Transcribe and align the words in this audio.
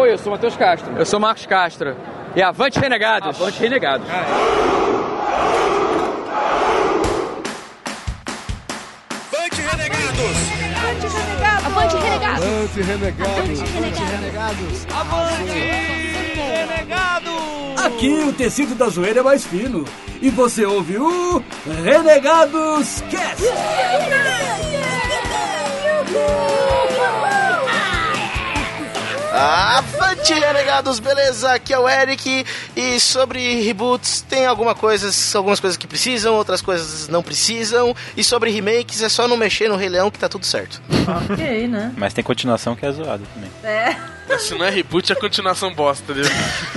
Oi, 0.00 0.12
eu 0.12 0.16
sou 0.16 0.28
o 0.28 0.30
Matheus 0.30 0.56
Castro. 0.56 0.96
Eu 0.96 1.04
sou 1.04 1.18
o 1.18 1.20
Marcos 1.20 1.44
Castro. 1.44 1.94
E 2.34 2.40
avante 2.42 2.80
renegados! 2.80 3.38
Avante 3.38 3.60
renegados. 3.60 4.08
Avante 9.26 9.60
renegados! 9.60 10.40
Avante 11.66 12.80
renegados! 12.80 13.60
Avante 13.60 14.02
renegados! 14.02 14.86
Avante 14.90 15.52
renegados! 16.34 17.84
Aqui 17.84 18.24
o 18.26 18.32
tecido 18.32 18.74
da 18.74 18.88
zoeira 18.88 19.20
é 19.20 19.22
mais 19.22 19.44
fino. 19.44 19.84
E 20.22 20.30
você 20.30 20.64
ouve 20.64 20.96
o 20.96 21.44
Renegados 21.84 23.02
Cast! 23.10 23.44
Avante, 29.40 30.34
renegados, 30.34 31.00
beleza? 31.00 31.54
Aqui 31.54 31.72
é 31.72 31.78
o 31.78 31.88
Eric 31.88 32.44
e 32.76 33.00
sobre 33.00 33.62
reboots 33.62 34.20
tem 34.20 34.44
alguma 34.44 34.74
coisas, 34.74 35.34
algumas 35.34 35.58
coisas 35.58 35.78
que 35.78 35.86
precisam, 35.86 36.34
outras 36.34 36.60
coisas 36.60 37.08
não 37.08 37.22
precisam. 37.22 37.96
E 38.14 38.22
sobre 38.22 38.50
remakes 38.50 39.02
é 39.02 39.08
só 39.08 39.26
não 39.26 39.38
mexer 39.38 39.70
no 39.70 39.76
Rei 39.76 39.88
Leão 39.88 40.10
que 40.10 40.18
tá 40.18 40.28
tudo 40.28 40.44
certo. 40.44 40.82
Ok, 41.32 41.68
né? 41.68 41.90
Mas 41.96 42.12
tem 42.12 42.22
continuação 42.22 42.76
que 42.76 42.84
é 42.84 42.92
zoada 42.92 43.22
também. 43.34 43.50
É. 43.64 43.96
Se 44.38 44.54
não 44.54 44.64
é 44.64 44.70
reboot, 44.70 45.10
é 45.10 45.14
continuação 45.14 45.74
bosta, 45.74 46.12
entendeu? 46.12 46.30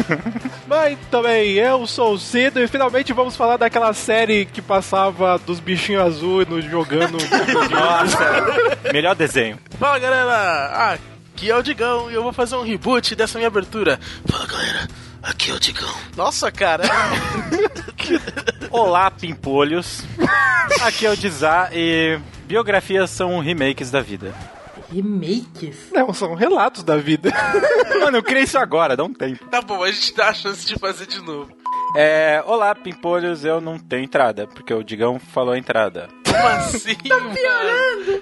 Mas 0.66 0.98
também, 1.12 1.52
eu 1.52 1.86
sou 1.86 2.14
o 2.14 2.18
Cido 2.18 2.62
e 2.62 2.68
finalmente 2.68 3.12
vamos 3.12 3.36
falar 3.36 3.58
daquela 3.58 3.94
série 3.94 4.46
que 4.46 4.62
passava 4.62 5.38
dos 5.38 5.60
bichinhos 5.60 6.02
azuis 6.02 6.48
no 6.48 6.62
jogando. 6.62 7.18
Nossa, 7.70 8.92
melhor 8.92 9.16
desenho. 9.16 9.60
Fala 9.78 10.00
galera, 10.00 10.98
aqui 11.34 11.50
é 11.50 11.56
o 11.56 11.64
Digão 11.64 12.12
e 12.12 12.14
eu 12.14 12.22
vou 12.22 12.32
fazer 12.32 12.56
um 12.56 12.64
reboot 12.64 13.16
dessa 13.16 13.40
minha 13.40 13.48
abertura. 13.48 14.00
Fala 14.26 14.46
galera, 14.46 14.88
aqui 15.22 15.50
é 15.50 15.54
o 15.54 15.60
Digão. 15.60 15.94
Nossa, 16.16 16.52
cara. 16.52 16.84
Olá, 18.70 19.10
pimpolhos. 19.10 20.04
Aqui 20.82 21.06
é 21.06 21.10
o 21.10 21.18
Dizá 21.18 21.70
e 21.74 22.20
biografias 22.46 23.10
são 23.10 23.40
remakes 23.40 23.90
da 23.90 24.00
vida. 24.00 24.34
Remakes? 24.94 25.92
Não, 25.92 26.14
são 26.14 26.36
relatos 26.36 26.84
da 26.84 26.98
vida. 26.98 27.32
Mano, 28.00 28.18
eu 28.18 28.24
criei 28.24 28.44
isso 28.44 28.60
agora, 28.60 28.96
dá 28.96 29.04
um 29.04 29.14
tempo. 29.14 29.44
Tá 29.50 29.62
bom, 29.62 29.84
a 29.84 29.92
gente 29.92 30.14
dá 30.14 30.30
a 30.30 30.34
chance 30.34 30.66
de 30.66 30.78
fazer 30.78 31.08
de 31.08 31.20
novo. 31.20 31.52
É, 31.96 32.44
olá, 32.46 32.74
pimpolhos, 32.76 33.44
eu 33.44 33.60
não 33.60 33.78
tenho 33.80 34.04
entrada, 34.04 34.48
porque 34.48 34.74
o 34.74 34.84
Digão 34.84 35.20
falou 35.20 35.54
a 35.54 35.58
entrada. 35.58 36.10
Como 36.26 36.48
assim? 36.48 36.96
tá 36.96 37.16
piorando! 37.16 38.20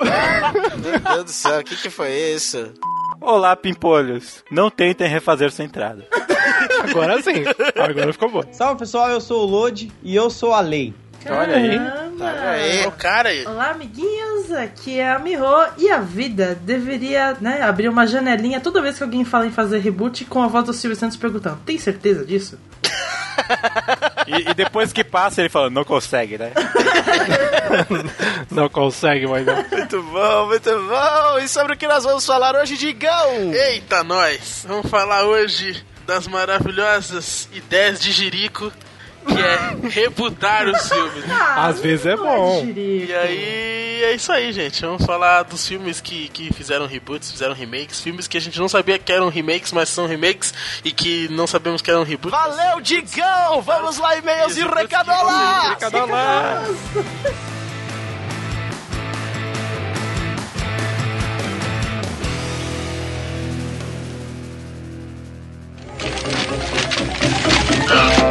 Meu 0.81 1.00
Deus 1.00 1.23
do 1.25 1.31
céu, 1.31 1.59
o 1.59 1.64
que, 1.64 1.75
que 1.75 1.90
foi 1.90 2.12
isso? 2.34 2.73
Olá, 3.22 3.55
pimpolhos, 3.55 4.44
não 4.50 4.72
tentem 4.72 5.08
refazer 5.08 5.52
sua 5.52 5.64
entrada. 5.64 6.08
Agora 6.89 7.22
sim, 7.22 7.44
agora 7.75 8.11
ficou 8.11 8.30
bom. 8.30 8.41
Salve 8.52 8.80
pessoal, 8.80 9.09
eu 9.09 9.22
sou 9.22 9.44
o 9.44 9.45
Lodi 9.45 9.91
e 10.02 10.16
eu 10.16 10.31
sou 10.31 10.52
a 10.52 10.59
Lei. 10.59 10.91
Olha 11.30 11.55
aí. 11.55 11.78
Olha 12.19 12.50
aí. 12.50 12.88
O 12.88 12.91
cara 12.91 13.30
aí. 13.30 13.45
Olá, 13.45 13.69
amiguinhos, 13.69 14.52
aqui 14.52 15.00
é 15.00 15.11
a 15.11 15.19
Miho 15.19 15.45
e 15.78 15.91
a 15.91 16.00
vida 16.00 16.55
deveria, 16.63 17.38
né, 17.39 17.61
abrir 17.61 17.88
uma 17.88 18.08
janelinha 18.08 18.59
toda 18.59 18.81
vez 18.81 18.97
que 18.97 19.03
alguém 19.03 19.23
fala 19.23 19.45
em 19.45 19.52
fazer 19.52 19.78
reboot 19.78 20.25
com 20.25 20.41
a 20.41 20.47
voz 20.47 20.66
do 20.66 20.73
Silvio 20.73 20.97
Santos 20.97 21.17
perguntando: 21.17 21.59
tem 21.63 21.78
certeza 21.78 22.25
disso? 22.25 22.58
E, 24.28 24.52
e 24.52 24.53
depois 24.53 24.94
que 24.94 25.03
passa, 25.03 25.41
ele 25.41 25.50
fala, 25.50 25.69
não 25.69 25.83
consegue, 25.83 26.38
né? 26.38 26.52
Não 28.52 28.70
consegue 28.70 29.28
mais 29.28 29.45
não. 29.45 29.56
Muito 29.56 30.03
bom, 30.03 30.47
muito 30.47 30.70
bom. 30.70 31.39
E 31.39 31.47
sobre 31.47 31.73
o 31.73 31.78
que 31.78 31.88
nós 31.88 32.03
vamos 32.03 32.25
falar 32.25 32.56
hoje, 32.56 32.78
Digão? 32.78 33.53
Eita, 33.53 34.03
nós! 34.03 34.66
Vamos 34.67 34.89
falar 34.89 35.23
hoje 35.23 35.84
das 36.06 36.28
maravilhosas 36.28 37.47
ideias 37.53 38.00
de 38.00 38.12
Jerico, 38.12 38.72
que 39.22 39.33
é 39.33 39.89
rebutar 39.89 40.67
os 40.67 40.88
filmes. 40.88 41.23
Às 41.55 41.80
vezes 41.80 42.05
é 42.05 42.16
bom. 42.16 42.66
E 42.75 43.13
aí 43.13 44.03
é 44.03 44.13
isso 44.13 44.31
aí, 44.31 44.51
gente. 44.51 44.81
Vamos 44.81 45.06
falar 45.06 45.44
dos 45.44 45.68
filmes 45.68 46.01
que, 46.01 46.28
que 46.29 46.53
fizeram 46.53 46.85
reboots, 46.85 47.31
fizeram 47.31 47.53
remakes, 47.53 48.01
filmes 48.01 48.28
que 48.28 48.38
a 48.38 48.41
gente 48.41 48.59
não 48.59 48.68
sabia 48.68 48.97
que 48.97 49.12
eram 49.12 49.29
remakes, 49.29 49.72
mas 49.72 49.90
são 49.90 50.07
remakes 50.07 50.53
e 50.84 50.91
que 50.91 51.28
não 51.29 51.46
sabemos 51.47 51.81
que 51.81 51.90
eram 51.90 52.03
reboots. 52.03 52.38
Valeu, 52.38 52.81
Digão! 52.81 53.62
Vamos 53.62 53.97
lá, 53.97 54.18
e-mails 54.18 54.57
e 54.57 54.63
recadolas! 54.63 55.69
Recadolas! 55.69 56.78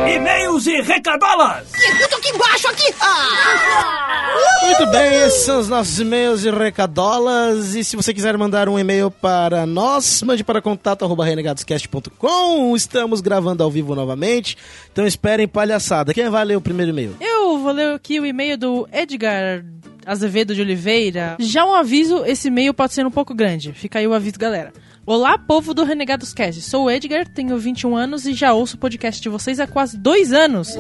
E-mails 0.09 0.67
e 0.67 0.81
recadolas! 0.81 1.69
Escuta 1.75 2.17
aqui 2.17 2.29
embaixo, 2.31 2.69
aqui! 2.69 2.95
Ah! 3.01 4.31
Muito 4.63 4.87
bem, 4.91 5.15
esses 5.27 5.43
são 5.43 5.61
os 5.61 5.69
nossos 5.69 5.99
e-mails 6.01 6.45
e 6.45 6.51
recadolas. 6.51 7.75
E 7.75 7.85
se 7.85 7.97
você 7.97 8.15
quiser 8.15 8.37
mandar 8.39 8.69
um 8.69 8.79
e-mail 8.79 9.11
para 9.11 9.67
nós, 9.67 10.23
mande 10.23 10.43
para 10.45 10.63
contato.renegadoscast.com. 10.63 12.75
Estamos 12.77 13.21
gravando 13.21 13.63
ao 13.63 13.71
vivo 13.71 13.95
novamente, 13.95 14.57
então 14.93 15.07
esperem 15.07 15.47
palhaçada. 15.47 16.15
Quem 16.15 16.31
vai 16.31 16.45
ler 16.45 16.57
o 16.57 16.61
primeiro 16.61 16.91
e-mail? 16.93 17.17
Eu 17.21 17.59
vou 17.59 17.73
ler 17.73 17.95
aqui 17.95 18.19
o 18.21 18.27
e-mail 18.27 18.57
do 18.57 18.89
Edgar 18.93 19.65
Azevedo 20.07 20.55
de 20.55 20.63
Oliveira. 20.63 21.37
Já 21.39 21.65
um 21.65 21.75
aviso, 21.75 22.25
esse 22.25 22.49
e-mail 22.49 22.73
pode 22.73 22.95
ser 22.95 23.07
um 23.07 23.11
pouco 23.11 23.35
grande. 23.35 23.73
Fica 23.73 23.99
aí 23.99 24.07
o 24.07 24.15
aviso, 24.15 24.39
galera. 24.39 24.73
Olá, 25.11 25.37
povo 25.37 25.75
do 25.75 25.83
Renegados 25.83 26.33
Cast. 26.33 26.63
Sou 26.63 26.85
o 26.85 26.91
Edgar, 26.91 27.27
tenho 27.27 27.59
21 27.59 27.97
anos 27.97 28.27
e 28.27 28.33
já 28.33 28.53
ouço 28.53 28.77
o 28.77 28.79
podcast 28.79 29.21
de 29.21 29.29
vocês 29.29 29.59
há 29.59 29.67
quase 29.67 29.99
dois 29.99 30.33
anos. 30.33 30.73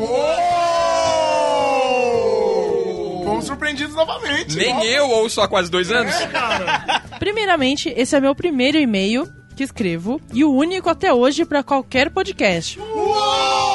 Fomos 3.25 3.45
surpreendidos 3.45 3.93
novamente. 3.97 4.55
Nem 4.55 4.87
eu 4.87 5.11
ouço 5.11 5.41
há 5.41 5.49
quase 5.49 5.69
dois 5.69 5.91
anos. 5.91 6.15
Primeiramente, 7.19 7.93
esse 7.97 8.15
é 8.15 8.21
meu 8.21 8.33
primeiro 8.33 8.79
e-mail 8.79 9.27
que 9.57 9.65
escrevo 9.65 10.21
e 10.33 10.45
o 10.45 10.55
único 10.55 10.89
até 10.89 11.13
hoje 11.13 11.45
para 11.45 11.65
qualquer 11.65 12.11
podcast. 12.11 12.79
Por 12.79 13.70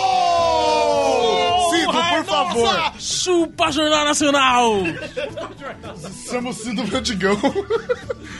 favor. 2.47 2.93
Chupa 2.99 3.71
Jornal 3.71 4.05
Nacional! 4.05 4.73
Somos 6.29 6.57
Cido 6.57 6.83
Prodigão. 6.85 7.37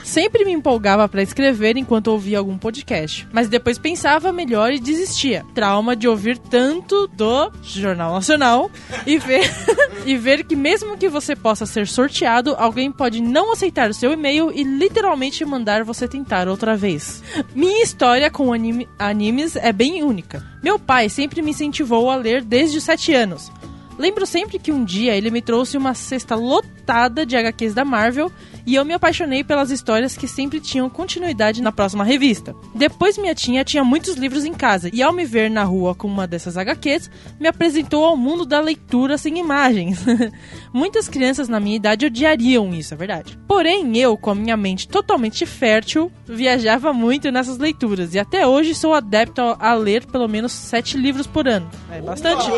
Sempre 0.04 0.46
me 0.46 0.52
empolgava 0.52 1.08
para 1.10 1.22
escrever 1.24 1.78
enquanto 1.78 2.08
ouvia 2.08 2.38
algum 2.38 2.58
podcast, 2.58 3.28
mas 3.32 3.48
depois 3.50 3.78
pensava 3.78 4.32
melhor 4.32 4.72
e 4.72 4.80
desistia. 4.80 5.44
Trauma 5.54 5.96
de 5.96 6.08
ouvir 6.08 6.38
tanto 6.38 7.08
do 7.08 7.52
Jornal 7.64 8.14
Nacional 8.14 8.70
e 9.06 9.18
ver, 9.18 9.50
e 10.06 10.16
ver 10.16 10.44
que 10.44 10.56
mesmo 10.56 10.98
que 10.98 11.10
você 11.10 11.36
possa 11.36 11.66
ser 11.66 11.88
sorteado, 11.88 12.56
alguém 12.58 12.92
pode 12.92 13.22
não 13.22 13.52
aceitar 13.52 13.90
o 13.90 13.94
seu 13.94 14.12
e-mail 14.14 14.52
e 14.54 14.64
literalmente 14.64 15.44
mandar 15.44 15.84
você 15.84 16.08
tentar 16.08 16.48
outra 16.48 16.76
vez. 16.78 17.24
Minha 17.54 17.84
história 17.84 18.30
com 18.30 18.54
anime- 18.54 18.88
animes 19.00 19.56
é 19.56 19.72
bem 19.74 20.04
única. 20.04 20.44
Meu 20.64 20.78
pai 20.80 21.10
sempre 21.10 21.42
me 21.42 21.52
incentivou 21.52 22.10
a 22.10 22.16
ler 22.16 22.44
desde 22.44 22.78
os 22.78 22.84
7 22.84 23.14
anos. 23.14 23.52
Lembro 23.98 24.26
sempre 24.26 24.60
que 24.60 24.72
um 24.72 24.84
dia 24.84 25.16
ele 25.16 25.32
me 25.32 25.42
trouxe 25.42 25.78
uma 25.78 25.94
cesta 25.94 26.36
lotada 26.36 27.26
de 27.26 27.36
HQs 27.36 27.74
da 27.74 27.86
Marvel 27.86 28.32
e 28.66 28.76
eu 28.76 28.86
me 28.86 28.94
apaixonei 28.94 29.44
pelas 29.44 29.72
histórias 29.72 30.18
que 30.18 30.28
sempre 30.28 30.59
tinham 30.59 30.90
continuidade 30.90 31.62
na 31.62 31.72
próxima 31.72 32.03
revista. 32.03 32.56
Depois 32.74 33.18
minha 33.18 33.36
tia 33.36 33.64
tinha 33.64 33.84
muitos 33.84 34.16
livros 34.16 34.44
em 34.46 34.53
casa 34.53 34.90
e 34.92 35.02
ao 35.02 35.14
me 35.14 35.26
ver 35.26 35.50
na 35.50 35.64
rua 35.64 35.94
com 35.94 36.08
uma 36.08 36.28
dessas 36.28 36.58
HQs, 36.58 37.09
me 37.40 37.48
apresentou 37.48 38.03
ao 38.03 38.18
mundo 38.18 38.46
da 38.46 38.59
leitura 38.59 39.18
sem 39.18 39.38
imagens. 39.40 40.03
Muitas 40.74 41.08
crianças 41.08 41.48
na 41.48 41.59
minha 41.59 41.76
idade 41.76 42.06
odiariam 42.06 42.74
isso, 42.74 42.94
é 42.94 42.98
verdade. 42.98 43.38
Porém, 43.48 43.98
eu, 43.98 44.18
com 44.18 44.31
a 44.31 44.36
minha 44.36 44.58
mente 44.58 44.88
totalmente 44.88 45.46
fértil, 45.46 46.12
viajava 46.26 46.92
muito 46.92 47.32
nessas 47.32 47.58
leituras 47.58 48.14
e 48.14 48.20
até 48.20 48.46
hoje 48.47 48.76
sou 48.76 48.94
adepto 48.94 49.42
a 49.59 49.73
ler 49.73 50.06
pelo 50.06 50.28
menos 50.28 50.52
sete 50.52 50.97
livros 50.97 51.28
por 51.28 51.47
ano. 51.47 51.70
É 51.91 52.02
bastante. 52.02 52.50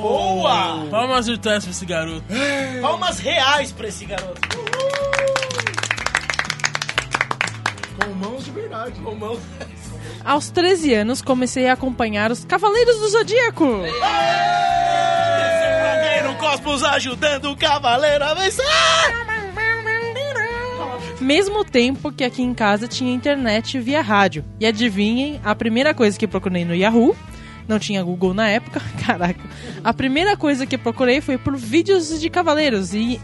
Boa! 0.00 0.86
Palmas 0.90 1.26
virtuais 1.26 1.64
pra 1.64 1.70
esse 1.70 1.86
garoto. 1.86 2.24
Palmas 2.80 3.18
reais 3.18 3.72
pra 3.72 3.88
esse 3.88 4.04
garoto. 4.04 4.57
Com 8.00 8.14
mãos 8.14 8.44
de 8.44 8.50
verdade. 8.50 9.00
Com 9.00 9.14
mãos. 9.14 9.38
Aos 10.24 10.50
13 10.50 10.94
anos, 10.94 11.22
comecei 11.22 11.68
a 11.68 11.72
acompanhar 11.72 12.30
os 12.30 12.44
Cavaleiros 12.44 12.98
do 12.98 13.08
Zodíaco. 13.08 13.82
Guerreiro 15.94 16.34
Cosmos 16.38 16.84
ajudando 16.84 17.50
o 17.50 17.56
cavaleiro 17.56 18.24
a 18.24 18.34
vencer! 18.34 18.64
Mesmo 21.20 21.64
tempo 21.64 22.12
que 22.12 22.22
aqui 22.22 22.42
em 22.42 22.54
casa 22.54 22.86
tinha 22.86 23.12
internet 23.12 23.78
via 23.80 24.00
rádio. 24.00 24.44
E 24.60 24.66
adivinhem, 24.66 25.40
a 25.44 25.54
primeira 25.54 25.92
coisa 25.92 26.18
que 26.18 26.28
procurei 26.28 26.64
no 26.64 26.74
Yahoo, 26.74 27.16
não 27.66 27.78
tinha 27.78 28.02
Google 28.02 28.32
na 28.32 28.48
época, 28.48 28.80
caraca. 29.04 29.40
A 29.82 29.92
primeira 29.92 30.36
coisa 30.36 30.64
que 30.64 30.78
procurei 30.78 31.20
foi 31.20 31.36
por 31.36 31.56
vídeos 31.56 32.20
de 32.20 32.30
cavaleiros 32.30 32.94
e 32.94 33.20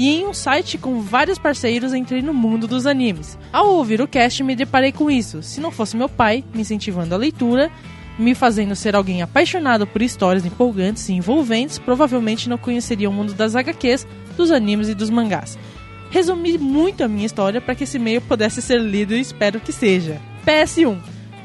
e 0.00 0.08
em 0.08 0.26
um 0.26 0.32
site 0.32 0.78
com 0.78 1.02
vários 1.02 1.38
parceiros 1.38 1.92
entrei 1.92 2.22
no 2.22 2.32
mundo 2.32 2.66
dos 2.66 2.86
animes. 2.86 3.36
Ao 3.52 3.68
ouvir 3.74 4.00
o 4.00 4.08
cast, 4.08 4.42
me 4.42 4.56
deparei 4.56 4.92
com 4.92 5.10
isso. 5.10 5.42
Se 5.42 5.60
não 5.60 5.70
fosse 5.70 5.94
meu 5.94 6.08
pai 6.08 6.42
me 6.54 6.62
incentivando 6.62 7.14
a 7.14 7.18
leitura, 7.18 7.70
me 8.18 8.34
fazendo 8.34 8.74
ser 8.74 8.96
alguém 8.96 9.20
apaixonado 9.20 9.86
por 9.86 10.00
histórias 10.00 10.46
empolgantes 10.46 11.06
e 11.10 11.12
envolventes, 11.12 11.78
provavelmente 11.78 12.48
não 12.48 12.56
conheceria 12.56 13.10
o 13.10 13.12
mundo 13.12 13.34
das 13.34 13.54
HQs, 13.54 14.06
dos 14.38 14.50
animes 14.50 14.88
e 14.88 14.94
dos 14.94 15.10
mangás. 15.10 15.58
Resumi 16.10 16.56
muito 16.56 17.04
a 17.04 17.08
minha 17.08 17.26
história 17.26 17.60
para 17.60 17.74
que 17.74 17.84
esse 17.84 17.98
e-mail 17.98 18.22
pudesse 18.22 18.62
ser 18.62 18.80
lido 18.80 19.14
e 19.14 19.20
espero 19.20 19.60
que 19.60 19.70
seja. 19.70 20.18
PS1. 20.46 20.96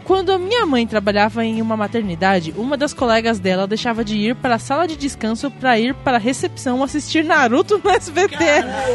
Quando 0.06 0.32
a 0.32 0.38
minha 0.38 0.68
mãe 0.68 0.86
trabalhava 0.86 1.44
em 1.44 1.62
uma 1.64 1.76
maternidade, 1.76 2.54
uma 2.56 2.78
das 2.78 2.94
colegas 2.94 3.40
dela 3.40 3.66
deixava 3.66 4.06
de 4.06 4.16
ir 4.16 4.36
para 4.36 4.56
a 4.56 4.60
sala 4.60 4.88
de 4.88 4.96
descanso 4.96 5.50
para 5.50 5.80
ir 5.80 5.96
para 5.96 6.18
a 6.18 6.20
recepção 6.20 6.84
assistir 6.84 7.26
Naruto 7.26 7.82
no 7.84 7.90
SBT. 7.90 8.38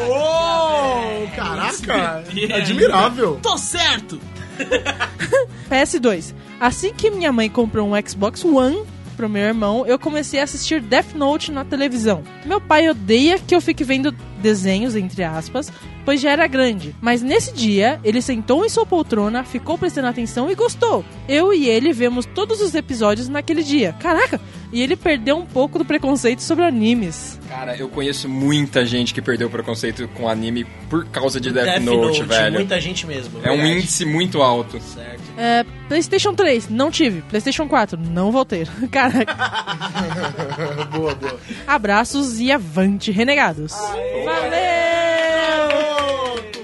Ô, 0.09 1.27
caraca! 1.35 2.25
Admirável. 2.57 3.41
Tô 3.43 3.59
certo! 3.59 4.21
PS2. 5.69 6.33
Assim 6.61 6.95
que 6.95 7.11
minha 7.11 7.33
mãe 7.33 7.51
comprou 7.51 7.89
um 7.89 8.09
Xbox 8.09 8.45
One 8.45 8.85
pro 9.17 9.29
meu 9.29 9.43
irmão, 9.43 9.85
eu 9.87 9.99
comecei 9.99 10.41
a 10.41 10.45
assistir 10.45 10.81
Death 10.81 11.15
Note 11.15 11.51
na 11.51 11.65
televisão. 11.65 12.23
Meu 12.47 12.61
pai 12.61 12.89
odeia 12.89 13.39
que 13.39 13.55
eu 13.55 13.61
fique 13.61 13.83
vendo 13.83 14.12
desenhos, 14.41 14.97
entre 14.97 15.25
aspas, 15.25 15.73
pois 16.05 16.20
já 16.20 16.31
era 16.31 16.47
grande. 16.47 16.94
Mas 17.00 17.23
nesse 17.23 17.52
dia, 17.52 18.00
ele 18.05 18.20
sentou 18.23 18.64
em 18.64 18.69
sua 18.69 18.85
poltrona, 18.87 19.44
ficou 19.44 19.76
prestando 19.79 20.08
atenção 20.08 20.50
e 20.50 20.55
gostou. 20.55 21.05
Eu 21.29 21.52
e 21.52 21.69
ele 21.69 21.93
vemos 21.93 22.26
todos 22.26 22.61
os 22.61 22.75
episódios 22.75 23.29
naquele 23.29 23.62
dia. 23.62 23.94
Caraca! 24.00 24.41
E 24.73 24.81
ele 24.81 24.94
perdeu 24.94 25.37
um 25.37 25.44
pouco 25.44 25.79
do 25.81 25.85
preconceito 25.85 26.41
sobre 26.43 26.64
animes. 26.64 27.41
Cara, 27.49 27.76
eu 27.76 27.88
conheço 27.88 28.29
muita 28.29 28.87
gente 28.87 29.12
que 29.12 29.20
perdeu 29.20 29.49
o 29.49 29.50
preconceito 29.50 30.06
com 30.14 30.29
anime 30.29 30.64
por 30.88 31.05
causa 31.06 31.41
de 31.41 31.50
Death, 31.50 31.64
Death 31.64 31.82
Note, 31.82 32.20
Note, 32.20 32.23
velho. 32.23 32.52
muita 32.55 32.81
gente 32.81 33.05
mesmo, 33.05 33.41
É 33.43 33.50
um 33.50 33.56
verdade. 33.56 33.79
índice 33.79 34.05
muito 34.05 34.41
alto. 34.41 34.81
Certo. 34.81 35.20
É, 35.37 35.64
PlayStation 35.88 36.32
3, 36.35 36.69
não 36.69 36.88
tive. 36.88 37.20
PlayStation 37.23 37.67
4, 37.67 37.99
não 37.99 38.31
vou 38.31 38.44
ter. 38.44 38.69
Caraca. 38.93 39.35
boa, 40.97 41.14
boa. 41.17 41.41
Abraços 41.67 42.38
e 42.41 42.52
avante, 42.52 43.11
renegados. 43.11 43.73
Valeu! 43.75 44.80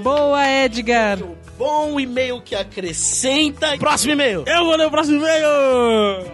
Boa, 0.06 0.48
Edgar. 0.48 1.18
Bom 1.58 1.98
e-mail 1.98 2.40
que 2.40 2.54
acrescenta. 2.54 3.76
Próximo 3.76 4.12
e-mail. 4.12 4.44
Eu 4.46 4.64
vou 4.64 4.76
ler 4.76 4.86
o 4.86 4.90
próximo 4.90 5.18
e-mail! 5.18 6.30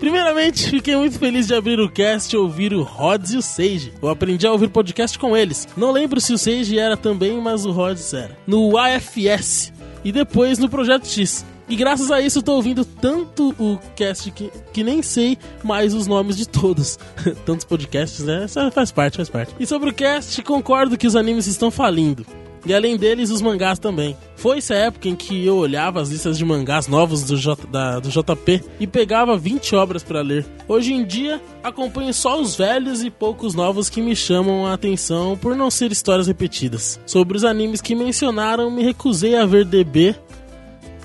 Primeiramente, 0.00 0.68
fiquei 0.68 0.96
muito 0.96 1.20
feliz 1.20 1.46
de 1.46 1.54
abrir 1.54 1.78
o 1.78 1.88
cast 1.88 2.34
e 2.34 2.36
ouvir 2.36 2.74
o 2.74 2.82
Rods 2.82 3.30
e 3.30 3.36
o 3.36 3.42
Sage. 3.42 3.92
Eu 4.02 4.08
aprendi 4.08 4.44
a 4.44 4.50
ouvir 4.50 4.68
podcast 4.68 5.16
com 5.20 5.36
eles. 5.36 5.68
Não 5.76 5.92
lembro 5.92 6.20
se 6.20 6.32
o 6.32 6.38
Sage 6.38 6.80
era 6.80 6.96
também, 6.96 7.40
mas 7.40 7.64
o 7.64 7.70
Rods 7.70 8.12
era. 8.12 8.36
No 8.44 8.76
AFS 8.76 9.72
e 10.04 10.10
depois 10.10 10.58
no 10.58 10.68
Projeto 10.68 11.06
X. 11.06 11.46
E 11.68 11.74
graças 11.74 12.10
a 12.10 12.20
isso 12.20 12.38
eu 12.38 12.42
tô 12.42 12.52
ouvindo 12.54 12.84
tanto 12.84 13.50
o 13.58 13.78
cast 13.96 14.30
que, 14.30 14.50
que 14.72 14.84
nem 14.84 15.02
sei 15.02 15.36
mais 15.64 15.94
os 15.94 16.06
nomes 16.06 16.36
de 16.36 16.48
todos. 16.48 16.98
Tantos 17.44 17.64
podcasts, 17.64 18.24
né? 18.24 18.44
Isso 18.44 18.70
faz 18.70 18.92
parte, 18.92 19.16
faz 19.16 19.28
parte. 19.28 19.52
E 19.58 19.66
sobre 19.66 19.90
o 19.90 19.94
cast, 19.94 20.40
concordo 20.42 20.96
que 20.96 21.06
os 21.06 21.16
animes 21.16 21.46
estão 21.46 21.70
falindo. 21.70 22.24
E 22.64 22.74
além 22.74 22.96
deles, 22.96 23.30
os 23.30 23.40
mangás 23.40 23.78
também. 23.78 24.16
Foi 24.34 24.58
essa 24.58 24.74
época 24.74 25.08
em 25.08 25.14
que 25.14 25.46
eu 25.46 25.56
olhava 25.56 26.00
as 26.00 26.08
listas 26.08 26.36
de 26.36 26.44
mangás 26.44 26.88
novos 26.88 27.22
do, 27.22 27.36
J, 27.36 27.64
da- 27.68 28.00
do 28.00 28.08
JP 28.08 28.60
e 28.80 28.88
pegava 28.88 29.36
20 29.36 29.76
obras 29.76 30.02
pra 30.02 30.20
ler. 30.20 30.44
Hoje 30.66 30.92
em 30.92 31.04
dia, 31.04 31.40
acompanho 31.62 32.12
só 32.12 32.40
os 32.40 32.56
velhos 32.56 33.04
e 33.04 33.10
poucos 33.10 33.54
novos 33.54 33.88
que 33.88 34.02
me 34.02 34.16
chamam 34.16 34.66
a 34.66 34.72
atenção 34.72 35.36
por 35.40 35.54
não 35.54 35.70
ser 35.70 35.92
histórias 35.92 36.26
repetidas. 36.26 36.98
Sobre 37.06 37.36
os 37.36 37.44
animes 37.44 37.80
que 37.80 37.94
mencionaram, 37.94 38.68
me 38.68 38.82
recusei 38.82 39.36
a 39.36 39.46
ver 39.46 39.64
DB, 39.64 40.16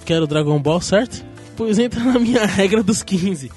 que 0.06 0.14
era 0.14 0.24
o 0.24 0.28
Dragon 0.28 0.60
Ball, 0.60 0.82
certo? 0.82 1.24
Pois 1.56 1.78
entra 1.78 2.04
na 2.04 2.18
minha 2.18 2.44
regra 2.48 2.82
dos 2.82 3.04
15. 3.04 3.52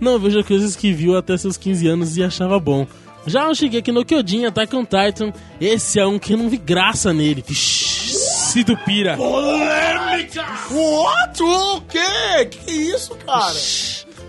Não 0.00 0.18
vejo 0.18 0.42
coisas 0.44 0.76
que 0.76 0.92
viu 0.92 1.16
até 1.16 1.36
seus 1.36 1.56
15 1.56 1.86
anos 1.88 2.16
e 2.16 2.22
achava 2.22 2.58
bom. 2.58 2.86
Já 3.26 3.44
eu 3.46 3.54
cheguei 3.54 3.80
aqui 3.80 3.92
no 3.92 4.04
Kyojin, 4.04 4.46
Attack 4.46 4.74
on 4.74 4.84
Titan, 4.84 5.32
esse 5.60 6.00
é 6.00 6.06
um 6.06 6.18
que 6.18 6.32
eu 6.32 6.38
não 6.38 6.48
vi 6.48 6.56
graça 6.56 7.12
nele. 7.12 7.44
Cido 7.48 8.76
Pira. 8.78 9.16
Polêmica! 9.16 10.44
What? 10.70 11.42
O 11.42 11.80
quê? 11.82 12.46
Que 12.50 12.70
isso, 12.70 13.14
cara? 13.26 13.54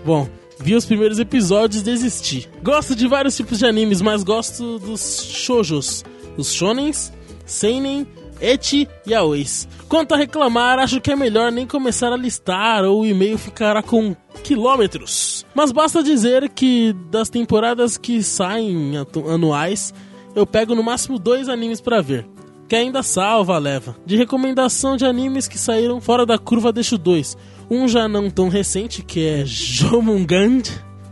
Bom, 0.05 0.27
vi 0.59 0.75
os 0.75 0.85
primeiros 0.85 1.19
episódios 1.19 1.81
e 1.81 1.85
desisti. 1.85 2.49
Gosto 2.61 2.95
de 2.95 3.07
vários 3.07 3.35
tipos 3.35 3.59
de 3.59 3.65
animes, 3.65 4.01
mas 4.01 4.23
gosto 4.23 4.79
dos 4.79 5.23
shoujos, 5.33 6.03
os 6.35 6.53
shonens, 6.53 7.13
seinen, 7.45 8.05
eti 8.41 8.87
e 9.05 9.13
aois. 9.13 9.67
Quanto 9.87 10.13
a 10.13 10.17
reclamar, 10.17 10.79
acho 10.79 11.01
que 11.01 11.11
é 11.11 11.15
melhor 11.15 11.51
nem 11.51 11.65
começar 11.65 12.11
a 12.13 12.17
listar 12.17 12.83
ou 12.83 13.01
o 13.01 13.05
e-mail 13.05 13.37
ficará 13.37 13.81
com 13.81 14.15
quilômetros. 14.43 15.45
Mas 15.53 15.71
basta 15.71 16.03
dizer 16.03 16.49
que 16.49 16.93
das 17.09 17.29
temporadas 17.29 17.97
que 17.97 18.23
saem 18.23 18.93
anuais, 19.31 19.93
eu 20.35 20.45
pego 20.45 20.75
no 20.75 20.83
máximo 20.83 21.19
dois 21.19 21.49
animes 21.49 21.81
pra 21.81 22.01
ver. 22.01 22.27
Que 22.67 22.75
ainda 22.75 23.01
salva 23.01 23.55
a 23.55 23.59
leva. 23.59 23.95
De 24.05 24.15
recomendação 24.15 24.95
de 24.95 25.03
animes 25.03 25.47
que 25.47 25.57
saíram 25.57 25.99
fora 25.99 26.23
da 26.25 26.37
curva, 26.37 26.71
deixo 26.71 26.99
dois. 26.99 27.35
Um 27.69 27.87
já 27.87 28.07
não 28.07 28.29
tão 28.29 28.47
recente, 28.47 29.01
que 29.01 29.25
é 29.25 29.43
Jomungand. 29.43 30.63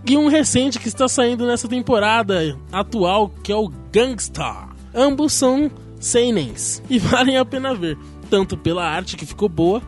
E 0.08 0.16
um 0.16 0.28
recente 0.28 0.80
que 0.80 0.88
está 0.88 1.08
saindo 1.08 1.46
nessa 1.46 1.68
temporada 1.68 2.58
atual, 2.72 3.30
que 3.44 3.52
é 3.52 3.56
o 3.56 3.72
Gangstar. 3.92 4.70
Ambos 4.94 5.34
são 5.34 5.70
seinens 6.00 6.82
e 6.90 6.98
valem 7.00 7.38
a 7.38 7.46
pena 7.46 7.74
ver, 7.74 7.98
tanto 8.30 8.58
pela 8.58 8.88
arte 8.88 9.18
que 9.18 9.26
ficou 9.26 9.50
boa, 9.50 9.82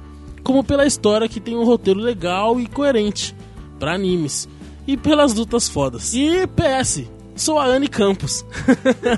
como 0.43 0.63
pela 0.63 0.85
história 0.85 1.27
que 1.27 1.39
tem 1.39 1.55
um 1.55 1.65
roteiro 1.65 1.99
legal 1.99 2.59
e 2.59 2.67
coerente 2.67 3.35
para 3.79 3.93
animes 3.93 4.47
e 4.87 4.97
pelas 4.97 5.33
lutas 5.33 5.67
fodas. 5.67 6.13
E 6.13 6.47
PS, 6.47 7.03
sou 7.35 7.59
a 7.59 7.65
Anne 7.65 7.87
Campos. 7.87 8.45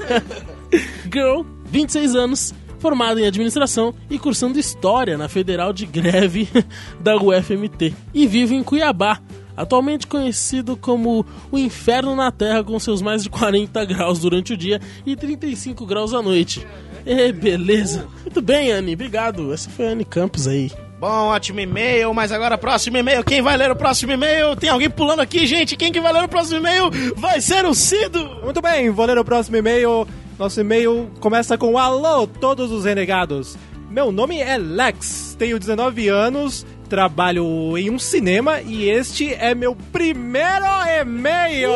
Girl, 1.12 1.44
26 1.66 2.16
anos, 2.16 2.54
formada 2.80 3.22
em 3.22 3.28
administração 3.28 3.94
e 4.10 4.18
cursando 4.18 4.60
história 4.60 5.18
na 5.18 5.30
Federal 5.30 5.72
de 5.72 5.86
Greve 5.86 6.50
da 7.00 7.16
UFMT. 7.16 7.94
E 8.14 8.28
vivo 8.28 8.54
em 8.54 8.64
Cuiabá, 8.64 9.22
atualmente 9.56 10.08
conhecido 10.08 10.76
como 10.76 11.26
o 11.52 11.58
inferno 11.58 12.16
na 12.16 12.32
Terra 12.32 12.64
com 12.64 12.80
seus 12.80 13.02
mais 13.02 13.24
de 13.24 13.30
40 13.30 13.84
graus 13.86 14.20
durante 14.20 14.54
o 14.54 14.58
dia 14.58 14.80
e 15.06 15.16
35 15.16 15.86
graus 15.86 16.14
à 16.14 16.22
noite. 16.22 16.66
É, 17.06 17.32
beleza. 17.32 18.08
Muito 18.22 18.42
bem, 18.42 18.72
Anne, 18.72 18.94
obrigado. 18.94 19.54
Essa 19.54 19.70
foi 19.70 19.88
a 19.88 19.90
Anne 19.92 20.06
Campos 20.06 20.48
aí. 20.48 20.72
Bom, 21.00 21.08
ótimo 21.08 21.60
e-mail, 21.60 22.14
mas 22.14 22.32
agora 22.32 22.60
próximo 22.60 22.96
e-mail. 22.96 23.24
Quem 23.24 23.42
vai 23.42 23.58
ler 23.58 23.72
o 23.72 23.76
próximo 23.76 24.12
e-mail? 24.12 24.56
Tem 24.56 24.70
alguém 24.70 24.88
pulando 24.88 25.20
aqui, 25.22 25.48
gente. 25.48 25.76
Quem 25.76 25.92
que 25.92 26.00
vai 26.00 26.14
ler 26.14 26.24
o 26.24 26.28
próximo 26.28 26.58
e-mail 26.58 26.92
vai 27.16 27.42
ser 27.42 27.66
o 27.66 27.74
Cido. 27.74 28.24
Muito 28.44 28.62
bem, 28.62 28.92
vou 28.92 29.08
ler 29.08 29.18
o 29.18 29.26
próximo 29.26 29.58
e-mail. 29.58 30.08
Nosso 30.38 30.62
e-mail 30.62 31.10
começa 31.20 31.58
com 31.58 31.76
Alô, 31.76 32.28
todos 32.28 32.72
os 32.72 32.86
renegados. 32.86 33.58
Meu 33.92 34.10
nome 34.10 34.40
é 34.40 34.58
Lex, 34.58 35.36
tenho 35.38 35.60
19 35.60 36.08
anos, 36.08 36.66
trabalho 36.88 37.78
em 37.78 37.90
um 37.90 38.00
cinema 38.00 38.62
e 38.62 38.88
este 38.88 39.34
é 39.34 39.54
meu 39.54 39.76
primeiro 39.76 40.66
e-mail. 41.02 41.72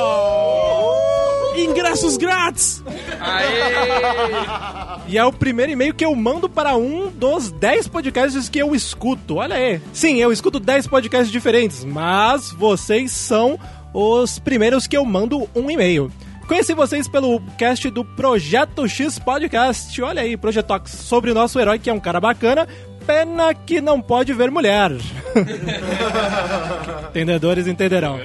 Ingressos 1.58 2.16
grátis! 2.16 2.82
E 5.08 5.18
é 5.18 5.26
o 5.26 5.34
primeiro 5.34 5.74
e-mail 5.74 5.94
que 5.94 6.06
eu 6.06 6.16
mando 6.16 6.48
para 6.48 6.78
um 6.78 7.12
dos 7.12 7.52
10 7.52 7.90
podcasts 7.90 8.48
que 8.48 8.60
eu 8.60 8.74
escuto. 8.74 9.36
Olha 9.36 9.58
aí. 9.58 9.82
Sim, 9.92 10.16
eu 10.16 10.32
escuto 10.32 10.58
10 10.58 10.88
podcasts 10.88 11.30
diferentes, 11.30 11.84
mas 11.84 12.50
vocês 12.54 13.12
são 13.12 13.60
os 13.94 14.40
primeiros 14.40 14.88
que 14.88 14.96
eu 14.96 15.04
mando 15.04 15.50
um 15.54 15.70
e-mail. 15.70 16.10
Conheci 16.48 16.76
vocês 16.76 17.08
pelo 17.08 17.42
cast 17.58 17.90
do 17.90 18.06
Projeto 18.06 18.88
X 18.88 19.18
Podcast. 19.18 20.00
Olha 20.04 20.22
aí, 20.22 20.38
Projetox, 20.38 20.92
sobre 20.92 21.32
o 21.32 21.34
nosso 21.34 21.60
herói 21.60 21.80
que 21.80 21.90
é 21.90 21.94
um 21.94 22.00
cara 22.00 22.20
bacana. 22.20 22.68
Pena 23.06 23.54
que 23.54 23.80
não 23.80 24.02
pode 24.02 24.34
ver 24.34 24.50
mulher. 24.50 24.92
Entendedores 27.10 27.68
entenderão. 27.68 28.20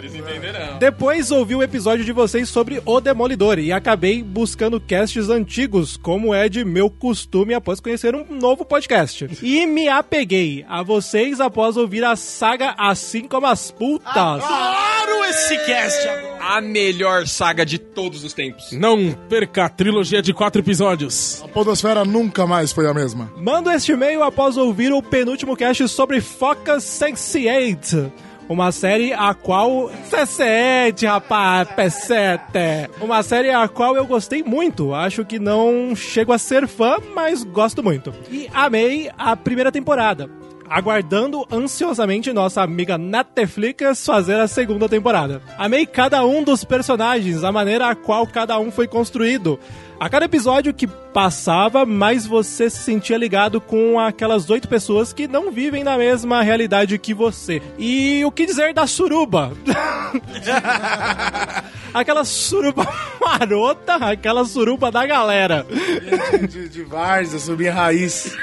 Depois 0.78 1.30
ouvi 1.30 1.54
o 1.54 1.62
episódio 1.62 2.04
de 2.04 2.12
vocês 2.12 2.48
sobre 2.48 2.80
O 2.86 3.00
Demolidor 3.00 3.58
e 3.58 3.72
acabei 3.72 4.22
buscando 4.22 4.80
casts 4.80 5.28
antigos, 5.28 5.96
como 5.96 6.34
é 6.34 6.48
de 6.48 6.64
meu 6.64 6.88
costume 6.88 7.52
após 7.52 7.78
conhecer 7.78 8.14
um 8.14 8.24
novo 8.30 8.64
podcast. 8.64 9.28
E 9.42 9.66
me 9.66 9.88
apeguei 9.88 10.64
a 10.68 10.82
vocês 10.82 11.40
após 11.40 11.76
ouvir 11.76 12.04
a 12.04 12.16
saga 12.16 12.74
Assim 12.78 13.28
Como 13.28 13.46
as 13.46 13.70
Putas. 13.70 14.12
Claro, 14.12 15.24
esse 15.28 15.56
cast 15.66 16.08
A 16.40 16.60
melhor 16.60 17.26
saga 17.26 17.64
de 17.64 17.78
todos 17.78 18.24
os 18.24 18.32
tempos. 18.32 18.72
Não 18.72 19.12
perca 19.28 19.66
a 19.66 19.68
trilogia 19.68 20.22
de 20.22 20.32
quatro 20.32 20.62
episódios. 20.62 21.42
A 21.44 21.48
podosfera 21.48 22.04
nunca 22.04 22.46
mais 22.46 22.72
foi 22.72 22.88
a 22.88 22.94
mesma. 22.94 23.30
Mando 23.36 23.70
este 23.70 23.92
e-mail 23.92 24.22
após 24.22 24.56
ouvir 24.56 24.69
o 24.70 25.02
penúltimo 25.02 25.56
cast 25.56 25.88
sobre 25.88 26.20
Focus 26.20 26.84
Sense8. 26.84 28.10
Uma 28.48 28.72
série 28.72 29.12
a 29.12 29.32
qual. 29.34 29.90
C7, 30.10 31.06
rapaz, 31.06 31.68
P7. 31.68 32.90
Uma 33.00 33.22
série 33.22 33.50
a 33.50 33.68
qual 33.68 33.96
eu 33.96 34.04
gostei 34.06 34.42
muito. 34.42 34.94
Acho 34.94 35.24
que 35.24 35.38
não 35.38 35.94
chego 35.94 36.32
a 36.32 36.38
ser 36.38 36.66
fã, 36.66 36.96
mas 37.14 37.44
gosto 37.44 37.82
muito. 37.82 38.12
E 38.30 38.48
amei 38.52 39.10
a 39.16 39.36
primeira 39.36 39.70
temporada. 39.70 40.28
Aguardando 40.68 41.46
ansiosamente 41.50 42.32
nossa 42.32 42.62
amiga 42.62 42.96
Netflix 42.96 44.04
fazer 44.04 44.38
a 44.38 44.46
segunda 44.48 44.88
temporada. 44.88 45.42
Amei 45.58 45.84
cada 45.84 46.24
um 46.24 46.42
dos 46.42 46.64
personagens, 46.64 47.42
a 47.42 47.50
maneira 47.52 47.88
a 47.88 47.94
qual 47.94 48.26
cada 48.26 48.58
um 48.58 48.70
foi 48.70 48.86
construído. 48.86 49.58
A 50.00 50.08
cada 50.08 50.24
episódio 50.24 50.72
que 50.72 50.86
passava, 50.86 51.84
mais 51.84 52.26
você 52.26 52.70
se 52.70 52.78
sentia 52.78 53.18
ligado 53.18 53.60
com 53.60 54.00
aquelas 54.00 54.48
oito 54.48 54.66
pessoas 54.66 55.12
que 55.12 55.28
não 55.28 55.50
vivem 55.50 55.84
na 55.84 55.98
mesma 55.98 56.42
realidade 56.42 56.98
que 56.98 57.12
você. 57.12 57.60
E 57.78 58.24
o 58.24 58.32
que 58.32 58.46
dizer 58.46 58.72
da 58.72 58.86
suruba? 58.86 59.52
aquela 61.92 62.24
suruba 62.24 62.88
marota, 63.20 63.96
aquela 63.96 64.42
suruba 64.46 64.90
da 64.90 65.04
galera. 65.04 65.66
De, 65.68 66.46
de, 66.46 66.68
de 66.70 66.82
várzea, 66.82 67.38
subir 67.38 67.68
raiz. 67.68 68.34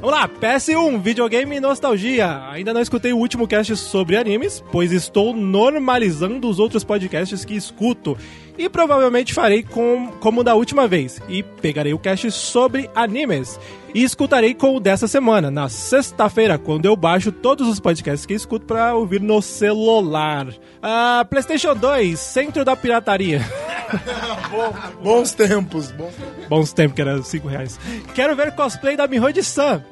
Vamos 0.00 0.18
lá, 0.18 0.28
PS1, 0.28 1.00
videogame 1.00 1.54
e 1.54 1.60
nostalgia. 1.60 2.48
Ainda 2.50 2.74
não 2.74 2.80
escutei 2.80 3.12
o 3.12 3.18
último 3.18 3.46
cast 3.46 3.76
sobre 3.76 4.16
animes, 4.16 4.60
pois 4.72 4.90
estou 4.90 5.36
normalizando 5.36 6.48
os 6.48 6.58
outros 6.58 6.82
podcasts 6.82 7.44
que 7.44 7.54
escuto. 7.54 8.18
E 8.56 8.68
provavelmente 8.68 9.34
farei 9.34 9.62
com, 9.62 10.12
como 10.20 10.44
da 10.44 10.54
última 10.54 10.86
vez. 10.86 11.20
E 11.28 11.42
pegarei 11.42 11.92
o 11.92 11.98
cast 11.98 12.30
sobre 12.30 12.88
animes. 12.94 13.58
E 13.94 14.02
escutarei 14.02 14.54
com 14.54 14.76
o 14.76 14.80
dessa 14.80 15.06
semana, 15.06 15.50
na 15.50 15.68
sexta-feira, 15.68 16.58
quando 16.58 16.84
eu 16.86 16.96
baixo 16.96 17.30
todos 17.30 17.68
os 17.68 17.78
podcasts 17.78 18.26
que 18.26 18.34
escuto 18.34 18.66
para 18.66 18.94
ouvir 18.94 19.20
no 19.20 19.40
celular. 19.40 20.48
Ah, 20.82 21.24
PlayStation 21.28 21.74
2, 21.74 22.18
Centro 22.18 22.64
da 22.64 22.74
Pirataria. 22.74 23.40
Bons 25.02 25.32
tempos, 25.32 25.92
bons 25.92 26.14
Bons 26.48 26.72
tempos, 26.72 26.94
que 26.94 27.02
era 27.02 27.22
5 27.22 27.48
reais. 27.48 27.78
Quero 28.14 28.34
ver 28.34 28.54
cosplay 28.54 28.96
da 28.96 29.06
Miho 29.06 29.32
de 29.32 29.42
Sam. 29.42 29.84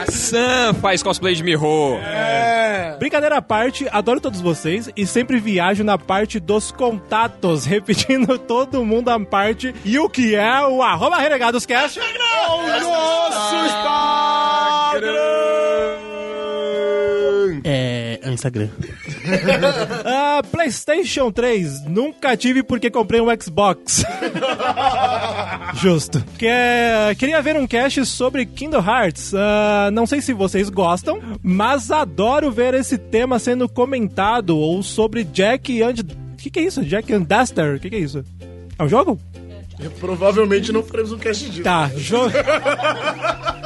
A 0.00 0.10
Sam 0.10 0.74
faz 0.80 1.02
cosplay 1.02 1.34
de 1.34 1.42
Miho. 1.42 1.96
É. 1.98 2.96
Brincadeira 2.98 3.36
à 3.36 3.42
parte, 3.42 3.86
adoro 3.90 4.20
todos 4.20 4.40
vocês 4.40 4.90
e 4.96 5.06
sempre 5.06 5.38
viajo 5.38 5.84
na 5.84 5.98
parte 5.98 6.40
dos 6.40 6.72
contatos, 6.72 7.64
repetindo 7.68 8.38
todo 8.38 8.84
mundo 8.84 9.10
a 9.10 9.20
parte 9.20 9.74
e 9.84 9.98
o 9.98 10.08
que 10.08 10.34
é 10.34 10.66
o 10.66 10.82
arroba 10.82 11.18
renegadoscast. 11.18 11.98
Nosso 11.98 13.56
Instagram! 13.66 15.20
É, 17.64 18.18
é 18.22 18.28
o 18.28 18.32
Instagram. 18.32 18.68
Ah, 20.04 20.42
PlayStation 20.50 21.30
3, 21.30 21.84
nunca 21.86 22.36
tive 22.36 22.62
porque 22.62 22.90
comprei 22.90 23.20
um 23.20 23.26
Xbox. 23.40 24.02
Justo. 25.74 26.22
Que 26.38 26.46
é- 26.46 27.14
queria 27.18 27.40
ver 27.42 27.56
um 27.56 27.66
cast 27.66 28.04
sobre 28.06 28.46
Kingdom 28.46 28.80
Hearts. 28.84 29.32
Ah, 29.34 29.90
não 29.92 30.06
sei 30.06 30.20
se 30.20 30.32
vocês 30.32 30.68
gostam, 30.70 31.20
mas 31.42 31.90
adoro 31.90 32.50
ver 32.50 32.74
esse 32.74 32.96
tema 32.98 33.38
sendo 33.38 33.68
comentado 33.68 34.56
ou 34.56 34.82
sobre 34.82 35.24
Jack 35.24 35.82
and. 35.82 35.94
O 36.32 36.36
que, 36.36 36.50
que 36.50 36.60
é 36.60 36.62
isso? 36.62 36.82
Jack 36.84 37.12
and 37.12 37.22
Daxter? 37.22 37.76
O 37.76 37.80
que, 37.80 37.90
que 37.90 37.96
é 37.96 38.00
isso? 38.00 38.24
É 38.78 38.82
um 38.82 38.88
jogo? 38.88 39.18
Provavelmente 39.98 40.72
não 40.72 40.82
faremos 40.82 41.12
um 41.12 41.18
cast 41.18 41.48
disso. 41.48 41.62
Tá, 41.62 41.90
jogo. 41.96 42.32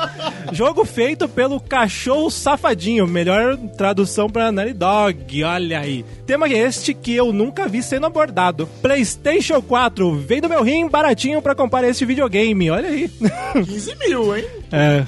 Jogo 0.53 0.85
feito 0.85 1.29
pelo 1.29 1.61
Cachorro 1.61 2.31
Safadinho, 2.31 3.07
melhor 3.07 3.57
tradução 3.77 4.29
pra 4.29 4.53
Naughty 4.53 4.73
Dog, 4.73 5.45
olha 5.45 5.81
aí. 5.81 6.05
Tema 6.27 6.49
este 6.49 6.95
que 6.95 7.15
eu 7.15 7.33
nunca 7.33 7.67
vi 7.67 7.83
sendo 7.83 8.07
abordado. 8.07 8.69
PlayStation 8.81 9.61
4, 9.61 10.15
vem 10.19 10.41
do 10.41 10.49
meu 10.49 10.63
rim 10.63 10.89
baratinho 10.89 11.43
pra 11.43 11.55
comprar 11.55 11.85
este 11.85 12.05
videogame, 12.05 12.71
olha 12.71 12.89
aí. 12.89 13.11
15 13.55 13.97
mil, 13.97 14.37
hein? 14.37 14.45
É. 14.75 15.05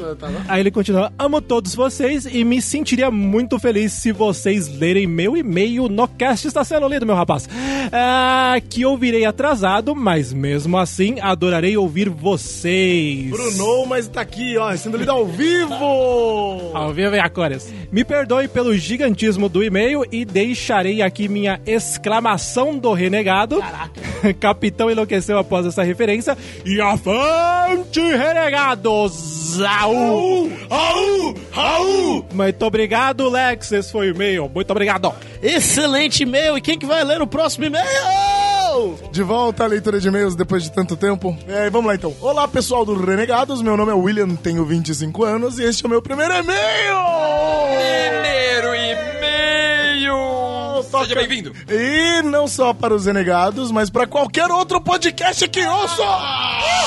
Aí 0.47 0.61
ele 0.61 0.71
continua: 0.71 1.13
Amo 1.19 1.41
todos 1.41 1.75
vocês 1.75 2.25
e 2.25 2.45
me 2.45 2.63
sentiria 2.63 3.11
muito 3.11 3.59
feliz 3.59 3.93
se 3.93 4.13
vocês 4.13 4.69
lerem 4.69 5.09
meu 5.09 5.37
e-mail 5.37 5.89
no 5.89 6.07
cast. 6.07 6.47
Está 6.47 6.63
sendo 6.63 6.87
lido, 6.87 7.05
meu 7.05 7.17
rapaz. 7.17 7.49
Ah, 7.93 8.55
que 8.69 8.83
eu 8.83 8.97
virei 8.97 9.25
atrasado, 9.25 9.95
mas 9.95 10.33
mesmo 10.33 10.79
assim 10.79 11.19
adorarei 11.21 11.77
ouvir 11.77 12.09
vocês. 12.09 13.29
Bruno, 13.29 13.87
mas 13.87 14.07
tá 14.07 14.21
aqui, 14.21 14.57
ó, 14.57 14.75
sendo 14.77 14.97
lido 14.97 15.11
ao 15.11 15.27
vivo! 15.27 16.71
Ao 16.73 16.93
vivo 16.93 17.17
e 17.17 17.19
a 17.19 17.29
cores. 17.29 17.73
Me 17.91 18.05
perdoe 18.05 18.47
pelo 18.47 18.77
gigantismo 18.77 19.49
do 19.49 19.65
e-mail 19.65 20.05
e 20.13 20.25
deixarei 20.25 21.03
aqui 21.03 21.29
minha 21.29 21.61
exclamação 21.67 22.79
do 22.79 22.93
renegado. 22.93 23.61
Capitão 24.39 24.91
enlouqueceu 24.91 25.39
após 25.39 25.67
essa 25.67 25.83
referência. 25.83 26.39
E 26.65 26.81
avante, 26.81 28.01
renegados! 28.01 29.56
Au! 29.61 30.51
Au! 30.71 31.35
Au! 31.55 32.27
Muito 32.33 32.65
obrigado, 32.65 33.29
Lex. 33.29 33.73
Esse 33.73 33.93
foi 33.93 34.11
o 34.11 34.15
e-mail. 34.15 34.51
Muito 34.53 34.71
obrigado. 34.71 35.13
Excelente 35.43 36.23
e-mail. 36.23 36.57
E 36.57 36.61
quem 36.61 36.79
que 36.79 36.87
vai 36.87 37.05
ler 37.05 37.23
o 37.23 37.27
próximo 37.27 37.65
e-mail? 37.65 37.87
De 39.11 39.23
volta 39.23 39.65
à 39.65 39.67
leitura 39.67 39.99
de 39.99 40.09
e-mails 40.09 40.35
depois 40.35 40.63
de 40.63 40.71
tanto 40.73 40.97
tempo. 40.97 41.37
É, 41.49 41.71
vamos 41.71 41.87
lá 41.87 41.95
então. 41.95 42.15
Olá, 42.21 42.47
pessoal 42.47 42.85
do 42.85 42.95
Renegados. 42.95 43.63
Meu 43.63 43.77
nome 43.77 43.93
é 43.93 43.95
William, 43.95 44.35
tenho 44.37 44.65
25 44.65 45.25
anos 45.25 45.59
e 45.59 45.65
este 45.65 45.85
é 45.85 45.87
o 45.87 45.91
meu 45.91 46.03
primeiro 46.03 46.35
e-mail! 46.35 46.97
Primeiro 47.73 48.75
e-mail! 48.75 50.56
Seja 50.91 51.15
bem-vindo! 51.15 51.53
E 51.69 52.23
não 52.23 52.47
só 52.47 52.73
para 52.73 52.95
os 52.95 53.07
Renegados, 53.07 53.71
mas 53.71 53.91
para 53.91 54.07
qualquer 54.07 54.51
outro 54.51 54.81
podcast 54.81 55.47
que 55.49 55.67
ouça! 55.67 56.03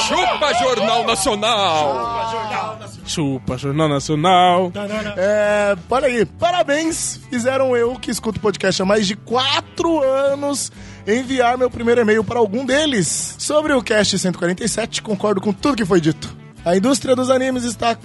Chupa 0.07 0.53
Jornal 0.59 1.03
Nacional! 1.05 2.89
Chupa, 3.05 3.57
Jornal 3.57 3.89
Nacional. 3.89 4.71
É, 5.17 5.75
olha 5.89 6.07
aí, 6.07 6.25
parabéns! 6.25 7.19
Fizeram 7.29 7.75
eu, 7.75 7.95
que 7.95 8.09
escuto 8.11 8.39
podcast 8.39 8.81
há 8.81 8.85
mais 8.85 9.05
de 9.05 9.15
4 9.15 10.03
anos, 10.03 10.71
enviar 11.07 11.57
meu 11.57 11.69
primeiro 11.69 12.01
e-mail 12.01 12.23
para 12.23 12.39
algum 12.39 12.65
deles. 12.65 13.35
Sobre 13.37 13.73
o 13.73 13.81
cast 13.81 14.17
147, 14.17 15.01
concordo 15.01 15.41
com 15.41 15.51
tudo 15.51 15.75
que 15.75 15.85
foi 15.85 15.99
dito. 15.99 16.35
A 16.63 16.75
indústria 16.75 17.15
dos 17.15 17.29
animes 17.29 17.63
está 17.63 17.97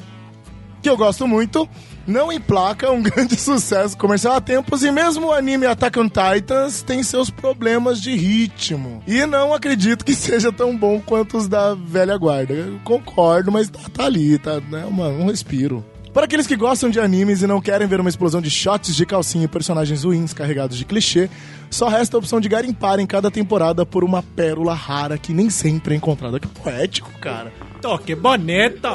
que 0.82 0.90
eu 0.90 0.96
gosto 0.96 1.26
muito, 1.26 1.68
não 2.06 2.32
emplaca 2.32 2.90
um 2.90 3.00
grande 3.02 3.37
sucesso 3.37 3.96
comercial 3.96 4.37
há 4.37 4.40
tempos 4.40 4.82
e 4.82 4.90
mesmo 4.90 5.28
o 5.28 5.32
anime 5.32 5.66
Attack 5.66 5.99
on 5.99 6.08
Titans 6.08 6.82
tem 6.82 7.02
seus 7.02 7.30
problemas 7.30 8.00
de 8.00 8.14
ritmo. 8.14 9.02
E 9.06 9.25
não 9.26 9.54
acredito 9.54 10.04
que 10.04 10.14
seja 10.16 10.52
tão 10.52 10.76
bom 10.76 11.00
quanto 11.00 11.37
os 11.37 11.49
da 11.49 11.75
velha 11.75 12.16
guarda. 12.16 12.52
Eu 12.52 12.80
concordo, 12.84 13.50
mas 13.50 13.68
tá, 13.68 13.80
tá 13.92 14.04
ali, 14.04 14.38
tá, 14.38 14.61
né, 14.61 14.84
uma, 14.87 15.08
um 15.08 15.26
respiro. 15.26 15.84
Para 16.14 16.26
aqueles 16.26 16.46
que 16.46 16.54
gostam 16.54 16.90
de 16.90 17.00
animes 17.00 17.42
e 17.42 17.46
não 17.46 17.61
querem 17.61 17.88
ver 17.88 17.99
uma 17.99 18.08
explosão 18.08 18.40
de 18.40 18.49
shots 18.49 18.94
de 18.94 19.04
calcinha 19.04 19.46
e 19.46 19.49
personagens 19.49 20.04
ruins 20.04 20.32
carregados 20.32 20.78
de 20.78 20.84
clichê, 20.84 21.28
só 21.68 21.88
resta 21.88 22.16
a 22.16 22.20
opção 22.20 22.40
de 22.40 22.49
garimpar 22.49 23.00
em 23.00 23.06
cada 23.06 23.32
temporada 23.32 23.84
por 23.84 24.04
uma 24.04 24.23
pérola 24.23 24.75
rara 24.75 25.18
que 25.18 25.32
nem 25.32 25.50
sempre 25.50 25.92
é 25.92 25.96
encontrada. 25.96 26.38
Que 26.38 26.46
poético, 26.46 27.11
cara. 27.20 27.52
Oh, 27.87 27.99
que 27.99 28.14
bonito! 28.14 28.88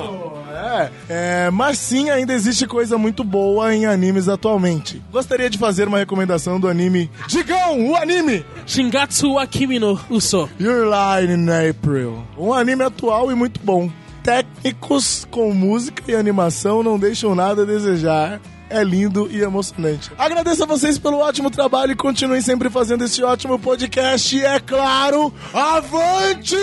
É, 0.52 0.90
é, 1.10 1.50
mas 1.52 1.78
sim, 1.78 2.10
ainda 2.10 2.34
existe 2.34 2.66
coisa 2.66 2.98
muito 2.98 3.24
boa 3.24 3.74
em 3.74 3.86
animes 3.86 4.28
atualmente. 4.28 5.02
Gostaria 5.12 5.50
de 5.50 5.58
fazer 5.58 5.88
uma 5.88 6.00
recomendação 6.00 6.60
do 6.60 6.68
anime 6.68 7.10
Digão, 7.28 7.92
o 7.92 7.96
anime! 7.96 8.44
Shingatsu 8.66 9.34
wa 9.34 9.46
Kimi 9.46 9.80
no 9.80 10.00
Uso. 10.10 10.50
Your 10.60 10.86
Line 10.86 11.34
in 11.34 11.70
April. 11.70 12.24
Um 12.38 12.54
anime 12.54 12.84
atual 12.84 13.32
e 13.32 13.36
muito 13.36 13.60
bom. 13.64 13.90
Técnicos 14.24 15.26
com 15.30 15.54
música 15.54 16.04
e 16.08 16.16
animação 16.16 16.84
não 16.84 17.00
deixam 17.00 17.36
nada 17.36 17.62
a 17.62 17.66
desejar. 17.66 18.42
É 18.70 18.84
lindo 18.84 19.28
e 19.32 19.42
emocionante. 19.42 20.12
Agradeço 20.18 20.64
a 20.64 20.68
vocês 20.68 20.98
pelo 20.98 21.18
ótimo 21.18 21.50
trabalho 21.50 21.92
e 21.94 21.96
continuem 21.96 22.42
sempre 22.42 22.70
fazendo 22.70 23.04
esse 23.04 23.24
ótimo 23.24 23.58
podcast. 23.58 24.36
E 24.36 24.46
é 24.46 24.60
claro, 24.60 25.34
avante 25.54 26.56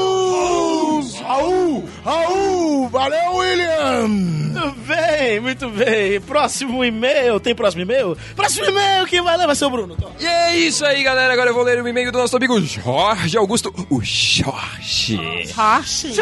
renegados! 0.00 1.20
Raul! 1.20 1.88
Raul! 2.04 2.88
Valeu, 2.88 3.36
William! 3.36 4.08
Muito 4.08 4.76
bem, 4.86 5.40
muito 5.40 5.70
bem. 5.70 6.20
Próximo 6.20 6.84
e-mail. 6.84 7.38
Tem 7.38 7.54
próximo 7.54 7.82
e-mail? 7.82 8.16
Próximo 8.34 8.66
e-mail, 8.66 9.06
quem 9.06 9.22
vai 9.22 9.36
ler 9.36 9.46
vai 9.46 9.54
ser 9.54 9.64
o 9.66 9.70
Bruno. 9.70 9.96
E 10.18 10.26
é 10.26 10.56
isso 10.56 10.84
aí, 10.84 11.02
galera. 11.02 11.32
Agora 11.32 11.50
eu 11.50 11.54
vou 11.54 11.62
ler 11.62 11.80
o 11.80 11.86
e-mail 11.88 12.10
do 12.10 12.18
nosso 12.18 12.36
amigo 12.36 12.60
Jorge 12.60 13.38
Augusto, 13.38 13.72
o 13.88 14.00
Jorge. 14.02 15.52
Rache. 15.54 16.12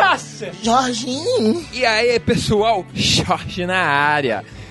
Jorginho. 0.63 1.67
E 1.73 1.87
aí, 1.87 2.21
pessoal, 2.21 2.85
Jorge 2.93 3.65
na 3.67 3.79
área. 3.79 4.18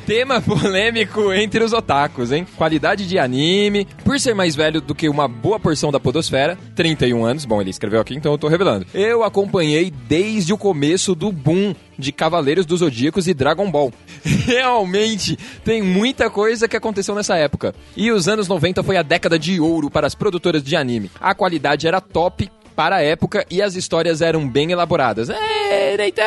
Tema 0.05 0.39
polêmico 0.41 1.33
entre 1.33 1.61
os 1.63 1.73
otakus, 1.73 2.31
hein? 2.31 2.47
Qualidade 2.55 3.05
de 3.05 3.19
anime. 3.19 3.85
Por 4.05 4.17
ser 4.19 4.33
mais 4.33 4.55
velho 4.55 4.79
do 4.79 4.95
que 4.95 5.09
uma 5.09 5.27
boa 5.27 5.59
porção 5.59 5.91
da 5.91 5.99
podosfera, 5.99 6.57
31 6.75 7.25
anos, 7.25 7.43
bom, 7.43 7.59
ele 7.59 7.69
escreveu 7.69 7.99
aqui, 7.99 8.15
então 8.15 8.31
eu 8.31 8.37
tô 8.37 8.47
revelando. 8.47 8.87
Eu 8.93 9.21
acompanhei 9.23 9.91
desde 10.07 10.53
o 10.53 10.57
começo 10.57 11.13
do 11.13 11.29
boom 11.29 11.75
de 11.99 12.13
Cavaleiros 12.13 12.65
dos 12.65 12.79
Zodíacos 12.79 13.27
e 13.27 13.33
Dragon 13.33 13.69
Ball. 13.69 13.91
Realmente, 14.23 15.37
tem 15.63 15.81
muita 15.81 16.29
coisa 16.29 16.69
que 16.69 16.77
aconteceu 16.77 17.13
nessa 17.13 17.35
época. 17.35 17.75
E 17.95 18.09
os 18.09 18.29
anos 18.29 18.47
90 18.47 18.83
foi 18.83 18.95
a 18.95 19.03
década 19.03 19.37
de 19.37 19.59
ouro 19.59 19.89
para 19.91 20.07
as 20.07 20.15
produtoras 20.15 20.63
de 20.63 20.75
anime. 20.75 21.11
A 21.19 21.35
qualidade 21.35 21.85
era 21.85 21.99
top 21.99 22.49
para 22.77 22.97
a 22.97 23.01
época 23.01 23.45
e 23.49 23.61
as 23.61 23.75
histórias 23.75 24.21
eram 24.21 24.47
bem 24.47 24.71
elaboradas. 24.71 25.29
É, 25.29 25.97
Neitan! 25.97 26.23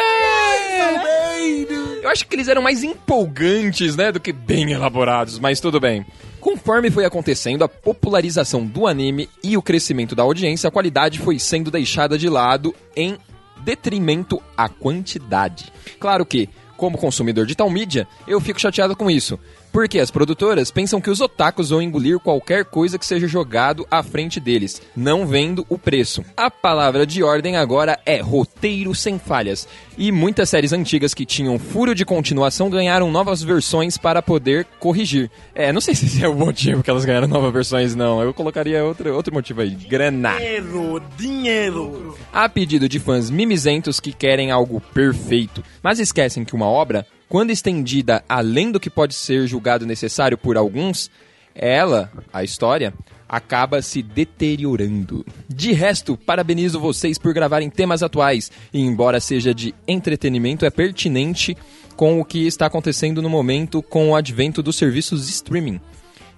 Eu 2.02 2.08
acho 2.08 2.26
que 2.26 2.34
eles 2.34 2.48
eram 2.48 2.62
mais 2.62 2.82
empolgantes, 2.82 3.94
né, 3.94 4.10
do 4.10 4.18
que 4.18 4.32
bem 4.32 4.72
elaborados, 4.72 5.38
mas 5.38 5.60
tudo 5.60 5.78
bem. 5.78 6.04
Conforme 6.40 6.90
foi 6.90 7.04
acontecendo 7.04 7.62
a 7.62 7.68
popularização 7.68 8.64
do 8.66 8.86
anime 8.86 9.28
e 9.44 9.56
o 9.56 9.62
crescimento 9.62 10.14
da 10.14 10.22
audiência, 10.22 10.68
a 10.68 10.70
qualidade 10.70 11.18
foi 11.18 11.38
sendo 11.38 11.70
deixada 11.70 12.16
de 12.16 12.28
lado 12.28 12.74
em 12.96 13.18
detrimento 13.62 14.42
à 14.56 14.68
quantidade. 14.68 15.70
Claro 15.98 16.24
que, 16.24 16.48
como 16.76 16.96
consumidor 16.96 17.44
de 17.44 17.54
tal 17.54 17.68
mídia, 17.68 18.08
eu 18.26 18.40
fico 18.40 18.58
chateado 18.58 18.96
com 18.96 19.10
isso. 19.10 19.38
Porque 19.72 20.00
as 20.00 20.10
produtoras 20.10 20.70
pensam 20.70 21.00
que 21.00 21.10
os 21.10 21.20
otakus 21.20 21.70
vão 21.70 21.80
engolir 21.80 22.18
qualquer 22.18 22.64
coisa 22.64 22.98
que 22.98 23.06
seja 23.06 23.28
jogado 23.28 23.86
à 23.90 24.02
frente 24.02 24.40
deles, 24.40 24.82
não 24.96 25.26
vendo 25.26 25.64
o 25.68 25.78
preço. 25.78 26.24
A 26.36 26.50
palavra 26.50 27.06
de 27.06 27.22
ordem 27.22 27.56
agora 27.56 27.98
é 28.04 28.20
roteiro 28.20 28.94
sem 28.94 29.18
falhas. 29.18 29.68
E 29.96 30.10
muitas 30.10 30.48
séries 30.48 30.72
antigas 30.72 31.14
que 31.14 31.24
tinham 31.24 31.58
furo 31.58 31.94
de 31.94 32.04
continuação 32.04 32.68
ganharam 32.68 33.10
novas 33.10 33.42
versões 33.42 33.96
para 33.96 34.20
poder 34.20 34.66
corrigir. 34.78 35.30
É, 35.54 35.72
não 35.72 35.80
sei 35.80 35.94
se 35.94 36.06
esse 36.06 36.24
é 36.24 36.28
o 36.28 36.34
motivo 36.34 36.82
que 36.82 36.90
elas 36.90 37.04
ganharam 37.04 37.28
novas 37.28 37.52
versões, 37.52 37.94
não. 37.94 38.20
Eu 38.22 38.34
colocaria 38.34 38.84
outro, 38.84 39.14
outro 39.14 39.32
motivo 39.32 39.60
aí: 39.60 39.70
grana. 39.70 40.36
Dinheiro, 40.36 41.02
dinheiro. 41.16 42.18
A 42.32 42.48
pedido 42.48 42.88
de 42.88 42.98
fãs 42.98 43.30
mimizentos 43.30 44.00
que 44.00 44.12
querem 44.12 44.50
algo 44.50 44.80
perfeito, 44.80 45.62
mas 45.82 46.00
esquecem 46.00 46.44
que 46.44 46.54
uma 46.54 46.66
obra, 46.66 47.06
quando 47.30 47.50
estendida 47.52 48.24
além 48.28 48.72
do 48.72 48.80
que 48.80 48.90
pode 48.90 49.14
ser 49.14 49.46
julgado 49.46 49.86
necessário 49.86 50.36
por 50.36 50.56
alguns, 50.56 51.08
ela, 51.54 52.10
a 52.32 52.42
história, 52.42 52.92
acaba 53.28 53.80
se 53.80 54.02
deteriorando. 54.02 55.24
De 55.48 55.72
resto, 55.72 56.16
parabenizo 56.16 56.80
vocês 56.80 57.18
por 57.18 57.32
gravarem 57.32 57.70
temas 57.70 58.02
atuais, 58.02 58.50
e 58.74 58.80
embora 58.80 59.20
seja 59.20 59.54
de 59.54 59.72
entretenimento, 59.86 60.66
é 60.66 60.70
pertinente 60.70 61.56
com 61.94 62.20
o 62.20 62.24
que 62.24 62.48
está 62.48 62.66
acontecendo 62.66 63.22
no 63.22 63.30
momento 63.30 63.80
com 63.80 64.10
o 64.10 64.16
advento 64.16 64.60
dos 64.60 64.74
serviços 64.74 65.28
streaming. 65.28 65.80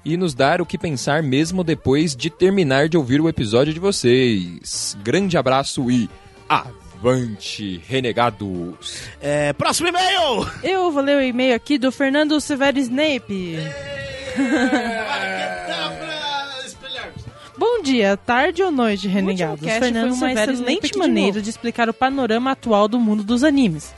E 0.05 0.15
nos 0.19 0.35
dar 0.35 0.61
o 0.61 0.67
que 0.67 0.77
pensar 0.77 1.23
mesmo 1.23 1.65
depois 1.65 2.15
de 2.15 2.29
terminar 2.29 2.91
de 2.91 2.99
ouvir 2.99 3.19
o 3.19 3.31
episódio 3.31 3.73
de 3.73 3.81
vocês. 3.81 4.95
Grande 5.03 5.39
abraço 5.39 5.91
e 5.91 6.11
avante, 7.03 7.83
renegados! 7.89 9.03
É, 9.21 9.53
próximo 9.53 9.89
e-mail! 9.89 10.49
Eu 10.63 10.93
vou 10.93 11.03
ler 11.03 11.17
o 11.17 11.21
e-mail 11.21 11.53
aqui 11.53 11.77
do 11.77 11.91
Fernando 11.91 12.41
Severo 12.41 12.79
Snape. 12.79 13.57
Bom 17.59 17.83
dia, 17.83 18.17
tarde 18.17 18.63
ou 18.63 18.71
noite, 18.71 19.09
renegados. 19.09 19.65
cast 19.65 19.81
Fernando 19.81 20.11
foi 20.11 20.17
uma 20.17 20.29
Severo 20.29 20.53
excelente 20.53 20.71
Snape 20.71 20.93
de 20.93 20.99
maneira 20.99 21.21
maneira 21.21 21.43
de 21.43 21.51
explicar 21.51 21.89
o 21.89 21.95
panorama 21.95 22.53
atual 22.53 22.87
do 22.87 23.01
mundo 23.01 23.25
dos 23.25 23.43
animes. 23.43 23.93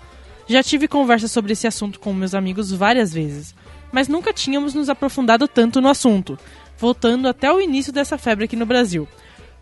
Já 0.47 0.63
tive 0.63 0.89
conversa 0.89 1.29
sobre 1.29 1.53
esse 1.53 1.67
assunto 1.67 2.01
com 2.01 2.11
meus 2.15 2.35
amigos 2.35 2.73
várias 2.73 3.13
vezes, 3.13 3.55
mas 3.93 4.09
nunca 4.09 4.33
tínhamos 4.33 4.73
nos 4.73 4.89
aprofundado 4.89 5.47
tanto 5.47 5.79
no 5.79 5.89
assunto, 5.89 6.39
voltando 6.79 7.29
até 7.29 7.53
o 7.53 7.61
início 7.61 7.93
dessa 7.93 8.17
febre 8.17 8.47
aqui 8.47 8.57
no 8.57 8.65
Brasil. 8.65 9.07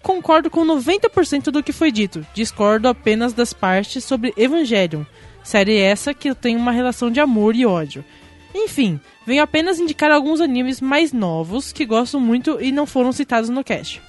Concordo 0.03 0.51
com 0.51 0.67
90% 0.67 1.45
do 1.45 1.63
que 1.63 1.73
foi 1.73 1.93
dito, 1.93 2.27
discordo 2.35 2.89
apenas 2.89 3.33
das 3.33 3.53
partes 3.53 4.03
sobre 4.05 4.35
Evangelion, 4.37 5.05
série 5.45 5.79
essa 5.79 6.13
que 6.13 6.29
eu 6.29 6.35
tenho 6.35 6.59
uma 6.59 6.73
relação 6.73 7.11
de 7.11 7.21
amor 7.21 7.55
e 7.55 7.65
ódio. 7.65 8.05
Enfim, 8.55 9.01
venho 9.25 9.43
apenas 9.43 9.79
indicar 9.79 10.11
alguns 10.11 10.41
animes 10.41 10.81
mais 10.81 11.13
novos 11.13 11.73
que 11.73 11.87
gosto 11.87 12.19
muito 12.19 12.61
e 12.61 12.73
não 12.73 12.85
foram 12.85 13.13
citados 13.13 13.49
no 13.49 13.63
cast. 13.63 14.03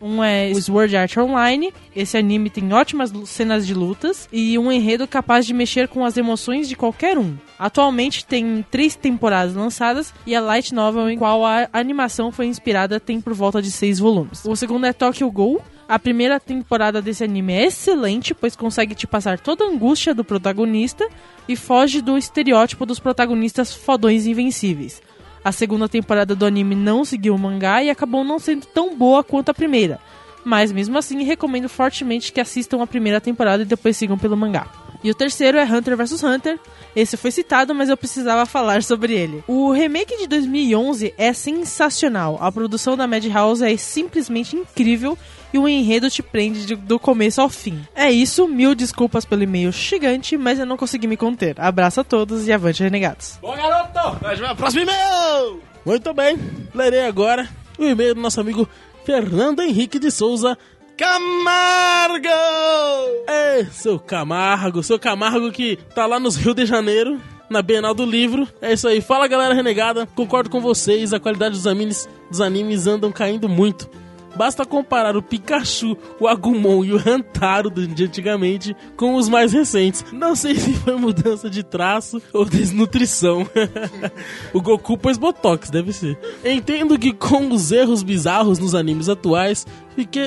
Um 0.00 0.22
é 0.22 0.50
o 0.50 0.60
Sword 0.60 0.96
Art 0.96 1.16
Online. 1.16 1.72
Esse 1.94 2.16
anime 2.16 2.50
tem 2.50 2.72
ótimas 2.72 3.12
cenas 3.26 3.66
de 3.66 3.74
lutas 3.74 4.28
e 4.32 4.58
um 4.58 4.70
enredo 4.70 5.06
capaz 5.06 5.46
de 5.46 5.54
mexer 5.54 5.88
com 5.88 6.04
as 6.04 6.16
emoções 6.16 6.68
de 6.68 6.76
qualquer 6.76 7.18
um. 7.18 7.34
Atualmente 7.58 8.24
tem 8.24 8.64
três 8.70 8.94
temporadas 8.94 9.54
lançadas 9.54 10.12
e 10.26 10.34
a 10.34 10.40
light 10.40 10.74
novel 10.74 11.08
em 11.10 11.18
qual 11.18 11.44
a 11.44 11.68
animação 11.72 12.30
foi 12.30 12.46
inspirada 12.46 13.00
tem 13.00 13.20
por 13.20 13.32
volta 13.32 13.62
de 13.62 13.70
seis 13.70 13.98
volumes. 13.98 14.44
O 14.44 14.54
segundo 14.54 14.86
é 14.86 14.92
Tokyo 14.92 15.30
Ghoul. 15.30 15.62
A 15.88 16.00
primeira 16.00 16.40
temporada 16.40 17.00
desse 17.00 17.22
anime 17.22 17.52
é 17.52 17.66
excelente, 17.66 18.34
pois 18.34 18.56
consegue 18.56 18.92
te 18.92 19.06
passar 19.06 19.38
toda 19.38 19.64
a 19.64 19.68
angústia 19.68 20.12
do 20.12 20.24
protagonista 20.24 21.08
e 21.48 21.54
foge 21.54 22.00
do 22.00 22.18
estereótipo 22.18 22.84
dos 22.84 22.98
protagonistas 22.98 23.72
fodões 23.72 24.26
invencíveis. 24.26 25.00
A 25.46 25.52
segunda 25.52 25.88
temporada 25.88 26.34
do 26.34 26.44
anime 26.44 26.74
não 26.74 27.04
seguiu 27.04 27.32
o 27.32 27.38
mangá 27.38 27.80
e 27.80 27.88
acabou 27.88 28.24
não 28.24 28.36
sendo 28.36 28.66
tão 28.66 28.96
boa 28.96 29.22
quanto 29.22 29.48
a 29.48 29.54
primeira. 29.54 30.00
Mas 30.44 30.72
mesmo 30.72 30.98
assim, 30.98 31.22
recomendo 31.22 31.68
fortemente 31.68 32.32
que 32.32 32.40
assistam 32.40 32.82
a 32.82 32.86
primeira 32.86 33.20
temporada 33.20 33.62
e 33.62 33.64
depois 33.64 33.96
sigam 33.96 34.18
pelo 34.18 34.36
mangá. 34.36 34.66
E 35.04 35.10
o 35.10 35.14
terceiro 35.14 35.58
é 35.58 35.64
Hunter 35.64 35.96
vs 35.96 36.22
Hunter. 36.22 36.58
Esse 36.94 37.16
foi 37.16 37.30
citado, 37.30 37.74
mas 37.74 37.88
eu 37.88 37.96
precisava 37.96 38.46
falar 38.46 38.82
sobre 38.82 39.14
ele. 39.14 39.44
O 39.46 39.70
remake 39.70 40.16
de 40.16 40.26
2011 40.26 41.14
é 41.18 41.32
sensacional. 41.32 42.38
A 42.40 42.50
produção 42.50 42.96
da 42.96 43.06
Madhouse 43.06 43.62
é 43.64 43.76
simplesmente 43.76 44.56
incrível 44.56 45.16
e 45.52 45.58
o 45.58 45.68
enredo 45.68 46.08
te 46.10 46.22
prende 46.22 46.64
de- 46.64 46.74
do 46.76 46.98
começo 46.98 47.40
ao 47.40 47.48
fim. 47.48 47.80
É 47.94 48.10
isso, 48.10 48.48
mil 48.48 48.74
desculpas 48.74 49.24
pelo 49.24 49.42
e-mail 49.42 49.70
gigante, 49.72 50.36
mas 50.36 50.58
eu 50.58 50.66
não 50.66 50.76
consegui 50.76 51.06
me 51.06 51.16
conter. 51.16 51.60
Abraço 51.60 52.00
a 52.00 52.04
todos 52.04 52.46
e 52.48 52.52
avante 52.52 52.82
renegados. 52.82 53.38
Bom, 53.42 53.54
garoto! 53.54 54.56
Próximo 54.56 54.82
e-mail! 54.82 55.60
Muito 55.84 56.12
bem, 56.14 56.36
lerei 56.74 57.02
agora 57.06 57.48
o 57.78 57.84
e-mail 57.84 58.14
do 58.14 58.20
nosso 58.20 58.40
amigo 58.40 58.68
Fernando 59.04 59.60
Henrique 59.62 59.98
de 60.00 60.10
Souza 60.10 60.58
Camargo! 60.96 62.26
É, 63.28 63.64
seu 63.70 63.98
Camargo, 63.98 64.82
seu 64.82 64.98
Camargo 64.98 65.52
que 65.52 65.76
tá 65.94 66.06
lá 66.06 66.18
nos 66.18 66.36
Rio 66.36 66.54
de 66.54 66.64
Janeiro, 66.64 67.20
na 67.50 67.60
Bienal 67.60 67.94
do 67.94 68.06
Livro. 68.06 68.48
É 68.62 68.72
isso 68.72 68.88
aí, 68.88 69.02
fala 69.02 69.28
galera 69.28 69.52
renegada, 69.52 70.06
concordo 70.06 70.48
com 70.48 70.58
vocês, 70.58 71.12
a 71.12 71.20
qualidade 71.20 71.54
dos 71.54 71.66
animes, 71.66 72.08
dos 72.30 72.40
animes 72.40 72.86
andam 72.86 73.12
caindo 73.12 73.46
muito. 73.46 73.90
Basta 74.36 74.64
comparar 74.64 75.16
o 75.16 75.22
Pikachu, 75.22 75.96
o 76.20 76.28
Agumon 76.28 76.84
e 76.84 76.92
o 76.92 76.96
Hantaro 77.08 77.70
do- 77.70 77.86
de 77.86 78.04
antigamente 78.04 78.76
com 78.96 79.14
os 79.16 79.28
mais 79.28 79.52
recentes. 79.52 80.04
Não 80.12 80.34
sei 80.36 80.54
se 80.54 80.74
foi 80.74 80.96
mudança 80.96 81.48
de 81.48 81.62
traço 81.62 82.20
ou 82.32 82.44
desnutrição. 82.44 83.46
o 84.52 84.60
Goku 84.60 84.96
pôs 84.98 85.16
Botox, 85.18 85.70
deve 85.70 85.92
ser. 85.92 86.18
Entendo 86.44 86.98
que 86.98 87.12
com 87.12 87.48
os 87.50 87.72
erros 87.72 88.02
bizarros 88.02 88.58
nos 88.58 88.74
animes 88.74 89.08
atuais, 89.08 89.66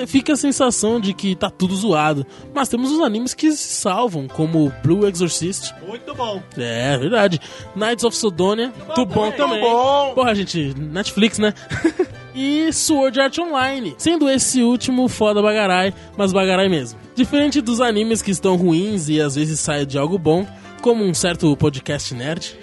fica, 0.08 0.34
a 0.34 0.36
sensação 0.36 1.00
de 1.00 1.14
que 1.14 1.36
tá 1.36 1.50
tudo 1.50 1.76
zoado. 1.76 2.26
Mas 2.54 2.68
temos 2.70 2.92
os 2.92 3.02
animes 3.02 3.34
que 3.34 3.52
se 3.52 3.76
salvam, 3.76 4.28
como 4.28 4.74
Blue 4.84 5.08
Exorcist. 5.08 5.72
Muito 5.88 6.14
bom. 6.16 6.42
É, 6.58 6.98
verdade. 6.98 7.40
Knights 7.76 8.04
of 8.04 8.16
Sodonia, 8.16 8.74
muito 8.86 9.06
bom 9.06 9.32
também. 9.32 9.62
bom. 9.62 10.14
Porra, 10.16 10.34
gente, 10.36 10.74
Netflix, 10.78 11.38
né? 11.40 11.54
e 12.40 12.72
Sword 12.72 13.20
Art 13.20 13.38
Online, 13.38 13.94
sendo 13.98 14.30
esse 14.30 14.64
último 14.64 15.10
foda 15.10 15.42
bagarai, 15.42 15.94
mas 16.18 16.32
bagarai 16.32 16.70
mesmo. 16.70 16.98
Diferente 17.14 17.60
dos 17.60 17.82
animes 17.82 18.22
que 18.22 18.32
estão 18.32 18.56
ruins 18.56 19.10
e 19.10 19.20
às 19.20 19.36
vezes 19.36 19.60
saem 19.60 19.86
de 19.86 19.98
algo 19.98 20.18
bom, 20.18 20.48
como 20.82 21.04
um 21.04 21.14
certo 21.14 21.54
podcast 21.58 22.16
nerd, 22.16 22.56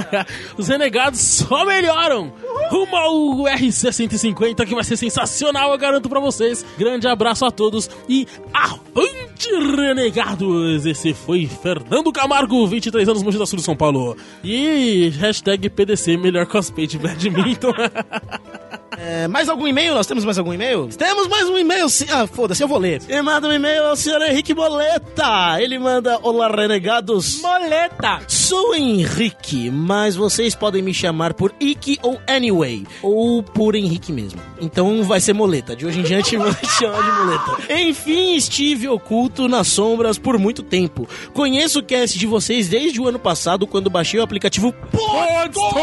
os 0.56 0.68
renegados 0.68 1.20
só 1.20 1.66
melhoram! 1.66 2.32
Rumo 2.70 2.96
ao 2.96 3.46
RC 3.46 3.92
150 3.92 4.64
que 4.64 4.74
vai 4.74 4.84
ser 4.84 4.96
sensacional, 4.96 5.72
eu 5.72 5.78
garanto 5.78 6.08
pra 6.08 6.20
vocês. 6.20 6.64
Grande 6.78 7.06
abraço 7.06 7.44
a 7.44 7.50
todos 7.50 7.90
e 8.08 8.26
avante 8.54 9.50
renegados! 9.76 10.86
Esse 10.86 11.12
foi 11.12 11.46
Fernando 11.46 12.10
Camargo, 12.10 12.66
23 12.66 13.06
anos, 13.06 13.22
Mogi 13.22 13.38
da 13.38 13.44
Sul 13.44 13.58
de 13.58 13.64
São 13.64 13.76
Paulo. 13.76 14.16
E 14.42 15.10
hashtag 15.18 15.68
PDC, 15.68 16.16
melhor 16.16 16.46
cosplay 16.46 16.86
de 16.86 16.98
badminton. 16.98 17.72
É, 19.00 19.28
mais 19.28 19.48
algum 19.48 19.66
e-mail? 19.66 19.94
Nós 19.94 20.06
temos 20.06 20.24
mais 20.24 20.38
algum 20.38 20.52
e-mail? 20.52 20.88
Temos 20.88 21.28
mais 21.28 21.48
um 21.48 21.56
e-mail, 21.56 21.88
sim. 21.88 22.06
Ah, 22.10 22.26
foda-se, 22.26 22.62
eu 22.62 22.66
vou 22.68 22.78
ler. 22.78 23.00
Ele 23.08 23.22
manda 23.22 23.46
um 23.46 23.52
e-mail 23.52 23.84
ao 23.84 23.96
senhor 23.96 24.20
Henrique 24.22 24.52
Boleta. 24.52 25.60
Ele 25.60 25.78
manda: 25.78 26.18
Olá, 26.22 26.48
renegados. 26.48 27.40
Moleta! 27.40 28.20
Sou 28.26 28.74
Henrique, 28.74 29.70
mas 29.70 30.16
vocês 30.16 30.54
podem 30.54 30.82
me 30.82 30.92
chamar 30.92 31.34
por 31.34 31.54
Ike 31.60 31.98
ou 32.02 32.18
Anyway, 32.26 32.86
ou 33.00 33.42
por 33.42 33.76
Henrique 33.76 34.10
mesmo. 34.10 34.40
Então 34.60 35.04
vai 35.04 35.20
ser 35.20 35.32
moleta. 35.32 35.76
De 35.76 35.86
hoje 35.86 36.00
em 36.00 36.02
diante 36.02 36.34
vou 36.38 36.52
te 36.52 36.66
chamar 36.66 37.02
de 37.02 37.10
moleta. 37.12 37.72
Enfim, 37.74 38.34
estive 38.34 38.88
oculto 38.88 39.46
nas 39.46 39.68
sombras 39.68 40.18
por 40.18 40.38
muito 40.38 40.62
tempo. 40.62 41.08
Conheço 41.32 41.78
o 41.78 41.82
cast 41.84 42.18
de 42.18 42.26
vocês 42.26 42.68
desde 42.68 43.00
o 43.00 43.06
ano 43.06 43.18
passado, 43.18 43.66
quando 43.66 43.88
baixei 43.90 44.18
o 44.18 44.22
aplicativo 44.24 44.72
Podstore. 44.90 45.78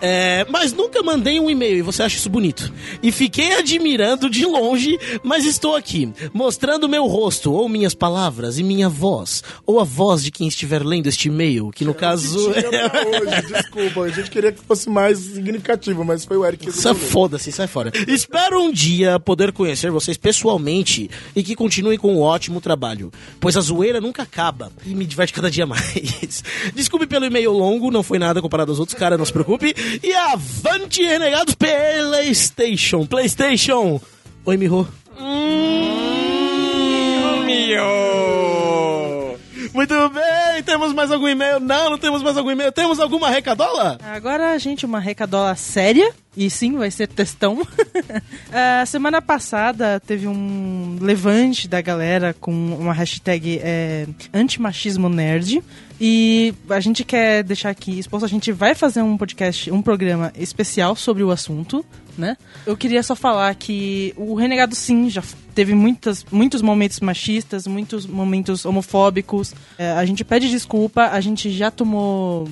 É, 0.00 0.46
mas 0.48 0.72
nunca 0.72 1.02
mandei 1.02 1.38
um 1.38 1.48
e-mail 1.48 1.75
e 1.76 1.82
você 1.82 2.02
acha 2.02 2.16
isso 2.16 2.28
bonito. 2.28 2.72
E 3.02 3.10
fiquei 3.10 3.54
admirando 3.54 4.28
de 4.28 4.44
longe, 4.44 4.98
mas 5.22 5.44
estou 5.44 5.76
aqui, 5.76 6.12
mostrando 6.32 6.88
meu 6.88 7.06
rosto, 7.06 7.52
ou 7.52 7.68
minhas 7.68 7.94
palavras, 7.94 8.58
e 8.58 8.62
minha 8.62 8.88
voz, 8.88 9.42
ou 9.64 9.80
a 9.80 9.84
voz 9.84 10.22
de 10.22 10.30
quem 10.30 10.48
estiver 10.48 10.84
lendo 10.84 11.06
este 11.06 11.28
e-mail, 11.28 11.70
que 11.70 11.84
no 11.84 11.94
caso. 11.94 12.50
Pra 12.50 13.06
hoje, 13.06 13.52
desculpa. 13.52 14.00
A 14.02 14.08
gente 14.10 14.30
queria 14.30 14.52
que 14.52 14.62
fosse 14.62 14.88
mais 14.88 15.18
significativo, 15.18 16.04
mas 16.04 16.24
foi 16.24 16.36
o 16.36 16.44
Eric 16.44 16.66
que 16.66 16.72
Sai 16.72 16.94
foda-se, 16.94 17.52
sai 17.52 17.66
fora. 17.66 17.92
Espero 18.08 18.60
um 18.60 18.72
dia 18.72 19.18
poder 19.20 19.52
conhecer 19.52 19.90
vocês 19.90 20.16
pessoalmente 20.16 21.10
e 21.34 21.42
que 21.42 21.54
continuem 21.54 21.98
com 21.98 22.14
um 22.14 22.20
ótimo 22.20 22.60
trabalho, 22.60 23.12
pois 23.40 23.56
a 23.56 23.60
zoeira 23.60 24.00
nunca 24.00 24.22
acaba 24.22 24.72
e 24.84 24.94
me 24.94 25.04
diverte 25.04 25.32
cada 25.32 25.50
dia 25.50 25.66
mais. 25.66 26.42
Desculpe 26.74 27.06
pelo 27.06 27.24
e-mail 27.24 27.52
longo, 27.52 27.90
não 27.90 28.02
foi 28.02 28.18
nada 28.18 28.42
comparado 28.42 28.72
aos 28.72 28.78
outros, 28.78 28.98
cara, 28.98 29.16
não 29.16 29.24
se 29.24 29.32
preocupe. 29.32 29.74
E 30.02 30.12
avante, 30.14 31.02
renegados 31.02 31.54
PlayStation, 31.66 33.06
PlayStation. 33.06 34.00
Oi, 34.44 34.56
Miho. 34.56 34.86
Muito 39.74 40.08
bem, 40.08 40.62
temos 40.64 40.92
mais 40.94 41.10
algum 41.10 41.28
e-mail? 41.28 41.60
Não, 41.60 41.90
não 41.90 41.98
temos 41.98 42.22
mais 42.22 42.36
algum 42.36 42.50
e-mail. 42.50 42.72
Temos 42.72 42.98
alguma 42.98 43.28
recadola? 43.28 43.98
Agora, 44.02 44.58
gente, 44.58 44.86
uma 44.86 44.98
recadola 44.98 45.54
séria. 45.54 46.14
E 46.36 46.50
sim, 46.50 46.76
vai 46.76 46.90
ser 46.90 47.08
textão. 47.08 47.66
A 48.52 48.84
semana 48.86 49.22
passada 49.22 49.98
teve 50.00 50.28
um 50.28 50.98
levante 51.00 51.66
da 51.66 51.80
galera 51.80 52.34
com 52.38 52.52
uma 52.52 52.92
hashtag 52.92 53.58
é, 53.62 54.06
antimachismo 54.34 55.08
nerd. 55.08 55.62
E 55.98 56.52
a 56.68 56.78
gente 56.78 57.04
quer 57.04 57.42
deixar 57.42 57.70
aqui 57.70 57.98
exposto, 57.98 58.26
a 58.26 58.28
gente 58.28 58.52
vai 58.52 58.74
fazer 58.74 59.00
um 59.00 59.16
podcast, 59.16 59.70
um 59.70 59.80
programa 59.80 60.30
especial 60.36 60.94
sobre 60.94 61.22
o 61.22 61.30
assunto, 61.30 61.82
né? 62.18 62.36
Eu 62.66 62.76
queria 62.76 63.02
só 63.02 63.16
falar 63.16 63.54
que 63.54 64.12
o 64.14 64.34
Renegado 64.34 64.74
sim 64.74 65.08
já 65.08 65.22
teve 65.54 65.74
muitas, 65.74 66.22
muitos 66.30 66.60
momentos 66.60 67.00
machistas, 67.00 67.66
muitos 67.66 68.06
momentos 68.06 68.66
homofóbicos. 68.66 69.54
É, 69.78 69.92
a 69.92 70.04
gente 70.04 70.22
pede 70.22 70.50
desculpa, 70.50 71.06
a 71.06 71.20
gente 71.22 71.50
já 71.50 71.70
tomou 71.70 72.46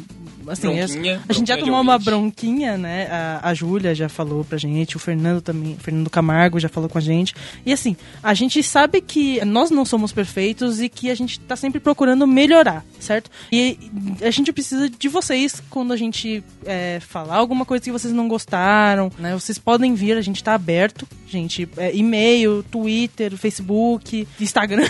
assim, 0.48 0.80
a, 0.80 1.32
gente 1.32 1.48
já 1.48 1.56
tomou 1.56 1.80
uma 1.80 1.98
bronquinha, 1.98 2.76
né? 2.76 3.08
A, 3.10 3.50
a 3.50 3.54
Júlia 3.54 3.94
já 3.94 4.08
falou 4.08 4.44
pra 4.44 4.58
gente, 4.58 4.96
o 4.96 5.00
Fernando 5.00 5.40
também, 5.40 5.74
o 5.74 5.78
Fernando 5.78 6.10
Camargo 6.10 6.60
já 6.60 6.68
falou 6.68 6.88
com 6.88 6.98
a 6.98 7.00
gente. 7.00 7.34
E 7.64 7.72
assim, 7.72 7.96
a 8.22 8.34
gente 8.34 8.62
sabe 8.62 9.00
que 9.00 9.44
nós 9.44 9.70
não 9.70 9.84
somos 9.84 10.12
perfeitos 10.12 10.80
e 10.80 10.88
que 10.88 11.10
a 11.10 11.14
gente 11.14 11.40
tá 11.40 11.56
sempre 11.56 11.80
procurando 11.80 12.26
melhorar, 12.26 12.84
certo? 12.98 13.30
E 13.50 13.78
a 14.22 14.30
gente 14.30 14.52
precisa 14.52 14.88
de 14.88 15.08
vocês 15.08 15.62
quando 15.70 15.92
a 15.92 15.96
gente 15.96 16.42
é, 16.64 17.00
falar 17.00 17.36
alguma 17.36 17.64
coisa 17.64 17.84
que 17.84 17.92
vocês 17.92 18.12
não 18.12 18.28
gostaram, 18.28 19.10
né? 19.18 19.34
Vocês 19.34 19.58
podem 19.58 19.94
vir, 19.94 20.16
a 20.16 20.22
gente 20.22 20.42
tá 20.42 20.54
aberto, 20.54 21.06
gente, 21.26 21.68
é, 21.76 21.94
e-mail, 21.94 22.62
Twitter, 22.70 23.36
Facebook, 23.36 24.26
Instagram. 24.40 24.86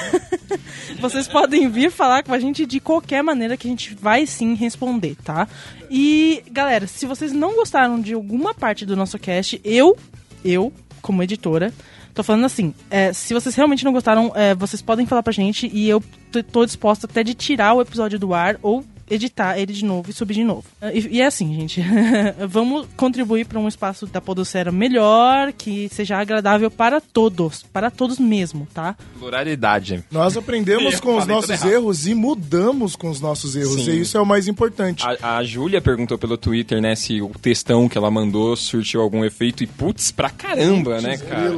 vocês 1.01 1.27
podem 1.27 1.69
vir 1.69 1.91
falar 1.91 2.23
com 2.23 2.33
a 2.33 2.39
gente 2.39 2.67
de 2.67 2.81
qualquer 2.81 3.23
maneira 3.23 3.57
que 3.57 3.67
a 3.67 3.71
gente 3.71 3.95
vai 3.95 4.27
sim 4.27 4.55
responder, 4.55 5.17
tá? 5.25 5.44
E, 5.91 6.43
galera, 6.51 6.87
se 6.87 7.07
vocês 7.07 7.33
não 7.33 7.55
gostaram 7.55 8.01
de 8.01 8.15
alguma 8.15 8.55
parte 8.55 8.85
do 8.85 8.97
nosso 8.97 9.19
cast, 9.19 9.61
eu, 9.65 9.97
eu, 10.45 10.73
como 11.01 11.23
editora, 11.23 11.73
tô 12.13 12.23
falando 12.23 12.45
assim, 12.45 12.75
é, 12.91 13.13
se 13.13 13.35
vocês 13.35 13.55
realmente 13.55 13.85
não 13.85 13.93
gostaram, 13.93 14.33
é, 14.35 14.55
vocês 14.55 14.81
podem 14.81 15.07
falar 15.07 15.23
pra 15.23 15.33
gente 15.33 15.71
e 15.73 15.89
eu 15.89 16.03
tô 16.51 16.65
disposta 16.65 17.07
até 17.07 17.23
de 17.23 17.35
tirar 17.35 17.75
o 17.75 17.81
episódio 17.81 18.19
do 18.19 18.33
ar 18.33 18.57
ou 18.63 18.85
editar 19.11 19.59
ele 19.59 19.73
de 19.73 19.85
novo 19.85 20.11
e 20.11 20.13
subir 20.13 20.35
de 20.35 20.45
novo. 20.45 20.65
E, 20.93 21.17
e 21.17 21.21
é 21.21 21.27
assim, 21.27 21.55
gente. 21.55 21.83
Vamos 22.49 22.87
contribuir 22.97 23.47
para 23.47 23.59
um 23.59 23.69
espaço 23.69 24.07
da 24.07 24.21
podosfera 24.21 24.73
melhor, 24.73 25.53
que 25.53 25.89
seja 25.91 26.19
agradável 26.19 26.71
para 26.71 27.01
todos, 27.01 27.63
para 27.63 27.91
todos 27.91 28.19
mesmo, 28.19 28.67
tá? 28.73 28.97
Pluralidade. 29.19 30.05
Nós 30.11 30.37
aprendemos 30.37 30.95
Eu 30.95 31.01
com 31.01 31.17
os 31.17 31.27
nossos 31.27 31.65
erros 31.65 32.07
e 32.07 32.15
mudamos 32.15 32.97
com 32.97 33.11
os 33.11 33.21
nossos 33.21 33.57
erros. 33.57 33.85
Sim. 33.85 33.91
E 33.91 34.01
isso 34.01 34.17
é 34.17 34.21
o 34.21 34.27
mais 34.27 34.49
importante. 34.49 35.05
A, 35.23 35.39
a 35.39 35.45
Júlia 35.45 35.81
perguntou 35.81 36.19
pelo 36.19 36.37
Twitter, 36.37 36.81
né, 36.81 36.95
se 36.95 37.21
o 37.21 37.29
textão 37.41 37.89
que 37.89 37.99
ela 37.99 38.11
mandou 38.11 38.57
surtiu 38.57 39.01
algum 39.01 39.25
efeito 39.25 39.63
e 39.63 39.67
putz, 39.67 40.11
pra 40.11 40.31
caramba, 40.31 41.01
né, 41.01 41.17
cara? 41.19 41.51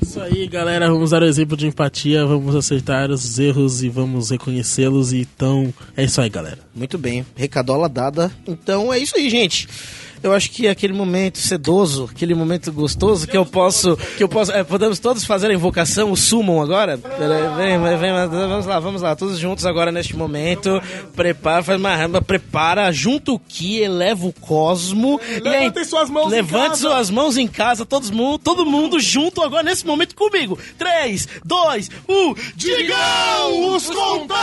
Isso 0.00 0.20
aí, 0.20 0.46
galera. 0.46 0.90
Vamos 0.90 1.10
dar 1.10 1.22
o 1.22 1.26
exemplo 1.26 1.56
de 1.56 1.66
empatia, 1.66 2.24
vamos 2.24 2.54
aceitar 2.54 3.10
os 3.10 3.38
erros 3.38 3.82
e 3.82 3.88
vamos 3.88 4.30
reconhecê-los. 4.30 5.12
Então, 5.12 5.72
é 5.96 6.04
isso 6.04 6.20
aí, 6.20 6.28
galera. 6.28 6.58
Muito 6.74 6.96
bem, 6.96 7.26
recadola 7.36 7.88
dada. 7.88 8.30
Então 8.46 8.92
é 8.92 8.98
isso 8.98 9.16
aí, 9.16 9.28
gente. 9.28 9.68
Eu 10.22 10.32
acho 10.32 10.50
que 10.50 10.68
aquele 10.68 10.92
momento 10.92 11.38
sedoso, 11.38 12.08
aquele 12.10 12.34
momento 12.34 12.72
gostoso 12.72 13.26
que 13.26 13.36
eu 13.36 13.46
posso, 13.46 13.96
que 14.16 14.22
eu 14.22 14.28
posso, 14.28 14.52
é, 14.52 14.64
podemos 14.64 14.98
todos 14.98 15.24
fazer 15.24 15.50
a 15.50 15.54
invocação, 15.54 16.10
o 16.10 16.16
summon 16.16 16.60
agora. 16.60 16.98
Peraí, 16.98 17.48
Vem, 17.56 17.80
vem, 17.80 17.98
vem, 17.98 18.12
vamos 18.28 18.66
lá, 18.66 18.78
vamos 18.78 19.02
lá, 19.02 19.16
todos 19.16 19.38
juntos 19.38 19.66
agora 19.66 19.90
neste 19.90 20.16
momento. 20.16 20.80
Prepara, 21.14 21.62
faz 21.62 21.78
uma 21.78 21.94
ramba, 21.94 22.20
prepara, 22.20 22.90
junta 22.92 23.32
o 23.32 23.38
ki, 23.38 23.80
eleva 23.80 24.26
o 24.26 24.32
cosmo. 24.32 25.20
Levantem 25.42 25.84
suas 25.84 26.10
mãos 26.10 26.26
em 26.26 26.36
Levante 26.36 26.68
casa. 26.68 26.88
suas 26.88 27.10
mãos 27.10 27.36
em 27.36 27.46
casa, 27.46 27.86
todos 27.86 28.10
mundo, 28.10 28.38
todo 28.38 28.66
mundo 28.66 29.00
junto 29.00 29.42
agora 29.42 29.62
nesse 29.62 29.86
momento 29.86 30.14
comigo. 30.14 30.58
3, 30.78 31.28
2, 31.44 31.90
1, 32.08 32.34
digam 32.56 33.74
os 33.74 33.88
contados! 33.88 34.38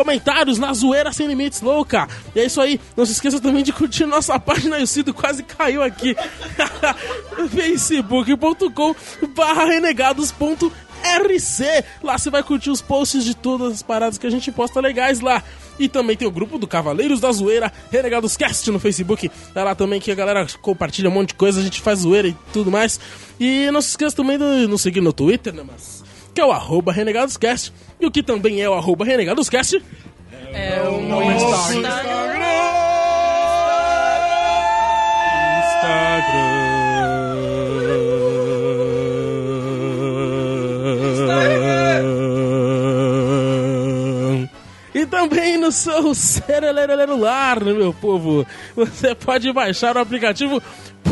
comentários 0.00 0.58
na 0.58 0.72
zoeira 0.72 1.12
sem 1.12 1.26
limites 1.26 1.60
louca. 1.60 2.08
E 2.34 2.40
é 2.40 2.46
isso 2.46 2.58
aí. 2.58 2.80
Não 2.96 3.04
se 3.04 3.12
esqueça 3.12 3.38
também 3.38 3.62
de 3.62 3.70
curtir 3.70 4.06
nossa 4.06 4.40
página. 4.40 4.78
E 4.78 4.82
o 4.82 4.86
Cido 4.86 5.12
quase 5.12 5.42
caiu 5.42 5.82
aqui. 5.82 6.16
facebook.com 7.54 8.94
barra 9.34 9.66
renegados.rc 9.66 10.72
Lá 12.02 12.16
você 12.16 12.30
vai 12.30 12.42
curtir 12.42 12.70
os 12.70 12.80
posts 12.80 13.24
de 13.24 13.34
todas 13.34 13.74
as 13.74 13.82
paradas 13.82 14.16
que 14.16 14.26
a 14.26 14.30
gente 14.30 14.50
posta 14.50 14.80
legais 14.80 15.20
lá. 15.20 15.42
E 15.78 15.86
também 15.86 16.16
tem 16.16 16.26
o 16.26 16.30
grupo 16.30 16.58
do 16.58 16.66
Cavaleiros 16.66 17.20
da 17.20 17.30
Zoeira, 17.30 17.70
Renegados 17.90 18.38
Cast 18.38 18.70
no 18.70 18.78
Facebook. 18.78 19.30
Tá 19.52 19.64
lá 19.64 19.74
também 19.74 20.00
que 20.00 20.10
a 20.10 20.14
galera 20.14 20.46
compartilha 20.62 21.10
um 21.10 21.12
monte 21.12 21.28
de 21.28 21.34
coisa, 21.34 21.60
a 21.60 21.62
gente 21.62 21.80
faz 21.80 22.00
zoeira 22.00 22.28
e 22.28 22.36
tudo 22.54 22.70
mais. 22.70 22.98
E 23.38 23.70
não 23.70 23.82
se 23.82 23.90
esqueça 23.90 24.16
também 24.16 24.38
de 24.38 24.66
nos 24.66 24.80
seguir 24.80 25.02
no 25.02 25.12
Twitter, 25.12 25.54
né, 25.54 25.62
mas 25.66 26.02
que 26.40 26.42
é 26.42 26.46
o 26.46 26.52
arroba 26.52 26.90
RenegadosCast. 26.90 27.70
E 28.00 28.06
o 28.06 28.10
que 28.10 28.22
também 28.22 28.62
é 28.62 28.68
o 28.68 28.72
arroba 28.72 29.04
RenegadosCast 29.04 29.82
É 30.54 30.80
o 30.88 31.00
E 44.94 45.06
também 45.06 45.58
no 45.58 45.70
seu 45.70 46.14
celular, 46.16 47.62
meu 47.62 47.92
povo, 47.92 48.46
você 48.74 49.14
pode 49.14 49.52
baixar 49.52 49.94
o 49.94 50.00
aplicativo 50.00 50.62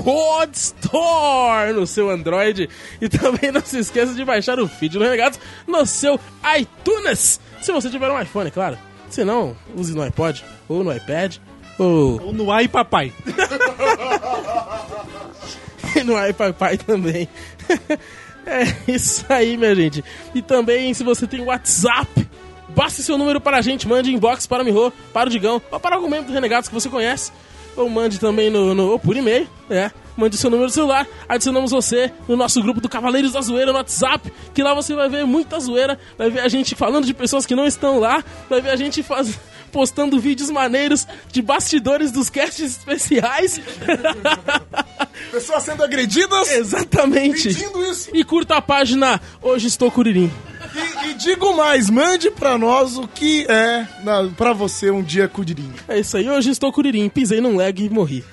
Podstore 0.09 1.75
no 1.75 1.87
seu 1.87 2.09
Android. 2.09 2.67
E 2.99 3.11
também 3.11 3.53
não 3.53 3.61
se 3.61 3.79
esqueça 3.79 4.15
de 4.15 4.25
baixar 4.25 4.59
o 4.59 4.67
feed 4.67 4.97
do 4.97 5.05
Renegados 5.05 5.39
no 5.67 5.85
seu 5.85 6.19
iTunes. 6.59 7.39
Se 7.61 7.71
você 7.71 7.91
tiver 7.91 8.11
um 8.11 8.19
iPhone, 8.19 8.49
é 8.49 8.51
claro. 8.51 8.79
Se 9.11 9.23
não, 9.23 9.55
use 9.77 9.95
no 9.95 10.01
iPod 10.01 10.43
ou 10.67 10.83
no 10.83 10.97
iPad 10.97 11.37
ou... 11.79 12.23
Ou 12.23 12.33
no 12.33 12.51
ai 12.51 12.69
papai. 12.69 13.13
e 15.95 16.03
no 16.03 16.27
iPapai 16.27 16.79
também. 16.79 17.29
É 18.51 18.65
isso 18.91 19.27
aí, 19.29 19.59
minha 19.59 19.75
gente. 19.75 20.03
E 20.35 20.41
também, 20.41 20.95
se 20.95 21.05
você 21.05 21.27
tem 21.27 21.43
WhatsApp, 21.43 22.27
basta 22.71 23.03
seu 23.03 23.19
número 23.19 23.43
para 23.43 23.59
a 23.59 23.61
gente, 23.61 23.87
mande 23.87 24.11
inbox 24.11 24.47
para 24.47 24.63
o 24.63 24.65
Miho, 24.65 24.91
para 25.13 25.29
o 25.29 25.31
Digão, 25.31 25.61
ou 25.71 25.79
para 25.79 25.97
algum 25.97 26.09
membro 26.09 26.29
do 26.29 26.33
Renegados 26.33 26.67
que 26.67 26.75
você 26.75 26.89
conhece, 26.89 27.31
ou 27.79 27.89
mande 27.89 28.19
também 28.19 28.51
no, 28.51 28.75
no 28.75 28.91
ou 28.91 28.99
por 28.99 29.17
e-mail, 29.17 29.49
é. 29.71 29.91
Mande 30.17 30.37
seu 30.37 30.51
número 30.51 30.69
de 30.69 30.75
celular, 30.75 31.07
adicionamos 31.29 31.71
você 31.71 32.13
no 32.27 32.37
nosso 32.37 32.61
grupo 32.61 32.81
do 32.81 32.89
Cavaleiros 32.89 33.33
da 33.33 33.41
Zoeira 33.41 33.71
no 33.71 33.79
WhatsApp, 33.79 34.33
que 34.53 34.63
lá 34.63 34.75
você 34.75 34.93
vai 34.93 35.09
ver 35.09 35.25
muita 35.25 35.61
zoeira, 35.61 35.97
vai 36.17 36.29
ver 36.29 36.41
a 36.41 36.49
gente 36.49 36.75
falando 36.75 37.07
de 37.07 37.15
pessoas 37.15 37.47
que 37.47 37.55
não 37.55 37.65
estão 37.65 38.01
lá, 38.01 38.25
vai 38.51 38.61
ver 38.61 38.71
a 38.71 38.77
gente 38.77 39.01
faz, 39.05 39.39
postando 39.71 40.19
vídeos 40.19 40.51
maneiros 40.51 41.07
de 41.31 41.41
bastidores 41.41 42.11
dos 42.11 42.29
casts 42.29 42.79
especiais. 42.79 43.61
Pessoas 45.31 45.63
sendo 45.63 45.85
agredidas. 45.85 46.51
Exatamente. 46.51 47.49
Pedindo 47.49 47.83
isso. 47.85 48.11
E 48.13 48.25
curta 48.25 48.57
a 48.57 48.63
página 48.63 49.21
Hoje 49.43 49.67
Estou 49.67 49.91
Curirim. 49.91 50.33
E, 50.75 51.11
e 51.11 51.15
digo 51.15 51.57
mais, 51.57 51.89
mande 51.91 52.31
pra 52.31 52.59
nós 52.59 52.97
o 52.97 53.07
que 53.07 53.47
é 53.49 53.87
na, 54.03 54.29
pra 54.37 54.53
você 54.53 54.91
um 54.91 55.03
dia 55.03 55.29
Curirim. 55.29 55.73
É 55.89 55.99
isso 55.99 56.17
aí, 56.17 56.29
hoje 56.29 56.51
estou 56.51 56.73
Curirim, 56.73 57.09
pisei 57.09 57.41
num 57.41 57.57
leg 57.57 57.85
e 57.85 57.91
morri. 57.91 58.25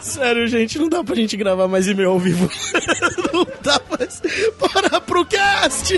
Sério, 0.00 0.46
gente, 0.48 0.78
não 0.78 0.88
dá 0.88 1.02
pra 1.04 1.14
gente 1.14 1.36
gravar 1.36 1.68
mais 1.68 1.86
e-mail 1.86 2.10
ao 2.10 2.18
vivo. 2.18 2.50
não 3.32 3.46
dá 3.62 3.80
mais. 3.88 4.20
Bora 4.58 5.00
pro 5.00 5.24
cast! 5.24 5.94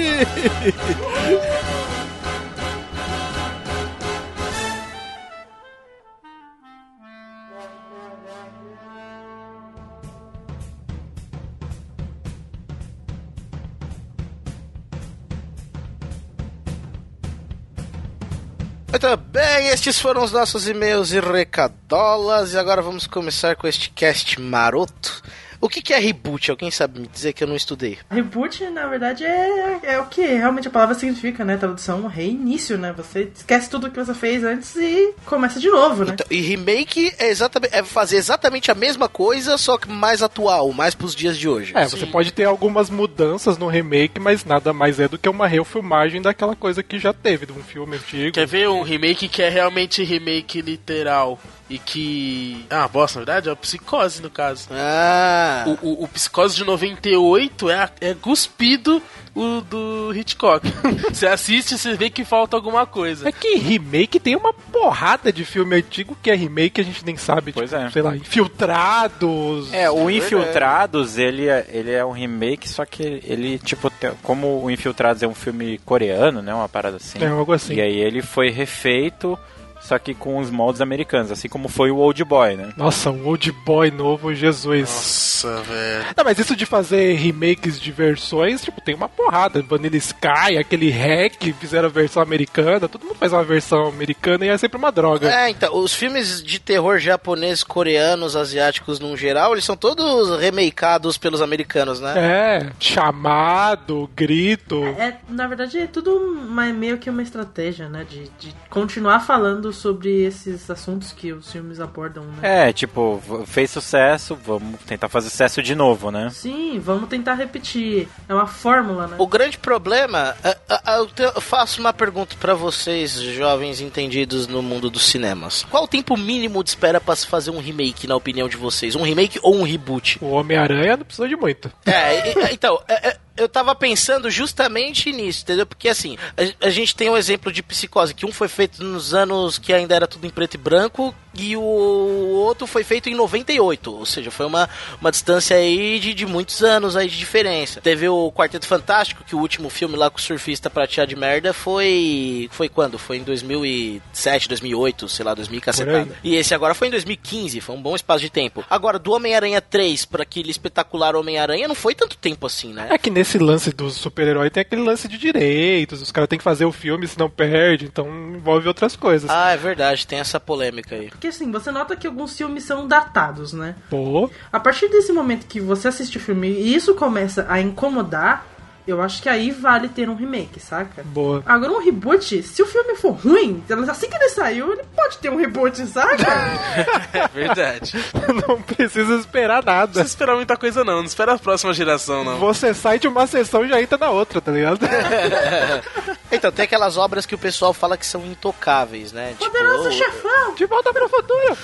Muito 19.04 19.18
bem, 19.18 19.68
estes 19.68 20.00
foram 20.00 20.24
os 20.24 20.32
nossos 20.32 20.66
e-mails 20.66 21.12
e 21.12 21.20
recadolas. 21.20 22.54
E 22.54 22.58
agora 22.58 22.80
vamos 22.80 23.06
começar 23.06 23.54
com 23.54 23.66
este 23.66 23.90
cast 23.90 24.40
maroto. 24.40 25.22
O 25.64 25.68
que, 25.70 25.80
que 25.80 25.94
é 25.94 25.98
reboot? 25.98 26.50
Alguém 26.50 26.70
sabe 26.70 27.00
me 27.00 27.08
dizer 27.08 27.32
que 27.32 27.42
eu 27.42 27.48
não 27.48 27.56
estudei? 27.56 27.96
Reboot, 28.10 28.62
na 28.64 28.86
verdade, 28.86 29.24
é, 29.24 29.80
é 29.82 29.98
o 29.98 30.04
que 30.04 30.20
realmente 30.20 30.68
a 30.68 30.70
palavra 30.70 30.94
significa, 30.94 31.42
né? 31.42 31.56
Tradução, 31.56 32.06
reinício, 32.06 32.76
né? 32.76 32.92
Você 32.94 33.32
esquece 33.34 33.70
tudo 33.70 33.90
que 33.90 33.96
você 33.98 34.12
fez 34.12 34.44
antes 34.44 34.76
e 34.76 35.14
começa 35.24 35.58
de 35.58 35.70
novo, 35.70 36.04
né? 36.04 36.12
Então, 36.12 36.26
e 36.30 36.42
remake 36.42 37.14
é, 37.18 37.30
exatamente, 37.30 37.74
é 37.74 37.82
fazer 37.82 38.18
exatamente 38.18 38.70
a 38.70 38.74
mesma 38.74 39.08
coisa, 39.08 39.56
só 39.56 39.78
que 39.78 39.88
mais 39.88 40.22
atual, 40.22 40.70
mais 40.70 40.94
pros 40.94 41.14
dias 41.14 41.38
de 41.38 41.48
hoje. 41.48 41.72
É, 41.74 41.88
você 41.88 42.04
pode 42.04 42.30
ter 42.30 42.44
algumas 42.44 42.90
mudanças 42.90 43.56
no 43.56 43.66
remake, 43.66 44.20
mas 44.20 44.44
nada 44.44 44.70
mais 44.74 45.00
é 45.00 45.08
do 45.08 45.16
que 45.16 45.30
uma 45.30 45.46
refilmagem 45.46 46.20
daquela 46.20 46.54
coisa 46.54 46.82
que 46.82 46.98
já 46.98 47.14
teve, 47.14 47.46
de 47.46 47.52
um 47.52 47.62
filme 47.62 47.96
antigo. 47.96 48.32
Quer 48.32 48.46
ver 48.46 48.68
um 48.68 48.82
remake 48.82 49.28
que 49.28 49.40
é 49.40 49.48
realmente 49.48 50.04
remake 50.04 50.60
literal? 50.60 51.40
E 51.68 51.78
que. 51.78 52.66
Ah, 52.68 52.86
bosta, 52.86 53.18
na 53.20 53.24
verdade, 53.24 53.48
é 53.48 53.52
o 53.52 53.56
Psicose, 53.56 54.20
no 54.20 54.28
caso. 54.28 54.68
Ah! 54.70 55.64
O, 55.82 55.88
o, 56.02 56.04
o 56.04 56.08
Psicose 56.08 56.56
de 56.56 56.64
98 56.64 57.70
é, 57.70 57.74
a- 57.78 57.90
é 58.02 58.14
cuspido 58.14 59.02
o 59.34 59.62
do 59.62 60.12
Hitchcock. 60.14 60.66
você 61.10 61.26
assiste, 61.26 61.76
você 61.78 61.94
vê 61.96 62.10
que 62.10 62.22
falta 62.24 62.54
alguma 62.54 62.84
coisa. 62.86 63.26
É 63.28 63.32
que 63.32 63.56
remake 63.56 64.20
tem 64.20 64.36
uma 64.36 64.52
porrada 64.52 65.32
de 65.32 65.44
filme 65.44 65.76
antigo 65.76 66.16
que 66.22 66.30
é 66.30 66.34
remake, 66.34 66.80
a 66.82 66.84
gente 66.84 67.04
nem 67.04 67.16
sabe, 67.16 67.50
Pois 67.52 67.70
tipo, 67.70 67.82
é. 67.82 67.90
sei 67.90 68.02
lá, 68.02 68.14
Infiltrados. 68.14 69.72
É, 69.72 69.90
o 69.90 70.10
Infiltrados, 70.10 71.18
ele 71.18 71.48
é, 71.48 71.66
ele 71.72 71.90
é 71.92 72.04
um 72.04 72.12
remake, 72.12 72.68
só 72.68 72.84
que 72.84 73.02
ele, 73.24 73.58
tipo, 73.58 73.90
como 74.22 74.62
o 74.62 74.70
Infiltrados 74.70 75.22
é 75.22 75.26
um 75.26 75.34
filme 75.34 75.78
coreano, 75.78 76.42
né? 76.42 76.54
Uma 76.54 76.68
parada 76.68 76.96
assim. 76.96 77.22
É, 77.22 77.26
algo 77.28 77.52
assim. 77.52 77.74
E 77.74 77.80
aí 77.80 77.96
ele 77.98 78.22
foi 78.22 78.50
refeito, 78.50 79.38
só 79.84 79.98
que 79.98 80.14
com 80.14 80.38
os 80.38 80.50
moldes 80.50 80.80
americanos, 80.80 81.30
assim 81.30 81.48
como 81.48 81.68
foi 81.68 81.90
o 81.90 81.96
Old 81.98 82.24
Boy, 82.24 82.56
né? 82.56 82.72
Nossa, 82.76 83.10
um 83.10 83.26
old 83.26 83.52
boy 83.66 83.90
novo, 83.90 84.34
Jesus. 84.34 84.80
Nossa, 84.88 85.60
velho. 85.62 86.04
Não, 86.16 86.24
mas 86.24 86.38
isso 86.38 86.56
de 86.56 86.64
fazer 86.64 87.14
remakes 87.16 87.78
de 87.78 87.92
versões, 87.92 88.62
tipo, 88.62 88.80
tem 88.80 88.94
uma 88.94 89.08
porrada. 89.08 89.62
Vanilla 89.62 89.96
Sky, 89.96 90.56
aquele 90.58 90.90
hack, 90.90 91.52
fizeram 91.60 91.88
a 91.88 91.90
versão 91.92 92.22
americana, 92.22 92.88
todo 92.88 93.04
mundo 93.04 93.16
faz 93.16 93.32
uma 93.32 93.44
versão 93.44 93.86
americana 93.88 94.46
e 94.46 94.48
é 94.48 94.56
sempre 94.56 94.78
uma 94.78 94.90
droga. 94.90 95.30
É, 95.30 95.50
então, 95.50 95.76
os 95.76 95.94
filmes 95.94 96.42
de 96.42 96.58
terror 96.58 96.98
japoneses, 96.98 97.62
coreanos, 97.62 98.36
asiáticos 98.36 98.98
num 98.98 99.14
geral, 99.16 99.52
eles 99.52 99.64
são 99.64 99.76
todos 99.76 100.40
remakeados 100.40 101.18
pelos 101.18 101.42
americanos, 101.42 102.00
né? 102.00 102.14
É, 102.16 102.72
chamado, 102.80 104.08
grito. 104.16 104.82
É, 104.98 105.18
na 105.28 105.46
verdade, 105.46 105.78
é 105.78 105.86
tudo 105.86 106.16
uma- 106.16 106.64
meio 106.72 106.96
que 106.98 107.10
uma 107.10 107.22
estratégia, 107.22 107.88
né? 107.88 108.06
De, 108.08 108.24
de 108.38 108.54
continuar 108.70 109.20
falando 109.20 109.72
sobre 109.74 110.22
esses 110.24 110.70
assuntos 110.70 111.12
que 111.12 111.32
os 111.32 111.50
filmes 111.52 111.80
abordam, 111.80 112.24
né? 112.24 112.68
É, 112.68 112.72
tipo, 112.72 113.22
fez 113.46 113.70
sucesso, 113.70 114.34
vamos 114.44 114.80
tentar 114.86 115.08
fazer 115.08 115.28
sucesso 115.30 115.62
de 115.62 115.74
novo, 115.74 116.10
né? 116.10 116.30
Sim, 116.30 116.78
vamos 116.78 117.08
tentar 117.08 117.34
repetir. 117.34 118.08
É 118.28 118.34
uma 118.34 118.46
fórmula, 118.46 119.06
né? 119.06 119.16
O 119.18 119.26
grande 119.26 119.58
problema, 119.58 120.36
é- 120.42 120.56
é- 120.68 120.98
eu 120.98 121.06
te- 121.06 121.22
eu 121.22 121.40
faço 121.40 121.80
uma 121.80 121.92
pergunta 121.92 122.36
pra 122.40 122.54
vocês, 122.54 123.12
jovens 123.12 123.80
entendidos 123.80 124.46
no 124.46 124.62
mundo 124.62 124.88
dos 124.88 125.04
cinemas. 125.04 125.64
Qual 125.70 125.84
o 125.84 125.88
tempo 125.88 126.16
mínimo 126.16 126.62
de 126.62 126.70
espera 126.70 127.00
pra 127.00 127.16
se 127.16 127.26
fazer 127.26 127.50
um 127.50 127.60
remake, 127.60 128.06
na 128.06 128.16
opinião 128.16 128.48
de 128.48 128.56
vocês? 128.56 128.94
Um 128.94 129.02
remake 129.02 129.38
ou 129.42 129.54
um 129.56 129.62
reboot? 129.62 130.18
O 130.20 130.30
Homem-Aranha 130.30 130.96
não 130.96 131.04
precisa 131.04 131.28
de 131.28 131.36
muito. 131.36 131.70
É, 131.86 132.52
então, 132.52 132.80
é- 132.88 133.08
é, 133.10 133.16
eu 133.36 133.48
tava 133.48 133.74
pensando 133.74 134.30
justamente 134.30 135.10
nisso, 135.12 135.42
entendeu? 135.42 135.66
Porque 135.66 135.88
assim, 135.88 136.16
a, 136.36 136.66
a 136.66 136.70
gente 136.70 136.94
tem 136.94 137.08
o 137.08 137.16
exemplo 137.16 137.52
de 137.52 137.62
Psicose, 137.62 138.14
que 138.14 138.26
um 138.26 138.32
foi 138.32 138.48
feito 138.48 138.82
nos 138.82 139.14
anos 139.14 139.58
que 139.58 139.72
ainda 139.72 139.94
era 139.94 140.06
tudo 140.06 140.26
em 140.26 140.30
preto 140.30 140.54
e 140.54 140.58
branco, 140.58 141.14
e 141.36 141.56
o 141.56 141.62
outro 141.62 142.66
foi 142.66 142.84
feito 142.84 143.08
em 143.08 143.14
98, 143.14 143.94
ou 143.94 144.06
seja, 144.06 144.30
foi 144.30 144.46
uma, 144.46 144.68
uma 145.00 145.10
distância 145.10 145.56
aí 145.56 145.98
de, 145.98 146.14
de 146.14 146.26
muitos 146.26 146.62
anos 146.62 146.96
aí 146.96 147.08
de 147.08 147.16
diferença. 147.16 147.80
Teve 147.80 148.08
o 148.08 148.32
Quarteto 148.32 148.66
Fantástico, 148.66 149.24
que 149.24 149.34
o 149.34 149.38
último 149.38 149.68
filme 149.68 149.96
lá 149.96 150.10
com 150.10 150.18
o 150.18 150.20
surfista 150.20 150.70
prateado 150.70 151.08
de 151.08 151.16
merda 151.16 151.52
foi... 151.52 152.48
foi 152.52 152.68
quando? 152.68 152.98
Foi 152.98 153.18
em 153.18 153.22
2007, 153.22 154.48
2008, 154.48 155.08
sei 155.08 155.24
lá, 155.24 155.34
2000 155.34 155.58
e 155.58 155.60
cacetada. 155.60 156.18
E 156.22 156.34
esse 156.36 156.54
agora 156.54 156.74
foi 156.74 156.88
em 156.88 156.90
2015, 156.90 157.60
foi 157.60 157.74
um 157.74 157.82
bom 157.82 157.94
espaço 157.94 158.20
de 158.20 158.30
tempo. 158.30 158.64
Agora, 158.68 158.98
do 158.98 159.12
Homem-Aranha 159.12 159.60
3 159.60 160.04
para 160.04 160.22
aquele 160.22 160.50
espetacular 160.50 161.16
Homem-Aranha, 161.16 161.68
não 161.68 161.74
foi 161.74 161.94
tanto 161.94 162.16
tempo 162.16 162.46
assim, 162.46 162.72
né? 162.72 162.88
É 162.90 162.98
que 162.98 163.10
nesse 163.10 163.38
lance 163.38 163.70
dos 163.70 163.94
super-heróis 163.94 164.50
tem 164.50 164.60
aquele 164.60 164.82
lance 164.82 165.08
de 165.08 165.18
direitos, 165.18 166.02
os 166.02 166.10
caras 166.10 166.28
têm 166.28 166.38
que 166.38 166.44
fazer 166.44 166.64
o 166.64 166.72
filme 166.72 167.06
senão 167.06 167.28
perde, 167.28 167.86
então 167.86 168.06
envolve 168.34 168.68
outras 168.68 168.96
coisas. 168.96 169.30
Ah, 169.30 169.52
é 169.52 169.56
verdade, 169.56 170.06
tem 170.06 170.18
essa 170.18 170.38
polêmica 170.38 170.94
aí. 170.94 171.10
Porque 171.24 171.28
assim, 171.28 171.50
você 171.50 171.70
nota 171.70 171.96
que 171.96 172.06
alguns 172.06 172.36
filmes 172.36 172.64
são 172.64 172.86
datados, 172.86 173.54
né? 173.54 173.76
Pô, 173.88 174.28
A 174.52 174.60
partir 174.60 174.88
desse 174.88 175.10
momento 175.10 175.46
que 175.46 175.58
você 175.58 175.88
assiste 175.88 176.18
o 176.18 176.20
filme 176.20 176.48
e 176.50 176.74
isso 176.74 176.94
começa 176.94 177.46
a 177.48 177.58
incomodar, 177.62 178.44
eu 178.86 179.00
acho 179.00 179.22
que 179.22 179.28
aí 179.28 179.50
vale 179.50 179.88
ter 179.88 180.08
um 180.08 180.14
remake, 180.14 180.60
saca? 180.60 181.02
boa. 181.04 181.42
Agora 181.46 181.72
um 181.72 181.82
reboot, 181.84 182.42
se 182.42 182.62
o 182.62 182.66
filme 182.66 182.94
for 182.96 183.12
ruim, 183.12 183.62
assim 183.90 184.08
que 184.08 184.14
ele 184.16 184.28
saiu, 184.28 184.72
ele 184.72 184.82
pode 184.94 185.18
ter 185.18 185.30
um 185.30 185.36
reboot, 185.36 185.86
saca? 185.86 186.24
É 187.14 187.28
verdade. 187.28 187.92
não 188.48 188.60
precisa 188.60 189.14
esperar 189.14 189.62
Não 189.64 189.72
nada. 189.72 189.86
precisa 189.92 190.08
esperar 190.08 190.34
muita 190.36 190.56
coisa, 190.56 190.82
não. 190.84 190.96
Não 190.98 191.04
espera 191.04 191.34
a 191.34 191.38
próxima 191.38 191.72
geração, 191.72 192.24
não. 192.24 192.38
Você 192.38 192.74
sai 192.74 192.98
de 192.98 193.06
uma 193.08 193.26
sessão 193.26 193.64
e 193.64 193.68
já 193.68 193.80
entra 193.80 193.96
na 193.98 194.10
outra, 194.10 194.40
tá 194.40 194.50
ligado? 194.52 194.80
Então, 196.32 196.50
tem 196.50 196.64
aquelas 196.64 196.96
obras 196.96 197.24
que 197.26 197.34
o 197.34 197.38
pessoal 197.38 197.72
fala 197.72 197.96
que 197.96 198.04
são 198.04 198.24
intocáveis, 198.26 199.12
né? 199.12 199.34
Poderoso 199.38 199.88
o- 199.88 199.92
chefão! 199.92 200.54
De 200.56 200.66
volta 200.66 200.92
para 200.92 201.04
o 201.04 201.08
futuro. 201.08 201.56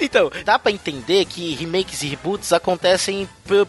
então, 0.00 0.30
dá 0.42 0.58
pra 0.58 0.72
entender 0.72 1.26
que 1.26 1.54
remakes 1.54 2.02
e 2.02 2.06
reboots 2.06 2.52
acontecem 2.54 3.28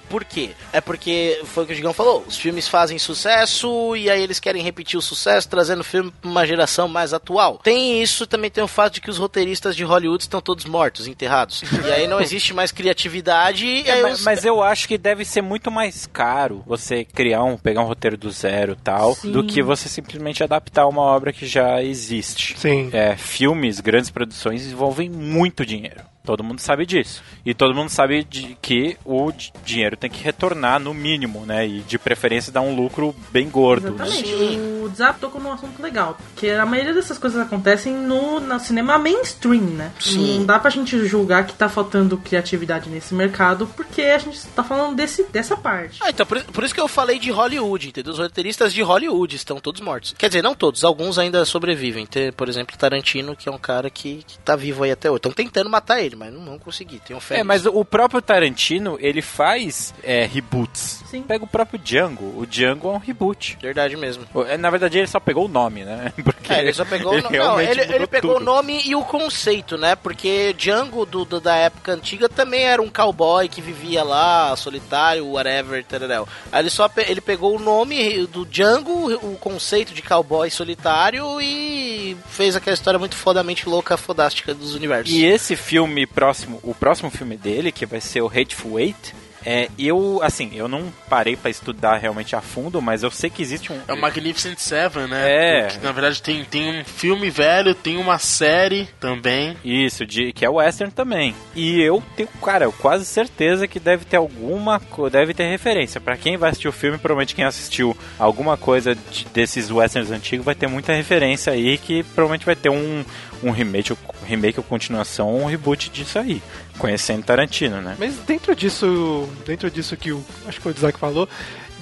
por 0.10 0.24
quê? 0.24 0.52
É 0.72 0.80
porque, 0.80 1.42
foi 1.46 1.64
o 1.64 1.68
que 1.68 1.74
o 1.74 1.76
Digão 1.76 1.94
falou, 1.94 2.07
os 2.28 2.38
filmes 2.38 2.68
fazem 2.68 2.98
sucesso 3.00 3.96
e 3.96 4.10
aí 4.10 4.22
eles 4.22 4.40
querem 4.40 4.62
repetir 4.64 4.98
o 4.98 5.02
sucesso, 5.02 5.48
trazendo 5.50 5.82
o 5.82 5.84
filme 5.84 6.12
pra 6.22 6.30
uma 6.30 6.46
geração 6.46 6.88
mais 6.88 7.14
atual. 7.14 7.60
Tem 7.64 8.02
isso, 8.02 8.26
também 8.28 8.50
tem 8.50 8.64
o 8.64 8.68
fato 8.68 8.96
de 8.96 9.02
que 9.02 9.10
os 9.10 9.18
roteiristas 9.18 9.76
de 9.76 9.84
Hollywood 9.84 10.24
estão 10.24 10.42
todos 10.42 10.66
mortos, 10.66 11.08
enterrados. 11.08 11.64
E 11.86 11.92
aí 11.92 12.08
não 12.08 12.20
existe 12.22 12.54
mais 12.54 12.72
criatividade 12.72 13.66
e 13.66 13.90
aí 13.90 14.00
É, 14.00 14.02
mas, 14.04 14.20
os- 14.20 14.26
mas 14.26 14.46
eu 14.46 14.62
acho 14.64 14.88
que 14.88 14.98
deve 14.98 15.26
ser 15.26 15.42
muito 15.42 15.70
mais 15.72 16.06
caro 16.08 16.64
você 16.66 17.04
criar 17.06 17.44
um, 17.44 17.58
pegar 17.58 17.82
um 17.82 17.86
roteiro 17.88 18.18
do 18.18 18.32
zero 18.32 18.74
e 18.74 18.84
tal, 18.84 19.16
Sim. 19.16 19.32
do 19.32 19.44
que 19.44 19.62
você 19.62 19.88
simplesmente 19.90 20.44
adaptar 20.44 20.88
uma 20.88 21.02
obra 21.02 21.34
que 21.34 21.46
já 21.46 21.82
existe. 21.84 22.58
Sim. 22.58 22.90
É, 22.94 23.16
filmes, 23.16 23.80
grandes 23.80 24.10
produções 24.10 24.66
envolvem 24.66 25.10
muito 25.10 25.66
dinheiro. 25.66 26.02
Todo 26.28 26.44
mundo 26.44 26.60
sabe 26.60 26.86
disso. 26.86 27.24
E 27.46 27.54
todo 27.54 27.74
mundo 27.74 27.88
sabe 27.90 28.22
de 28.22 28.58
que 28.62 28.98
o 29.06 29.32
di- 29.32 29.50
dinheiro 29.64 29.96
tem 29.96 30.10
que 30.10 30.22
retornar 30.22 30.78
no 30.78 30.94
mínimo, 30.94 31.46
né? 31.46 31.66
E 31.66 31.80
de 31.80 31.98
preferência 31.98 32.52
dar 32.52 32.60
um 32.60 32.76
lucro 32.76 33.16
bem 33.32 33.50
gordo. 33.50 33.92
né? 33.92 34.06
Exatamente. 34.06 34.60
O 34.84 34.92
Zap 34.94 35.20
tocou 35.22 35.40
num 35.42 35.54
assunto 35.54 35.82
legal, 35.82 36.18
porque 36.34 36.50
a 36.50 36.66
maioria 36.66 36.94
dessas 36.94 37.18
coisas 37.18 37.40
acontecem 37.42 37.94
no, 37.94 38.42
no 38.42 38.60
cinema 38.60 38.98
mainstream, 38.98 39.62
né? 39.62 39.94
Sim. 40.02 40.40
Não 40.40 40.46
dá 40.46 40.60
pra 40.60 40.70
gente 40.70 41.06
julgar 41.06 41.48
que 41.48 41.54
tá 41.54 41.70
faltando 41.70 42.18
criatividade 42.18 42.90
nesse 42.90 43.14
mercado, 43.14 43.68
porque 43.76 44.02
a 44.02 44.18
gente 44.18 44.46
tá 44.48 44.64
falando 44.66 44.96
desse, 44.98 45.24
dessa 45.32 45.56
parte. 45.56 46.00
Ah, 46.04 46.10
então 46.10 46.26
por, 46.26 46.44
por 46.44 46.64
isso 46.66 46.74
que 46.74 46.82
eu 46.82 46.90
falei 46.90 47.20
de 47.20 47.32
Hollywood, 47.32 47.88
entendeu? 47.88 48.12
Os 48.12 48.20
roteiristas 48.20 48.74
de 48.74 48.82
Hollywood 48.82 49.34
estão 49.34 49.62
todos 49.62 49.80
mortos. 49.80 50.14
Quer 50.18 50.28
dizer, 50.28 50.42
não 50.42 50.54
todos, 50.54 50.84
alguns 50.84 51.18
ainda 51.18 51.46
sobrevivem. 51.46 52.06
Tem, 52.06 52.34
por 52.34 52.50
exemplo, 52.50 52.78
Tarantino, 52.78 53.34
que 53.36 53.48
é 53.48 53.52
um 53.52 53.58
cara 53.58 53.90
que, 53.90 54.24
que 54.28 54.38
tá 54.40 54.58
vivo 54.58 54.84
aí 54.84 54.92
até 54.92 55.10
hoje. 55.10 55.18
Estão 55.18 55.32
tentando 55.32 55.70
matar 55.70 56.02
ele, 56.02 56.16
mas 56.18 56.34
não 56.34 56.44
vão 56.44 56.58
conseguir. 56.60 57.00
Tem 57.00 57.16
um 57.16 57.20
fé. 57.20 57.40
É, 57.40 57.44
mas 57.44 57.66
o 57.66 57.86
próprio 57.86 58.22
Tarantino, 58.22 58.98
ele 59.00 59.22
faz 59.22 59.94
é, 60.04 60.26
reboots. 60.26 61.04
Sim. 61.10 61.22
Pega 61.22 61.44
o 61.44 61.48
próprio 61.48 61.80
Django. 61.80 62.34
O 62.38 62.46
Django 62.46 62.90
é 62.90 62.92
um 62.94 62.98
reboot. 62.98 63.58
Verdade 63.62 63.96
mesmo. 63.96 64.26
É, 64.48 64.58
Na 64.58 64.70
verdade, 64.70 64.98
ele 64.98 65.08
só 65.08 65.20
pegou 65.20 65.46
o 65.46 65.48
nome, 65.48 65.84
né? 65.86 66.12
Porque 66.24 66.52
É, 66.52 66.60
ele 66.60 66.74
só 66.74 66.84
pegou 66.86 67.14
o 67.14 67.22
nome. 67.22 67.38
Não, 67.38 67.62
ele, 67.62 67.82
ele 67.82 68.08
pegou 68.08 68.34
tudo. 68.34 68.42
o 68.42 68.46
nome 68.46 68.82
e 68.86 68.96
o 68.96 69.04
conceito, 69.04 69.78
né? 69.78 69.96
Porque 69.96 70.54
Django 70.58 71.06
do, 71.06 71.24
do- 71.24 71.40
da 71.40 71.56
época 71.56 71.94
antiga 71.94 72.28
também 72.28 72.64
era 72.64 72.82
um 72.82 72.90
cowboy 72.90 73.48
que 73.48 73.62
vivia 73.62 74.04
lá, 74.04 74.56
solitário, 74.56 75.28
whatever, 75.32 75.84
tararel. 75.86 76.28
Aí 76.52 76.62
ele 76.64 76.70
só 76.70 76.88
pe- 76.90 77.06
ele 77.08 77.22
pegou 77.22 77.56
o 77.56 77.60
nome 77.60 78.26
do 78.28 78.46
Django, 78.46 79.14
o 79.24 79.38
conceito 79.38 79.94
de 79.94 80.02
cowboy 80.02 80.50
solitário 80.50 81.40
e 81.42 82.18
fez 82.30 82.56
aquela 82.56 82.74
história 82.74 82.98
muito 83.00 83.16
fodamente 83.16 83.68
louca, 83.70 83.96
fodástica 83.98 84.54
dos 84.54 84.74
universos. 84.74 85.14
E 85.14 85.24
esse 85.26 85.56
filme 85.56 86.07
próximo, 86.14 86.60
o 86.64 86.74
próximo 86.74 87.10
filme 87.10 87.38
dele, 87.38 87.72
que 87.72 87.86
vai 87.86 88.02
ser 88.02 88.22
o 88.22 88.28
Hateful 88.28 88.80
Eight, 88.80 89.14
é, 89.46 89.70
eu, 89.80 90.20
assim, 90.24 90.52
eu 90.56 90.68
não 90.68 90.92
parei 91.10 91.38
pra 91.38 91.50
estudar 91.50 91.96
realmente 91.98 92.36
a 92.36 92.42
fundo, 92.42 92.82
mas 92.82 93.02
eu 93.02 93.10
sei 93.10 93.30
que 93.30 93.42
existe 93.42 93.72
um... 93.72 93.80
É 93.88 93.94
o 93.94 93.98
Magnificent 93.98 94.58
Seven, 94.58 95.08
né? 95.08 95.62
É. 95.62 95.68
Que, 95.68 95.78
na 95.80 95.94
verdade 95.94 96.22
tem, 96.22 96.44
tem 96.44 96.82
um 96.82 96.84
filme 96.84 97.30
velho, 97.30 97.74
tem 97.74 97.96
uma 97.96 98.20
série 98.20 98.90
também. 99.00 99.56
Isso, 99.64 100.06
de, 100.06 100.34
que 100.34 100.44
é 100.44 100.50
o 100.50 100.56
western 100.56 100.92
também. 100.92 101.34
E 101.56 101.80
eu 101.82 102.04
tenho, 102.18 102.28
cara, 102.44 102.66
eu 102.66 102.74
quase 102.74 103.06
certeza 103.06 103.70
que 103.70 103.80
deve 103.80 104.04
ter 104.04 104.18
alguma, 104.18 104.82
deve 105.10 105.34
ter 105.34 105.50
referência. 105.50 106.02
Pra 106.02 106.18
quem 106.18 106.36
vai 106.36 106.50
assistir 106.50 106.68
o 106.68 106.74
filme, 106.74 106.98
provavelmente 106.98 107.34
quem 107.36 107.46
assistiu 107.46 107.96
alguma 108.20 108.58
coisa 108.58 108.96
de- 108.96 109.26
desses 109.34 109.72
westerns 109.72 110.12
antigos 110.12 110.46
vai 110.46 110.56
ter 110.56 110.68
muita 110.68 110.92
referência 110.92 111.54
aí 111.54 111.78
que 111.78 112.04
provavelmente 112.04 112.46
vai 112.46 112.56
ter 112.56 112.70
um, 112.70 113.06
um 113.44 113.52
remake, 113.52 113.92
ou- 113.92 113.98
remake 114.26 114.60
ou 114.60 114.64
continuação, 114.64 115.28
ou 115.28 115.42
um 115.42 115.46
reboot 115.46 115.90
disso 115.90 116.18
aí, 116.20 116.42
conhecendo 116.78 117.24
Tarantino, 117.24 117.82
né? 117.82 117.96
Mas 118.00 118.16
dentro 118.26 118.56
disso, 118.56 119.28
dentro 119.46 119.70
disso 119.70 119.96
que 119.98 120.12
o 120.12 120.24
acho 120.48 120.60
que 120.62 120.68
o 120.68 120.72
Isaac 120.72 120.98
falou, 121.00 121.28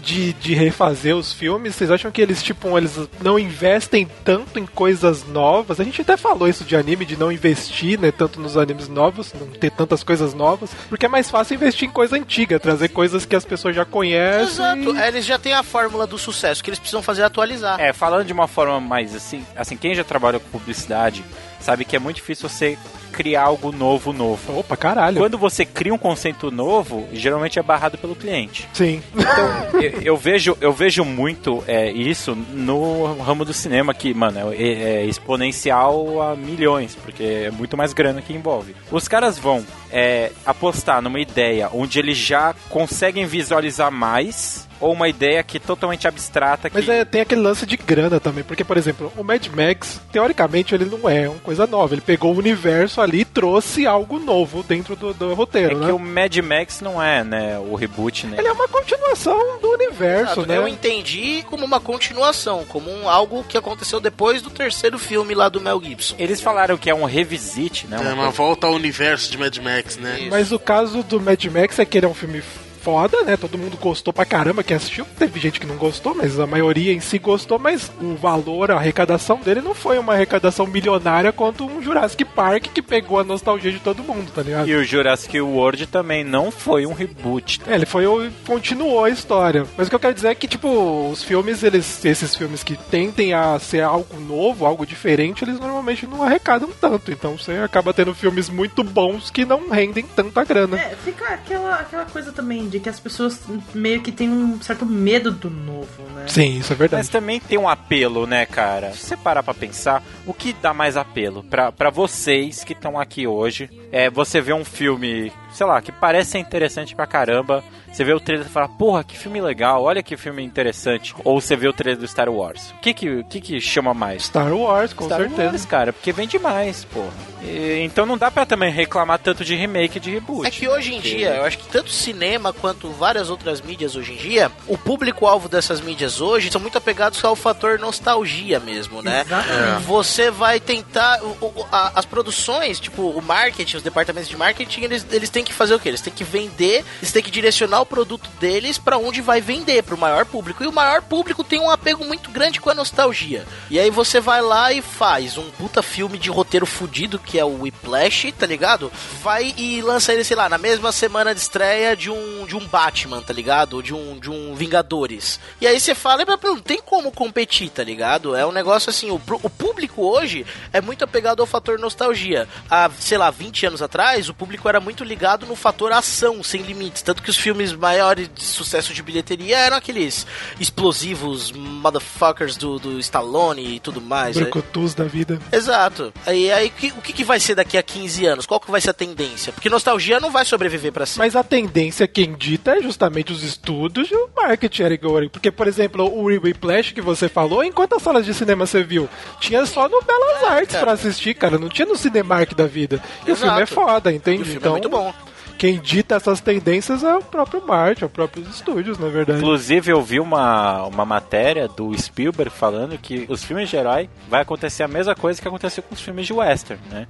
de, 0.05 0.33
de 0.33 0.53
refazer 0.53 1.15
os 1.15 1.33
filmes, 1.33 1.73
vocês 1.73 1.89
acham 1.89 2.11
que 2.11 2.21
eles 2.21 2.43
tipo 2.43 2.77
eles 2.77 2.95
não 3.21 3.39
investem 3.39 4.07
tanto 4.23 4.59
em 4.59 4.65
coisas 4.65 5.25
novas? 5.27 5.79
A 5.79 5.83
gente 5.83 6.01
até 6.01 6.15
falou 6.15 6.47
isso 6.47 6.63
de 6.63 6.75
anime 6.75 7.05
de 7.05 7.17
não 7.17 7.31
investir, 7.31 7.99
né, 7.99 8.11
tanto 8.11 8.39
nos 8.39 8.55
animes 8.55 8.87
novos, 8.87 9.33
não 9.33 9.47
ter 9.47 9.71
tantas 9.71 10.03
coisas 10.03 10.35
novas, 10.35 10.69
porque 10.87 11.07
é 11.07 11.09
mais 11.09 11.29
fácil 11.29 11.55
investir 11.55 11.89
em 11.89 11.91
coisa 11.91 12.15
antiga, 12.15 12.59
trazer 12.59 12.89
coisas 12.89 13.25
que 13.25 13.35
as 13.35 13.43
pessoas 13.43 13.75
já 13.75 13.83
conhecem. 13.83 14.47
Exato, 14.47 14.95
é, 14.95 15.07
eles 15.07 15.25
já 15.25 15.39
têm 15.39 15.53
a 15.53 15.63
fórmula 15.63 16.05
do 16.05 16.19
sucesso, 16.19 16.63
que 16.63 16.69
eles 16.69 16.79
precisam 16.79 17.01
fazer 17.01 17.23
atualizar. 17.23 17.79
É, 17.79 17.91
falando 17.91 18.27
de 18.27 18.33
uma 18.33 18.47
forma 18.47 18.79
mais 18.79 19.15
assim, 19.15 19.43
assim, 19.55 19.75
quem 19.75 19.95
já 19.95 20.03
trabalha 20.03 20.39
com 20.39 20.47
publicidade 20.49 21.25
sabe 21.59 21.83
que 21.83 21.95
é 21.95 21.99
muito 21.99 22.17
difícil 22.17 22.47
você 22.47 22.77
criar 23.15 23.43
algo 23.43 23.71
novo, 23.71 24.11
novo. 24.11 24.59
Opa, 24.59 24.75
caralho. 24.75 25.17
Quando 25.17 25.37
você 25.37 25.65
cria 25.65 25.93
um 25.93 25.97
conceito 25.97 26.51
novo, 26.51 27.07
geralmente 27.13 27.57
é 27.57 27.63
barrado 27.63 27.97
pelo 27.97 28.13
cliente. 28.13 28.67
Sim. 28.73 29.01
Então, 29.15 29.79
eu, 29.81 30.01
eu 30.01 30.17
vejo, 30.17 30.57
eu 30.59 30.73
vejo 30.73 31.05
muito 31.05 31.63
é, 31.65 31.89
isso 31.89 32.35
no 32.35 33.15
ramo 33.21 33.45
do 33.45 33.53
cinema, 33.53 33.93
que, 33.93 34.13
mano, 34.13 34.51
é, 34.51 34.57
é 34.57 35.05
exponencial 35.05 36.21
a 36.21 36.35
milhões, 36.35 36.93
porque 36.93 37.23
é 37.23 37.51
muito 37.51 37.77
mais 37.77 37.93
grana 37.93 38.21
que 38.21 38.33
envolve. 38.33 38.75
Os 38.91 39.07
caras 39.07 39.39
vão 39.39 39.65
é, 39.89 40.31
apostar 40.45 41.01
numa 41.01 41.19
ideia 41.19 41.69
onde 41.71 41.97
eles 41.99 42.17
já 42.17 42.53
conseguem 42.69 43.25
visualizar 43.25 43.89
mais, 43.89 44.67
ou 44.79 44.93
uma 44.93 45.07
ideia 45.07 45.43
que 45.43 45.57
é 45.57 45.59
totalmente 45.59 46.07
abstrata. 46.07 46.69
Que... 46.69 46.75
Mas 46.75 46.87
é, 46.89 47.05
tem 47.05 47.21
aquele 47.21 47.41
lance 47.41 47.65
de 47.65 47.77
grana 47.77 48.19
também, 48.19 48.43
porque, 48.43 48.63
por 48.63 48.77
exemplo, 48.77 49.11
o 49.17 49.23
Mad 49.23 49.45
Max, 49.47 50.01
teoricamente, 50.11 50.73
ele 50.73 50.85
não 50.85 51.09
é 51.09 51.29
uma 51.29 51.39
coisa 51.39 51.65
nova. 51.65 51.93
Ele 51.93 52.01
pegou 52.01 52.33
o 52.33 52.37
universo 52.37 53.01
ali 53.01 53.21
e 53.21 53.25
trouxe 53.25 53.85
algo 53.85 54.19
novo 54.19 54.63
dentro 54.63 54.95
do, 54.95 55.13
do 55.13 55.31
É 55.31 55.33
roteiro, 55.33 55.77
né? 55.79 55.87
que 55.87 55.91
o 55.91 55.99
Mad 55.99 56.37
Max 56.37 56.81
não 56.81 57.01
é, 57.01 57.23
né, 57.23 57.59
o 57.59 57.75
reboot, 57.75 58.27
né? 58.27 58.37
Ele 58.37 58.47
é 58.47 58.51
uma 58.51 58.67
continuação 58.67 59.59
do 59.61 59.69
universo, 59.69 60.41
Exato, 60.41 60.47
né? 60.47 60.57
Eu 60.57 60.67
entendi 60.67 61.43
como 61.49 61.65
uma 61.65 61.79
continuação, 61.79 62.65
como 62.67 62.89
um, 62.91 63.09
algo 63.09 63.43
que 63.43 63.57
aconteceu 63.57 63.99
depois 63.99 64.41
do 64.41 64.49
terceiro 64.49 64.97
filme 64.97 65.33
lá 65.33 65.49
do 65.49 65.61
Mel 65.61 65.81
Gibson. 65.83 66.15
Eles 66.17 66.41
falaram 66.41 66.77
que 66.77 66.89
é 66.89 66.95
um 66.95 67.05
revisite, 67.05 67.87
né? 67.87 67.97
É 68.01 68.13
uma 68.13 68.31
volta 68.31 68.67
ao 68.67 68.73
universo 68.73 69.31
de 69.31 69.37
Mad 69.37 69.57
Max, 69.57 69.97
né? 69.97 70.27
Mas 70.29 70.51
o 70.51 70.59
caso 70.59 71.03
do 71.03 71.19
Mad 71.19 71.43
Max 71.45 71.79
é 71.79 71.85
que 71.85 71.97
ele 71.97 72.05
é 72.05 72.09
um 72.09 72.13
filme 72.13 72.41
foda, 72.85 73.23
né? 73.23 73.35
Todo 73.35 73.57
mundo 73.57 73.77
gostou 73.77 74.13
pra 74.13 74.25
caramba 74.25 74.63
quem 74.63 74.77
assistiu. 74.77 75.05
Teve 75.17 75.39
gente 75.39 75.59
que 75.59 75.65
não 75.65 75.75
gostou, 75.75 76.13
mas 76.13 76.39
a 76.39 76.45
maioria 76.45 76.93
em 76.93 76.99
si 76.99 77.17
gostou. 77.17 77.57
Mas 77.57 77.91
o 77.99 78.13
valor, 78.13 78.69
a 78.69 78.75
arrecadação 78.75 79.39
dele 79.39 79.59
não 79.59 79.73
foi 79.73 79.97
uma 79.97 80.13
arrecadação 80.13 80.67
milionária 80.67 81.31
quanto 81.31 81.65
um 81.65 81.81
Jurassic 81.81 82.23
Park 82.23 82.65
que 82.71 82.81
pegou 82.83 83.19
a 83.19 83.23
nostalgia 83.23 83.71
de 83.71 83.79
todo 83.79 84.03
mundo, 84.03 84.31
tá 84.31 84.43
ligado? 84.43 84.67
E 84.69 84.75
o 84.75 84.83
Jurassic 84.83 85.41
World 85.41 85.87
também 85.87 86.23
não 86.23 86.51
foi 86.51 86.85
um 86.85 86.93
reboot. 86.93 87.59
É, 87.65 87.73
ele 87.73 87.87
foi 87.87 88.05
o- 88.05 88.29
continuou 88.45 89.03
a 89.03 89.09
história. 89.09 89.65
Mas 89.75 89.87
o 89.87 89.89
que 89.89 89.95
eu 89.95 89.99
quero 89.99 90.13
dizer 90.13 90.27
é 90.27 90.35
que, 90.35 90.47
tipo, 90.47 91.09
os 91.11 91.23
filmes, 91.23 91.63
eles. 91.63 92.05
Esses 92.05 92.35
filmes 92.35 92.63
que 92.63 92.75
tentem 92.77 93.33
a 93.33 93.57
ser 93.57 93.81
algo 93.81 94.19
novo, 94.19 94.63
algo 94.63 94.85
diferente, 94.85 95.43
eles 95.43 95.59
normalmente 95.59 96.05
não 96.05 96.21
arrecadam 96.21 96.69
tanto. 96.79 97.11
Então 97.11 97.35
você 97.35 97.53
acaba 97.53 97.91
tendo 97.93 98.13
filmes 98.13 98.47
muito 98.47 98.83
bons 98.83 99.31
que 99.31 99.43
não 99.43 99.69
rendem 99.69 100.05
tanta 100.15 100.43
grana. 100.43 100.77
É, 100.77 100.95
fica 101.03 101.25
aquela, 101.33 101.75
aquela 101.75 102.05
coisa 102.05 102.31
também 102.31 102.67
de 102.69 102.74
que 102.79 102.89
as 102.89 102.99
pessoas 102.99 103.41
meio 103.73 104.01
que 104.01 104.11
têm 104.11 104.29
um 104.29 104.61
certo 104.61 104.85
medo 104.85 105.31
do 105.31 105.49
novo, 105.49 106.03
né? 106.15 106.25
Sim, 106.27 106.57
isso 106.59 106.73
é 106.73 106.75
verdade. 106.75 107.01
Mas 107.01 107.09
também 107.09 107.39
tem 107.39 107.57
um 107.57 107.67
apelo, 107.69 108.25
né, 108.27 108.45
cara? 108.45 108.91
Se 108.91 109.07
você 109.07 109.17
parar 109.17 109.43
pra 109.43 109.53
pensar, 109.53 110.03
o 110.25 110.33
que 110.33 110.53
dá 110.53 110.73
mais 110.73 110.97
apelo 110.97 111.43
pra, 111.43 111.71
pra 111.71 111.89
vocês 111.89 112.63
que 112.63 112.73
estão 112.73 112.99
aqui 112.99 113.27
hoje 113.27 113.69
é 113.91 114.09
você 114.09 114.41
ver 114.41 114.53
um 114.53 114.65
filme, 114.65 115.31
sei 115.53 115.65
lá, 115.65 115.81
que 115.81 115.91
parece 115.91 116.31
ser 116.31 116.39
interessante 116.39 116.95
pra 116.95 117.05
caramba. 117.07 117.63
Você 117.91 118.03
vê 118.03 118.13
o 118.13 118.19
trailer 118.19 118.45
e 118.45 118.49
fala, 118.49 118.67
porra, 118.67 119.05
que 119.05 119.17
filme 119.17 119.39
legal, 119.39 119.81
olha 119.83 120.03
que 120.03 120.17
filme 120.17 120.43
interessante. 120.43 121.15
Ou 121.23 121.39
você 121.39 121.55
vê 121.55 121.65
o 121.69 121.71
trailer 121.73 121.97
do 122.01 122.05
Star 122.07 122.27
Wars. 122.29 122.71
O 122.71 122.81
que 122.81 122.93
que, 122.93 123.09
o 123.09 123.23
que, 123.23 123.39
que 123.39 123.61
chama 123.61 123.93
mais? 123.93 124.23
Star 124.25 124.53
Wars, 124.53 124.91
com 124.91 125.05
Star 125.05 125.19
certeza. 125.21 125.43
Wars, 125.51 125.65
cara, 125.65 125.93
porque 125.93 126.11
vende 126.11 126.37
mais, 126.37 126.83
porra. 126.83 127.13
E- 127.41 127.79
então 127.85 128.05
não 128.05 128.17
dá 128.17 128.29
pra 128.29 128.45
também 128.45 128.69
reclamar 128.69 129.17
tanto 129.19 129.45
de 129.45 129.55
remake 129.55 129.95
e 129.97 130.01
de 130.01 130.11
reboot. 130.11 130.45
É 130.45 130.51
que 130.51 130.67
hoje 130.67 130.91
em 130.93 130.95
Porque- 130.95 131.15
dia, 131.15 131.35
eu 131.35 131.45
acho 131.45 131.57
que 131.57 131.69
tanto 131.69 131.89
cinema 131.89 132.51
quanto 132.65 132.89
várias 132.89 133.29
outras 133.29 133.61
mídias 133.61 133.95
hoje 133.95 134.13
em 134.13 134.15
dia, 134.15 134.51
o 134.65 134.75
público-alvo 134.75 135.47
dessas 135.47 135.79
mídias 135.79 136.19
hoje 136.19 136.49
são 136.51 136.59
muito 136.59 136.75
apegados 136.79 137.23
ao 137.23 137.35
fator 137.35 137.77
nostalgia 137.77 138.59
mesmo, 138.59 139.03
né? 139.03 139.21
Exatamente. 139.23 139.83
Você 139.83 140.31
vai 140.31 140.59
tentar. 140.59 141.21
o- 141.21 141.45
o- 141.45 141.67
a- 141.71 141.91
as 141.95 142.05
produções, 142.05 142.79
tipo, 142.79 143.03
o 143.03 143.21
marketing, 143.21 143.77
os 143.77 143.83
departamentos 143.83 144.27
de 144.29 144.35
marketing, 144.35 144.81
eles, 144.81 145.05
eles 145.11 145.29
têm 145.29 145.43
que 145.43 145.53
fazer 145.53 145.75
o 145.75 145.79
quê? 145.79 145.89
Eles 145.89 146.01
têm 146.01 146.11
que 146.11 146.23
vender, 146.23 146.83
eles 146.99 147.11
têm 147.11 147.21
que 147.21 147.29
direcionar 147.29 147.81
o 147.81 147.85
produto 147.85 148.27
deles 148.39 148.77
pra 148.79 148.97
onde 148.97 149.21
vai 149.21 149.39
vender, 149.41 149.83
pro 149.83 149.95
maior 149.97 150.25
público. 150.25 150.63
E 150.63 150.67
o 150.67 150.71
maior 150.71 151.01
público 151.03 151.43
tem 151.43 151.59
um 151.59 151.69
apego 151.69 152.03
muito 152.03 152.31
grande 152.31 152.59
com 152.59 152.69
a 152.69 152.73
nostalgia. 152.73 153.45
E 153.69 153.77
aí 153.79 153.91
você 153.91 154.19
vai 154.19 154.41
lá 154.41 154.71
e 154.73 154.81
faz 154.81 155.37
um 155.37 155.49
puta 155.51 155.83
filme 155.83 156.17
de 156.17 156.29
roteiro 156.31 156.65
fudido, 156.65 157.19
que 157.19 157.37
é 157.37 157.45
o 157.45 157.61
Whiplash, 157.61 158.31
tá 158.31 158.47
ligado? 158.47 158.91
Vai 159.21 159.53
e 159.57 159.81
lança 159.81 160.11
ele, 160.13 160.23
sei 160.23 160.35
lá, 160.35 160.49
na 160.49 160.57
mesma 160.57 160.91
semana 160.91 161.33
de 161.35 161.41
estreia 161.41 161.95
de 161.95 162.09
um, 162.09 162.45
de 162.47 162.54
um 162.55 162.65
Batman, 162.67 163.21
tá 163.21 163.33
ligado? 163.33 163.73
Ou 163.75 163.81
de 163.81 163.93
um, 163.93 164.17
de 164.19 164.29
um 164.29 164.53
Vingadores. 164.55 165.39
E 165.59 165.67
aí 165.67 165.79
você 165.79 165.93
fala, 165.93 166.23
"Mas, 166.25 166.39
não 166.43 166.59
tem 166.59 166.81
como 166.81 167.11
competir, 167.11 167.69
tá 167.69 167.83
ligado? 167.83 168.35
É 168.35 168.45
um 168.45 168.51
negócio 168.51 168.89
assim, 168.89 169.09
o, 169.09 169.15
o 169.43 169.49
público 169.49 170.03
hoje 170.03 170.45
é 170.71 170.81
muito 170.81 171.03
apegado 171.03 171.41
ao 171.41 171.45
fator 171.45 171.77
nostalgia. 171.79 172.47
Há, 172.69 172.89
sei 172.99 173.17
lá, 173.17 173.29
20 173.31 173.65
anos 173.67 173.81
atrás, 173.81 174.29
o 174.29 174.33
público 174.33 174.67
era 174.69 174.79
muito 174.79 175.03
ligado 175.03 175.45
no 175.45 175.55
fator 175.55 175.91
ação, 175.91 176.43
sem 176.43 176.61
limites. 176.61 177.01
Tanto 177.01 177.21
que 177.21 177.29
os 177.29 177.37
filmes 177.37 177.73
maiores 177.73 178.29
de 178.33 178.43
sucesso 178.43 178.93
de 178.93 179.01
bilheteria 179.03 179.57
eram 179.57 179.77
aqueles 179.77 180.25
explosivos 180.59 181.51
motherfuckers 181.51 182.57
do, 182.57 182.77
do 182.79 182.99
Stallone 182.99 183.75
e 183.75 183.79
tudo 183.79 184.01
mais. 184.01 184.35
né? 184.35 184.43
Brucutus 184.43 184.93
da 184.93 185.05
vida. 185.05 185.39
Exato. 185.51 186.13
Aí, 186.25 186.51
aí 186.51 186.67
o 186.97 187.01
que, 187.01 187.13
que 187.13 187.23
vai 187.23 187.39
ser 187.39 187.55
daqui 187.55 187.77
a 187.77 187.83
15 187.83 188.25
anos? 188.25 188.45
Qual 188.45 188.59
que 188.59 188.69
vai 188.71 188.81
ser 188.81 188.89
a 188.89 188.93
tendência? 188.93 189.53
Porque 189.53 189.69
nostalgia 189.69 190.19
não 190.19 190.31
vai 190.31 190.45
sobreviver 190.45 190.91
pra 190.91 191.05
sempre. 191.05 191.19
Mas 191.19 191.35
a 191.35 191.43
tendência, 191.43 192.07
quem 192.07 192.34
dita, 192.35 192.77
é 192.77 192.81
justamente 192.81 193.31
os 193.31 193.43
estudos 193.43 194.09
e 194.11 194.15
o 194.15 194.29
marketing, 194.35 194.83
Eric 194.83 195.03
Goring. 195.05 195.29
Porque, 195.29 195.51
por 195.51 195.67
exemplo, 195.67 196.05
o 196.05 196.25
Whiplash 196.25 196.93
que 196.93 197.01
você 197.01 197.29
falou, 197.29 197.63
em 197.63 197.71
quantas 197.71 198.01
salas 198.01 198.25
de 198.25 198.33
cinema 198.33 198.65
você 198.65 198.83
viu? 198.83 199.09
Tinha 199.39 199.65
só 199.65 199.87
no 199.87 200.01
Belas 200.01 200.43
Artes 200.43 200.73
cara. 200.73 200.83
pra 200.83 200.93
assistir, 200.93 201.33
cara. 201.33 201.57
Não 201.57 201.69
tinha 201.69 201.85
no 201.85 201.95
Cinemark 201.95 202.53
da 202.53 202.65
vida. 202.67 203.01
E 203.25 203.29
o 203.29 203.33
Exato. 203.33 203.47
filme 203.47 203.61
é 203.61 203.65
foda, 203.65 204.11
entende? 204.11 204.41
O 204.41 204.45
filme 204.45 204.57
é 204.57 204.59
então, 204.59 204.71
muito 204.73 204.89
bom. 204.89 205.13
quem 205.57 205.79
dita 205.79 206.15
essas 206.15 206.41
tendências 206.41 207.03
é 207.03 207.15
o 207.15 207.21
próprio 207.21 207.65
Martin, 207.65 208.03
é 208.03 208.07
o 208.07 208.09
próprios 208.09 208.47
estúdios, 208.49 208.97
na 208.97 209.07
verdade. 209.07 209.39
Inclusive, 209.39 209.91
eu 209.91 210.01
vi 210.01 210.19
uma, 210.19 210.83
uma 210.83 211.05
matéria 211.05 211.67
do 211.67 211.97
Spielberg 211.97 212.51
falando 212.51 212.97
que 212.97 213.25
os 213.29 213.43
filmes 213.43 213.69
de 213.69 213.75
herói 213.77 214.09
vai 214.29 214.41
acontecer 214.41 214.83
a 214.83 214.87
mesma 214.87 215.15
coisa 215.15 215.41
que 215.41 215.47
aconteceu 215.47 215.81
com 215.83 215.95
os 215.95 216.01
filmes 216.01 216.25
de 216.27 216.33
western, 216.33 216.81
né? 216.91 217.07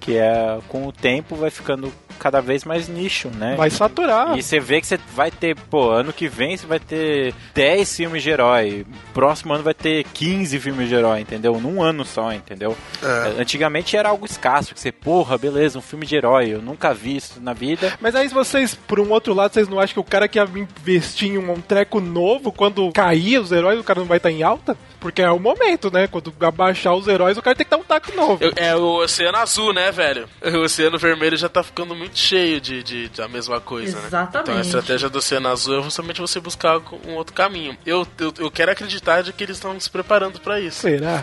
Que 0.00 0.16
é, 0.16 0.58
com 0.68 0.86
o 0.86 0.92
tempo, 0.92 1.34
vai 1.34 1.50
ficando 1.50 1.92
cada 2.18 2.40
vez 2.40 2.64
mais 2.64 2.88
nicho, 2.88 3.28
né? 3.30 3.54
Vai 3.56 3.70
saturar. 3.70 4.36
E 4.36 4.42
você 4.42 4.58
vê 4.60 4.80
que 4.80 4.86
você 4.86 4.98
vai 5.14 5.30
ter, 5.30 5.54
pô, 5.56 5.90
ano 5.90 6.12
que 6.12 6.28
vem 6.28 6.56
você 6.56 6.66
vai 6.66 6.78
ter 6.80 7.34
10 7.54 7.96
filmes 7.96 8.22
de 8.22 8.30
herói, 8.30 8.86
próximo 9.14 9.54
ano 9.54 9.62
vai 9.64 9.74
ter 9.74 10.04
15 10.04 10.58
filmes 10.58 10.88
de 10.88 10.94
herói, 10.94 11.20
entendeu? 11.20 11.60
Num 11.60 11.82
ano 11.82 12.04
só, 12.04 12.32
entendeu? 12.32 12.76
É. 13.02 13.40
Antigamente 13.40 13.96
era 13.96 14.08
algo 14.08 14.26
escasso, 14.26 14.74
que 14.74 14.80
você, 14.80 14.90
porra, 14.92 15.38
beleza, 15.38 15.78
um 15.78 15.82
filme 15.82 16.04
de 16.06 16.16
herói, 16.16 16.48
eu 16.54 16.60
nunca 16.62 16.92
vi 16.92 17.16
isso 17.16 17.40
na 17.40 17.52
vida. 17.52 17.92
Mas 18.00 18.14
aí 18.14 18.28
vocês, 18.28 18.74
por 18.74 19.00
um 19.00 19.10
outro 19.10 19.32
lado, 19.34 19.52
vocês 19.52 19.68
não 19.68 19.78
acham 19.80 19.94
que 19.94 20.00
o 20.00 20.04
cara 20.04 20.28
que 20.28 20.38
ia 20.38 20.48
investir 20.54 21.30
em 21.32 21.38
um 21.38 21.60
treco 21.60 22.00
novo, 22.00 22.52
quando 22.52 22.90
cair 22.92 23.38
os 23.40 23.52
heróis, 23.52 23.78
o 23.78 23.84
cara 23.84 24.00
não 24.00 24.06
vai 24.06 24.16
estar 24.18 24.30
em 24.30 24.42
alta? 24.42 24.76
Porque 25.00 25.22
é 25.22 25.30
o 25.30 25.38
momento, 25.38 25.90
né? 25.92 26.06
Quando 26.08 26.32
abaixar 26.40 26.94
os 26.94 27.06
heróis, 27.06 27.38
o 27.38 27.42
cara 27.42 27.54
tem 27.54 27.64
que 27.64 27.70
dar 27.70 27.76
um 27.76 27.84
taco 27.84 28.14
novo. 28.16 28.42
Eu- 28.42 28.52
É 28.56 28.74
o 28.74 28.96
oceano 29.02 29.38
azul, 29.38 29.72
né, 29.72 29.92
velho? 29.92 30.28
O 30.42 30.58
oceano 30.64 30.98
vermelho 30.98 31.36
já 31.36 31.48
tá 31.48 31.62
ficando 31.62 31.94
muito 31.94 32.07
cheio 32.14 32.60
de, 32.60 32.82
de, 32.82 33.08
da 33.10 33.28
mesma 33.28 33.60
coisa, 33.60 33.98
né? 34.00 34.06
Exatamente. 34.06 34.42
Então 34.50 34.56
a 34.58 34.60
estratégia 34.60 35.08
do 35.08 35.18
oceano 35.18 35.48
azul 35.48 35.78
é 35.78 35.82
justamente 35.82 36.20
você 36.20 36.40
buscar 36.40 36.78
um 37.06 37.14
outro 37.14 37.34
caminho. 37.34 37.76
Eu, 37.84 38.06
eu, 38.18 38.32
eu 38.38 38.50
quero 38.50 38.70
acreditar 38.72 39.22
de 39.22 39.32
que 39.32 39.42
eles 39.44 39.56
estão 39.56 39.78
se 39.78 39.90
preparando 39.90 40.40
pra 40.40 40.60
isso. 40.60 40.80
Será? 40.80 41.22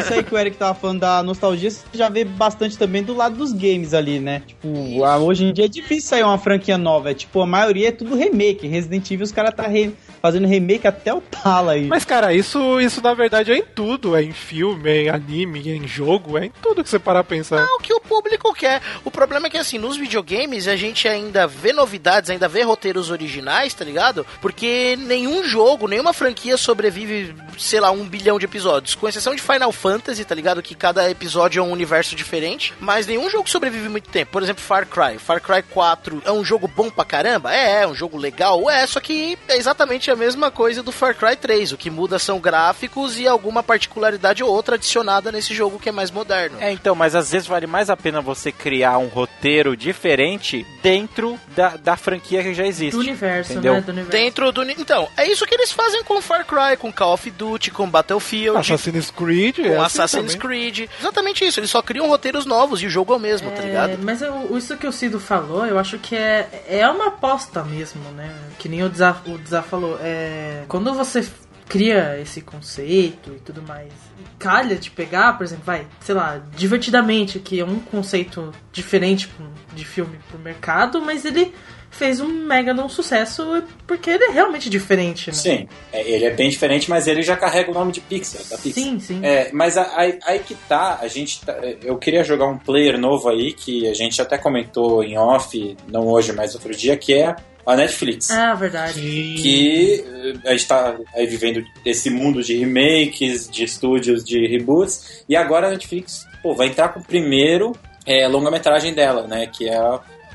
Isso 0.00 0.12
aí 0.14 0.22
que 0.22 0.34
o 0.34 0.38
Eric 0.38 0.56
tava 0.56 0.74
falando 0.78 1.00
da 1.00 1.22
nostalgia, 1.22 1.70
você 1.70 1.84
já 1.94 2.08
vê 2.08 2.24
bastante 2.24 2.76
também 2.76 3.02
do 3.02 3.14
lado 3.14 3.36
dos 3.36 3.52
games 3.52 3.94
ali, 3.94 4.18
né? 4.20 4.42
Tipo, 4.46 5.04
ah, 5.04 5.18
hoje 5.18 5.44
em 5.44 5.52
dia 5.52 5.64
é 5.64 5.68
difícil 5.68 6.08
sair 6.08 6.22
uma 6.22 6.38
franquia 6.38 6.76
nova. 6.78 7.10
É, 7.10 7.14
tipo, 7.14 7.40
a 7.40 7.46
maioria 7.46 7.88
é 7.88 7.92
tudo 7.92 8.14
remake. 8.16 8.66
Resident 8.66 9.10
Evil, 9.10 9.24
os 9.24 9.32
caras 9.32 9.54
tá 9.54 9.66
re- 9.66 9.92
fazendo 10.20 10.46
remake 10.46 10.86
até 10.86 11.12
o 11.12 11.20
tala 11.20 11.72
aí. 11.72 11.86
Mas, 11.86 12.04
cara, 12.04 12.32
isso, 12.32 12.80
isso 12.80 13.02
na 13.02 13.14
verdade 13.14 13.52
é 13.52 13.58
em 13.58 13.62
tudo. 13.62 14.16
É 14.16 14.22
em 14.22 14.32
filme, 14.32 14.90
é 14.90 15.02
em 15.02 15.08
anime, 15.08 15.70
é 15.70 15.76
em 15.76 15.86
jogo, 15.86 16.38
é 16.38 16.46
em 16.46 16.52
tudo 16.62 16.82
que 16.82 16.90
você 16.90 16.98
parar 16.98 17.22
pra 17.24 17.36
pensar. 17.36 17.60
É 17.60 17.64
o 17.64 17.78
que 17.78 17.92
o 17.92 18.00
público 18.00 18.52
quer. 18.54 18.80
O 19.04 19.10
problema 19.10 19.46
é 19.46 19.50
que, 19.50 19.58
assim, 19.58 19.78
nos 19.78 19.96
videogames 19.96 20.68
a 20.68 20.76
gente 20.76 21.08
ainda 21.08 21.46
vê 21.46 21.72
novidades, 21.72 22.30
ainda 22.30 22.48
vê 22.48 22.62
roteiros 22.62 23.10
originais, 23.10 23.74
tá 23.74 23.84
ligado? 23.84 24.26
Porque 24.40 24.96
nenhum 24.98 25.44
jogo, 25.44 25.88
nenhuma 25.88 26.12
franquia 26.12 26.56
sobrevive, 26.56 27.34
sei 27.58 27.80
lá, 27.80 27.90
um 27.90 28.04
bilhão 28.04 28.38
de 28.38 28.44
episódios. 28.44 28.94
Com 28.94 29.08
exceção 29.08 29.34
de 29.34 29.42
Final 29.42 29.72
Fantasy, 29.72 30.24
tá 30.24 30.34
ligado? 30.34 30.62
Que 30.62 30.74
cada 30.74 31.08
episódio 31.10 31.60
é 31.60 31.62
um 31.62 31.72
universo 31.72 32.16
diferente. 32.16 32.74
Mas 32.80 33.06
nenhum 33.06 33.28
jogo 33.30 33.48
sobrevive 33.48 33.88
muito 33.88 34.08
tempo. 34.08 34.32
Por 34.32 34.42
exemplo, 34.42 34.62
Far 34.62 34.86
Cry. 34.86 35.18
Far 35.18 35.40
Cry 35.40 35.62
4 35.62 36.22
é 36.24 36.32
um 36.32 36.44
jogo 36.44 36.68
bom 36.68 36.90
pra 36.90 37.04
caramba? 37.04 37.54
É, 37.54 37.82
é 37.82 37.86
um 37.86 37.94
jogo 37.94 38.16
legal? 38.16 38.68
É, 38.70 38.86
só 38.86 39.00
que 39.00 39.38
é 39.48 39.56
exatamente 39.56 40.05
a 40.10 40.16
mesma 40.16 40.50
coisa 40.50 40.82
do 40.82 40.92
Far 40.92 41.14
Cry 41.14 41.36
3. 41.36 41.72
O 41.72 41.76
que 41.76 41.90
muda 41.90 42.18
são 42.18 42.38
gráficos 42.40 43.18
e 43.18 43.26
alguma 43.26 43.62
particularidade 43.62 44.42
ou 44.42 44.50
outra 44.50 44.74
adicionada 44.76 45.30
nesse 45.32 45.54
jogo 45.54 45.78
que 45.78 45.88
é 45.88 45.92
mais 45.92 46.10
moderno. 46.10 46.58
É, 46.60 46.72
então, 46.72 46.94
mas 46.94 47.14
às 47.14 47.30
vezes 47.32 47.46
vale 47.46 47.66
mais 47.66 47.90
a 47.90 47.96
pena 47.96 48.20
você 48.20 48.50
criar 48.52 48.98
um 48.98 49.06
roteiro 49.06 49.76
diferente 49.76 50.66
dentro 50.82 51.38
da, 51.54 51.76
da 51.76 51.96
franquia 51.96 52.42
que 52.42 52.54
já 52.54 52.66
existe. 52.66 52.92
Do 52.96 53.00
universo, 53.00 53.52
entendeu? 53.52 53.74
né? 53.74 53.80
Do 53.80 53.90
universo. 53.92 54.10
Dentro 54.12 54.52
do. 54.52 54.62
Então, 54.70 55.08
é 55.16 55.26
isso 55.28 55.46
que 55.46 55.54
eles 55.54 55.72
fazem 55.72 56.02
com 56.04 56.20
Far 56.20 56.44
Cry, 56.46 56.76
com 56.78 56.92
Call 56.92 57.12
of 57.14 57.30
Duty, 57.30 57.70
com 57.70 57.88
Battlefield, 57.88 58.58
Assassin's 58.58 59.10
Creed, 59.10 59.58
é 59.60 59.62
com 59.62 59.82
assim 59.82 60.00
Assassin's 60.02 60.34
também. 60.34 60.38
Creed. 60.72 60.88
Exatamente 61.00 61.44
isso, 61.44 61.60
eles 61.60 61.70
só 61.70 61.82
criam 61.82 62.08
roteiros 62.08 62.46
novos 62.46 62.82
e 62.82 62.86
o 62.86 62.90
jogo 62.90 63.12
é 63.12 63.16
o 63.16 63.20
mesmo, 63.20 63.50
tá 63.50 63.62
É, 63.62 63.66
ligado? 63.66 63.98
mas 64.02 64.22
eu- 64.22 64.56
isso 64.56 64.76
que 64.76 64.86
o 64.86 64.92
Cido 64.92 65.18
falou, 65.20 65.66
eu 65.66 65.78
acho 65.78 65.98
que 65.98 66.14
é, 66.16 66.64
é 66.68 66.88
uma 66.88 67.08
aposta 67.08 67.62
mesmo, 67.62 68.02
né? 68.12 68.34
Que 68.58 68.68
nem 68.68 68.82
o 68.82 68.88
Dza, 68.88 69.16
o 69.26 69.38
Dza 69.38 69.62
falou. 69.62 69.95
É, 70.02 70.64
quando 70.68 70.92
você 70.94 71.24
cria 71.68 72.18
esse 72.20 72.40
conceito 72.40 73.32
e 73.34 73.40
tudo 73.40 73.60
mais, 73.62 73.92
e 74.20 74.24
calha 74.38 74.76
de 74.76 74.90
pegar, 74.90 75.36
por 75.36 75.44
exemplo, 75.44 75.64
vai, 75.64 75.86
sei 76.00 76.14
lá, 76.14 76.40
divertidamente, 76.56 77.40
que 77.40 77.58
é 77.58 77.64
um 77.64 77.80
conceito 77.80 78.52
diferente 78.72 79.28
de 79.74 79.84
filme 79.84 80.18
pro 80.28 80.38
mercado, 80.38 81.02
mas 81.02 81.24
ele 81.24 81.52
fez 81.90 82.20
um 82.20 82.28
mega 82.28 82.72
um 82.74 82.88
sucesso 82.88 83.62
porque 83.86 84.10
ele 84.10 84.24
é 84.24 84.30
realmente 84.30 84.68
diferente, 84.68 85.28
né? 85.28 85.34
Sim, 85.34 85.68
é, 85.92 86.08
ele 86.08 86.26
é 86.26 86.30
bem 86.30 86.50
diferente, 86.50 86.90
mas 86.90 87.06
ele 87.06 87.22
já 87.22 87.36
carrega 87.36 87.70
o 87.70 87.74
nome 87.74 87.90
de 87.90 88.00
Pixar, 88.00 88.42
da 88.50 88.58
Pixar. 88.58 88.84
Sim, 88.84 89.00
sim. 89.00 89.20
É, 89.24 89.50
mas 89.52 89.76
aí, 89.78 90.18
aí 90.24 90.38
que 90.40 90.54
tá, 90.68 90.98
a 91.00 91.08
gente 91.08 91.40
tá- 91.44 91.56
eu 91.82 91.96
queria 91.96 92.22
jogar 92.22 92.46
um 92.46 92.58
player 92.58 92.98
novo 92.98 93.28
aí, 93.28 93.52
que 93.52 93.88
a 93.88 93.94
gente 93.94 94.20
até 94.20 94.36
comentou 94.36 95.02
em 95.02 95.16
off, 95.16 95.76
não 95.88 96.06
hoje, 96.06 96.32
mas 96.32 96.54
outro 96.54 96.74
dia, 96.74 96.96
que 96.96 97.14
é 97.14 97.34
a 97.66 97.76
Netflix. 97.76 98.30
Ah, 98.30 98.54
verdade. 98.54 99.00
Que 99.00 100.04
eh, 100.44 100.48
a 100.48 100.52
gente 100.52 100.66
tá 100.68 100.96
aí 101.14 101.26
vivendo 101.26 101.64
esse 101.84 102.08
mundo 102.10 102.42
de 102.42 102.56
remakes, 102.56 103.48
de 103.50 103.64
estúdios, 103.64 104.24
de 104.24 104.46
reboots, 104.46 105.24
e 105.28 105.34
agora 105.36 105.66
a 105.66 105.70
Netflix 105.70 106.24
pô, 106.42 106.54
vai 106.54 106.68
entrar 106.68 106.90
com 106.90 107.00
o 107.00 107.04
primeiro 107.04 107.72
é, 108.06 108.26
longa-metragem 108.28 108.94
dela, 108.94 109.26
né? 109.26 109.46
Que 109.48 109.68
é 109.68 109.80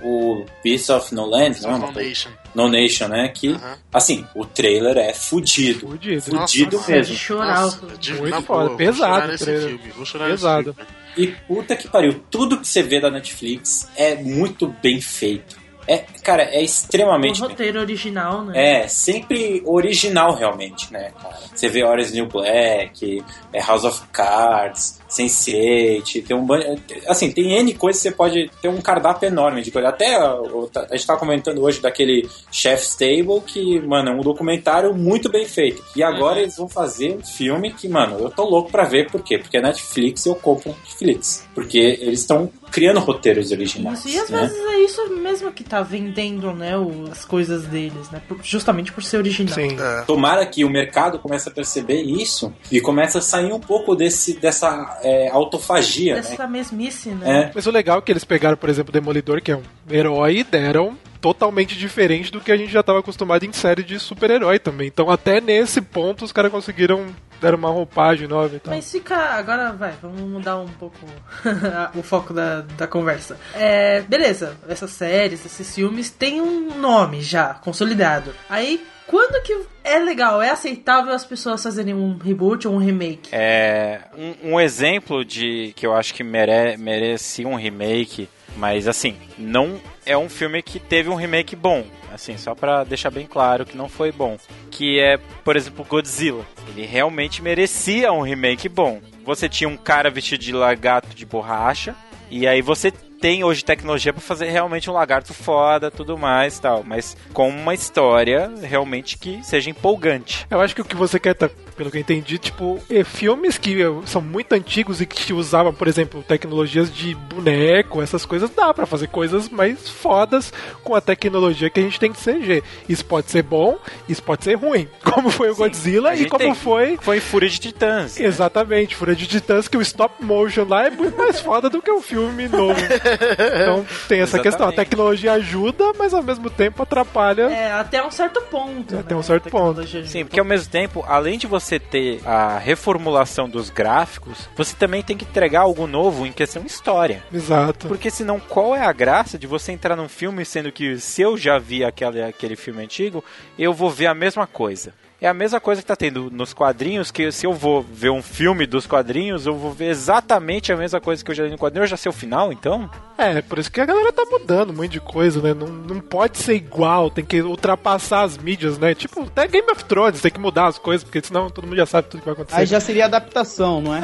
o 0.04 0.46
Beast 0.64 0.90
of 0.90 1.14
No 1.16 1.26
Land, 1.26 1.62
não 1.62 1.70
é? 1.70 1.80
coisa- 1.80 1.86
Foundation. 1.94 2.30
No 2.54 2.68
Nation, 2.68 3.08
né? 3.08 3.30
Que, 3.30 3.56
assim, 3.94 4.26
o 4.36 4.44
trailer 4.44 4.98
é 4.98 5.14
fudido. 5.14 5.88
Fudido. 5.88 6.22
Fudido 6.22 6.76
Nossa, 6.76 6.92
mesmo. 6.92 7.14
de 7.14 7.20
chorar. 7.20 7.62
Nossa, 7.62 7.88
de- 7.98 8.14
Muito 8.16 8.30
na 8.30 8.42
foda, 8.42 8.66
boa, 8.66 8.78
pesado 8.78 9.38
trailer. 9.38 9.68
filme, 9.70 9.92
vou 9.96 10.06
chorar 10.06 10.30
Pesado. 10.32 10.74
filme. 10.74 10.90
E 11.16 11.28
puta 11.48 11.76
que 11.78 11.88
pariu, 11.88 12.22
tudo 12.30 12.60
que 12.60 12.68
você 12.68 12.84
vê 12.84 13.00
da 13.00 13.10
Netflix 13.10 13.88
é 13.96 14.16
muito 14.16 14.68
bem 14.82 15.00
feito. 15.00 15.61
É, 15.88 15.98
cara, 16.24 16.44
é 16.44 16.60
O 16.60 16.64
extremamente 16.64 17.42
bem 17.42 17.50
roteiro 17.50 17.80
original, 17.80 18.44
né? 18.44 18.84
É, 18.84 18.88
sempre 18.88 19.62
original 19.66 20.36
realmente, 20.36 20.92
né, 20.94 21.12
cara? 21.22 21.36
Você 21.54 21.68
vê 21.68 21.84
Orange 21.84 22.14
New 22.14 22.28
Black, 22.28 23.24
é 23.52 23.62
House 23.62 23.84
of 23.84 24.02
Cards, 24.12 25.01
Sense8, 25.12 26.26
tem 26.26 26.36
um 26.36 26.46
ban- 26.46 26.78
assim, 27.08 27.32
tem 27.32 27.54
N 27.60 27.74
coisas 27.74 28.02
que 28.02 28.10
você 28.10 28.16
pode 28.16 28.50
ter 28.62 28.70
um 28.70 28.82
cardápio 28.82 29.28
enorme 29.28 29.62
de 29.62 29.72
coisa. 29.72 29.90
Até 29.90 30.16
a 30.16 30.96
gente 30.96 31.06
tava 31.06 31.20
comentando 31.20 31.62
hoje 31.62 31.80
daquele 31.82 32.28
Chef's 32.52 32.96
Table 32.96 33.42
que, 33.46 33.80
mano, 33.82 34.10
é 34.10 34.14
um 34.14 34.22
documentário 34.22 34.94
muito 34.96 35.30
bem 35.30 35.46
feito. 35.46 35.84
E 35.96 36.04
agora 36.04 36.40
eles 36.42 36.56
vão 36.58 36.68
fazer 36.70 37.18
um 37.18 37.24
filme 37.26 37.72
que, 37.74 37.88
mano, 37.88 38.18
eu 38.20 38.30
tô 38.30 38.44
louco 38.46 38.72
pra 38.72 38.84
ver 38.84 39.10
por 39.12 39.22
quê? 39.22 39.38
Porque 39.38 39.58
é 39.58 39.62
Netflix 39.62 40.26
e 40.26 40.30
eu 40.30 40.36
compro 40.36 40.70
Netflix. 40.70 41.48
Porque 41.54 41.78
eles 42.02 42.22
estão 42.22 42.50
criando 42.72 43.02
roteiros 43.02 43.52
originais, 43.52 44.06
e 44.06 44.18
às 44.18 44.30
né? 44.30 44.40
vezes 44.44 44.58
é 44.58 44.78
isso 44.80 45.10
mesmo 45.10 45.52
que 45.52 45.62
tá 45.62 45.82
vendendo, 45.82 46.54
né, 46.54 46.78
o- 46.78 47.04
as 47.12 47.26
coisas 47.26 47.66
deles, 47.66 48.10
né? 48.10 48.22
por- 48.26 48.40
justamente 48.42 48.94
por 48.94 49.04
ser 49.04 49.18
original. 49.18 49.54
Sim. 49.54 49.76
É. 49.78 50.04
Tomara 50.04 50.46
que 50.46 50.64
o 50.64 50.70
mercado 50.70 51.20
comece 51.20 51.50
a 51.50 51.52
perceber 51.52 52.02
isso 52.02 52.54
e 52.72 52.80
comece 52.80 53.18
a 53.18 53.22
sair 53.22 53.52
um 53.52 53.60
pouco 53.60 53.94
desse, 53.94 54.36
dessa 54.40 55.01
é, 55.04 55.30
autofagia, 55.30 56.16
né? 56.16 56.20
Essa 56.20 56.48
mesmice, 56.48 57.10
né? 57.10 57.44
É. 57.44 57.52
Mas 57.54 57.66
o 57.66 57.72
legal 57.72 58.00
é 58.00 58.02
que 58.02 58.12
eles 58.12 58.24
pegaram, 58.24 58.58
por 58.58 58.70
exemplo, 58.70 58.90
o 58.90 58.94
Demolidor, 58.94 59.42
que 59.42 59.52
é 59.52 59.58
um 59.58 59.64
herói, 59.90 60.38
e 60.38 60.44
deram 60.44 60.98
totalmente 61.20 61.78
diferente 61.78 62.32
do 62.32 62.42
que 62.42 62.52
a 62.52 62.58
gente 62.58 62.72
já 62.72 62.80
estava 62.80 63.00
acostumado 63.00 63.46
em 63.46 63.54
série 63.54 63.84
de 63.84 64.00
super-herói 64.00 64.58
também. 64.58 64.88
Então 64.88 65.10
até 65.10 65.40
nesse 65.40 65.80
ponto 65.80 66.26
os 66.26 66.32
caras 66.32 66.52
conseguiram 66.52 67.06
dar 67.42 67.56
uma 67.56 67.70
roupagem 67.70 68.28
nova 68.28 68.56
e 68.56 68.60
tal. 68.60 68.74
Mas 68.74 68.90
fica. 68.92 69.16
Agora 69.16 69.74
vai, 69.74 69.94
vamos 70.02 70.22
mudar 70.22 70.58
um 70.60 70.68
pouco 70.68 70.98
o 71.98 72.04
foco 72.04 72.34
da, 72.34 72.62
da 72.62 72.88
conversa. 72.88 73.38
É, 73.56 74.02
beleza, 74.02 74.56
essas 74.70 74.92
séries, 74.92 75.44
esses 75.46 75.74
filmes 75.74 76.12
têm 76.12 76.40
um 76.40 76.78
nome 76.80 77.22
já, 77.22 77.56
consolidado. 77.56 78.32
Aí, 78.48 78.86
quando 79.08 79.42
que 79.44 79.60
é 79.84 79.98
legal, 80.00 80.42
é 80.42 80.50
aceitável 80.52 81.14
as 81.14 81.26
pessoas 81.26 81.64
fazerem 81.64 81.94
um 81.94 82.18
reboot 82.18 82.68
ou 82.68 82.76
um 82.76 82.78
remake? 82.78 83.30
É, 83.34 84.02
um, 84.16 84.54
um 84.54 84.60
exemplo 84.60 85.26
de 85.26 85.74
que 85.76 85.86
eu 85.86 85.94
acho 85.94 86.14
que 86.14 86.24
mere, 86.24 86.78
merecia 86.78 87.48
um 87.48 87.56
remake, 87.56 88.30
mas 88.58 88.88
assim, 88.88 89.16
não 89.38 89.80
é 90.06 90.18
um 90.18 90.30
filme 90.30 90.62
que 90.62 90.80
teve 90.80 91.10
um 91.10 91.16
remake 91.16 91.56
bom. 91.56 91.86
Assim, 92.14 92.38
só 92.38 92.54
pra 92.54 92.84
deixar 92.84 93.10
bem 93.10 93.26
claro 93.26 93.66
que 93.66 93.78
não 93.78 93.88
foi 93.88 94.12
bom. 94.12 94.38
Que 94.70 95.00
é, 95.00 95.18
por 95.44 95.56
exemplo, 95.56 95.86
Godzilla. 95.86 96.46
Ele 96.68 96.86
realmente 96.86 97.42
merecia 97.42 98.12
um 98.12 98.22
remake 98.22 98.68
bom. 98.68 99.02
Você 99.24 99.48
tinha 99.48 99.70
um 99.70 99.78
cara 99.78 100.10
vestido 100.10 100.44
de 100.44 100.52
lagarto 100.52 101.16
de 101.16 101.26
borracha, 101.26 101.96
e 102.30 102.48
aí 102.48 102.62
você 102.62 102.92
tem 103.22 103.44
hoje 103.44 103.64
tecnologia 103.64 104.12
pra 104.12 104.22
fazer 104.22 104.50
realmente 104.50 104.90
um 104.90 104.94
lagarto 104.94 105.34
foda, 105.34 105.92
tudo 105.92 106.18
mais 106.18 106.58
tal, 106.60 106.84
mas 106.84 107.16
com 107.34 107.48
uma 107.50 107.74
história 107.74 108.52
realmente 108.64 109.18
que 109.18 109.40
seja 109.44 109.70
empolgante. 109.70 110.46
Eu 110.50 110.60
acho 110.60 110.74
que 110.76 110.82
o 110.82 110.86
que 110.86 110.96
você 110.96 111.20
quer, 111.20 111.36
tá, 111.36 111.50
pelo 111.78 111.92
que 111.92 111.98
eu 111.98 112.02
entendi, 112.02 112.38
tipo, 112.40 112.80
é 112.90 113.04
filmes 113.04 113.58
que 113.58 113.82
eh, 113.82 113.86
são 114.06 114.22
muito 114.22 114.54
antigos 114.54 115.00
e 115.02 115.06
que 115.06 115.32
usavam, 115.34 115.74
por 115.74 115.88
exemplo, 115.88 116.24
tecnologias 116.28 116.94
de 116.94 117.14
boneco, 117.16 118.02
essas 118.02 118.26
coisas, 118.26 118.50
dá 118.50 118.74
pra 118.74 118.86
fazer 118.88 119.08
coisas 119.08 119.48
mais 119.50 119.88
fodas 119.88 120.52
com 120.84 120.96
a 120.96 121.02
tecnologia 121.02 121.70
que 121.70 121.80
a 121.80 121.84
gente 121.84 122.00
tem 122.00 122.12
de 122.12 122.18
CG. 122.18 122.64
Isso 122.90 123.06
pode 123.06 123.30
ser 123.30 123.44
bom, 123.44 123.78
isso 124.10 124.24
pode 124.24 124.44
ser 124.44 124.56
ruim, 124.56 124.88
como 125.06 125.30
foi 125.30 125.52
o 125.52 125.56
Godzilla 125.56 126.10
A 126.12 126.16
e 126.16 126.26
como 126.28 126.40
tem- 126.44 126.56
foi 126.56 126.98
Foi 127.02 127.20
Fúria 127.20 127.50
de 127.50 127.60
Titãs. 127.60 128.20
Exatamente, 128.20 128.96
Fúria 128.96 129.16
de 129.16 129.28
Titãs, 129.28 129.68
que 129.68 129.78
o 129.78 129.82
stop 129.82 130.24
motion 130.26 130.66
lá 130.68 130.88
é 130.88 130.90
muito 130.90 131.18
mais 131.18 131.40
foda 131.40 131.70
do 131.70 131.82
que 131.82 131.92
o 131.92 132.02
filme 132.02 132.48
novo. 132.48 132.80
Então 133.14 133.86
tem 134.08 134.22
essa 134.22 134.40
questão. 134.40 134.68
A 134.68 134.72
tecnologia 134.72 135.34
ajuda, 135.34 135.92
mas 135.98 136.14
ao 136.14 136.24
mesmo 136.24 136.50
tempo 136.50 136.84
atrapalha. 136.84 137.44
É, 137.44 137.72
até 137.72 138.06
um 138.06 138.12
certo 138.12 138.42
ponto. 138.42 138.98
Até 138.98 139.16
um 139.16 139.24
certo 139.24 139.50
ponto. 139.50 139.82
Sim, 140.06 140.26
porque 140.26 140.40
ao 140.40 140.46
mesmo 140.46 140.70
tempo, 140.72 141.04
além 141.08 141.38
de 141.38 141.48
você 141.48 141.80
ter 141.80 142.22
a 142.26 142.58
reformulação 142.58 143.50
dos 143.50 143.70
gráficos, 143.70 144.50
você 144.56 144.76
também 144.76 145.04
tem 145.04 145.18
que 145.18 145.26
entregar 145.26 145.62
algo 145.62 145.88
novo 145.88 146.26
em 146.26 146.32
questão 146.32 146.64
história. 146.66 147.24
Exato. 147.34 147.88
Porque 147.88 148.10
senão, 148.10 148.40
qual 148.40 148.76
é 148.76 148.86
a 148.86 148.92
graça 148.92 149.38
de 149.38 149.48
você 149.48 149.72
entrar 149.72 149.96
num 149.96 150.10
filme 150.10 150.46
sendo 150.46 150.72
que 150.72 151.00
se 151.00 151.22
eu 151.22 151.38
já 151.38 151.58
vi 151.58 151.84
aquele, 151.84 152.22
aquele 152.22 152.56
filme 152.56 152.84
antigo, 152.84 153.24
eu 153.58 153.74
vou 153.74 153.90
ver 153.90 154.08
a 154.08 154.14
mesma 154.14 154.48
coisa? 154.48 154.94
É 155.22 155.28
a 155.28 155.36
mesma 155.36 155.60
coisa 155.60 155.84
que 155.84 155.88
tá 155.88 155.96
tendo 155.96 156.32
nos 156.32 156.52
quadrinhos, 156.52 157.12
que 157.12 157.32
se 157.32 157.46
eu 157.46 157.54
vou 157.54 157.84
ver 157.84 158.10
um 158.10 158.24
filme 158.24 158.66
dos 158.66 158.88
quadrinhos, 158.88 159.46
eu 159.46 159.54
vou 159.54 159.72
ver 159.72 159.92
exatamente 159.92 160.74
a 160.74 160.76
mesma 160.76 161.00
coisa 161.00 161.24
que 161.24 161.30
eu 161.30 161.36
já 161.36 161.44
li 161.44 161.52
no 161.52 161.60
quadrinho, 161.60 161.84
eu 161.84 161.88
já 161.88 161.96
sei 161.96 162.10
o 162.10 162.14
final, 162.14 162.52
então? 162.52 162.90
É, 163.20 163.40
por 163.40 163.60
isso 163.60 163.72
que 163.72 163.80
a 163.80 163.86
galera 163.86 164.12
tá 164.12 164.26
mudando 164.26 164.72
um 164.72 164.74
monte 164.74 164.94
de 164.94 165.00
coisa, 165.00 165.40
né? 165.40 165.54
Não, 165.54 165.68
não 165.68 166.00
pode 166.00 166.40
ser 166.40 166.56
igual, 166.56 167.12
tem 167.12 167.24
que 167.24 167.40
ultrapassar 167.40 168.24
as 168.24 168.36
mídias, 168.36 168.80
né? 168.80 168.96
Tipo, 168.96 169.22
até 169.22 169.48
Game 169.48 169.72
of 169.72 169.86
Thrones 169.86 170.22
tem 170.22 170.32
que 170.32 170.40
mudar 170.40 170.66
as 170.66 170.80
coisas, 170.80 171.04
porque 171.04 171.22
senão 171.22 171.52
todo 171.52 171.66
mundo 171.68 171.78
já 171.78 171.86
sabe 171.86 172.08
tudo 172.08 172.22
que 172.22 172.26
vai 172.26 172.34
acontecer. 172.34 172.60
Aí 172.60 172.66
já 172.66 172.80
seria 172.80 173.06
adaptação, 173.06 173.80
não 173.80 173.96
é? 173.96 174.00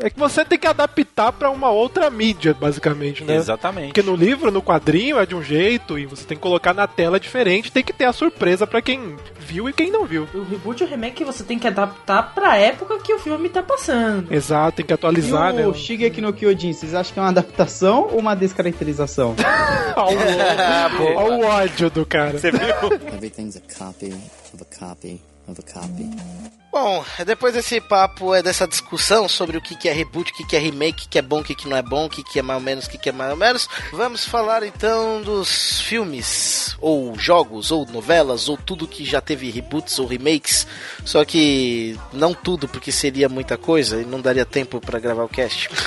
É, 0.00 0.06
é 0.06 0.10
que 0.10 0.18
você 0.18 0.42
tem 0.42 0.58
que 0.58 0.66
adaptar 0.66 1.32
pra 1.32 1.50
uma 1.50 1.68
outra 1.68 2.08
mídia, 2.08 2.56
basicamente, 2.58 3.22
né? 3.24 3.36
Exatamente. 3.36 3.88
Porque 3.88 4.00
no 4.02 4.16
livro, 4.16 4.50
no 4.50 4.62
quadrinho 4.62 5.18
é 5.18 5.26
de 5.26 5.34
um 5.34 5.42
jeito 5.42 5.98
e 5.98 6.06
você 6.06 6.24
tem 6.24 6.38
que 6.38 6.42
colocar 6.42 6.72
na 6.72 6.86
tela 6.86 7.20
diferente, 7.20 7.70
tem 7.70 7.84
que 7.84 7.92
ter 7.92 8.06
a 8.06 8.12
surpresa 8.14 8.66
pra 8.66 8.80
quem 8.80 9.16
viu 9.38 9.68
e 9.68 9.72
quem 9.74 9.90
não 9.90 10.06
viu. 10.06 10.26
Reboot 10.62 10.80
e 10.80 10.84
o 10.84 10.88
remake 10.88 11.24
você 11.24 11.42
tem 11.42 11.58
que 11.58 11.66
adaptar 11.66 12.34
pra 12.34 12.56
época 12.56 12.98
que 13.00 13.12
o 13.12 13.18
filme 13.18 13.48
tá 13.48 13.62
passando. 13.62 14.32
Exato, 14.32 14.76
tem 14.76 14.86
que 14.86 14.92
atualizar, 14.92 15.52
e 15.52 15.58
né? 15.58 15.66
o 15.66 15.74
Shigeki 15.74 16.20
no 16.20 16.32
Kyojin, 16.32 16.72
vocês 16.72 16.94
acham 16.94 17.12
que 17.12 17.18
é 17.18 17.22
uma 17.22 17.28
adaptação 17.30 18.08
ou 18.12 18.20
uma 18.20 18.34
descaracterização? 18.34 19.34
Olha 19.96 21.36
o 21.36 21.44
ódio 21.44 21.90
do 21.90 22.06
cara. 22.06 22.38
Você 22.38 22.52
viu? 22.52 22.60
Everything's 23.12 23.56
a 23.56 23.60
copy 23.60 24.14
of 24.54 24.62
a 24.62 24.78
copy 24.78 25.20
of 25.48 25.60
a 25.60 25.72
copy. 25.80 26.61
Bom, 26.72 27.04
depois 27.26 27.52
desse 27.52 27.82
papo, 27.82 28.34
é 28.34 28.42
dessa 28.42 28.66
discussão 28.66 29.28
sobre 29.28 29.58
o 29.58 29.60
que, 29.60 29.86
é 29.86 29.92
reboot, 29.92 30.32
o 30.32 30.46
que, 30.46 30.56
é 30.56 30.58
remake, 30.58 31.04
o 31.04 31.08
que, 31.10 31.18
é 31.18 31.22
bom, 31.22 31.40
o 31.40 31.44
que, 31.44 31.68
não 31.68 31.76
é 31.76 31.82
bom, 31.82 32.06
o 32.06 32.08
que, 32.08 32.38
é 32.38 32.40
mais 32.42 32.58
ou 32.58 32.64
menos, 32.64 32.86
o 32.86 32.88
que, 32.90 33.10
é 33.10 33.12
mais 33.12 33.30
ou 33.30 33.36
menos, 33.36 33.68
vamos 33.92 34.24
falar 34.24 34.62
então 34.62 35.20
dos 35.20 35.82
filmes, 35.82 36.74
ou 36.80 37.14
jogos, 37.18 37.70
ou 37.70 37.84
novelas, 37.84 38.48
ou 38.48 38.56
tudo 38.56 38.88
que 38.88 39.04
já 39.04 39.20
teve 39.20 39.50
reboots 39.50 39.98
ou 39.98 40.06
remakes, 40.06 40.66
só 41.04 41.26
que 41.26 41.94
não 42.10 42.32
tudo, 42.32 42.66
porque 42.66 42.90
seria 42.90 43.28
muita 43.28 43.58
coisa 43.58 44.00
e 44.00 44.06
não 44.06 44.18
daria 44.22 44.46
tempo 44.46 44.80
para 44.80 44.98
gravar 44.98 45.24
o 45.24 45.28
cast. 45.28 45.68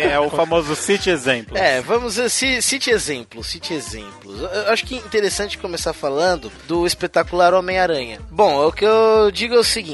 É 0.00 0.18
o 0.18 0.30
famoso 0.30 0.74
cite 0.76 1.10
exemplo. 1.10 1.56
É, 1.58 1.80
vamos 1.82 2.14
ci- 2.32 2.62
cite 2.62 2.90
exemplos, 2.90 3.48
cite 3.48 3.74
exemplos. 3.74 4.40
Eu 4.40 4.72
acho 4.72 4.86
que 4.86 4.94
é 4.94 4.98
interessante 4.98 5.58
começar 5.58 5.92
falando 5.92 6.50
do 6.66 6.86
espetacular 6.86 7.52
Homem-Aranha. 7.52 8.18
Bom, 8.30 8.66
o 8.66 8.72
que 8.72 8.84
eu 8.84 9.30
digo 9.30 9.54
é 9.54 9.58
o 9.58 9.64
seguinte. 9.64 9.89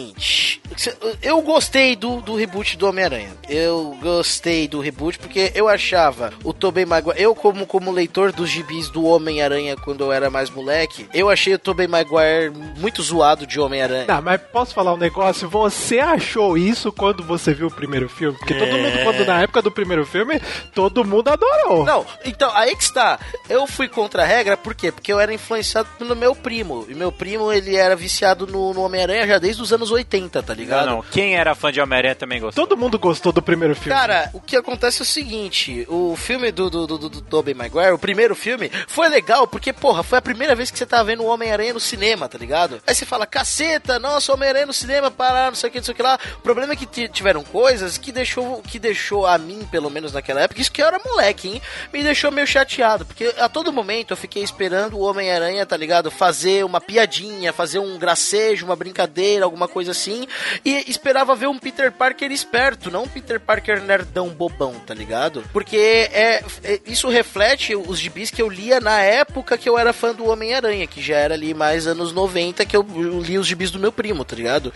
Eu 1.22 1.40
gostei 1.42 1.96
do, 1.96 2.20
do 2.20 2.34
reboot 2.34 2.76
do 2.76 2.86
Homem-Aranha. 2.88 3.30
Eu 3.48 3.96
gostei 4.02 4.68
do 4.68 4.80
reboot 4.80 5.18
porque 5.18 5.52
eu 5.54 5.68
achava 5.68 6.32
o 6.44 6.52
Tobey 6.52 6.84
Maguire... 6.84 7.20
Eu, 7.20 7.34
como, 7.34 7.66
como 7.66 7.90
leitor 7.90 8.32
dos 8.32 8.50
gibis 8.50 8.88
do 8.88 9.04
Homem-Aranha 9.04 9.76
quando 9.76 10.04
eu 10.04 10.12
era 10.12 10.28
mais 10.30 10.50
moleque, 10.50 11.08
eu 11.14 11.28
achei 11.30 11.54
o 11.54 11.58
Tobey 11.58 11.86
Maguire 11.86 12.50
muito 12.78 13.02
zoado 13.02 13.46
de 13.46 13.58
Homem-Aranha. 13.60 14.06
Não, 14.08 14.22
mas 14.22 14.40
posso 14.52 14.74
falar 14.74 14.94
um 14.94 14.98
negócio? 14.98 15.48
Você 15.48 15.98
achou 15.98 16.56
isso 16.58 16.92
quando 16.92 17.22
você 17.22 17.54
viu 17.54 17.68
o 17.68 17.70
primeiro 17.74 18.08
filme? 18.08 18.36
Porque 18.38 18.54
todo 18.54 18.68
É. 18.68 18.82
mundo, 18.82 19.02
quando 19.04 19.24
na 19.26 19.42
época 19.42 19.62
do 19.62 19.70
primeiro 19.70 20.04
filme, 20.04 20.40
todo 20.74 21.04
mundo 21.04 21.28
adorou. 21.28 21.84
Não, 21.84 22.04
então, 22.24 22.50
aí 22.54 22.74
que 22.76 22.82
está. 22.82 23.18
Eu 23.48 23.66
fui 23.66 23.88
contra 23.88 24.22
a 24.22 24.26
regra, 24.26 24.56
por 24.56 24.74
quê? 24.74 24.90
Porque 24.92 25.12
eu 25.12 25.20
era 25.20 25.32
influenciado 25.32 25.88
pelo 25.98 26.14
meu 26.16 26.34
primo. 26.34 26.84
E 26.88 26.94
meu 26.94 27.10
primo, 27.12 27.52
ele 27.52 27.76
era 27.76 27.96
viciado 27.96 28.46
no, 28.46 28.74
no 28.74 28.82
Homem-Aranha 28.82 29.26
já 29.26 29.38
desde 29.38 29.62
os 29.62 29.72
anos 29.72 29.85
80, 29.90 30.42
tá 30.42 30.54
ligado? 30.54 30.86
Não, 30.86 30.96
não. 30.96 31.02
Quem 31.02 31.36
era 31.36 31.54
fã 31.54 31.70
de 31.72 31.80
Homem-Aranha 31.80 32.14
também 32.14 32.40
gostou. 32.40 32.66
Todo 32.66 32.78
mundo 32.78 32.98
gostou 32.98 33.32
do 33.32 33.42
primeiro 33.42 33.74
filme. 33.74 33.90
Cara, 33.98 34.30
o 34.32 34.40
que 34.40 34.56
acontece 34.56 35.00
é 35.00 35.02
o 35.02 35.06
seguinte: 35.06 35.84
o 35.88 36.16
filme 36.16 36.50
do, 36.52 36.68
do, 36.70 36.86
do, 36.86 36.98
do, 36.98 37.08
do 37.08 37.20
Tobey 37.22 37.54
Maguire, 37.54 37.92
o 37.92 37.98
primeiro 37.98 38.34
filme, 38.34 38.70
foi 38.88 39.08
legal 39.08 39.46
porque, 39.46 39.72
porra, 39.72 40.02
foi 40.02 40.18
a 40.18 40.22
primeira 40.22 40.54
vez 40.54 40.70
que 40.70 40.78
você 40.78 40.86
tava 40.86 41.04
vendo 41.04 41.22
o 41.22 41.26
Homem-Aranha 41.26 41.74
no 41.74 41.80
cinema, 41.80 42.28
tá 42.28 42.38
ligado? 42.38 42.80
Aí 42.86 42.94
você 42.94 43.04
fala, 43.06 43.26
caceta, 43.26 43.98
nossa, 43.98 44.32
Homem-Aranha 44.32 44.66
no 44.66 44.72
cinema, 44.72 45.10
parar, 45.10 45.48
não 45.50 45.54
sei 45.56 45.68
o 45.68 45.72
que, 45.72 45.78
não 45.78 45.84
sei 45.84 45.92
o 45.92 45.96
que 45.96 46.02
lá. 46.02 46.18
O 46.38 46.40
problema 46.42 46.72
é 46.72 46.76
que 46.76 46.86
ti- 46.86 47.08
tiveram 47.08 47.42
coisas 47.44 47.98
que 47.98 48.10
deixou, 48.12 48.60
que 48.62 48.78
deixou 48.78 49.26
a 49.26 49.36
mim, 49.38 49.66
pelo 49.70 49.90
menos 49.90 50.12
naquela 50.12 50.40
época, 50.40 50.60
isso 50.60 50.72
que 50.72 50.82
eu 50.82 50.86
era 50.86 51.00
moleque, 51.04 51.48
hein? 51.48 51.62
Me 51.92 52.02
deixou 52.02 52.30
meio 52.30 52.46
chateado, 52.46 53.04
porque 53.04 53.32
a 53.38 53.48
todo 53.48 53.72
momento 53.72 54.12
eu 54.12 54.16
fiquei 54.16 54.42
esperando 54.42 54.94
o 54.96 55.00
Homem-Aranha, 55.02 55.64
tá 55.66 55.76
ligado? 55.76 56.10
Fazer 56.10 56.64
uma 56.64 56.80
piadinha, 56.80 57.52
fazer 57.52 57.78
um 57.78 57.98
gracejo, 57.98 58.64
uma 58.66 58.76
brincadeira, 58.76 59.44
alguma 59.44 59.68
coisa 59.68 59.75
assim. 59.88 60.26
E 60.64 60.90
esperava 60.90 61.34
ver 61.34 61.48
um 61.48 61.58
Peter 61.58 61.92
Parker 61.92 62.30
esperto, 62.32 62.90
não 62.90 63.04
um 63.04 63.08
Peter 63.08 63.38
Parker 63.38 63.82
nerdão 63.82 64.28
bobão, 64.28 64.74
tá 64.86 64.94
ligado? 64.94 65.44
Porque 65.52 65.76
é, 65.76 66.42
é- 66.64 66.80
isso 66.86 67.08
reflete 67.08 67.74
os 67.76 67.98
gibis 67.98 68.30
que 68.30 68.40
eu 68.40 68.48
lia 68.48 68.80
na 68.80 69.00
época 69.00 69.58
que 69.58 69.68
eu 69.68 69.78
era 69.78 69.92
fã 69.92 70.14
do 70.14 70.28
Homem-Aranha, 70.28 70.86
que 70.86 71.02
já 71.02 71.16
era 71.16 71.34
ali 71.34 71.54
mais 71.54 71.86
anos 71.86 72.12
90 72.12 72.64
que 72.64 72.76
eu, 72.76 72.86
li 73.22 73.38
os 73.38 73.46
gibis 73.46 73.70
do 73.70 73.78
meu 73.78 73.92
primo, 73.92 74.24
tá 74.24 74.34
ligado? 74.34 74.72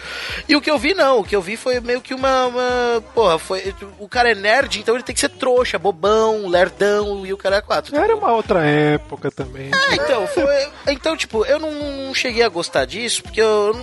E 0.48 0.54
o 0.54 0.60
que 0.60 0.70
eu 0.70 0.78
vi 0.78 0.94
não, 0.94 1.20
o 1.20 1.24
que 1.24 1.34
eu 1.34 1.42
vi 1.42 1.56
foi 1.56 1.80
meio 1.80 2.00
que 2.00 2.14
uma, 2.14 2.46
uma 2.46 3.04
porra, 3.14 3.38
foi 3.38 3.74
o 3.98 4.08
cara 4.08 4.30
é 4.30 4.34
nerd, 4.34 4.80
então 4.80 4.94
ele 4.94 5.04
tem 5.04 5.14
que 5.14 5.20
ser 5.20 5.30
trouxa, 5.30 5.78
bobão, 5.78 6.46
lerdão 6.46 7.24
e 7.24 7.32
o 7.32 7.36
cara 7.36 7.56
é 7.56 7.60
quatro. 7.60 7.96
Era 7.96 8.14
uma 8.14 8.32
outra 8.32 8.64
época 8.64 9.30
também. 9.30 9.70
É, 9.72 9.94
então, 9.94 10.26
foi, 10.26 10.68
então, 10.88 11.16
tipo, 11.16 11.44
eu 11.44 11.58
não, 11.58 12.14
cheguei 12.14 12.42
a 12.42 12.48
gostar 12.48 12.84
disso, 12.84 13.22
porque 13.22 13.40
eu 13.40 13.74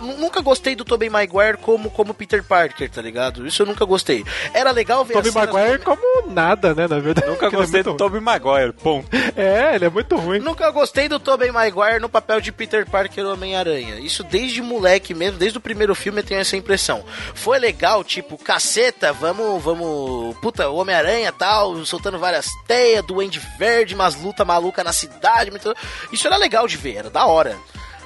nunca 0.00 0.40
gostei 0.40 0.74
do 0.74 0.84
Tobey 0.84 1.08
Maguire 1.08 1.56
como, 1.58 1.90
como 1.90 2.14
Peter 2.14 2.42
Parker, 2.42 2.90
tá 2.90 3.02
ligado? 3.02 3.46
Isso 3.46 3.62
eu 3.62 3.66
nunca 3.66 3.84
gostei. 3.84 4.24
Era 4.52 4.70
legal 4.70 5.04
ver 5.04 5.14
Tobey 5.14 5.32
Maguire 5.32 5.78
como 5.80 6.26
nada, 6.28 6.74
né, 6.74 6.86
na 6.88 6.98
verdade. 6.98 7.28
Nunca 7.28 7.46
é 7.46 7.50
gostei 7.50 7.82
muito 7.82 7.92
do 7.92 7.96
Tobey 7.96 8.20
Maguire, 8.20 8.72
ponto. 8.72 9.08
É, 9.36 9.76
ele 9.76 9.84
é 9.84 9.88
muito 9.88 10.16
ruim. 10.16 10.40
Nunca 10.40 10.70
gostei 10.70 11.08
do 11.08 11.18
Tobey 11.18 11.50
Maguire 11.52 12.00
no 12.00 12.08
papel 12.08 12.40
de 12.40 12.50
Peter 12.50 12.84
Parker 12.84 13.24
Homem-Aranha. 13.26 14.00
Isso 14.00 14.24
desde 14.24 14.60
moleque 14.60 15.14
mesmo, 15.14 15.38
desde 15.38 15.56
o 15.56 15.60
primeiro 15.60 15.94
filme 15.94 16.20
eu 16.20 16.24
tenho 16.24 16.40
essa 16.40 16.56
impressão. 16.56 17.04
Foi 17.34 17.58
legal, 17.58 18.02
tipo, 18.02 18.36
caceta, 18.36 19.12
vamos, 19.12 19.62
vamos, 19.62 20.36
puta, 20.38 20.68
o 20.68 20.76
Homem-Aranha 20.76 21.32
tal, 21.32 21.84
soltando 21.86 22.18
várias 22.18 22.48
teias, 22.66 23.04
Duende 23.04 23.40
Verde, 23.58 23.94
umas 23.94 24.20
luta 24.20 24.44
maluca 24.44 24.82
na 24.82 24.92
cidade, 24.92 25.50
muito... 25.50 25.74
isso 26.12 26.26
era 26.26 26.36
legal 26.36 26.66
de 26.66 26.76
ver, 26.76 26.96
era 26.96 27.10
da 27.10 27.24
hora. 27.26 27.56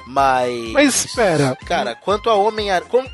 Mas. 0.07 0.71
Mas 0.71 1.05
espera. 1.05 1.57
Cara, 1.65 1.95
quanto 1.95 2.29
a 2.29 2.35
Homem 2.35 2.67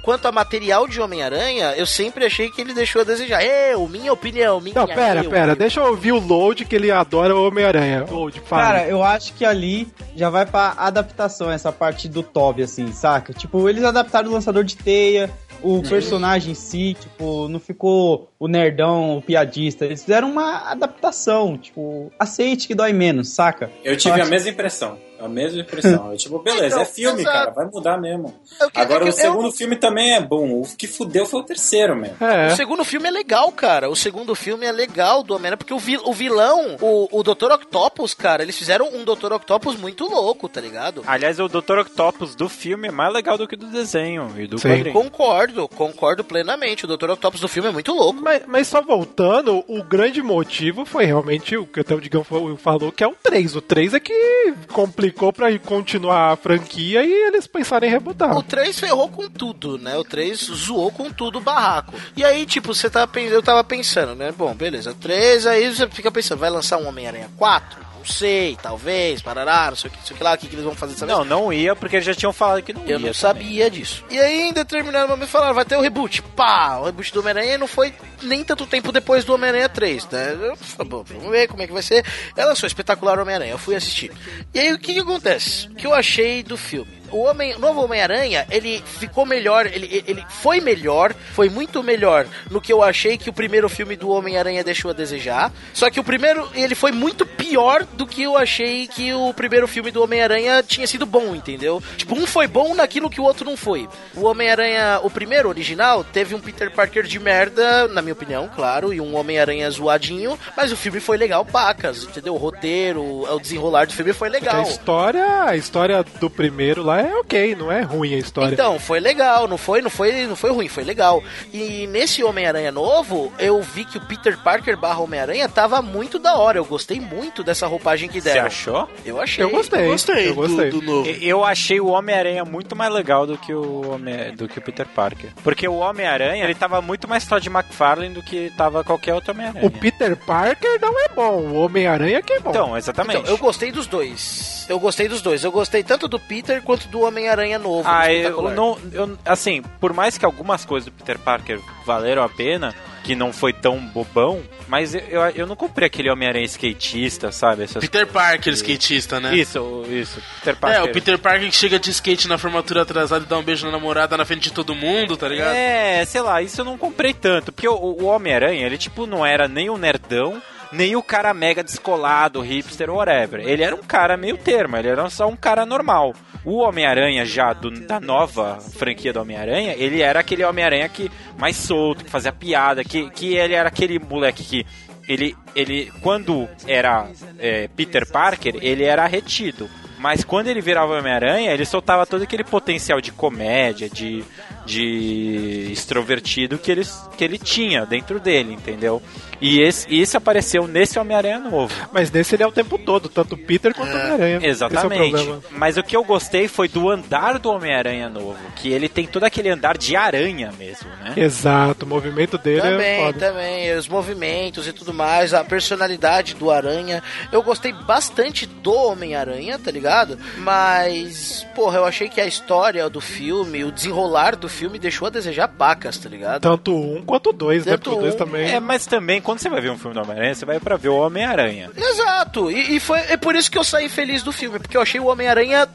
quanto 0.03 0.27
a 0.27 0.31
material 0.31 0.87
de 0.87 0.99
Homem-Aranha, 1.01 1.73
eu 1.77 1.85
sempre 1.85 2.25
achei 2.25 2.49
que 2.49 2.59
ele 2.61 2.73
deixou 2.73 3.01
a 3.01 3.05
desejar. 3.05 3.43
Eu, 3.43 3.87
minha 3.87 4.11
opinião, 4.11 4.59
minha 4.59 4.75
Não, 4.75 4.85
pera, 4.87 5.23
eu, 5.23 5.29
pera, 5.29 5.51
eu. 5.53 5.55
deixa 5.55 5.79
eu 5.79 5.85
ouvir 5.85 6.11
o 6.11 6.19
Load 6.19 6.65
que 6.65 6.75
ele 6.75 6.91
adora 6.91 7.35
o 7.35 7.47
Homem-Aranha. 7.47 8.05
Load, 8.09 8.39
fala. 8.41 8.63
Cara, 8.63 8.87
eu 8.87 9.03
acho 9.03 9.33
que 9.33 9.45
ali 9.45 9.87
já 10.15 10.29
vai 10.29 10.45
pra 10.45 10.73
adaptação, 10.77 11.49
essa 11.51 11.71
parte 11.71 12.07
do 12.09 12.21
Toby, 12.21 12.63
assim, 12.63 12.91
saca? 12.91 13.33
Tipo, 13.33 13.69
eles 13.69 13.83
adaptaram 13.83 14.29
o 14.29 14.33
lançador 14.33 14.63
de 14.63 14.75
teia, 14.75 15.29
o 15.63 15.81
personagem 15.83 16.51
em 16.51 16.55
si, 16.55 16.95
tipo, 16.99 17.47
não 17.47 17.59
ficou 17.59 18.29
o 18.39 18.47
nerdão, 18.47 19.17
o 19.17 19.21
piadista. 19.21 19.85
Eles 19.85 20.01
fizeram 20.01 20.29
uma 20.31 20.69
adaptação, 20.71 21.57
tipo, 21.57 22.11
aceite 22.19 22.67
que 22.67 22.75
dói 22.75 22.91
menos, 22.93 23.29
saca? 23.29 23.69
Eu 23.83 23.95
tive 23.95 24.19
a 24.19 24.23
acho- 24.23 24.31
mesma 24.31 24.49
impressão. 24.49 24.97
A 25.23 25.27
mesma 25.27 25.61
impressão. 25.61 26.11
Eu, 26.11 26.17
tipo, 26.17 26.39
beleza, 26.39 26.67
Então, 26.67 26.81
é 26.81 26.85
filme, 26.85 27.21
exato. 27.21 27.37
cara, 27.37 27.51
vai 27.51 27.65
mudar 27.65 27.97
mesmo. 27.99 28.33
Eu 28.59 28.69
que- 28.71 28.79
Agora, 28.79 29.03
eu 29.05 29.09
o 29.09 29.11
segundo 29.11 29.47
eu- 29.47 29.51
filme 29.51 29.75
também 29.75 30.13
é 30.15 30.21
bom. 30.21 30.61
O 30.61 30.67
que 30.77 30.87
fudeu 30.87 31.25
foi 31.25 31.41
o 31.41 31.43
terceiro, 31.43 31.95
mesmo. 31.95 32.17
É. 32.19 32.47
O 32.53 32.55
segundo 32.55 32.83
filme 32.83 33.07
é 33.07 33.11
legal, 33.11 33.51
cara. 33.51 33.89
O 33.89 33.95
segundo 33.95 34.33
filme 34.35 34.65
é 34.65 34.71
legal 34.71 35.23
do 35.23 35.33
Homem-Aranha, 35.35 35.57
porque 35.57 35.73
o, 35.73 35.79
vil- 35.79 36.01
o 36.05 36.13
vilão, 36.13 36.77
o, 36.81 37.19
o 37.19 37.23
Dr. 37.23 37.51
Octopus, 37.51 38.13
cara, 38.13 38.43
eles 38.43 38.57
fizeram 38.57 38.87
um 38.93 39.03
Dr. 39.03 39.33
Octopus 39.33 39.75
muito 39.75 40.05
louco, 40.05 40.47
tá 40.49 40.59
ligado? 40.61 41.03
Aliás, 41.05 41.39
o 41.39 41.47
Dr. 41.47 41.79
Octopus 41.79 42.35
do 42.35 42.49
filme 42.49 42.87
é 42.87 42.91
mais 42.91 43.13
legal 43.13 43.37
do 43.37 43.47
que 43.47 43.55
do 43.55 43.67
desenho 43.67 44.33
e 44.37 44.47
do 44.47 44.57
Sim. 44.57 44.69
quadrinho. 44.69 44.93
Concordo, 44.93 45.67
concordo 45.67 46.23
plenamente. 46.23 46.85
O 46.85 46.87
Dr. 46.87 47.11
Octopus 47.11 47.39
do 47.41 47.47
filme 47.47 47.69
é 47.69 47.71
muito 47.71 47.93
louco. 47.93 48.21
Mas, 48.21 48.43
mas 48.47 48.67
só 48.67 48.81
voltando, 48.81 49.63
o 49.67 49.83
grande 49.83 50.21
motivo 50.21 50.85
foi 50.85 51.05
realmente 51.05 51.55
o 51.57 51.65
que 51.65 51.79
até 51.79 51.93
o 51.93 52.01
Digão 52.01 52.23
falou, 52.23 52.55
falou, 52.57 52.91
que 52.91 53.03
é 53.03 53.07
o 53.07 53.15
3. 53.21 53.55
O 53.55 53.61
3 53.61 53.93
é 53.93 53.99
que 53.99 54.53
complicou 54.71 55.10
pra 55.33 55.57
continuar 55.59 56.31
a 56.31 56.35
franquia 56.35 57.03
e 57.03 57.11
eles 57.11 57.47
pensaram 57.47 57.87
em 57.87 57.91
rebutar. 57.91 58.35
O 58.37 58.43
3 58.43 58.79
ferrou 58.79 59.09
com 59.09 59.29
tudo, 59.29 59.77
né? 59.77 59.97
O 59.97 60.03
3 60.03 60.39
zoou 60.39 60.91
com 60.91 61.11
tudo 61.11 61.37
o 61.37 61.41
barraco. 61.41 61.93
E 62.15 62.23
aí, 62.23 62.45
tipo, 62.45 62.73
você 62.73 62.89
tá 62.89 63.07
eu 63.15 63.43
tava 63.43 63.63
pensando, 63.63 64.15
né? 64.15 64.31
Bom, 64.31 64.53
beleza, 64.53 64.93
3, 64.93 65.45
aí 65.47 65.73
você 65.73 65.87
fica 65.87 66.11
pensando, 66.11 66.39
vai 66.39 66.49
lançar 66.49 66.77
um 66.77 66.87
Homem-Aranha 66.87 67.29
4? 67.37 67.90
Não 68.01 68.05
sei, 68.07 68.57
talvez, 68.59 69.21
parará, 69.21 69.67
não 69.69 69.75
sei 69.75 69.89
o 69.89 69.91
que, 69.91 69.99
não 69.99 70.05
sei 70.05 70.15
o 70.15 70.17
que 70.17 70.23
lá, 70.23 70.33
o 70.33 70.37
que, 70.37 70.47
que 70.47 70.55
eles 70.55 70.65
vão 70.65 70.73
fazer 70.73 70.93
dessa 70.93 71.05
vez. 71.05 71.17
Não, 71.19 71.23
não 71.23 71.53
ia 71.53 71.75
porque 71.75 71.97
eles 71.97 72.05
já 72.05 72.15
tinham 72.15 72.33
falado 72.33 72.63
que 72.63 72.73
não 72.73 72.83
ia. 72.83 72.93
Eu 72.93 72.99
não 72.99 73.13
sabia 73.13 73.69
disso. 73.69 74.03
E 74.09 74.19
aí, 74.19 74.49
em 74.49 74.53
determinado 74.53 75.07
momento, 75.07 75.29
falaram, 75.29 75.53
vai 75.53 75.65
ter 75.65 75.77
o 75.77 75.81
reboot. 75.81 76.23
Pá, 76.35 76.77
o 76.77 76.85
reboot 76.85 77.13
do 77.13 77.19
Homem-Aranha 77.19 77.59
não 77.59 77.67
foi 77.67 77.93
nem 78.23 78.43
tanto 78.43 78.65
tempo 78.65 78.91
depois 78.91 79.23
do 79.23 79.35
Homem-Aranha 79.35 79.69
3, 79.69 80.07
né? 80.07 80.55
Eu 80.77 80.85
bom, 80.85 81.03
vamos 81.03 81.29
ver 81.29 81.47
como 81.47 81.61
é 81.61 81.67
que 81.67 81.73
vai 81.73 81.83
ser. 81.83 82.03
Ela 82.35 82.55
sou 82.55 82.65
espetacular 82.65 83.19
Homem-Aranha, 83.19 83.51
eu 83.51 83.59
fui 83.59 83.75
assistir. 83.75 84.11
E 84.51 84.59
aí, 84.59 84.73
o 84.73 84.79
que 84.79 84.95
que 84.95 84.99
acontece? 84.99 85.67
O 85.67 85.75
que 85.75 85.85
eu 85.85 85.93
achei 85.93 86.41
do 86.41 86.57
filme? 86.57 87.00
O, 87.11 87.23
homem, 87.23 87.55
o 87.55 87.59
novo 87.59 87.83
Homem-Aranha, 87.83 88.45
ele 88.49 88.83
ficou 88.85 89.25
melhor, 89.25 89.65
ele, 89.65 90.03
ele 90.07 90.23
foi 90.29 90.59
melhor, 90.59 91.13
foi 91.33 91.49
muito 91.49 91.83
melhor 91.83 92.25
no 92.49 92.61
que 92.61 92.71
eu 92.71 92.83
achei 92.83 93.17
que 93.17 93.29
o 93.29 93.33
primeiro 93.33 93.67
filme 93.69 93.95
do 93.95 94.09
Homem-Aranha 94.09 94.63
deixou 94.63 94.91
a 94.91 94.93
desejar. 94.93 95.51
Só 95.73 95.89
que 95.89 95.99
o 95.99 96.03
primeiro, 96.03 96.49
ele 96.53 96.75
foi 96.75 96.91
muito 96.91 97.25
pior 97.25 97.85
do 97.93 98.07
que 98.07 98.23
eu 98.23 98.37
achei 98.37 98.87
que 98.87 99.13
o 99.13 99.33
primeiro 99.33 99.67
filme 99.67 99.91
do 99.91 100.01
Homem-Aranha 100.01 100.63
tinha 100.63 100.87
sido 100.87 101.05
bom, 101.05 101.35
entendeu? 101.35 101.81
Tipo, 101.97 102.15
um 102.15 102.25
foi 102.25 102.47
bom 102.47 102.73
naquilo 102.73 103.09
que 103.09 103.19
o 103.19 103.23
outro 103.23 103.45
não 103.45 103.57
foi. 103.57 103.87
O 104.15 104.25
Homem-Aranha, 104.25 104.99
o 105.03 105.09
primeiro 105.09 105.49
original, 105.49 106.03
teve 106.03 106.33
um 106.33 106.39
Peter 106.39 106.71
Parker 106.71 107.03
de 107.03 107.19
merda, 107.19 107.87
na 107.87 108.01
minha 108.01 108.13
opinião, 108.13 108.49
claro, 108.55 108.93
e 108.93 109.01
um 109.01 109.15
Homem-Aranha 109.15 109.69
zoadinho, 109.69 110.37
mas 110.55 110.71
o 110.71 110.77
filme 110.77 110.99
foi 110.99 111.17
legal, 111.17 111.45
pacas, 111.45 112.03
entendeu? 112.03 112.33
O 112.33 112.37
roteiro, 112.37 113.01
o 113.01 113.39
desenrolar 113.39 113.85
do 113.85 113.93
filme 113.93 114.13
foi 114.13 114.29
Porque 114.29 114.45
legal. 114.45 114.61
A 114.61 114.63
história, 114.63 115.43
a 115.43 115.55
história 115.55 116.03
do 116.19 116.29
primeiro 116.29 116.83
lá 116.83 117.00
é 117.01 117.15
ok, 117.15 117.55
não 117.55 117.71
é 117.71 117.81
ruim 117.81 118.13
a 118.13 118.17
história. 118.17 118.53
Então, 118.53 118.79
foi 118.79 118.99
legal, 118.99 119.47
não 119.47 119.57
foi, 119.57 119.81
não 119.81 119.89
foi, 119.89 120.25
não 120.25 120.35
foi 120.35 120.51
ruim, 120.51 120.67
foi 120.67 120.83
legal. 120.83 121.23
E 121.53 121.87
nesse 121.87 122.23
Homem-Aranha 122.23 122.71
novo, 122.71 123.31
eu 123.39 123.61
vi 123.61 123.85
que 123.85 123.97
o 123.97 124.01
Peter 124.01 124.37
Parker 124.37 124.77
barra 124.77 124.99
Homem-Aranha 124.99 125.47
tava 125.49 125.81
muito 125.81 126.17
da 126.19 126.35
hora. 126.35 126.57
Eu 126.57 126.65
gostei 126.65 126.99
muito 126.99 127.43
dessa 127.43 127.67
roupagem 127.67 128.09
que 128.09 128.21
Você 128.21 128.33
deram. 128.33 128.47
achou? 128.47 128.89
Eu 129.05 129.19
achei. 129.19 129.43
Eu 129.43 129.49
gostei. 129.49 129.85
Gostei, 129.87 130.29
eu 130.29 130.35
gostei. 130.35 130.69
Do, 130.69 130.79
do 130.79 130.85
novo. 130.85 131.09
Eu 131.09 131.43
achei 131.43 131.79
o 131.79 131.87
Homem-Aranha 131.87 132.45
muito 132.45 132.75
mais 132.75 132.91
legal 132.93 133.25
do 133.27 133.37
que 133.37 133.53
o 133.53 133.91
Homem, 133.91 134.35
do 134.35 134.47
que 134.47 134.59
o 134.59 134.61
Peter 134.61 134.87
Parker. 134.87 135.29
Porque 135.43 135.67
o 135.67 135.75
Homem-Aranha, 135.75 136.43
ele 136.43 136.55
tava 136.55 136.81
muito 136.81 137.07
mais 137.07 137.25
Todd 137.25 137.47
McFarlane 137.49 138.13
do 138.13 138.21
que 138.23 138.51
tava 138.57 138.83
qualquer 138.83 139.13
outro 139.13 139.31
Homem-Aranha. 139.31 139.65
O 139.65 139.69
Peter 139.71 140.15
Parker 140.15 140.79
não 140.81 140.99
é 140.99 141.09
bom, 141.09 141.37
o 141.41 141.55
Homem-Aranha 141.55 142.21
que 142.21 142.33
é 142.33 142.39
bom. 142.39 142.49
Então, 142.49 142.77
exatamente. 142.77 143.19
Então, 143.21 143.31
eu 143.31 143.37
gostei 143.37 143.71
dos 143.71 143.87
dois. 143.87 144.65
Eu 144.69 144.79
gostei 144.79 145.07
dos 145.07 145.21
dois. 145.21 145.43
Eu 145.43 145.51
gostei 145.51 145.83
tanto 145.83 146.07
do 146.07 146.19
Peter 146.19 146.61
quanto 146.61 146.87
do 146.91 147.01
Homem-Aranha 147.01 147.57
novo. 147.57 147.87
Ah, 147.89 148.11
eu 148.11 148.51
não, 148.51 148.77
eu, 148.91 149.17
assim, 149.25 149.63
por 149.79 149.93
mais 149.93 150.17
que 150.17 150.25
algumas 150.25 150.65
coisas 150.65 150.85
do 150.85 150.91
Peter 150.91 151.17
Parker 151.17 151.59
valeram 151.85 152.21
a 152.21 152.29
pena, 152.29 152.75
que 153.03 153.15
não 153.15 153.33
foi 153.33 153.51
tão 153.53 153.79
bobão, 153.79 154.41
mas 154.67 154.93
eu, 154.93 155.01
eu, 155.01 155.21
eu 155.29 155.47
não 155.47 155.55
comprei 155.55 155.87
aquele 155.87 156.09
Homem-Aranha 156.09 156.45
skatista, 156.45 157.31
sabe? 157.31 157.63
Essas 157.63 157.81
Peter 157.81 158.05
Parker, 158.05 158.53
skatista, 158.53 159.19
né? 159.19 159.35
Isso, 159.35 159.83
isso. 159.89 160.21
Peter 160.39 160.55
Parker. 160.55 160.79
É, 160.79 160.83
o 160.83 160.91
Peter 160.91 161.17
Parker 161.17 161.49
que 161.49 161.55
chega 161.55 161.79
de 161.79 161.89
skate 161.89 162.27
na 162.27 162.37
formatura 162.37 162.83
atrasada 162.83 163.25
e 163.25 163.27
dá 163.27 163.37
um 163.37 163.43
beijo 163.43 163.65
na 163.65 163.71
namorada 163.71 164.15
na 164.15 164.25
frente 164.25 164.43
de 164.43 164.53
todo 164.53 164.75
mundo, 164.75 165.17
tá 165.17 165.27
ligado? 165.27 165.55
É, 165.55 166.05
sei 166.05 166.21
lá, 166.21 166.41
isso 166.41 166.61
eu 166.61 166.65
não 166.65 166.77
comprei 166.77 167.13
tanto. 167.13 167.51
Porque 167.51 167.67
o, 167.67 167.73
o 167.73 168.05
Homem-Aranha, 168.05 168.65
ele, 168.65 168.77
tipo, 168.77 169.07
não 169.07 169.25
era 169.25 169.47
nem 169.47 169.69
o 169.69 169.77
nerdão, 169.77 170.41
nem 170.71 170.95
o 170.95 171.03
cara 171.03 171.33
mega 171.33 171.63
descolado, 171.63 172.41
hipster, 172.41 172.89
whatever. 172.89 173.41
Ele 173.41 173.63
era 173.63 173.75
um 173.75 173.83
cara 173.83 174.15
meio 174.15 174.37
termo, 174.37 174.77
ele 174.77 174.87
era 174.87 175.09
só 175.09 175.27
um 175.27 175.35
cara 175.35 175.65
normal. 175.65 176.13
O 176.43 176.57
Homem-Aranha 176.57 177.23
já 177.25 177.53
do- 177.53 177.69
da 177.85 177.99
nova 177.99 178.59
franquia 178.59 179.13
do 179.13 179.21
Homem-Aranha, 179.21 179.75
ele 179.77 180.01
era 180.01 180.19
aquele 180.19 180.43
Homem-Aranha 180.43 180.89
que 180.89 181.11
mais 181.37 181.55
solto, 181.55 182.03
que 182.03 182.09
fazia 182.09 182.31
piada, 182.31 182.83
que, 182.83 183.09
que 183.11 183.35
ele 183.35 183.53
era 183.53 183.67
aquele 183.69 183.99
moleque 183.99 184.43
que 184.43 184.65
ele, 185.07 185.35
ele 185.55 185.91
quando 186.01 186.47
era 186.67 187.07
é, 187.37 187.67
Peter 187.75 188.09
Parker, 188.09 188.55
ele 188.61 188.83
era 188.83 189.05
retido. 189.05 189.69
Mas 189.99 190.23
quando 190.23 190.47
ele 190.47 190.61
virava 190.61 190.97
Homem-Aranha, 190.97 191.51
ele 191.51 191.63
soltava 191.63 192.07
todo 192.07 192.23
aquele 192.23 192.43
potencial 192.43 192.99
de 192.99 193.11
comédia, 193.11 193.87
de, 193.87 194.23
de 194.65 195.67
extrovertido 195.71 196.57
que 196.57 196.71
ele, 196.71 196.81
que 197.17 197.23
ele 197.23 197.37
tinha 197.37 197.85
dentro 197.85 198.19
dele, 198.19 198.53
entendeu? 198.53 198.99
E 199.41 199.59
esse, 199.61 199.87
e 199.89 200.01
esse 200.01 200.15
apareceu 200.15 200.67
nesse 200.67 200.99
Homem-Aranha 200.99 201.39
novo. 201.39 201.73
Mas 201.91 202.11
nesse 202.11 202.35
ele 202.35 202.43
é 202.43 202.47
o 202.47 202.51
tempo 202.51 202.77
todo, 202.77 203.09
tanto 203.09 203.35
o 203.35 203.37
Peter 203.37 203.73
quanto 203.73 203.91
o 203.91 203.95
Homem-Aranha. 203.95 204.37
Esse 204.37 204.63
é 204.63 204.67
o 204.67 204.69
Exatamente. 204.69 205.41
Mas 205.51 205.77
o 205.77 205.83
que 205.83 205.95
eu 205.95 206.03
gostei 206.03 206.47
foi 206.47 206.67
do 206.67 206.89
andar 206.89 207.39
do 207.39 207.49
Homem-Aranha 207.49 208.09
novo, 208.09 208.37
que 208.55 208.69
ele 208.71 208.87
tem 208.87 209.07
todo 209.07 209.23
aquele 209.23 209.49
andar 209.49 209.77
de 209.77 209.95
aranha 209.95 210.51
mesmo, 210.57 210.89
né? 211.03 211.13
Exato, 211.17 211.85
o 211.85 211.89
movimento 211.89 212.37
dele 212.37 212.59
é 212.59 212.71
Também, 212.71 213.05
foda. 213.05 213.19
também, 213.19 213.75
os 213.75 213.87
movimentos 213.87 214.67
e 214.67 214.73
tudo 214.73 214.93
mais, 214.93 215.33
a 215.33 215.43
personalidade 215.43 216.35
do 216.35 216.51
Aranha. 216.51 217.01
Eu 217.31 217.41
gostei 217.41 217.73
bastante 217.73 218.45
do 218.45 218.73
Homem-Aranha, 218.73 219.57
tá 219.57 219.71
ligado? 219.71 220.17
Mas, 220.37 221.45
porra, 221.55 221.77
eu 221.79 221.85
achei 221.85 222.09
que 222.09 222.21
a 222.21 222.25
história 222.27 222.89
do 222.89 223.01
filme, 223.01 223.63
o 223.63 223.71
desenrolar 223.71 224.35
do 224.35 224.47
filme 224.47 224.77
deixou 224.77 225.07
a 225.07 225.11
desejar 225.11 225.47
pacas, 225.47 225.97
tá 225.97 226.09
ligado? 226.09 226.41
Tanto 226.41 226.75
um 226.75 227.01
quanto 227.03 227.29
o 227.29 227.33
dois, 227.33 227.65
né? 227.65 227.73
Tanto 227.73 227.83
Porque 227.83 227.97
o 227.97 228.01
dois 228.01 228.15
um, 228.15 228.17
também. 228.17 228.51
É, 228.51 228.59
mas 228.59 228.85
também, 228.85 229.21
quando 229.31 229.39
você 229.39 229.49
vai 229.49 229.61
ver 229.61 229.69
um 229.71 229.77
filme 229.77 229.93
do 229.93 230.01
Homem-Aranha, 230.01 230.35
você 230.35 230.45
vai 230.45 230.59
pra 230.59 230.75
ver 230.75 230.89
o 230.89 230.97
Homem-Aranha. 230.97 231.71
Exato, 231.75 232.51
e, 232.51 232.75
e 232.75 232.79
foi 232.81 232.99
é 232.99 233.15
por 233.15 233.33
isso 233.33 233.49
que 233.49 233.57
eu 233.57 233.63
saí 233.63 233.87
feliz 233.87 234.23
do 234.23 234.33
filme, 234.33 234.59
porque 234.59 234.75
eu 234.75 234.81
achei 234.81 234.99
o 234.99 235.05
Homem-Aranha 235.05 235.69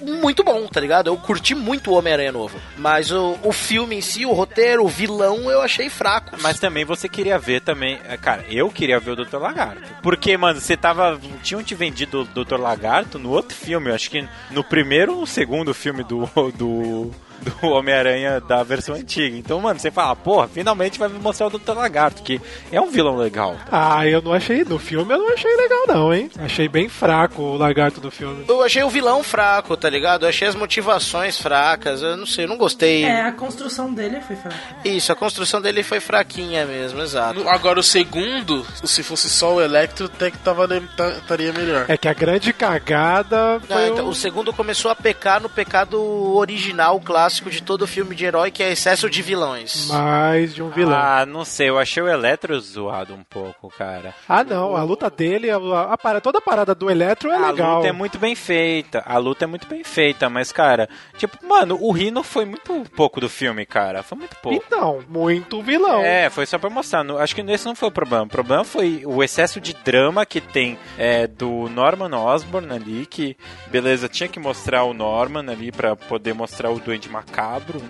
muito 0.00 0.44
bom, 0.44 0.64
tá 0.68 0.80
ligado? 0.80 1.08
Eu 1.08 1.16
curti 1.16 1.52
muito 1.52 1.90
o 1.90 1.94
Homem-Aranha 1.94 2.30
novo. 2.30 2.56
Mas 2.78 3.10
o, 3.10 3.36
o 3.42 3.52
filme 3.52 3.96
em 3.96 4.00
si, 4.00 4.24
o 4.24 4.32
roteiro, 4.32 4.84
o 4.84 4.88
vilão, 4.88 5.50
eu 5.50 5.60
achei 5.60 5.90
fraco. 5.90 6.36
Mas 6.40 6.60
também 6.60 6.84
você 6.84 7.08
queria 7.08 7.36
ver 7.36 7.62
também. 7.62 7.98
é, 8.08 8.16
Cara, 8.16 8.44
eu 8.48 8.70
queria 8.70 9.00
ver 9.00 9.10
o 9.10 9.16
Dr. 9.16 9.38
Lagarto. 9.38 9.82
Porque, 10.02 10.36
mano, 10.36 10.60
você 10.60 10.76
tava. 10.76 11.18
Tinham 11.42 11.62
te 11.64 11.74
vendido 11.74 12.22
o 12.22 12.44
Dr. 12.44 12.60
Lagarto 12.60 13.18
no 13.18 13.30
outro 13.30 13.56
filme. 13.56 13.90
Eu 13.90 13.94
acho 13.94 14.10
que 14.10 14.26
no 14.50 14.62
primeiro 14.62 15.14
ou 15.14 15.20
no 15.22 15.26
segundo 15.26 15.74
filme 15.74 16.04
do. 16.04 16.28
do 16.54 17.10
do 17.40 17.66
Homem-Aranha 17.68 18.40
da 18.40 18.62
versão 18.62 18.94
antiga. 18.94 19.36
Então, 19.36 19.60
mano, 19.60 19.78
você 19.78 19.90
fala, 19.90 20.14
porra, 20.16 20.48
finalmente 20.48 20.98
vai 20.98 21.08
me 21.08 21.18
mostrar 21.18 21.46
o 21.46 21.50
Dr. 21.50 21.72
Lagarto, 21.72 22.22
que 22.22 22.40
é 22.70 22.80
um 22.80 22.90
vilão 22.90 23.16
legal. 23.16 23.56
Ah, 23.70 24.06
eu 24.06 24.20
não 24.22 24.32
achei. 24.32 24.64
No 24.64 24.78
filme 24.78 25.14
eu 25.14 25.18
não 25.18 25.32
achei 25.32 25.54
legal, 25.56 25.84
não, 25.88 26.14
hein? 26.14 26.30
Achei 26.38 26.68
bem 26.68 26.88
fraco 26.88 27.42
o 27.42 27.56
lagarto 27.56 28.00
do 28.00 28.10
filme. 28.10 28.44
Eu 28.48 28.62
achei 28.62 28.82
o 28.82 28.90
vilão 28.90 29.22
fraco, 29.22 29.76
tá 29.76 29.88
ligado? 29.88 30.24
Eu 30.24 30.28
achei 30.28 30.46
as 30.46 30.54
motivações 30.54 31.38
fracas, 31.40 32.02
eu 32.02 32.16
não 32.16 32.26
sei, 32.26 32.44
eu 32.44 32.48
não 32.48 32.56
gostei. 32.58 33.04
É, 33.04 33.22
a 33.22 33.32
construção 33.32 33.92
dele 33.92 34.20
foi 34.20 34.36
fraca. 34.36 34.56
Isso, 34.84 35.10
a 35.12 35.16
construção 35.16 35.60
dele 35.60 35.82
foi 35.82 36.00
fraquinha 36.00 36.66
mesmo, 36.66 37.00
exato. 37.00 37.48
Agora 37.48 37.80
o 37.80 37.82
segundo, 37.82 38.66
se 38.84 39.02
fosse 39.02 39.30
só 39.30 39.54
o 39.54 39.60
Electro, 39.62 40.06
até 40.06 40.30
que 40.30 40.38
tava, 40.38 40.68
tá- 40.96 41.10
estaria 41.10 41.52
melhor. 41.52 41.86
É 41.88 41.96
que 41.96 42.08
a 42.08 42.12
grande 42.14 42.52
cagada 42.52 43.60
Não, 43.68 43.76
foi 43.76 43.88
então, 43.88 44.06
o... 44.06 44.08
o 44.10 44.14
segundo 44.14 44.52
começou 44.52 44.90
a 44.90 44.94
pecar 44.94 45.40
no 45.40 45.48
pecado 45.48 46.00
original, 46.36 47.00
clássico 47.00 47.29
de 47.30 47.62
todo 47.62 47.86
filme 47.86 48.14
de 48.14 48.24
herói, 48.24 48.50
que 48.50 48.62
é 48.62 48.72
excesso 48.72 49.08
de 49.08 49.22
vilões. 49.22 49.88
mais 49.88 50.54
de 50.54 50.62
um 50.62 50.70
vilão. 50.70 50.96
Ah, 50.98 51.24
não 51.26 51.44
sei, 51.44 51.68
eu 51.68 51.78
achei 51.78 52.02
o 52.02 52.08
Eletro 52.08 52.58
zoado 52.60 53.14
um 53.14 53.22
pouco, 53.22 53.70
cara. 53.76 54.14
Ah, 54.28 54.42
não, 54.44 54.76
a 54.76 54.82
luta 54.82 55.08
dele, 55.10 55.50
a, 55.50 55.56
a, 55.92 55.98
para- 55.98 56.20
toda 56.20 56.38
a 56.38 56.42
parada 56.42 56.74
do 56.74 56.90
Eletro 56.90 57.30
é 57.30 57.36
a 57.36 57.50
legal. 57.50 57.76
luta 57.76 57.88
é 57.88 57.92
muito 57.92 58.18
bem 58.18 58.34
feita, 58.34 59.02
a 59.06 59.16
luta 59.18 59.44
é 59.44 59.46
muito 59.46 59.66
bem 59.68 59.84
feita, 59.84 60.28
mas, 60.28 60.50
cara, 60.52 60.88
tipo, 61.16 61.38
mano, 61.46 61.78
o 61.80 61.92
Rino 61.92 62.22
foi 62.22 62.44
muito 62.44 62.84
pouco 62.96 63.20
do 63.20 63.28
filme, 63.28 63.64
cara. 63.66 64.02
Foi 64.02 64.18
muito 64.18 64.36
pouco. 64.36 64.62
Então, 64.66 65.00
muito 65.08 65.62
vilão. 65.62 66.00
É, 66.02 66.28
foi 66.30 66.46
só 66.46 66.58
pra 66.58 66.70
mostrar. 66.70 67.04
No- 67.04 67.18
acho 67.18 67.34
que 67.34 67.40
esse 67.42 67.66
não 67.66 67.74
foi 67.74 67.88
o 67.88 67.92
problema. 67.92 68.24
O 68.24 68.28
problema 68.28 68.64
foi 68.64 69.02
o 69.04 69.22
excesso 69.22 69.60
de 69.60 69.72
drama 69.74 70.24
que 70.26 70.40
tem 70.40 70.78
é, 70.98 71.26
do 71.26 71.68
Norman 71.68 72.14
Osborn 72.16 72.72
ali, 72.72 73.06
que, 73.06 73.36
beleza, 73.68 74.08
tinha 74.08 74.28
que 74.28 74.38
mostrar 74.40 74.84
o 74.84 74.94
Norman 74.94 75.50
ali 75.50 75.70
pra 75.72 75.94
poder 75.96 76.32
mostrar 76.34 76.70
o 76.70 76.78
Duende 76.78 77.08
Macabro, 77.08 77.19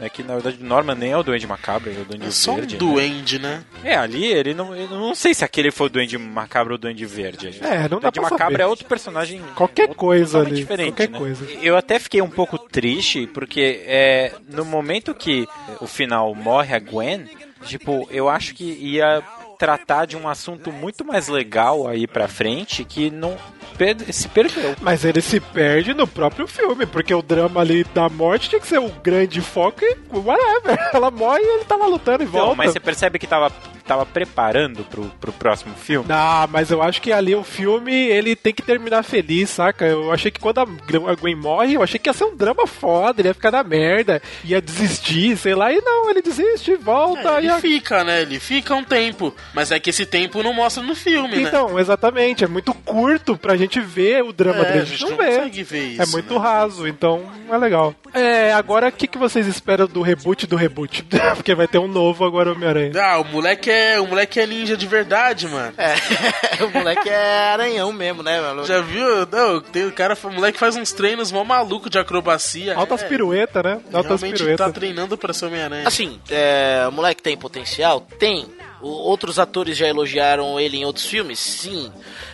né? 0.01 0.09
Que 0.09 0.23
na 0.23 0.35
verdade 0.35 0.59
o 0.61 0.65
Norman 0.67 0.95
nem 0.95 1.13
é 1.13 1.17
o 1.17 1.23
Duende 1.23 1.47
Macabro, 1.47 1.91
ele 1.91 1.99
é 1.99 2.03
o 2.03 2.05
Duende 2.05 2.27
É 2.27 2.31
só 2.31 2.53
um 2.53 2.57
Verde. 2.57 2.75
né? 2.75 2.79
duende, 2.79 3.39
né? 3.39 3.65
É, 3.85 3.97
ali 3.97 4.25
ele 4.27 4.55
não. 4.55 4.75
Eu 4.75 4.89
não 4.89 5.15
sei 5.15 5.35
se 5.35 5.45
aquele 5.45 5.71
foi 5.71 5.87
o 5.87 5.91
Duende 5.91 6.17
Macabro 6.19 6.73
ou 6.73 6.77
o 6.77 6.79
Duende 6.79 7.05
Verde. 7.07 7.59
É, 7.63 7.89
não 7.89 7.99
o 7.99 8.01
dá 8.01 8.11
Duende 8.11 8.21
pra 8.21 8.23
Macabro 8.31 8.53
saber. 8.55 8.63
é 8.63 8.67
outro 8.67 8.85
personagem. 8.87 9.41
Qualquer 9.55 9.95
coisa 9.95 10.39
totalmente 10.39 10.53
ali, 10.53 10.61
diferente, 10.61 10.89
qualquer 10.93 11.11
né? 11.11 11.19
coisa. 11.19 11.45
Eu 11.63 11.77
até 11.77 11.99
fiquei 11.99 12.23
um 12.23 12.31
pouco 12.31 12.59
triste, 12.59 13.27
porque 13.29 13.83
é, 13.87 14.33
no 14.49 14.65
momento 14.65 15.15
que 15.15 15.47
o 15.81 15.87
final 15.87 16.35
morre 16.35 16.75
a 16.75 16.79
Gwen, 16.79 17.29
tipo, 17.65 18.07
eu 18.11 18.29
acho 18.29 18.55
que 18.55 18.65
ia 18.65 19.23
tratar 19.59 20.07
de 20.07 20.17
um 20.17 20.27
assunto 20.27 20.73
muito 20.73 21.05
mais 21.05 21.29
legal 21.29 21.87
aí 21.87 22.07
pra 22.07 22.27
frente 22.27 22.83
que 22.83 23.11
não 23.11 23.37
per- 23.77 24.13
se 24.13 24.29
perdeu. 24.29 24.75
Mas 24.81 25.05
ele 25.05 25.21
se 25.21 25.41
perde 25.41 25.95
no 25.95 26.07
próprio 26.07 26.47
filme, 26.47 26.87
porque 26.87 27.15
o 27.15 27.23
drama 27.23 27.61
ali 27.61 27.85
da 27.95 28.09
morte 28.09 28.49
tinha 28.49 28.61
que 28.61 28.67
ser 28.67 28.79
o 28.79 28.89
grande 28.89 29.41
foco 29.41 29.81
e 29.85 29.97
whatever. 30.13 30.79
Ela 30.95 31.11
morre 31.11 31.41
e 31.43 31.55
ele 31.57 31.65
tava 31.65 31.87
lutando 31.87 32.23
e 32.23 32.27
Então, 32.27 32.41
volta. 32.41 32.57
mas 32.57 32.73
você 32.73 32.81
percebe 32.81 33.19
que 33.19 33.27
tava 33.27 33.51
tava 33.87 34.07
preparando 34.07 34.85
pro, 34.85 35.03
pro 35.21 35.33
próximo 35.33 35.75
filme? 35.75 36.07
Ah, 36.11 36.47
mas 36.49 36.71
eu 36.71 36.81
acho 36.81 37.03
que 37.03 37.13
ali 37.13 37.35
o 37.35 37.43
filme, 37.43 37.93
ele 37.93 38.37
tem 38.37 38.55
que 38.55 38.63
terminar 38.63 39.03
feliz, 39.03 39.51
saca? 39.51 39.85
Eu 39.85 40.13
achei 40.13 40.31
que 40.31 40.39
quando 40.39 40.61
a 40.61 41.15
Gwen 41.17 41.35
morre, 41.35 41.75
eu 41.75 41.83
achei 41.83 41.99
que 41.99 42.09
ia 42.09 42.13
ser 42.13 42.23
um 42.23 42.37
drama 42.37 42.69
foda, 42.69 43.21
ele 43.21 43.27
ia 43.29 43.35
ficar 43.35 43.51
na 43.51 43.65
merda, 43.65 44.23
ia 44.45 44.61
desistir, 44.63 45.37
sei 45.37 45.57
lá, 45.57 45.73
e 45.73 45.81
não, 45.81 46.09
ele 46.09 46.23
desiste, 46.23 46.77
volta. 46.77 47.31
É, 47.35 47.39
ele 47.39 47.47
e 47.49 47.51
a- 47.51 47.59
fica, 47.61 48.05
né? 48.05 48.23
Ele 48.23 48.39
fica 48.39 48.77
um 48.77 48.85
tempo. 48.85 49.35
Mas 49.53 49.73
é 49.73 49.81
que 49.81 49.91
esse 49.91 50.07
tempo 50.07 50.41
não 50.41 50.53
mostra 50.53 50.85
no 50.85 50.95
filme, 50.95 51.37
né? 51.39 51.43
Então, 51.49 51.77
exatamente, 51.77 52.45
é 52.45 52.47
muito 52.49 52.73
curto 52.73 53.37
pra 53.37 53.57
gente 53.61 53.81
ver 53.81 54.23
o 54.25 54.33
drama 54.33 54.61
É, 54.61 54.65
dele. 54.65 54.79
a 54.81 54.85
gente 54.85 55.03
não 55.03 55.11
não 55.11 55.17
vê. 55.17 55.27
consegue 55.27 55.63
ver 55.63 55.85
isso, 55.89 56.03
É 56.03 56.07
muito 56.07 56.37
raso, 56.39 56.87
então 56.89 57.23
é 57.51 57.57
legal. 57.59 57.95
É, 58.15 58.53
agora 58.53 58.89
o 58.89 58.93
que, 58.93 59.07
que 59.07 59.19
vocês 59.19 59.47
esperam 59.47 59.87
do 59.87 60.03
reboot 60.03 60.47
do 60.47 60.57
reboot? 60.57 61.05
Porque 61.37 61.55
vai 61.55 61.67
ter 61.69 61.79
um 61.79 61.89
novo 61.89 62.25
agora 62.25 62.53
Homem-Aranha. 62.53 62.93
Ah, 63.01 63.19
o 63.21 63.25
moleque 63.25 63.71
é, 63.71 64.01
o 64.01 64.07
moleque 64.07 64.41
é 64.41 64.47
ninja 64.47 64.77
de 64.77 64.87
verdade, 64.87 65.47
mano. 65.49 65.73
É, 65.79 65.95
o 66.65 66.71
moleque 66.71 67.09
é 67.09 67.51
aranhão 67.53 67.93
mesmo, 67.93 68.23
né, 68.23 68.41
mano? 68.41 68.65
Já 68.65 68.81
viu? 68.81 69.27
Não, 69.31 69.61
tem 69.61 69.85
o 69.87 69.93
cara, 69.93 70.17
o 70.23 70.31
moleque 70.31 70.59
faz 70.59 70.77
uns 70.77 70.93
treinos 70.93 71.31
mó 71.33 71.45
maluco 71.45 71.89
de 71.91 71.99
acrobacia. 71.99 72.75
Altas 72.77 73.03
É, 73.03 73.07
piruetas, 73.09 73.63
né? 73.63 73.81
Altas 73.93 74.21
Realmente 74.21 74.39
piruetas. 74.39 74.67
tá 74.67 74.73
treinando 74.73 75.17
pra 75.19 75.33
ser 75.33 75.47
Homem-Aranha. 75.47 75.87
Assim, 75.87 76.19
é, 76.31 76.85
o 76.89 76.93
moleque 76.93 77.23
tem 77.23 77.37
potencial? 77.37 78.07
Tem. 78.19 78.47
Outros 78.81 79.39
atores 79.39 79.77
já 79.77 79.87
elogiaram 79.87 80.59
ele 80.59 80.79
em 80.79 80.85
outros 80.85 81.07
filmes? 81.07 81.39
Sim. 81.39 81.93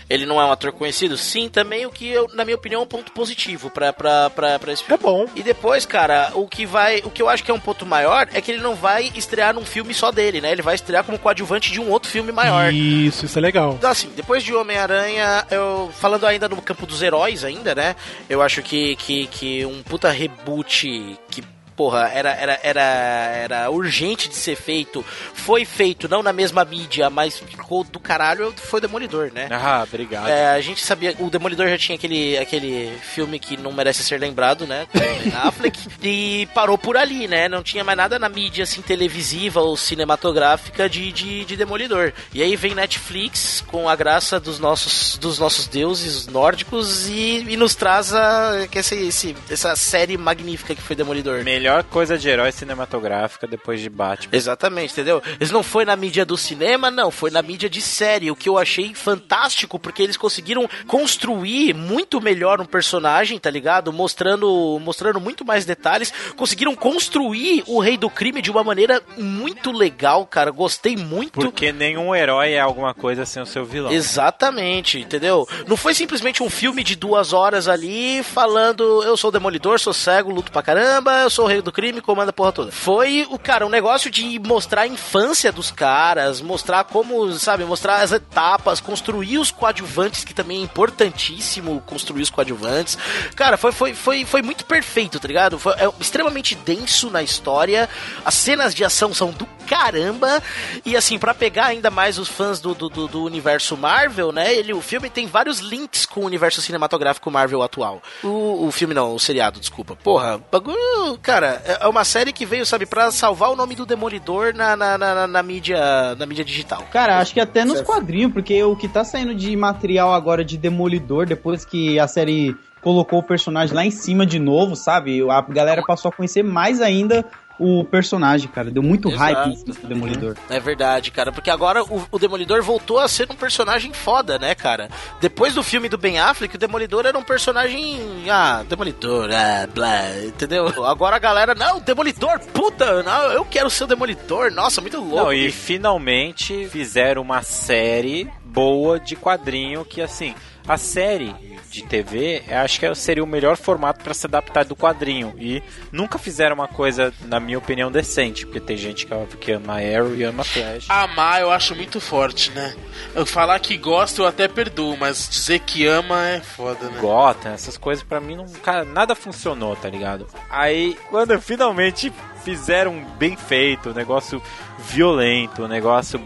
Ele 0.09 0.25
não 0.25 0.41
é 0.41 0.45
um 0.45 0.53
ator 0.53 0.71
conhecido? 0.73 1.17
Sim, 1.17 1.49
também 1.49 1.85
o 1.85 1.91
que, 1.91 2.09
eu, 2.09 2.29
na 2.33 2.45
minha 2.45 2.57
opinião, 2.57 2.81
é 2.83 2.85
um 2.85 2.87
ponto 2.87 3.11
positivo 3.11 3.71
pra, 3.71 3.93
pra, 3.93 4.31
pra, 4.31 4.59
pra 4.59 4.73
esse 4.73 4.85
filme. 4.85 4.95
É 4.95 5.03
bom. 5.03 5.27
E 5.35 5.43
depois, 5.43 5.85
cara, 5.85 6.31
o 6.35 6.47
que 6.47 6.65
vai. 6.65 7.03
O 7.05 7.11
que 7.11 7.21
eu 7.21 7.29
acho 7.29 7.43
que 7.43 7.51
é 7.51 7.55
um 7.55 7.61
ponto 7.61 7.85
maior 7.85 8.29
é 8.33 8.41
que 8.41 8.53
ele 8.53 8.61
não 8.61 8.77
vai 8.77 9.11
estrear 9.17 9.53
num 9.53 9.65
filme 9.65 9.93
só 9.93 10.13
dele, 10.13 10.41
né? 10.41 10.53
Ele 10.53 10.63
vai 10.63 10.77
estrear 10.77 11.03
como 11.03 11.19
coadjuvante 11.19 11.73
de 11.73 11.81
um 11.81 11.91
outro 11.91 12.09
filme 12.09 12.31
maior. 12.31 12.73
Isso, 12.73 13.27
isso 13.27 13.39
é 13.39 13.43
legal. 13.43 13.73
Então, 13.73 13.91
assim, 13.91 14.11
depois 14.15 14.45
de 14.45 14.55
Homem-Aranha, 14.55 15.45
eu. 15.51 15.91
Falando 15.93 16.25
ainda 16.27 16.49
no 16.49 16.63
campo 16.63 16.87
dos 16.87 17.03
heróis, 17.03 17.43
ainda, 17.43 17.75
né? 17.75 17.97
Eu 18.29 18.41
acho 18.43 18.63
que, 18.63 18.95
que, 18.97 19.27
que 19.27 19.67
um 19.67 19.83
puta 19.83 20.11
reboot 20.11 21.19
que. 21.31 21.43
Porra, 21.77 22.11
era, 22.13 22.31
era, 22.31 22.59
era, 22.63 22.83
era 22.83 23.71
urgente 23.71 24.31
de 24.31 24.35
ser 24.35 24.57
feito. 24.57 25.05
Foi 25.35 25.67
feito, 25.67 26.09
não 26.09 26.23
na 26.23 26.33
mesma 26.33 26.65
mídia, 26.65 27.11
mas 27.11 27.39
ficou 27.39 27.85
do 27.85 28.01
caralho. 28.01 28.53
Foi 28.57 28.81
Demolidor, 28.81 29.31
né? 29.33 29.49
Ah, 29.51 29.85
obrigado. 29.87 30.29
É, 30.29 30.49
a 30.49 30.61
gente 30.63 30.83
sabia. 30.83 31.15
O 31.19 31.29
Demolidor 31.29 31.69
já 31.69 31.77
tinha 31.77 31.97
aquele, 31.97 32.39
aquele 32.39 32.97
filme 33.03 33.39
que 33.39 33.59
não 33.59 33.73
merece 33.73 34.03
ser 34.03 34.19
lembrado, 34.19 34.67
né? 34.67 34.87
Com 34.91 34.99
o 34.99 35.49
Affleck. 35.49 35.79
e 36.03 36.49
parou 36.55 36.79
por 36.79 36.97
ali, 36.97 37.29
né? 37.29 37.47
Não 37.47 37.63
tinha 37.63 37.85
mais 37.85 37.99
nada 37.99 38.19
na 38.19 38.29
mídia 38.29 38.65
assim, 38.65 38.81
televisiva 38.81 39.61
ou 39.61 39.77
cinematográfica 39.77 40.89
de, 40.89 41.13
de, 41.13 41.45
de 41.45 41.57
Demolidor. 41.57 42.13
E 42.33 42.43
aí 42.43 42.57
vem 42.57 42.75
Netflix 42.75 43.63
com 43.67 43.87
a 43.87 43.95
graça 43.95 44.41
dos 44.41 44.59
nossos, 44.59 45.19
dos 45.19 45.39
nossos 45.39 45.67
deuses 45.67 46.27
nórdicos 46.27 47.07
e, 47.09 47.45
e 47.49 47.57
nos 47.57 47.75
traz 47.75 48.15
a, 48.15 48.67
que 48.71 48.79
esse, 48.79 48.95
esse, 49.09 49.37
essa 49.51 49.77
série 49.77 50.17
magnífica 50.17 50.75
que 50.75 50.81
foi 50.81 50.97
Demolidor. 50.97 51.45
Melhor 51.45 51.66
coisa 51.91 52.19
de 52.19 52.29
herói 52.29 52.53
cinematográfica 52.53 53.47
depois 53.47 53.81
de 53.81 53.89
Batman. 53.89 54.37
Exatamente, 54.37 54.93
entendeu? 54.93 55.23
Eles 55.39 55.51
não 55.51 55.63
foi 55.63 55.85
na 55.85 55.97
mídia 55.97 56.25
do 56.25 56.37
cinema, 56.37 56.91
não, 56.91 57.11
foi 57.11 57.31
na 57.31 57.43
mídia 57.43 57.69
de 57.69 57.81
série, 57.81 58.31
o 58.31 58.37
que 58.37 58.49
eu 58.49 58.59
achei 58.59 58.95
fantástico, 58.95 59.79
porque 59.79 60.03
eles 60.03 60.17
conseguiram 60.17 60.69
construir 60.87 61.75
muito 61.75 62.21
melhor 62.21 62.61
um 62.61 62.65
personagem, 62.65 63.39
tá 63.39 63.51
ligado? 63.51 63.93
Mostrando, 63.93 64.79
mostrando 64.81 65.21
muito 65.21 65.45
mais 65.45 65.65
detalhes, 65.65 66.13
conseguiram 66.37 66.75
construir 66.75 67.65
o 67.67 67.81
Rei 67.81 67.97
do 67.97 68.11
Crime 68.11 68.43
de 68.43 68.51
uma 68.51 68.65
maneira 68.65 69.03
muito 69.17 69.73
legal, 69.73 70.27
cara, 70.27 70.51
gostei 70.51 70.97
muito. 70.97 71.33
Porque 71.33 71.73
nenhum 71.73 72.15
herói 72.15 72.53
é 72.53 72.61
alguma 72.61 72.95
coisa 72.95 73.25
sem 73.25 73.43
o 73.43 73.47
seu 73.47 73.65
vilão. 73.65 73.93
Exatamente, 73.93 74.99
entendeu? 74.99 75.47
Não 75.67 75.77
foi 75.77 75.95
simplesmente 75.95 76.43
um 76.43 76.51
filme 76.51 76.83
de 76.83 76.97
duas 76.97 77.33
horas 77.33 77.69
ali 77.69 78.23
falando 78.23 79.03
eu 79.03 79.17
sou 79.17 79.29
o 79.29 79.33
demolidor, 79.33 79.79
sou 79.79 79.93
cego, 79.93 80.31
luto 80.31 80.51
pra 80.51 80.63
caramba, 80.63 81.23
eu 81.23 81.31
sou 81.31 81.47
o 81.47 81.49
do 81.63 81.73
crime, 81.73 82.01
comanda 82.01 82.31
a 82.31 82.33
porra 82.33 82.53
toda. 82.53 82.73
Foi, 82.73 83.27
o 83.31 83.39
cara, 83.39 83.67
um 83.67 83.71
negócio 83.71 84.11
de 84.11 84.39
mostrar 84.39 84.83
a 84.83 84.87
infância 84.87 85.53
dos 85.53 85.71
caras, 85.71 86.41
mostrar 86.41 86.85
como, 86.85 87.33
sabe, 87.35 87.65
mostrar 87.65 88.03
as 88.03 88.13
etapas, 88.13 88.81
construir 88.81 89.39
os 89.39 89.51
coadjuvantes, 89.51 90.25
que 90.25 90.35
também 90.35 90.61
é 90.61 90.63
importantíssimo 90.63 91.83
construir 91.87 92.23
os 92.23 92.31
coadjuvantes. 92.31 92.99
Cara, 93.35 93.57
foi, 93.57 93.73
foi, 93.73 93.95
foi, 93.95 94.25
foi 94.25 94.43
muito 94.43 94.65
perfeito, 94.65 95.19
tá 95.19 95.29
ligado? 95.29 95.59
Foi 95.59 95.73
é, 95.75 95.91
extremamente 96.01 96.55
denso 96.55 97.11
na 97.11 97.23
história, 97.23 97.89
as 98.25 98.35
cenas 98.35 98.75
de 98.75 98.85
ação 98.85 99.13
são 99.13 99.31
do 99.31 99.47
caramba, 99.67 100.43
e 100.85 100.97
assim, 100.97 101.19
pra 101.19 101.35
pegar 101.35 101.67
ainda 101.67 101.91
mais 101.91 102.19
os 102.19 102.29
fãs 102.29 102.61
do, 102.61 102.75
do, 102.75 102.89
do- 102.89 103.25
universo 103.25 103.77
Marvel, 103.77 104.31
né? 104.33 104.55
Ele, 104.55 104.73
o 104.73 104.81
filme 104.81 105.11
tem 105.11 105.27
vários 105.27 105.59
links 105.61 106.07
com 106.07 106.21
o 106.21 106.25
universo 106.25 106.63
cinematográfico 106.63 107.31
Marvel 107.31 107.63
atual. 107.63 108.01
O, 108.23 108.67
o 108.67 108.71
filme 108.71 108.95
não, 108.95 109.15
o 109.15 109.19
seriado, 109.21 109.59
desculpa. 109.61 109.97
Porra, 109.97 110.41
bagulho, 110.51 111.19
cara, 111.23 111.61
é 111.65 111.79
é 111.83 111.89
uma 111.89 112.05
série 112.05 112.33
que 112.33 112.47
veio, 112.47 112.65
sabe, 112.65 112.87
pra 112.87 113.11
salvar 113.11 113.51
o 113.51 113.57
nome 113.57 113.75
do 113.75 113.85
Demolidor 113.85 114.55
na, 114.55 114.75
na, 114.77 114.97
na, 114.97 115.15
na- 115.15 115.27
na 115.27 115.43
mídia, 115.43 116.15
na 116.17 116.25
mídia 116.27 116.45
digital. 116.45 116.83
Cara, 116.93 117.19
acho 117.19 117.35
que 117.35 117.41
até 117.41 117.65
nos 117.65 117.81
quadrinhos, 117.83 118.33
porque 118.33 118.63
o 118.63 118.75
que 118.77 118.89
tá 118.89 119.05
saindo 119.05 119.35
de 119.35 119.55
material 119.57 120.13
agora 120.15 120.45
de 120.45 120.57
Demolidor, 120.57 121.27
depois 121.27 121.65
que 121.65 121.99
a 121.99 122.07
série 122.09 122.57
colocou 122.81 123.19
o 123.19 123.23
personagem 123.23 123.75
lá 123.75 123.85
em 123.85 123.91
cima 123.91 124.25
de 124.25 124.39
novo, 124.39 124.77
sabe? 124.77 125.21
A 125.29 125.41
galera 125.43 125.83
passou 125.85 126.09
a 126.09 126.13
conhecer 126.13 126.43
mais 126.45 126.81
ainda 126.81 127.25
o 127.59 127.85
personagem, 127.85 128.49
cara. 128.49 128.71
Deu 128.71 128.83
muito 128.83 129.09
Exato. 129.09 129.35
hype 129.35 129.65
do 129.65 129.89
Demolidor. 129.89 130.37
É 130.49 130.61
verdade, 130.61 131.11
cara, 131.11 131.33
porque 131.33 131.51
agora 131.51 131.83
o, 131.83 132.07
o 132.11 132.19
Demolidor 132.19 132.63
voltou 132.63 132.99
a 132.99 133.09
ser 133.09 133.31
um 133.31 133.35
personagem 133.35 133.93
foda, 133.93 134.39
né, 134.39 134.55
cara? 134.55 134.89
Depois 135.21 135.55
do 135.55 135.63
filme 135.63 135.89
do 135.89 135.99
Ben 135.99 136.19
Affleck, 136.19 136.55
o 136.55 136.59
Demolidor 136.59 137.07
era 137.07 137.19
um 137.19 137.23
personagem. 137.23 138.01
Ah, 138.31 138.65
Demolidor, 138.69 139.31
ah, 139.33 139.67
blá, 139.73 140.25
entendeu? 140.25 140.85
Agora 140.85 141.17
a 141.17 141.21
galera, 141.21 141.55
não, 141.55 141.81
Demolidor, 141.81 142.41
puta, 142.53 143.03
não, 143.03 143.33
eu 143.33 143.45
quero 143.45 143.71
ser 143.71 143.85
o 143.85 143.87
Demolidor, 143.89 144.51
nossa, 144.51 144.81
muito 144.81 144.99
louco. 144.99 145.17
Não, 145.17 145.33
e 145.33 145.51
finalmente 145.51 146.69
fizeram 146.69 147.23
uma 147.23 147.43
série 147.43 148.31
boa 148.45 148.99
de 148.99 149.15
quadrinho 149.15 149.85
que 149.85 150.01
assim, 150.01 150.35
a 150.69 150.77
série 150.77 151.35
de 151.71 151.83
TV, 151.83 152.43
eu 152.49 152.59
acho 152.59 152.81
que 152.81 152.95
seria 152.95 153.23
o 153.23 153.27
melhor 153.27 153.57
formato 153.57 154.03
para 154.03 154.15
se 154.15 154.27
adaptar 154.27 154.65
do 154.65 154.75
quadrinho 154.75 155.35
e 155.39 155.63
nunca 155.93 156.19
fizeram 156.19 156.55
uma 156.55 156.69
coisa, 156.69 157.13
na 157.23 157.39
minha 157.39 157.59
opinião, 157.59 157.91
decente, 157.91 158.47
porque 158.47 158.61
tem 158.61 158.77
gente 158.77 159.07
que, 159.41 159.53
ama 159.53 159.75
Arrow 159.75 160.15
e 160.15 160.23
ama 160.23 160.43
Flash. 160.45 160.87
Amar 160.89 161.41
eu 161.41 161.51
acho 161.51 161.75
muito 161.75 162.01
forte, 162.01 162.51
né? 162.53 162.75
Eu 163.15 163.27
falar 163.27 163.59
que 163.59 163.77
gosto 163.77 164.23
eu 164.23 164.27
até 164.27 164.49
perdoo, 164.49 164.97
mas 164.97 165.29
dizer 165.29 165.61
que 165.61 165.87
ama 165.87 166.27
é 166.27 166.41
foda, 166.41 166.89
né? 166.89 166.99
Gotham, 167.01 167.53
essas 167.53 167.77
coisas 167.77 168.03
pra 168.03 168.21
mim 168.21 168.37
não, 168.37 168.47
cara, 168.63 168.85
nada 168.85 169.15
funcionou, 169.15 169.77
tá 169.77 169.89
ligado? 169.89 170.27
Aí, 170.49 170.97
quando 171.11 171.39
finalmente 171.41 172.13
fizeram 172.45 173.05
bem 173.19 173.37
feito, 173.37 173.91
um 173.91 173.95
negócio 173.95 174.43
violento, 174.79 175.65
um 175.65 175.69
negócio 175.69 176.21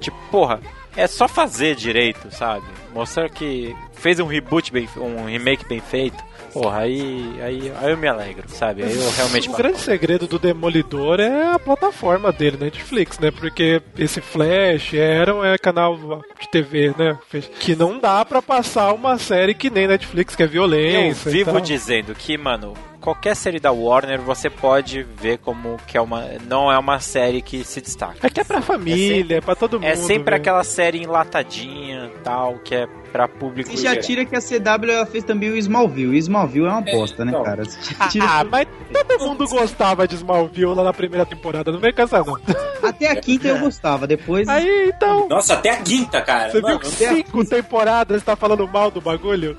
tipo, 0.00 0.16
porra, 0.30 0.60
é 0.96 1.06
só 1.06 1.28
fazer 1.28 1.76
direito, 1.76 2.34
sabe? 2.34 2.64
Mostrar 2.92 3.28
que 3.28 3.76
fez 4.06 4.20
um 4.20 4.26
reboot 4.26 4.72
bem, 4.72 4.88
um 4.96 5.24
remake 5.24 5.66
bem 5.66 5.80
feito. 5.80 6.22
Porra, 6.52 6.82
aí, 6.82 7.40
aí, 7.42 7.72
aí 7.76 7.90
eu 7.90 7.96
me 7.96 8.06
alegro, 8.06 8.48
sabe? 8.48 8.84
Aí 8.84 8.94
eu 8.94 9.10
realmente 9.10 9.50
O 9.50 9.56
grande 9.56 9.78
segredo 9.78 10.28
do 10.28 10.38
Demolidor 10.38 11.18
é 11.18 11.52
a 11.52 11.58
plataforma 11.58 12.30
dele, 12.30 12.56
Netflix, 12.56 13.18
né? 13.18 13.32
Porque 13.32 13.82
esse 13.98 14.20
Flash, 14.20 14.92
Arrow 14.94 15.44
é 15.44 15.58
canal 15.58 16.22
de 16.40 16.48
TV, 16.48 16.94
né? 16.96 17.18
Que 17.58 17.74
não 17.74 17.98
dá 17.98 18.24
pra 18.24 18.40
passar 18.40 18.92
uma 18.92 19.18
série 19.18 19.54
que 19.54 19.68
nem 19.68 19.88
Netflix, 19.88 20.36
que 20.36 20.42
é 20.44 20.46
Eu 20.46 20.50
violência. 20.50 21.28
e 21.28 21.32
vivo 21.32 21.60
dizendo 21.60 22.14
que, 22.14 22.38
mano, 22.38 22.74
qualquer 23.06 23.36
série 23.36 23.60
da 23.60 23.70
Warner 23.70 24.20
você 24.20 24.50
pode 24.50 25.02
ver 25.02 25.38
como 25.38 25.76
que 25.86 25.96
é 25.96 26.00
uma 26.00 26.24
não 26.48 26.72
é 26.72 26.76
uma 26.76 26.98
série 26.98 27.40
que 27.40 27.64
se 27.64 27.80
destaca. 27.80 28.26
É 28.26 28.30
que 28.30 28.40
é 28.40 28.44
pra 28.44 28.60
família, 28.60 29.36
é, 29.36 29.40
pra 29.40 29.54
todo 29.54 29.80
mundo. 29.80 29.88
É 29.88 29.94
sempre 29.94 30.32
né? 30.32 30.36
aquela 30.38 30.64
série 30.64 31.02
enlatadinha, 31.02 32.10
tal, 32.24 32.58
que 32.58 32.74
é 32.74 32.88
pra 33.16 33.28
público. 33.28 33.72
E 33.72 33.76
já 33.76 33.96
tira 33.96 34.24
que 34.24 34.36
a 34.36 34.40
CW 34.40 34.90
ela 34.90 35.06
fez 35.06 35.24
também 35.24 35.50
o 35.50 35.56
Smallville. 35.56 36.14
E 36.16 36.18
Smallville 36.18 36.66
é 36.66 36.70
uma 36.70 36.80
bosta, 36.82 37.24
né, 37.24 37.32
cara? 37.32 37.62
Ah, 38.20 38.44
mas 38.44 38.66
todo 38.92 39.18
mundo 39.26 39.46
gostava 39.48 40.06
de 40.06 40.14
Smallville 40.16 40.74
lá 40.74 40.84
na 40.84 40.92
primeira 40.92 41.24
temporada, 41.24 41.72
não 41.72 41.78
vem 41.78 41.92
com 41.92 42.02
essa 42.02 42.22
não. 42.22 42.36
Até 42.82 43.10
a 43.10 43.16
quinta 43.16 43.48
eu 43.48 43.58
gostava, 43.58 44.06
depois. 44.06 44.46
Aí, 44.48 44.90
então. 44.94 45.28
Nossa, 45.28 45.54
até 45.54 45.70
a 45.70 45.76
quinta, 45.78 46.20
cara. 46.20 46.50
Você 46.50 46.60
Mano, 46.60 46.78
viu 46.78 46.88
que 46.90 46.96
cinco 46.96 47.44
temporadas 47.44 48.18
você 48.20 48.24
tá 48.26 48.36
falando 48.36 48.66
mal 48.68 48.90
do 48.90 49.00
bagulho? 49.00 49.56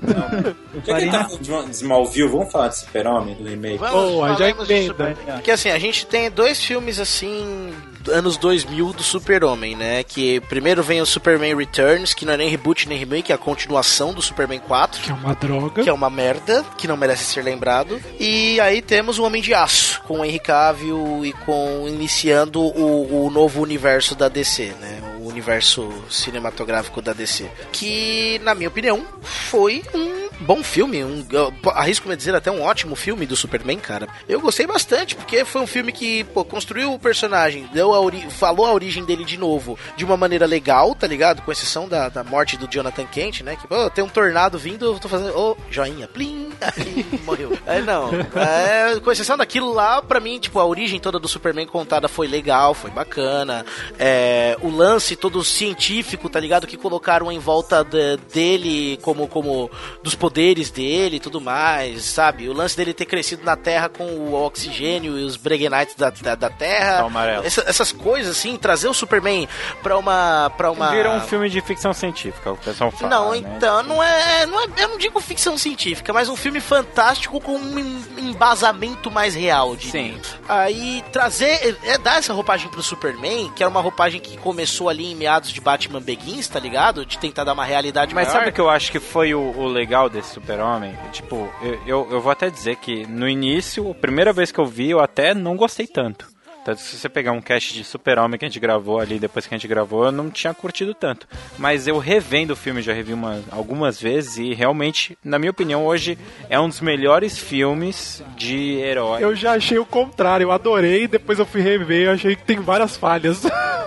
Já 0.86 0.94
que 0.96 1.02
ele 1.02 1.10
tá 1.10 1.24
falando 1.24 1.66
de 1.66 1.70
Smallville, 1.76 2.28
vamos 2.28 2.52
falar 2.52 2.68
de 2.68 2.78
Super-Homem, 2.78 3.34
do 3.34 3.44
remake? 3.44 3.78
Boa, 3.78 4.34
já. 4.36 4.48
Super- 4.86 5.16
Porque 5.34 5.50
assim, 5.50 5.70
a 5.70 5.78
gente 5.78 6.06
tem 6.06 6.30
dois 6.30 6.62
filmes 6.62 6.98
assim, 6.98 7.72
anos 8.10 8.36
2000 8.36 8.92
do 8.92 9.02
Super-Homem, 9.02 9.76
né? 9.76 10.02
Que 10.04 10.40
primeiro 10.42 10.82
vem 10.82 11.00
o 11.00 11.06
Superman 11.06 11.56
Returns, 11.56 12.14
que 12.14 12.24
não 12.24 12.32
é 12.32 12.36
nem 12.36 12.48
reboot 12.48 12.88
nem 12.88 12.98
remake, 12.98 13.32
é 13.32 13.34
a 13.34 13.38
continuação 13.48 14.12
do 14.12 14.20
Superman 14.20 14.60
4. 14.60 15.00
Que 15.00 15.10
é 15.10 15.14
uma 15.14 15.34
droga. 15.34 15.82
Que 15.82 15.88
é 15.88 15.92
uma 15.92 16.10
merda, 16.10 16.62
que 16.76 16.86
não 16.86 16.98
merece 16.98 17.24
ser 17.24 17.42
lembrado. 17.42 17.98
E 18.20 18.60
aí 18.60 18.82
temos 18.82 19.18
o 19.18 19.24
Homem 19.24 19.40
de 19.40 19.54
Aço, 19.54 20.02
com 20.02 20.20
o 20.20 20.24
Henry 20.24 20.38
Cavill 20.38 21.24
e 21.24 21.32
com 21.32 21.86
iniciando 21.88 22.60
o, 22.60 23.26
o 23.26 23.30
novo 23.30 23.62
universo 23.62 24.14
da 24.14 24.28
DC, 24.28 24.74
né? 24.78 25.07
Universo 25.38 25.88
cinematográfico 26.10 27.00
da 27.00 27.12
DC. 27.12 27.48
Que, 27.70 28.40
na 28.42 28.56
minha 28.56 28.68
opinião, 28.68 29.06
foi 29.22 29.84
um 29.94 30.28
bom 30.40 30.62
filme. 30.62 31.04
Um, 31.04 31.24
eu 31.30 31.52
arrisco 31.72 32.08
me 32.08 32.16
dizer 32.16 32.34
até 32.34 32.50
um 32.50 32.62
ótimo 32.62 32.96
filme 32.96 33.26
do 33.26 33.36
Superman, 33.36 33.78
cara. 33.78 34.08
Eu 34.28 34.40
gostei 34.40 34.66
bastante, 34.66 35.14
porque 35.14 35.44
foi 35.44 35.62
um 35.62 35.66
filme 35.66 35.92
que 35.92 36.24
pô, 36.24 36.44
construiu 36.44 36.92
o 36.92 36.98
personagem, 36.98 37.68
deu 37.72 37.94
a 37.94 38.08
falou 38.30 38.66
a 38.66 38.72
origem 38.72 39.04
dele 39.04 39.24
de 39.24 39.38
novo 39.38 39.78
de 39.96 40.04
uma 40.04 40.16
maneira 40.16 40.46
legal, 40.46 40.94
tá 40.94 41.06
ligado? 41.06 41.42
Com 41.42 41.52
exceção 41.52 41.88
da, 41.88 42.08
da 42.08 42.24
morte 42.24 42.56
do 42.56 42.68
Jonathan 42.68 43.06
Kent, 43.06 43.42
né? 43.42 43.56
Que 43.56 43.66
pô, 43.66 43.88
tem 43.90 44.04
um 44.04 44.08
tornado 44.08 44.58
vindo, 44.58 44.86
eu 44.86 44.98
tô 44.98 45.08
fazendo. 45.08 45.36
Ô, 45.38 45.56
joinha, 45.70 46.08
plim, 46.08 46.50
aí 46.60 47.06
morreu. 47.24 47.56
É, 47.66 47.80
não. 47.80 48.10
É, 48.34 48.98
com 49.00 49.12
exceção 49.12 49.36
daquilo 49.36 49.72
lá, 49.72 50.02
pra 50.02 50.20
mim, 50.20 50.38
tipo, 50.38 50.58
a 50.58 50.66
origem 50.66 50.98
toda 50.98 51.18
do 51.18 51.28
Superman 51.28 51.66
contada 51.66 52.08
foi 52.08 52.26
legal, 52.26 52.74
foi 52.74 52.90
bacana. 52.90 53.64
É, 53.98 54.56
o 54.60 54.70
lance 54.70 55.16
todo 55.16 55.27
científico, 55.44 56.28
tá 56.28 56.38
ligado? 56.40 56.66
Que 56.66 56.76
colocaram 56.76 57.30
em 57.30 57.38
volta 57.38 57.82
de- 57.84 58.16
dele 58.32 58.98
como, 59.02 59.26
como 59.28 59.70
dos 60.02 60.14
poderes 60.14 60.70
dele 60.70 61.16
e 61.16 61.20
tudo 61.20 61.40
mais, 61.40 62.02
sabe? 62.04 62.48
O 62.48 62.52
lance 62.52 62.76
dele 62.76 62.92
ter 62.94 63.06
crescido 63.06 63.44
na 63.44 63.56
Terra 63.56 63.88
com 63.88 64.04
o 64.04 64.34
oxigênio 64.34 65.18
e 65.18 65.24
os 65.24 65.36
Breguenites 65.36 65.94
da, 65.94 66.10
da, 66.10 66.34
da 66.34 66.50
Terra. 66.50 66.98
Tá 66.98 67.04
amarelo. 67.06 67.44
Essa- 67.44 67.64
essas 67.66 67.92
coisas, 67.92 68.36
assim, 68.36 68.56
trazer 68.56 68.88
o 68.88 68.94
Superman 68.94 69.48
pra 69.82 69.98
uma. 69.98 70.50
Pra 70.56 70.70
uma... 70.70 70.90
Virou 70.90 71.14
um 71.14 71.20
filme 71.20 71.48
de 71.50 71.60
ficção 71.60 71.92
científica, 71.92 72.52
o 72.52 72.56
pessoal 72.56 72.90
fala. 72.90 73.10
Não, 73.10 73.30
né? 73.32 73.38
então, 73.38 73.82
não 73.82 74.02
é, 74.02 74.46
não 74.46 74.60
é. 74.60 74.66
Eu 74.78 74.88
não 74.88 74.98
digo 74.98 75.20
ficção 75.20 75.56
científica, 75.58 76.12
mas 76.12 76.28
um 76.28 76.36
filme 76.36 76.60
fantástico 76.60 77.40
com 77.40 77.56
um 77.56 77.78
em- 77.78 78.04
embasamento 78.18 79.10
mais 79.10 79.34
real, 79.34 79.74
diria. 79.76 79.90
Sim. 80.14 80.20
Aí 80.48 81.04
trazer. 81.12 81.76
É, 81.84 81.98
dar 81.98 82.18
essa 82.18 82.32
roupagem 82.32 82.68
pro 82.68 82.82
Superman, 82.82 83.50
que 83.54 83.62
era 83.62 83.70
uma 83.70 83.80
roupagem 83.80 84.20
que 84.20 84.36
começou 84.38 84.88
ali 84.88 85.12
em 85.12 85.14
meados 85.18 85.50
de 85.50 85.60
Batman 85.60 86.00
Begins, 86.00 86.48
tá 86.48 86.58
ligado? 86.58 87.04
De 87.04 87.18
tentar 87.18 87.44
dar 87.44 87.52
uma 87.52 87.64
realidade 87.64 88.14
Mas 88.14 88.28
maior. 88.28 88.38
sabe 88.38 88.50
o 88.50 88.52
que 88.52 88.60
eu 88.60 88.70
acho 88.70 88.90
que 88.92 89.00
foi 89.00 89.34
o, 89.34 89.40
o 89.40 89.66
legal 89.66 90.08
desse 90.08 90.32
super-homem? 90.34 90.96
Tipo, 91.12 91.50
eu, 91.60 91.74
eu, 91.86 92.08
eu 92.12 92.20
vou 92.20 92.32
até 92.32 92.48
dizer 92.48 92.76
que 92.76 93.06
no 93.06 93.28
início, 93.28 93.90
a 93.90 93.94
primeira 93.94 94.32
vez 94.32 94.50
que 94.52 94.58
eu 94.58 94.66
vi, 94.66 94.90
eu 94.90 95.00
até 95.00 95.34
não 95.34 95.56
gostei 95.56 95.86
tanto. 95.86 96.26
Tanto 96.68 96.82
se 96.82 96.98
você 96.98 97.08
pegar 97.08 97.32
um 97.32 97.40
cast 97.40 97.72
de 97.72 97.82
super-homem 97.82 98.38
que 98.38 98.44
a 98.44 98.48
gente 98.48 98.60
gravou 98.60 99.00
ali, 99.00 99.18
depois 99.18 99.46
que 99.46 99.54
a 99.54 99.56
gente 99.56 99.66
gravou, 99.66 100.04
eu 100.04 100.12
não 100.12 100.28
tinha 100.28 100.52
curtido 100.52 100.92
tanto. 100.92 101.26
Mas 101.56 101.86
eu 101.86 101.96
revendo 101.96 102.52
o 102.52 102.56
filme, 102.56 102.82
já 102.82 102.92
revi 102.92 103.14
uma, 103.14 103.42
algumas 103.50 103.98
vezes, 103.98 104.36
e 104.36 104.52
realmente, 104.52 105.16
na 105.24 105.38
minha 105.38 105.50
opinião, 105.50 105.86
hoje 105.86 106.18
é 106.50 106.60
um 106.60 106.68
dos 106.68 106.82
melhores 106.82 107.38
filmes 107.38 108.22
de 108.36 108.74
herói. 108.80 109.24
Eu 109.24 109.34
já 109.34 109.52
achei 109.52 109.78
o 109.78 109.86
contrário, 109.86 110.44
eu 110.44 110.52
adorei, 110.52 111.08
depois 111.08 111.38
eu 111.38 111.46
fui 111.46 111.62
rever, 111.62 112.08
eu 112.08 112.12
achei 112.12 112.36
que 112.36 112.42
tem 112.42 112.60
várias 112.60 112.98
falhas. 112.98 113.44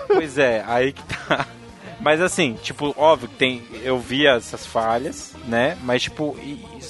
Pois 0.08 0.40
é, 0.40 0.64
aí 0.66 0.92
que 0.92 1.04
tá. 1.04 1.46
Mas 2.02 2.20
assim, 2.20 2.58
tipo, 2.62 2.94
óbvio 2.98 3.30
que 3.30 3.36
tem. 3.36 3.64
Eu 3.84 4.00
vi 4.00 4.26
essas 4.26 4.66
falhas, 4.66 5.34
né? 5.48 5.78
Mas, 5.84 6.02
tipo, 6.04 6.36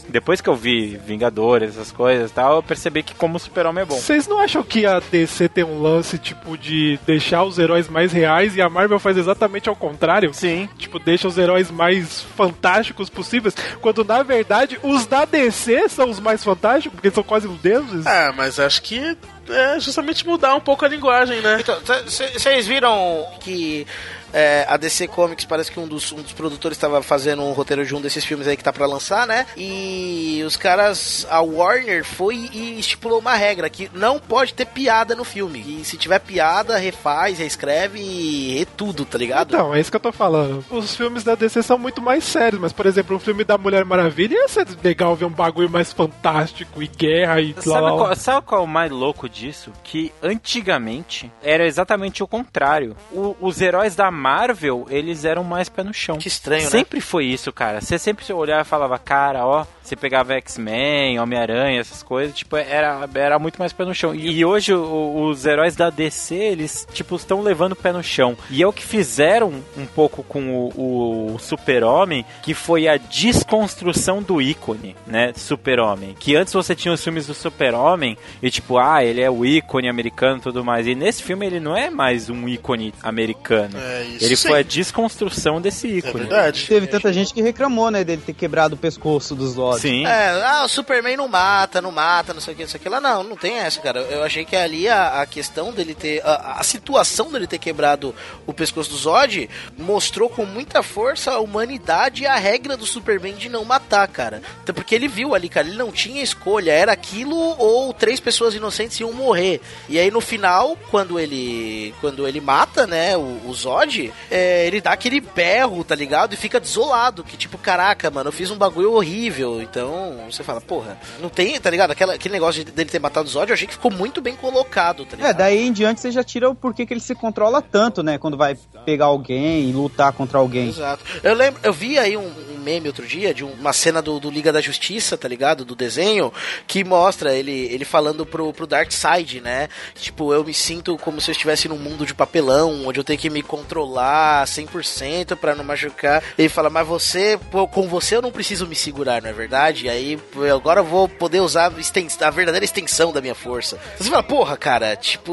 depois 0.08 0.40
que 0.42 0.50
eu 0.50 0.56
vi 0.56 0.98
Vingadores, 1.06 1.72
essas 1.72 1.92
coisas 1.92 2.32
e 2.32 2.34
tal, 2.34 2.56
eu 2.56 2.64
percebi 2.64 3.04
que 3.04 3.14
como 3.14 3.38
super-homem 3.38 3.84
é 3.84 3.86
bom. 3.86 3.96
Vocês 3.96 4.28
não 4.28 4.40
acham 4.40 4.64
que 4.64 4.86
a 4.86 5.00
DC 5.00 5.50
tem 5.50 5.64
um 5.64 5.82
lance, 5.82 6.18
tipo, 6.18 6.58
de 6.58 7.00
deixar 7.06 7.44
os 7.44 7.60
heróis 7.60 7.90
mais 7.90 8.12
reais 8.12 8.56
e 8.56 8.62
a 8.62 8.70
Marvel 8.70 9.00
faz 9.00 9.18
exatamente 9.18 9.68
ao 9.68 9.76
contrário? 9.76 10.34
Sim. 10.34 10.70
Tipo, 10.78 10.98
deixa 10.98 11.28
os 11.28 11.38
heróis 11.38 11.70
mais 11.70 12.22
fantásticos 12.22 13.10
possíveis, 13.10 13.56
quando 13.82 14.04
na 14.04 14.24
verdade 14.24 14.80
os 14.82 15.06
da 15.06 15.26
DC 15.26 15.90
são 15.90 16.10
os 16.10 16.20
mais 16.20 16.44
fantásticos, 16.44 16.96
porque 16.96 17.12
são 17.12 17.24
quase 17.24 17.48
os 17.48 17.58
deuses? 17.60 18.06
Ah, 18.06 18.34
mas 18.36 18.60
acho 18.60 18.82
que 18.82 19.18
é 19.50 19.80
justamente 19.80 20.26
mudar 20.26 20.56
um 20.56 20.60
pouco 20.60 20.86
a 20.86 20.88
linguagem, 20.88 21.42
né? 21.42 21.58
Então, 21.60 21.78
vocês 22.06 22.68
viram 22.68 23.26
que 23.40 23.86
é, 24.34 24.66
a 24.68 24.78
DC 24.78 25.08
Comics 25.08 25.46
parece 25.46 25.72
que 25.72 25.80
um 25.80 25.88
dos, 25.88 26.12
um 26.12 26.22
dos 26.22 26.32
produtores 26.34 26.78
estava 26.78 27.02
fazendo 27.02 27.42
um 27.44 27.52
roteiro 27.52 27.86
de 27.86 27.96
um 27.96 28.02
desses 28.02 28.24
filmes 28.26 28.48
aí 28.48 28.56
que 28.58 28.64
tá 28.64 28.72
pra 28.74 28.86
lançar, 28.86 29.26
né? 29.28 29.46
E 29.58 30.42
os 30.46 30.56
caras, 30.56 31.26
a 31.30 31.42
Warner 31.42 32.04
foi 32.06 32.36
e 32.54 32.80
estipulou 32.80 33.20
uma 33.20 33.36
regra 33.36 33.70
que 33.70 33.90
não 33.94 34.20
pode 34.20 34.54
ter 34.54 34.66
piada 34.66 35.16
no 35.16 35.24
filme. 35.24 35.60
E 35.82 35.86
se 35.86 35.98
tiver 35.98 36.20
piada, 36.20 36.78
refaz, 36.78 37.40
reescreve 37.40 38.00
e 38.00 38.58
re 38.60 38.66
tudo, 38.66 39.06
tá 39.06 39.18
ligado? 39.18 39.54
Então, 39.54 39.74
é 39.76 39.80
isso 39.80 39.90
que 39.92 39.98
eu 39.98 40.02
tô 40.02 40.12
falando. 40.12 40.64
Os 40.70 40.96
filmes 40.96 41.24
da 41.24 41.36
DC 41.36 41.62
são 41.64 41.78
muito 41.78 42.02
mais 42.02 42.24
sérios, 42.24 42.62
mas, 42.62 42.74
por 42.74 42.86
exemplo, 42.86 43.16
um 43.16 43.20
filme 43.20 43.44
da 43.44 43.58
Mulher 43.58 43.84
Maravilha 43.86 44.36
ia 44.36 44.48
ser 44.48 44.68
legal 44.84 45.16
ver 45.16 45.26
um 45.26 45.30
bagulho 45.30 45.70
mais 45.70 45.92
fantástico 45.94 46.82
e 46.82 46.88
guerra 46.88 47.42
e 47.42 47.54
Sabe 47.54 47.70
lá, 47.70 47.80
lá. 47.82 47.92
qual, 47.98 48.16
sabe 48.16 48.46
qual 48.46 48.62
é 48.62 48.64
o 48.64 48.68
mais 48.68 48.92
louco 48.92 49.28
disso? 49.30 49.72
Que 49.84 50.12
antigamente 50.22 51.32
era 51.42 51.66
exatamente 51.66 52.22
o 52.24 52.28
contrário. 52.28 52.96
O- 53.12 53.36
os 53.42 53.62
heróis 53.62 53.96
da 53.96 54.12
Marvel, 54.22 54.86
eles 54.90 55.26
eram 55.26 55.44
mais 55.44 55.68
pé 55.68 55.84
no 55.84 55.94
chão. 55.94 56.18
Que 56.18 56.28
estranho, 56.28 56.64
né? 56.64 56.70
Sempre 56.70 57.02
foi 57.02 57.26
isso, 57.26 57.52
cara. 57.52 57.82
Você 57.82 57.98
sempre 57.98 58.32
olhava 58.32 58.62
e 58.62 58.66
falava, 58.66 58.98
cara, 59.00 59.46
ó, 59.46 59.66
você 59.82 59.96
pegava 59.96 60.34
X-Men, 60.36 61.20
Homem-Aranha, 61.20 61.80
essas 61.82 62.04
coisas, 62.04 62.36
tipo, 62.36 62.56
era, 62.56 63.08
era 63.16 63.40
muito 63.40 63.58
mais 63.58 63.74
pé 63.74 63.84
no 63.84 63.96
chão. 63.96 64.14
E 64.14 64.46
hoje 64.46 64.74
o- 64.74 65.26
os 65.26 65.46
heróis 65.46 65.76
da 65.76 65.90
DC, 65.90 66.36
eles, 66.36 66.88
tipo, 66.94 67.16
estão 67.16 67.42
levando 67.42 67.72
o 67.74 67.76
pé 67.76 67.92
no 67.92 68.04
chão. 68.04 68.38
E 68.50 68.62
é 68.62 68.68
o 68.68 68.72
que 68.72 68.84
fizeram 68.84 69.52
um 69.78 69.86
pouco 69.86 70.24
com 70.24 70.70
o, 70.76 71.34
o 71.36 71.40
Super-Homem, 71.40 72.26
que 72.44 72.54
foi 72.54 72.88
a 72.88 72.98
desconstrução 72.98 74.22
do 74.22 74.42
ícone, 74.42 74.96
né? 75.08 75.32
Super-Homem. 75.36 76.16
Que 76.20 76.36
antes 76.36 76.54
você 76.54 76.76
tinha 76.76 76.94
os 76.94 77.04
filmes 77.04 77.26
do 77.28 77.34
Super-Homem 77.34 78.18
e, 78.42 78.50
tipo, 78.52 78.78
ah, 78.78 79.04
ele 79.04 79.22
é 79.22 79.30
o 79.30 79.46
ícone 79.46 79.90
americano 79.90 80.38
e 80.38 80.42
tudo 80.42 80.64
mais. 80.64 80.86
E 80.88 80.94
nesse 80.96 81.24
filme 81.24 81.46
ele 81.46 81.60
não 81.60 81.76
é 81.76 81.90
mais 81.90 82.30
um 82.30 82.48
ícone 82.48 82.94
americano. 83.02 83.78
É, 83.80 84.04
isso 84.16 84.26
ele 84.26 84.36
sim. 84.36 84.48
foi 84.48 84.60
a 84.60 84.64
desconstrução 84.64 85.62
desse 85.62 85.88
ícone. 85.88 86.28
Teve 86.68 86.88
tanta 86.88 87.12
gente 87.12 87.34
que 87.34 87.42
reclamou, 87.42 87.92
né, 87.92 88.04
dele 88.04 88.22
ter 88.26 88.34
quebrado 88.34 88.76
o 88.76 88.78
pescoço 88.78 89.36
dos 89.36 89.54
Zod. 89.54 89.80
Sim. 89.80 90.06
É, 90.06 90.42
ah, 90.44 90.64
o 90.66 90.68
Superman 90.70 91.18
não 91.18 91.28
mata, 91.28 91.82
não 91.82 91.92
mata, 91.92 92.34
não 92.34 92.42
sei 92.42 92.54
o 92.54 92.58
que, 92.58 92.64
não 92.64 92.70
sei 92.70 92.80
o 92.80 92.84
que 92.84 92.90
lá. 92.90 93.02
Não, 93.02 93.24
não 93.24 93.36
tem 93.36 93.58
essa, 93.58 93.82
cara. 93.82 94.00
Eu 94.02 94.24
achei 94.24 94.46
que 94.46 94.56
ali 94.56 94.88
a, 94.88 95.22
a 95.22 95.26
questão 95.26 95.72
dele 95.72 95.94
ter. 95.94 96.22
A, 96.26 96.60
a 96.60 96.64
situação 96.64 97.32
dele 97.32 97.48
ter 97.48 97.60
quebrado 97.60 98.16
o 98.46 98.54
pescoço 98.54 98.90
do 98.90 98.98
Zod 98.98 99.50
mostrou 99.78 100.30
com 100.30 100.46
muita 100.46 100.82
força 100.82 101.32
a 101.32 101.40
humanidade 101.40 102.24
e 102.24 102.28
a 102.28 102.36
regra 102.36 102.78
do 102.78 102.86
Superman 102.86 103.36
de 103.36 103.50
não 103.50 103.66
matar, 103.66 104.08
cara. 104.08 104.42
Até 104.62 104.74
porque 104.74 104.96
ele 104.96 105.08
viu 105.08 105.36
ali, 105.36 105.50
cara, 105.50 105.68
ele 105.68 105.78
não 105.78 105.92
tinha 105.92 106.24
escolha. 106.24 106.72
Era 106.72 106.92
aquilo 106.92 107.36
ou 107.36 107.94
três 107.94 108.20
pessoas 108.20 108.56
inocentes 108.56 109.00
iam 109.00 109.12
morrer. 109.14 109.62
E 109.90 110.00
aí 110.00 110.10
no 110.10 110.22
final, 110.22 110.78
quando 110.90 111.20
ele. 111.20 111.94
Quando 112.00 112.28
ele 112.28 112.40
mata, 112.40 112.88
né, 112.88 113.18
o, 113.18 113.42
o 113.46 113.54
Zod, 113.54 114.01
é, 114.30 114.66
ele 114.68 114.80
dá 114.82 114.92
aquele 114.94 115.20
berro, 115.20 115.84
tá 115.84 115.94
ligado? 115.94 116.34
E 116.34 116.38
fica 116.38 116.60
desolado. 116.60 117.24
Que 117.24 117.36
tipo, 117.38 117.58
caraca, 117.58 118.10
mano, 118.10 118.30
eu 118.30 118.32
fiz 118.34 118.50
um 118.50 118.58
bagulho 118.58 118.94
horrível. 118.94 119.62
Então, 119.62 120.18
você 120.30 120.44
fala, 120.44 120.62
porra, 120.62 120.98
não 121.20 121.30
tem, 121.30 121.60
tá 121.60 121.70
ligado? 121.70 121.92
Aquela, 121.92 122.14
aquele 122.14 122.34
negócio 122.34 122.64
de- 122.64 122.72
dele 122.72 122.90
ter 122.90 123.00
matado 123.00 123.28
o 123.28 123.30
Zod, 123.30 123.50
eu 123.50 123.54
achei 123.54 123.68
que 123.68 123.74
ficou 123.74 123.92
muito 123.92 124.22
bem 124.22 124.36
colocado, 124.36 125.06
tá 125.06 125.16
ligado? 125.16 125.30
É, 125.32 125.34
daí 125.34 125.68
em 125.68 125.72
diante 125.74 126.00
você 126.02 126.12
já 126.12 126.24
tira 126.24 126.50
o 126.50 126.56
porquê 126.56 126.86
que 126.86 126.94
ele 126.94 127.00
se 127.02 127.14
controla 127.14 127.62
tanto, 127.62 128.02
né? 128.02 128.18
Quando 128.18 128.38
vai 128.38 128.58
pegar 128.86 129.06
alguém 129.06 129.70
e 129.70 129.74
lutar 129.74 130.12
contra 130.14 130.38
alguém. 130.40 130.70
Exato. 130.70 131.04
Eu 131.24 131.34
lembro, 131.36 131.60
eu 131.64 131.74
vi 131.74 132.00
aí 132.00 132.16
um 132.18 132.32
meme 132.62 132.88
outro 132.88 133.06
dia 133.06 133.34
de 133.34 133.44
um- 133.44 133.52
uma 133.52 133.74
cena 133.74 134.02
do, 134.02 134.20
do 134.20 134.30
Liga 134.32 134.52
da 134.54 134.62
Justiça, 134.62 135.18
tá 135.18 135.28
ligado? 135.28 135.66
Do 135.66 135.76
desenho, 135.76 136.32
que 136.68 136.84
mostra 136.84 137.36
ele, 137.36 137.52
ele 137.72 137.84
falando 137.86 138.26
pro, 138.26 138.54
pro 138.54 138.68
Darkseid, 138.68 139.42
né? 139.42 139.68
Tipo, 139.96 140.34
eu 140.34 140.44
me 140.44 140.54
sinto 140.54 140.98
como 140.98 141.20
se 141.20 141.30
eu 141.30 141.34
estivesse 141.34 141.68
num 141.68 141.78
mundo 141.78 142.06
de 142.06 142.14
papelão, 142.14 142.86
onde 142.88 143.00
eu 143.00 143.04
tenho 143.04 143.20
que 143.20 143.30
me 143.30 143.42
controlar 143.42 144.46
100% 144.48 145.36
pra 145.36 145.56
não 145.56 145.64
machucar. 145.64 146.24
Ele 146.38 146.50
fala, 146.50 146.70
mas 146.70 146.88
você, 146.88 147.40
pô, 147.50 147.68
com 147.68 147.88
você 147.88 148.16
eu 148.16 148.22
não 148.22 148.32
preciso 148.32 148.68
me 148.68 148.76
segurar, 148.76 149.22
não 149.22 149.30
é 149.30 149.34
verdade? 149.34 149.86
E 149.86 149.90
aí, 149.90 150.20
agora 150.54 150.82
eu 150.82 150.86
vou 150.86 151.08
poder 151.08 151.40
usar 151.40 151.66
a 151.66 152.30
verdadeira 152.30 152.64
extensão 152.66 153.12
da 153.12 153.22
minha 153.22 153.36
força. 153.36 153.80
Você 153.98 154.10
fala, 154.10 154.24
porra, 154.24 154.56
cara, 154.58 154.96
tipo, 154.96 155.32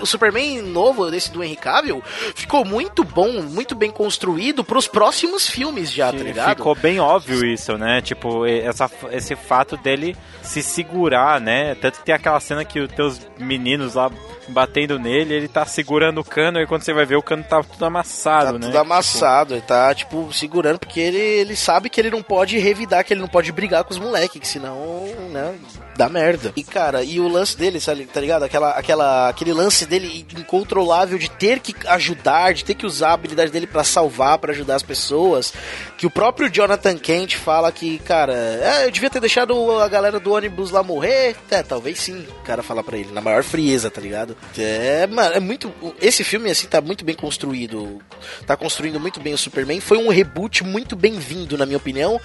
o 0.00 0.06
Superman 0.06 0.62
novo 0.62 1.10
desse 1.10 1.30
do 1.30 1.42
Henry 1.42 1.56
Cavill 1.56 2.02
ficou 2.34 2.64
muito 2.64 3.04
bom, 3.04 3.42
muito 3.42 3.74
bem 3.74 3.90
construído 3.90 4.64
pros 4.64 4.86
próximos 4.88 5.48
filmes 5.48 5.90
já, 5.92 6.12
tá 6.12 6.18
ligado? 6.18 6.55
Ficou 6.56 6.74
bem 6.74 6.98
óbvio 6.98 7.44
isso, 7.44 7.76
né? 7.76 8.00
Tipo, 8.00 8.46
essa, 8.46 8.90
esse 9.12 9.36
fato 9.36 9.76
dele 9.76 10.16
se 10.42 10.62
segurar, 10.62 11.40
né? 11.40 11.74
Tanto 11.76 11.98
que 11.98 12.04
tem 12.06 12.14
aquela 12.14 12.40
cena 12.40 12.64
que 12.64 12.80
os 12.80 12.92
teus 12.92 13.20
meninos 13.38 13.94
lá 13.94 14.10
batendo 14.48 14.96
nele, 14.98 15.34
ele 15.34 15.48
tá 15.48 15.64
segurando 15.66 16.20
o 16.20 16.24
cano 16.24 16.60
e 16.60 16.66
quando 16.68 16.82
você 16.82 16.92
vai 16.92 17.04
ver 17.04 17.16
o 17.16 17.22
cano 17.22 17.42
tá 17.42 17.62
tudo 17.64 17.84
amassado, 17.84 18.52
Tá 18.52 18.58
né? 18.60 18.66
tudo 18.66 18.78
amassado, 18.78 19.54
ele 19.54 19.60
tá, 19.62 19.92
tipo, 19.92 20.32
segurando, 20.32 20.78
porque 20.78 21.00
ele, 21.00 21.18
ele 21.18 21.56
sabe 21.56 21.90
que 21.90 22.00
ele 22.00 22.10
não 22.12 22.22
pode 22.22 22.56
revidar, 22.56 23.04
que 23.04 23.12
ele 23.12 23.20
não 23.20 23.26
pode 23.28 23.50
brigar 23.50 23.82
com 23.82 23.90
os 23.90 23.98
moleques, 23.98 24.40
que 24.40 24.46
senão, 24.46 25.04
né, 25.32 25.52
dá 25.96 26.08
merda. 26.08 26.52
E, 26.54 26.62
cara, 26.62 27.02
e 27.02 27.18
o 27.18 27.26
lance 27.26 27.56
dele, 27.58 27.80
sabe, 27.80 28.04
tá 28.06 28.20
ligado? 28.20 28.44
Aquela, 28.44 28.70
aquela, 28.70 29.28
aquele 29.28 29.52
lance 29.52 29.84
dele 29.84 30.24
incontrolável 30.38 31.18
de 31.18 31.28
ter 31.28 31.58
que 31.58 31.74
ajudar, 31.88 32.54
de 32.54 32.64
ter 32.64 32.74
que 32.74 32.86
usar 32.86 33.08
a 33.10 33.14
habilidade 33.14 33.50
dele 33.50 33.66
pra 33.66 33.82
salvar, 33.82 34.38
pra 34.38 34.52
ajudar 34.52 34.76
as 34.76 34.82
pessoas, 34.84 35.52
que 35.98 36.06
o 36.06 36.10
próprio 36.10 36.45
Jonathan 36.48 36.96
Kent 36.98 37.36
fala 37.36 37.70
que, 37.70 37.98
cara, 38.00 38.32
é, 38.34 38.86
eu 38.86 38.90
devia 38.90 39.10
ter 39.10 39.20
deixado 39.20 39.78
a 39.80 39.88
galera 39.88 40.18
do 40.20 40.32
ônibus 40.32 40.70
lá 40.70 40.82
morrer. 40.82 41.36
É, 41.50 41.62
talvez 41.62 41.98
sim, 42.00 42.26
o 42.40 42.44
cara 42.44 42.62
fala 42.62 42.82
pra 42.82 42.96
ele, 42.96 43.12
na 43.12 43.20
maior 43.20 43.42
frieza, 43.42 43.90
tá 43.90 44.00
ligado? 44.00 44.36
É, 44.56 45.06
mano, 45.06 45.34
é 45.34 45.40
muito. 45.40 45.72
Esse 46.00 46.24
filme, 46.24 46.50
assim, 46.50 46.66
tá 46.66 46.80
muito 46.80 47.04
bem 47.04 47.14
construído. 47.14 48.00
Tá 48.46 48.56
construindo 48.56 49.00
muito 49.00 49.20
bem 49.20 49.34
o 49.34 49.38
Superman. 49.38 49.80
Foi 49.80 49.98
um 49.98 50.08
reboot 50.08 50.64
muito 50.64 50.96
bem-vindo, 50.96 51.56
na 51.56 51.66
minha 51.66 51.78
opinião. 51.78 52.20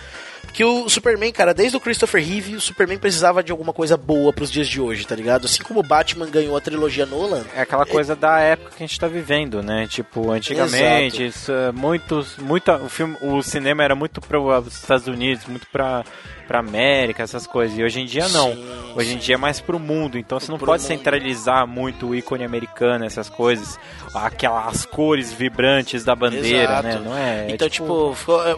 Que 0.54 0.66
o 0.66 0.90
Superman, 0.90 1.32
cara, 1.32 1.54
desde 1.54 1.78
o 1.78 1.80
Christopher 1.80 2.24
Reeve, 2.24 2.56
o 2.56 2.62
Superman 2.62 2.98
precisava 2.98 3.42
de 3.42 3.52
alguma 3.52 3.72
coisa 3.72 3.96
boa 3.96 4.34
pros 4.34 4.52
dias 4.52 4.68
de 4.68 4.82
hoje, 4.82 5.08
tá 5.08 5.16
ligado? 5.16 5.46
Assim 5.46 5.64
como 5.64 5.80
o 5.80 5.84
Batman 5.84 6.30
ganhou 6.30 6.58
a 6.58 6.62
trilogia 6.62 7.06
Nolan. 7.06 7.44
É 7.56 7.62
aquela 7.62 7.86
coisa 7.86 8.16
da 8.16 8.40
época 8.40 8.72
que 8.76 8.84
a 8.84 8.88
gente 8.88 9.00
tá 9.00 9.08
vivendo, 9.08 9.64
né? 9.64 9.88
Tipo, 9.88 10.30
antigamente, 10.32 11.26
isso, 11.26 11.52
é, 11.52 11.72
muitos, 11.72 12.38
muita, 12.38 12.76
o 12.76 12.90
filme, 12.90 13.16
o 13.22 13.42
cinema 13.42 13.84
era 13.84 13.96
muito 13.96 14.20
para 14.20 14.40
os 14.40 14.68
Estados 14.68 15.08
Unidos, 15.08 15.46
muito 15.46 15.68
para 15.68 16.04
para 16.52 16.60
América, 16.60 17.24
essas 17.24 17.48
coisas. 17.48 17.78
E 17.78 17.84
hoje 17.84 18.02
em 18.02 18.06
dia 18.06 18.28
não. 18.28 18.52
Sim, 18.54 18.68
hoje 18.96 19.14
em 19.14 19.18
dia 19.18 19.36
é 19.36 19.38
mais 19.38 19.62
pro 19.62 19.80
mundo. 19.80 20.18
Então 20.18 20.38
você 20.38 20.52
não 20.52 20.60
pode 20.60 20.82
mundo. 20.84 20.88
centralizar 20.90 21.66
muito 21.66 22.08
o 22.10 22.16
ícone 22.16 22.44
americano, 22.44 23.06
essas 23.06 23.30
coisas, 23.30 23.80
aquelas 24.14 24.86
cores 24.86 25.32
vibrantes 25.32 26.04
da 26.04 26.14
bandeira, 26.14 26.74
Exato. 26.74 26.88
né? 26.88 27.02
Não 27.04 27.18
é. 27.18 27.46
é 27.48 27.52
Então, 27.54 27.70
tipo, 27.70 28.14
ficou- 28.16 28.46
é, 28.46 28.56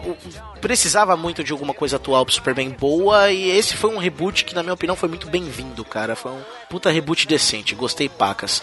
precisava 0.60 1.16
muito 1.16 1.44
de 1.44 1.52
alguma 1.52 1.72
coisa 1.72 1.96
atual 1.96 2.24
pro 2.24 2.34
Superman 2.34 2.70
boa, 2.70 3.30
e 3.30 3.48
esse 3.50 3.76
foi 3.76 3.90
um 3.94 3.98
reboot 3.98 4.44
que, 4.44 4.54
na 4.54 4.62
minha 4.62 4.74
opinião, 4.74 4.96
foi 4.96 5.08
muito 5.08 5.28
bem-vindo, 5.28 5.84
cara. 5.84 6.16
Foi 6.16 6.32
um 6.32 6.40
puta 6.68 6.90
reboot 6.90 7.28
decente, 7.28 7.74
gostei 7.76 8.08
pacas. 8.08 8.60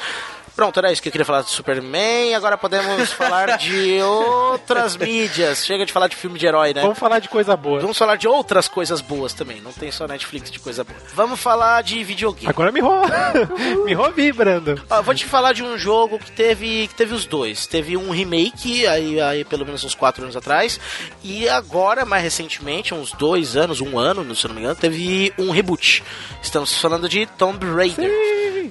Pronto, 0.56 0.78
era 0.80 0.92
isso 0.92 1.02
que 1.02 1.08
eu 1.08 1.12
queria 1.12 1.26
falar 1.26 1.42
do 1.42 1.50
Superman, 1.50 2.36
agora 2.36 2.58
podemos 2.58 3.12
falar 3.14 3.58
de 3.58 4.02
outras 4.02 4.96
mídias. 4.98 5.66
Chega 5.66 5.86
de 5.86 5.94
falar 5.94 6.08
de 6.08 6.16
filme 6.16 6.38
de 6.38 6.46
herói, 6.46 6.74
né? 6.74 6.82
Vamos 6.82 7.00
falar 7.00 7.20
de 7.20 7.30
coisa 7.30 7.56
boa. 7.56 7.80
Vamos 7.80 7.98
falar 7.98 8.16
de 8.16 8.28
outras 8.28 8.68
coisas 8.68 9.02
boas 9.02 9.34
também, 9.34 9.62
não 9.62 9.72
tem 9.72 9.92
só 9.92 10.08
Netflix 10.08 10.52
de 10.52 10.60
coisa 10.60 10.84
boa. 10.84 10.98
Vamos 11.14 11.40
falar 11.40 11.82
de 11.82 12.04
videogame. 12.04 12.48
Agora 12.48 12.72
me 12.72 12.80
rola. 12.80 13.08
me 13.86 13.94
rovi, 13.94 14.32
Brando. 14.32 14.82
Ó, 14.90 15.02
vou 15.02 15.16
te 15.16 15.26
falar 15.26 15.54
de 15.54 15.64
um 15.64 15.78
jogo 15.78 16.20
que 16.20 16.32
teve, 16.32 16.88
que 16.88 16.96
teve 16.96 17.14
os 17.14 17.26
dois. 17.26 17.66
Teve 17.66 17.96
um 17.98 18.12
remake, 18.12 18.86
aí, 18.88 19.20
aí 19.20 19.44
pelo 19.46 19.66
menos 19.66 19.84
uns 19.84 19.96
4 19.96 20.24
anos 20.24 20.36
atrás. 20.36 20.80
E 21.24 21.48
agora, 21.48 22.06
mais 22.06 22.24
recentemente, 22.24 22.94
uns 22.94 23.12
dois 23.14 23.56
anos, 23.56 23.82
um 23.82 23.98
ano, 23.98 24.36
se 24.36 24.46
eu 24.46 24.50
não 24.50 24.56
me 24.56 24.62
engano, 24.62 24.76
teve 24.76 25.34
um 25.38 25.52
reboot. 25.52 26.04
Estamos 26.42 26.80
falando 26.80 27.08
de 27.08 27.26
Tomb 27.26 27.66
Raider. 27.66 28.12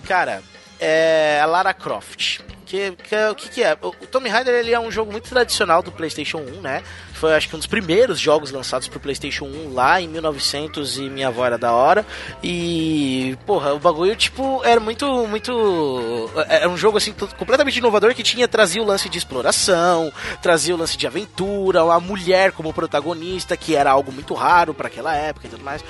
Cara, 0.07 0.43
é 0.81 1.41
a 1.43 1.47
Lara 1.47 1.75
Croft. 1.75 2.41
Que, 2.71 2.93
que, 2.93 3.17
o 3.29 3.35
que, 3.35 3.49
que 3.49 3.63
é? 3.65 3.77
O 3.83 4.07
Tomb 4.07 4.29
Raider 4.29 4.55
ele 4.55 4.73
é 4.73 4.79
um 4.79 4.93
jogo 4.93 5.11
muito 5.11 5.29
tradicional 5.29 5.83
do 5.83 5.91
PlayStation 5.91 6.39
1, 6.39 6.61
né? 6.61 6.85
Foi 7.15 7.35
acho 7.35 7.49
que 7.49 7.57
um 7.57 7.59
dos 7.59 7.67
primeiros 7.67 8.21
jogos 8.21 8.53
lançados 8.53 8.87
pro 8.87 9.01
PlayStation 9.01 9.45
1 9.45 9.75
lá 9.75 10.01
em 10.01 10.07
1900 10.07 10.99
e 10.99 11.11
minha 11.11 11.29
avó 11.29 11.45
era 11.45 11.59
da 11.59 11.73
hora. 11.73 12.07
E, 12.45 13.37
porra, 13.45 13.75
o 13.75 13.81
bagulho, 13.81 14.15
tipo, 14.15 14.63
era 14.65 14.79
muito, 14.79 15.27
muito. 15.27 16.31
Era 16.49 16.69
um 16.69 16.77
jogo, 16.77 16.97
assim, 16.97 17.13
completamente 17.37 17.79
inovador 17.79 18.15
que 18.15 18.23
tinha, 18.23 18.47
trazia 18.47 18.81
o 18.81 18.87
lance 18.87 19.09
de 19.09 19.19
exploração, 19.19 20.13
trazia 20.41 20.73
o 20.73 20.79
lance 20.79 20.97
de 20.97 21.09
aventura, 21.09 21.85
uma 21.85 21.99
mulher 21.99 22.53
como 22.53 22.73
protagonista, 22.73 23.57
que 23.57 23.75
era 23.75 23.91
algo 23.91 24.13
muito 24.13 24.33
raro 24.33 24.73
para 24.73 24.87
aquela 24.87 25.13
época 25.15 25.49
e 25.49 25.51
tudo 25.51 25.65
mais. 25.65 25.85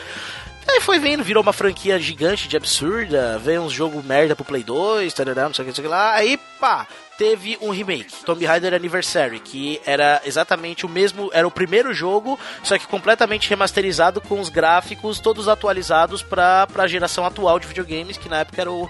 Aí 0.72 0.80
foi 0.80 1.00
vindo, 1.00 1.24
virou 1.24 1.42
uma 1.42 1.52
franquia 1.52 1.98
gigante 1.98 2.46
de 2.46 2.56
absurda, 2.56 3.38
veio 3.38 3.62
uns 3.62 3.72
jogos 3.72 4.04
merda 4.04 4.36
pro 4.36 4.44
Play 4.44 4.62
2, 4.62 5.12
tarará, 5.12 5.44
não 5.44 5.52
sei 5.52 5.62
o 5.62 5.64
que, 5.64 5.70
não 5.70 5.74
sei 5.74 5.84
o 5.84 5.88
que 5.88 5.90
lá. 5.90 6.14
Aí, 6.14 6.38
pá, 6.60 6.86
teve 7.18 7.58
um 7.60 7.70
remake, 7.70 8.24
Tomb 8.24 8.46
Raider 8.46 8.72
Anniversary, 8.72 9.40
que 9.40 9.80
era 9.84 10.22
exatamente 10.24 10.86
o 10.86 10.88
mesmo, 10.88 11.28
era 11.32 11.46
o 11.46 11.50
primeiro 11.50 11.92
jogo, 11.92 12.38
só 12.62 12.78
que 12.78 12.86
completamente 12.86 13.50
remasterizado 13.50 14.20
com 14.20 14.38
os 14.38 14.48
gráficos 14.48 15.18
todos 15.18 15.48
atualizados 15.48 16.22
pra, 16.22 16.68
pra 16.68 16.86
geração 16.86 17.26
atual 17.26 17.58
de 17.58 17.66
videogames, 17.66 18.16
que 18.16 18.28
na 18.28 18.38
época 18.38 18.60
era 18.60 18.70
o 18.70 18.88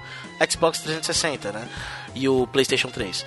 Xbox 0.48 0.80
360, 0.80 1.50
né? 1.50 1.66
E 2.14 2.28
o 2.28 2.46
PlayStation 2.46 2.88
3. 2.88 3.24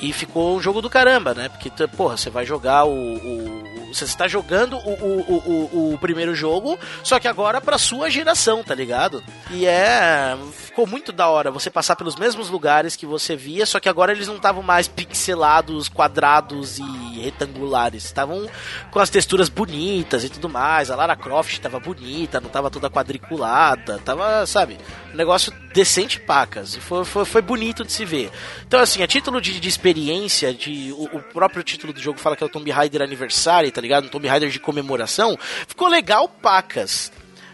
E 0.00 0.12
ficou 0.12 0.56
um 0.56 0.60
jogo 0.60 0.80
do 0.80 0.88
caramba, 0.88 1.34
né? 1.34 1.48
Porque, 1.48 1.70
porra, 1.88 2.16
você 2.16 2.30
vai 2.30 2.46
jogar 2.46 2.84
o. 2.84 2.90
o- 2.92 3.78
você 3.88 4.04
está 4.04 4.28
jogando 4.28 4.76
o, 4.76 4.90
o, 4.92 5.94
o, 5.94 5.98
primeiro 5.98 6.34
jogo, 6.34 6.78
só 7.02 7.18
que 7.18 7.26
agora 7.26 7.58
pra 7.58 7.78
sua 7.78 8.10
geração, 8.10 8.62
tá 8.62 8.74
ligado? 8.74 9.24
E 9.50 9.64
é. 9.64 10.36
Ficou 10.52 10.86
muito 10.86 11.10
da 11.10 11.26
hora 11.26 11.50
você 11.50 11.70
passar 11.70 11.96
pelos 11.96 12.14
mesmos 12.14 12.50
lugares 12.50 12.94
que 12.94 13.06
você 13.06 13.34
via, 13.34 13.64
só 13.64 13.80
que 13.80 13.88
agora 13.88 14.12
eles 14.12 14.28
não 14.28 14.36
estavam 14.36 14.62
mais 14.62 14.86
pixelados, 14.86 15.88
quadrados 15.88 16.78
e 16.78 17.20
retangulares. 17.22 18.04
Estavam 18.04 18.46
com 18.90 18.98
as 19.00 19.08
texturas 19.08 19.48
bonitas 19.48 20.22
e 20.22 20.28
tudo 20.28 20.50
mais. 20.50 20.90
A 20.90 20.94
Lara 20.96 21.16
Croft 21.16 21.58
tava 21.58 21.80
bonita, 21.80 22.40
não 22.42 22.50
tava 22.50 22.70
toda 22.70 22.90
quadriculada, 22.90 23.98
tava, 24.04 24.44
sabe? 24.46 24.76
Um 25.12 25.16
negócio 25.16 25.50
decente 25.72 26.20
pacas. 26.20 26.76
E 26.76 26.80
foi, 26.80 27.04
foi, 27.06 27.24
foi 27.24 27.40
bonito 27.42 27.84
de 27.84 27.90
se 27.92 28.04
ver. 28.04 28.30
Então, 28.66 28.80
assim, 28.80 29.02
a 29.02 29.06
título 29.06 29.40
de, 29.40 29.58
de 29.58 29.68
experiência, 29.88 30.52
de, 30.52 30.92
o, 30.92 31.04
o 31.04 31.22
próprio 31.22 31.62
título 31.62 31.92
do 31.92 32.00
jogo 32.00 32.18
fala 32.18 32.36
que 32.36 32.42
é 32.42 32.46
o 32.46 32.50
Tomb 32.50 32.70
Raider 32.70 33.02
Anniversary, 33.02 33.70
tá 33.70 33.80
ligado? 33.80 34.04
Um 34.04 34.08
Tomb 34.08 34.28
Raider 34.28 34.50
de 34.50 34.60
comemoração. 34.60 35.36
Ficou 35.66 35.88
legal 35.88 36.28
pacas. 36.28 37.10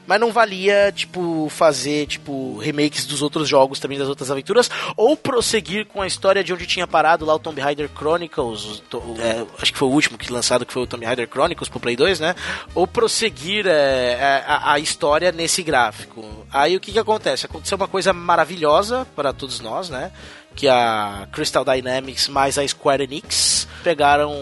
Mas 0.07 0.21
não 0.21 0.31
valia, 0.31 0.93
tipo, 0.95 1.49
fazer, 1.49 2.07
tipo, 2.07 2.59
remakes 2.59 3.07
dos 3.07 3.23
outros 3.23 3.49
jogos 3.49 3.81
também, 3.81 3.99
das 3.99 4.07
outras 4.07 4.31
aventuras, 4.31 4.71
ou 4.99 5.17
prosseguir 5.17 5.87
com 5.87 6.03
a 6.03 6.07
história 6.07 6.45
de 6.45 6.53
onde 6.53 6.67
tinha 6.67 6.87
parado 6.87 7.25
lá 7.25 7.35
o 7.35 7.39
Tomb 7.39 7.59
Raider 7.59 7.89
Chronicles, 7.89 8.83
é, 9.19 9.47
acho 9.59 9.73
que 9.73 9.79
foi 9.79 9.89
o 9.89 9.91
último 9.91 10.19
que 10.19 10.31
lançado, 10.31 10.67
que 10.67 10.75
foi 10.75 10.83
o 10.83 10.87
Tomb 10.87 11.07
Raider 11.07 11.27
Chronicles 11.27 11.71
pro 11.71 11.81
Play 11.81 11.97
2, 11.97 12.21
né? 12.21 12.35
Ou 12.75 12.87
prosseguir 12.87 13.67
é, 13.67 13.71
é, 13.71 14.45
a, 14.47 14.73
a 14.73 14.79
história 14.79 15.33
nesse 15.33 15.63
gráfico. 15.63 16.23
Aí 16.53 16.77
o 16.77 16.81
que 16.81 16.93
que 16.93 16.99
acontece? 16.99 17.47
Aconteceu 17.47 17.77
uma 17.77 17.89
coisa 17.89 18.13
maravilhosa 18.13 19.07
para 19.17 19.33
todos 19.33 19.61
nós, 19.61 19.89
né? 19.89 20.13
Que 20.55 20.69
a 20.69 21.27
Crystal 21.33 21.65
Dynamics 21.65 22.29
mais 22.29 22.57
a 22.59 22.67
Square 22.67 23.03
Enix 23.03 23.67
pegaram 23.83 24.33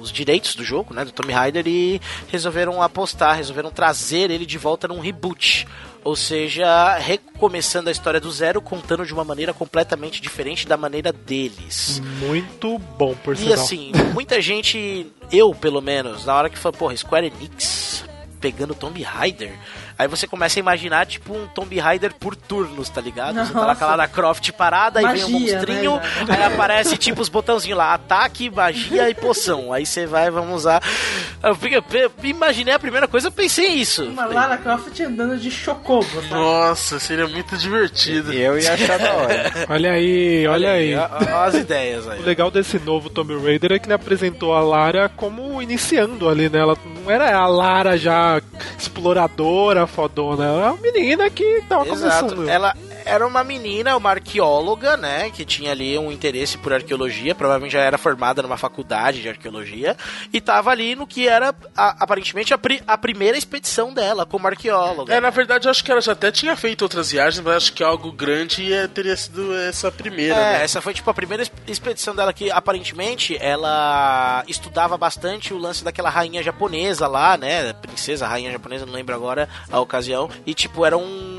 os 0.00 0.10
direitos 0.10 0.54
do 0.54 0.64
jogo, 0.64 0.94
né, 0.94 1.04
do 1.04 1.12
Tomb 1.12 1.32
Raider 1.32 1.66
e 1.66 2.00
resolveram 2.28 2.80
apostar, 2.82 3.36
resolveram 3.36 3.70
trazer 3.70 4.30
ele 4.30 4.46
de 4.46 4.56
volta 4.56 4.88
num 4.88 5.00
reboot. 5.00 5.66
Ou 6.04 6.16
seja, 6.16 6.96
recomeçando 6.96 7.88
a 7.88 7.92
história 7.92 8.20
do 8.20 8.30
zero, 8.30 8.62
contando 8.62 9.04
de 9.04 9.12
uma 9.12 9.24
maneira 9.24 9.52
completamente 9.52 10.22
diferente 10.22 10.66
da 10.66 10.76
maneira 10.76 11.12
deles. 11.12 12.00
Muito 12.20 12.78
bom, 12.78 13.14
por 13.16 13.34
E 13.34 13.38
sinal. 13.38 13.54
assim, 13.54 13.92
muita 14.14 14.40
gente, 14.40 15.12
eu 15.30 15.54
pelo 15.54 15.82
menos, 15.82 16.24
na 16.24 16.34
hora 16.34 16.48
que 16.48 16.56
falou, 16.58 16.78
porra, 16.78 16.96
Square 16.96 17.26
Enix 17.26 18.04
pegando 18.40 18.74
Tomb 18.74 19.02
Raider, 19.02 19.52
aí 19.98 20.06
você 20.08 20.26
começa 20.26 20.58
a 20.58 20.60
imaginar 20.60 21.06
tipo 21.06 21.34
um 21.34 21.46
Tomb 21.48 21.78
Raider 21.78 22.14
por 22.14 22.36
turnos, 22.36 22.88
tá 22.88 23.00
ligado? 23.00 23.34
Você 23.44 23.52
tá 23.52 23.60
lá 23.60 23.64
com 23.66 23.84
a 23.84 23.86
Nossa. 23.86 23.86
Lara 23.86 24.08
Croft 24.08 24.52
parada, 24.52 25.00
aí 25.00 25.06
vem 25.18 25.24
um 25.24 25.30
Magia, 25.40 25.52
monstrinho, 25.56 25.96
né? 25.96 26.02
aí 26.28 26.42
aparece 26.44 26.96
tipo 26.96 27.20
os 27.20 27.28
botãozinhos 27.28 27.76
lá, 27.78 27.94
ataque, 27.94 28.48
magia 28.50 29.10
e 29.10 29.14
poção. 29.14 29.72
Aí 29.72 29.84
você 29.84 30.06
vai, 30.06 30.30
vamos 30.30 30.54
usar. 30.56 30.82
Eu, 31.42 31.54
fiquei- 31.54 31.78
eu 31.78 32.12
imaginei 32.24 32.74
a 32.74 32.78
primeira 32.78 33.06
coisa, 33.08 33.28
eu 33.28 33.32
pensei 33.32 33.66
isso. 33.68 34.04
Uma 34.04 34.26
Lara 34.26 34.56
Croft 34.56 34.98
andando 35.00 35.36
de 35.38 35.50
chocobo, 35.50 36.06
sabe? 36.14 36.28
Nossa, 36.30 36.98
seria 36.98 37.26
muito 37.26 37.56
divertido. 37.56 38.32
Eu 38.32 38.58
ia 38.58 38.74
achar 38.74 38.98
da 38.98 39.12
hora. 39.14 39.52
Olha 39.68 39.92
aí, 39.92 40.46
olha, 40.46 40.70
aí. 40.72 40.94
Ó, 40.94 41.08
ó 41.32 41.44
as 41.44 41.54
ideias 41.54 42.06
aí. 42.08 42.20
O 42.20 42.24
legal 42.24 42.50
desse 42.50 42.78
novo 42.78 43.10
Tomb 43.10 43.36
Raider 43.42 43.72
é 43.72 43.78
que 43.78 43.86
ele 43.86 43.94
apresentou 43.94 44.54
a 44.54 44.60
Lara 44.60 45.08
como 45.16 45.60
iniciando 45.62 46.28
ali, 46.28 46.48
né? 46.48 46.58
Ela 46.58 46.76
não 46.84 47.10
era 47.10 47.36
a 47.36 47.46
Lara 47.46 47.96
já 47.96 48.40
exploradora, 48.78 49.87
fodona. 49.88 50.44
É 50.44 50.50
uma 50.50 50.76
menina 50.76 51.28
que 51.30 51.62
tava 51.68 51.88
Exato. 51.88 52.26
começando. 52.26 52.48
Ela 52.48 52.74
era 53.08 53.26
uma 53.26 53.42
menina, 53.42 53.96
uma 53.96 54.10
arqueóloga, 54.10 54.96
né? 54.96 55.30
Que 55.30 55.44
tinha 55.44 55.72
ali 55.72 55.98
um 55.98 56.12
interesse 56.12 56.58
por 56.58 56.72
arqueologia. 56.72 57.34
Provavelmente 57.34 57.72
já 57.72 57.80
era 57.80 57.96
formada 57.98 58.42
numa 58.42 58.56
faculdade 58.56 59.22
de 59.22 59.28
arqueologia. 59.28 59.96
E 60.32 60.40
tava 60.40 60.70
ali 60.70 60.94
no 60.94 61.06
que 61.06 61.26
era, 61.28 61.54
a- 61.76 61.96
aparentemente, 62.00 62.52
a, 62.54 62.58
pri- 62.58 62.82
a 62.86 62.96
primeira 62.98 63.36
expedição 63.36 63.92
dela 63.92 64.26
como 64.26 64.46
arqueóloga. 64.46 65.12
É, 65.14 65.20
na 65.20 65.30
verdade, 65.30 65.68
acho 65.68 65.82
que 65.84 65.90
ela 65.90 66.00
já 66.00 66.12
até 66.12 66.30
tinha 66.30 66.54
feito 66.56 66.82
outras 66.82 67.10
viagens, 67.10 67.42
mas 67.44 67.56
acho 67.56 67.72
que 67.72 67.82
algo 67.82 68.12
grande 68.12 68.72
é, 68.72 68.86
teria 68.86 69.16
sido 69.16 69.54
essa 69.56 69.90
primeira, 69.90 70.34
É, 70.34 70.52
né? 70.58 70.64
essa 70.64 70.80
foi 70.80 70.92
tipo 70.94 71.08
a 71.10 71.14
primeira 71.14 71.42
ex- 71.42 71.52
expedição 71.66 72.14
dela 72.14 72.32
que 72.32 72.50
aparentemente 72.50 73.36
ela 73.40 74.44
estudava 74.46 74.96
bastante 74.96 75.52
o 75.54 75.58
lance 75.58 75.82
daquela 75.84 76.10
rainha 76.10 76.42
japonesa 76.42 77.06
lá, 77.06 77.36
né? 77.36 77.72
Princesa, 77.72 78.26
rainha 78.26 78.50
japonesa, 78.52 78.84
não 78.86 78.92
lembro 78.92 79.14
agora 79.14 79.48
a 79.70 79.80
ocasião. 79.80 80.28
E 80.46 80.54
tipo, 80.54 80.84
era 80.84 80.96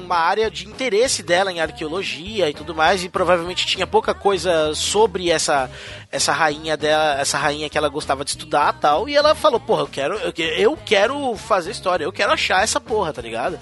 uma 0.10 0.18
área 0.18 0.50
de 0.50 0.68
interesse 0.68 1.22
dela 1.22 1.52
em 1.52 1.62
arqueologia 1.62 2.50
e 2.50 2.54
tudo 2.54 2.74
mais. 2.74 3.04
E 3.04 3.10
provavelmente 3.10 3.68
tinha 3.68 3.86
pouca 3.86 4.12
coisa 4.12 4.74
sobre 4.74 5.30
essa, 5.30 5.70
essa 6.12 6.34
rainha 6.34 6.76
dela, 6.76 7.20
essa 7.20 7.38
rainha 7.38 7.70
que 7.70 7.78
ela 7.78 7.90
gostava 7.90 8.26
de 8.26 8.32
estudar 8.32 8.74
tal. 8.74 9.08
E 9.08 9.16
ela 9.16 9.36
falou, 9.36 9.60
porra, 9.60 9.84
eu 9.84 9.88
quero, 9.88 10.16
eu, 10.16 10.34
eu 10.58 10.78
quero 10.78 11.36
fazer 11.36 11.70
história, 11.70 12.04
eu 12.04 12.12
quero 12.12 12.32
achar 12.32 12.64
essa 12.64 12.82
porra, 12.82 13.14
tá 13.14 13.22
ligado? 13.22 13.60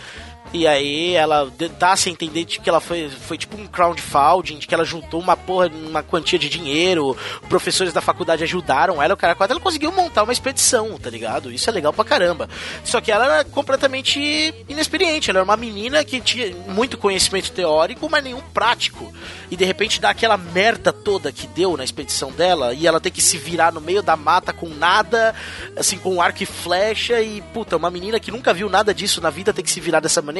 E 0.54 0.66
aí 0.66 1.14
ela 1.14 1.52
dá-se 1.78 2.08
a 2.08 2.12
entender 2.12 2.45
de 2.45 2.60
que 2.60 2.70
ela 2.70 2.80
foi, 2.80 3.10
foi 3.10 3.38
tipo 3.38 3.58
um 3.58 3.68
crowdfunding, 3.68 4.58
de 4.58 4.68
que 4.68 4.74
ela 4.74 4.86
juntou 4.86 5.20
uma 5.20 5.36
porra, 5.36 5.68
uma 5.68 6.02
quantia 6.02 6.39
de 6.39 6.48
dinheiro, 6.48 7.18
professores 7.50 7.91
da 7.91 8.00
faculdade 8.00 8.43
ajudaram 8.43 9.04
ela, 9.04 9.14
o 9.14 9.18
cara 9.18 9.36
quase 9.36 9.52
ela 9.52 9.60
conseguiu 9.60 9.91
montar 9.91 10.24
uma 10.24 10.32
expedição, 10.32 10.98
tá 10.98 11.10
ligado? 11.10 11.52
Isso 11.52 11.70
é 11.70 11.74
legal 11.74 11.91
pra 11.91 12.06
caramba. 12.06 12.50
Só 12.84 13.02
que 13.02 13.12
ela 13.12 13.26
era 13.26 13.43
completamente 13.43 14.54
inexperiente, 14.70 15.30
ela 15.30 15.39
era 15.39 15.43
uma 15.43 15.58
menina 15.58 16.04
que 16.06 16.22
tinha 16.22 16.56
muito 16.68 16.98
conhecimento 16.98 17.52
teórico, 17.52 18.10
mas 18.10 18.24
nenhum 18.24 18.41
prático. 18.54 19.14
E 19.52 19.58
de 19.58 19.66
repente 19.66 20.00
dá 20.00 20.12
aquela 20.12 20.38
merda 20.38 20.93
toda 20.93 21.32
que 21.32 21.45
deu 21.48 21.76
na 21.76 21.84
expedição 21.84 22.32
dela, 22.32 22.74
e 22.74 22.88
ela 22.88 23.02
tem 23.02 23.12
que 23.12 23.22
se 23.22 23.38
virar 23.38 23.74
no 23.74 23.82
meio 23.82 24.02
da 24.02 24.16
mata 24.16 24.54
com 24.54 24.70
nada, 24.70 25.36
assim, 25.76 25.98
com 25.98 26.22
arco 26.22 26.41
e 26.41 26.45
flecha, 26.45 27.22
e 27.22 27.41
puta, 27.54 27.76
uma 27.76 27.91
menina 27.91 28.20
que 28.20 28.32
nunca 28.32 28.54
viu 28.54 28.70
nada 28.70 28.93
disso 28.93 29.20
na 29.20 29.30
vida 29.30 29.52
tem 29.52 29.64
que 29.64 29.72
se 29.72 29.82
virar 29.82 30.00
dessa 30.00 30.22
maneira. 30.22 30.37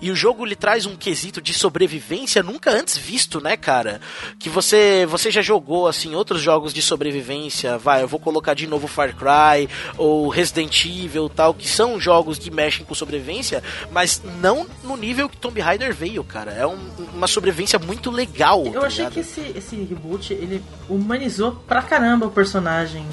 E 0.00 0.10
o 0.10 0.16
jogo 0.16 0.44
lhe 0.44 0.56
traz 0.56 0.86
um 0.86 0.96
quesito 0.96 1.40
de 1.40 1.52
sobrevivência 1.54 2.42
nunca 2.42 2.70
antes 2.70 2.96
visto, 2.96 3.40
né, 3.40 3.56
cara? 3.56 4.00
Que 4.38 4.48
você, 4.48 5.06
você 5.06 5.30
já 5.30 5.42
jogou, 5.42 5.86
assim, 5.86 6.14
outros 6.14 6.40
jogos 6.40 6.72
de 6.72 6.80
sobrevivência, 6.82 7.76
vai, 7.78 8.02
eu 8.02 8.08
vou 8.08 8.18
colocar 8.20 8.54
de 8.54 8.66
novo 8.66 8.86
Far 8.86 9.14
Cry, 9.14 9.68
ou 9.98 10.28
Resident 10.28 10.84
Evil 10.86 11.28
tal, 11.28 11.52
que 11.54 11.68
são 11.68 12.00
jogos 12.00 12.38
que 12.38 12.50
mexem 12.50 12.84
com 12.84 12.94
sobrevivência, 12.94 13.62
mas 13.90 14.22
não 14.40 14.66
no 14.84 14.96
nível 14.96 15.28
que 15.28 15.36
Tomb 15.36 15.60
Raider 15.60 15.94
veio, 15.94 16.24
cara. 16.24 16.52
É 16.52 16.66
um- 16.66 16.78
uma 17.14 17.26
sobrevivência 17.26 17.78
muito 17.78 18.10
legal. 18.10 18.64
Eu 18.66 18.80
tá 18.80 18.86
achei 18.86 19.04
ligado? 19.04 19.12
que 19.14 19.20
esse, 19.20 19.40
esse 19.56 19.76
reboot, 19.76 20.32
ele 20.32 20.62
humanizou 20.88 21.52
pra 21.66 21.82
caramba 21.82 22.26
o 22.26 22.30
personagem. 22.30 23.04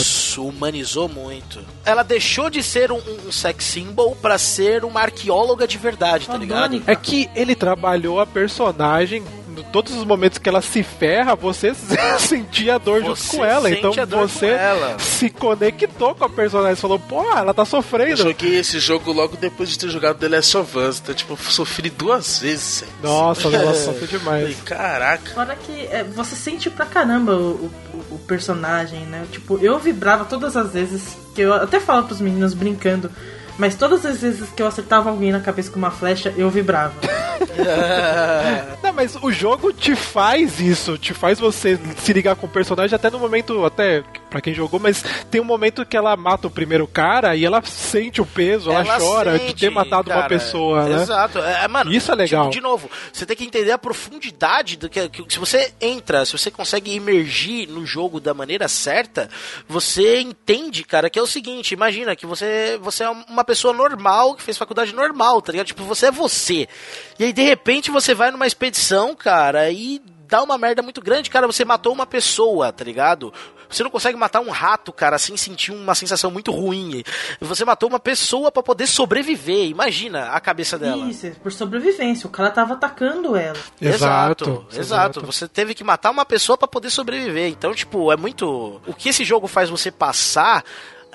Isso, 0.00 0.44
humanizou 0.44 1.08
muito. 1.08 1.60
Ela 1.84 2.02
deixou 2.02 2.50
de 2.50 2.62
ser 2.62 2.90
um, 2.90 3.00
um 3.26 3.30
sex 3.30 3.64
symbol 3.64 4.16
pra 4.16 4.38
ser 4.38 4.84
uma 4.84 5.00
arqueóloga 5.00 5.53
de 5.66 5.78
verdade, 5.78 6.26
tá 6.26 6.36
ligado? 6.36 6.82
É 6.86 6.94
que 6.96 7.28
ele 7.34 7.54
trabalhou 7.54 8.20
a 8.20 8.26
personagem. 8.26 9.22
em 9.22 9.44
Todos 9.70 9.94
os 9.94 10.04
momentos 10.04 10.38
que 10.38 10.48
ela 10.48 10.60
se 10.60 10.82
ferra, 10.82 11.34
você 11.36 11.72
sentia 12.18 12.74
a 12.74 12.78
dor 12.78 13.02
junto 13.02 13.16
Você 13.16 13.36
com 13.36 13.44
ela. 13.44 13.70
Então 13.70 13.92
você 14.06 14.46
ela. 14.46 14.98
se 14.98 15.30
conectou 15.30 16.14
com 16.14 16.24
a 16.24 16.28
personagem. 16.28 16.74
Falou, 16.76 16.98
pô, 16.98 17.22
ela 17.36 17.54
tá 17.54 17.62
Eu 17.62 17.66
sofrendo. 17.66 18.16
joguei 18.16 18.56
esse 18.58 18.78
jogo 18.80 19.12
logo 19.12 19.36
depois 19.36 19.68
de 19.68 19.78
ter 19.78 19.88
jogado 19.88 20.18
The 20.18 20.28
Last 20.28 20.56
of 20.56 20.76
Us. 20.78 21.00
Então, 21.00 21.14
tipo, 21.14 21.34
eu 21.34 21.36
sofri 21.36 21.88
duas 21.90 22.40
vezes. 22.40 22.84
Nossa, 23.02 23.46
ela 23.54 23.74
sofreu 23.74 24.08
demais. 24.08 24.42
Falei, 24.42 24.56
Caraca. 24.64 25.30
Fora 25.32 25.54
que 25.56 25.86
é, 25.86 26.02
você 26.04 26.34
sente 26.34 26.68
pra 26.68 26.86
caramba 26.86 27.34
o, 27.36 27.70
o, 27.92 28.14
o 28.14 28.18
personagem, 28.26 29.00
né? 29.06 29.24
Tipo, 29.30 29.58
eu 29.62 29.78
vibrava 29.78 30.24
todas 30.24 30.56
as 30.56 30.72
vezes 30.72 31.16
que 31.34 31.40
eu 31.42 31.52
até 31.52 31.78
falo 31.80 32.04
pros 32.04 32.20
meninos 32.20 32.54
brincando, 32.54 33.10
mas 33.58 33.74
todas 33.74 34.04
as 34.04 34.20
vezes 34.20 34.48
que 34.50 34.62
eu 34.62 34.66
acertava 34.66 35.10
alguém 35.10 35.32
na 35.32 35.40
cabeça 35.40 35.70
com 35.70 35.78
uma 35.78 35.90
flecha, 35.90 36.32
eu 36.36 36.50
vibrava. 36.50 36.94
Não, 38.82 38.92
mas 38.92 39.16
o 39.20 39.30
jogo 39.30 39.72
te 39.72 39.94
faz 39.94 40.60
isso, 40.60 40.98
te 40.98 41.14
faz 41.14 41.38
você 41.38 41.78
se 41.96 42.12
ligar 42.12 42.36
com 42.36 42.46
o 42.46 42.50
personagem 42.50 42.94
até 42.94 43.10
no 43.10 43.18
momento, 43.18 43.64
até 43.64 44.02
pra 44.34 44.40
quem 44.40 44.52
jogou, 44.52 44.80
mas 44.80 45.00
tem 45.30 45.40
um 45.40 45.44
momento 45.44 45.86
que 45.86 45.96
ela 45.96 46.16
mata 46.16 46.48
o 46.48 46.50
primeiro 46.50 46.88
cara 46.88 47.36
e 47.36 47.44
ela 47.44 47.62
sente 47.62 48.20
o 48.20 48.26
peso, 48.26 48.68
ela, 48.68 48.98
chora 48.98 49.38
de 49.38 49.46
sente, 49.46 49.60
ter 49.60 49.70
matado 49.70 50.10
uma 50.10 50.16
cara. 50.16 50.28
pessoa, 50.28 50.88
né? 50.88 51.02
Exato. 51.02 51.38
É, 51.38 51.68
mano, 51.68 51.92
Isso 51.92 52.10
é 52.10 52.16
legal. 52.16 52.42
tipo, 52.50 52.54
de 52.54 52.60
novo, 52.60 52.90
você 53.12 53.24
tem 53.24 53.36
que 53.36 53.44
entender 53.44 53.70
a 53.70 53.78
profundidade 53.78 54.76
do 54.76 54.88
que, 54.88 55.08
que- 55.08 55.24
se 55.32 55.38
você 55.38 55.72
entra, 55.80 56.24
se 56.24 56.32
você 56.32 56.50
consegue 56.50 56.92
emergir 56.96 57.68
no 57.68 57.86
jogo 57.86 58.18
da 58.18 58.34
maneira 58.34 58.66
certa, 58.66 59.30
você 59.68 60.20
entende, 60.20 60.82
cara, 60.82 61.08
que 61.08 61.16
é 61.18 61.22
o 61.22 61.26
seguinte, 61.28 61.72
imagina 61.74 62.16
que 62.16 62.26
você 62.26 62.76
você 62.82 63.04
é 63.04 63.10
uma 63.10 63.44
pessoa 63.44 63.72
normal, 63.72 64.34
que 64.34 64.42
fez 64.42 64.58
faculdade 64.58 64.92
normal, 64.92 65.40
tá 65.40 65.52
ligado? 65.52 65.68
Tipo, 65.68 65.84
você 65.84 66.06
é 66.06 66.10
você. 66.10 66.66
E 67.20 67.24
aí 67.24 67.32
de 67.32 67.42
repente 67.42 67.88
você 67.92 68.14
vai 68.14 68.32
numa 68.32 68.48
expedição, 68.48 69.14
cara, 69.14 69.70
e 69.70 70.02
dá 70.26 70.42
uma 70.42 70.56
merda 70.58 70.82
muito 70.82 71.00
grande, 71.02 71.28
cara, 71.30 71.46
você 71.46 71.64
matou 71.64 71.92
uma 71.92 72.06
pessoa, 72.06 72.72
tá 72.72 72.82
ligado? 72.82 73.32
Você 73.68 73.82
não 73.82 73.90
consegue 73.90 74.16
matar 74.16 74.40
um 74.40 74.50
rato, 74.50 74.92
cara, 74.92 75.18
sem 75.18 75.36
sentir 75.36 75.72
uma 75.72 75.94
sensação 75.94 76.30
muito 76.30 76.50
ruim. 76.50 77.02
Você 77.40 77.64
matou 77.64 77.88
uma 77.88 78.00
pessoa 78.00 78.50
pra 78.50 78.62
poder 78.62 78.86
sobreviver. 78.86 79.68
Imagina 79.68 80.28
a 80.30 80.40
cabeça 80.40 80.78
dela. 80.78 81.06
Isso, 81.08 81.26
é 81.26 81.30
por 81.30 81.52
sobrevivência. 81.52 82.26
O 82.26 82.30
cara 82.30 82.50
tava 82.50 82.74
atacando 82.74 83.36
ela. 83.36 83.56
Exato, 83.80 84.66
exato. 84.72 85.20
Você 85.24 85.48
teve 85.48 85.74
que 85.74 85.84
matar 85.84 86.10
uma 86.10 86.24
pessoa 86.24 86.56
pra 86.56 86.68
poder 86.68 86.90
sobreviver. 86.90 87.48
Então, 87.48 87.74
tipo, 87.74 88.12
é 88.12 88.16
muito. 88.16 88.80
O 88.86 88.94
que 88.94 89.08
esse 89.08 89.24
jogo 89.24 89.46
faz 89.46 89.68
você 89.70 89.90
passar. 89.90 90.64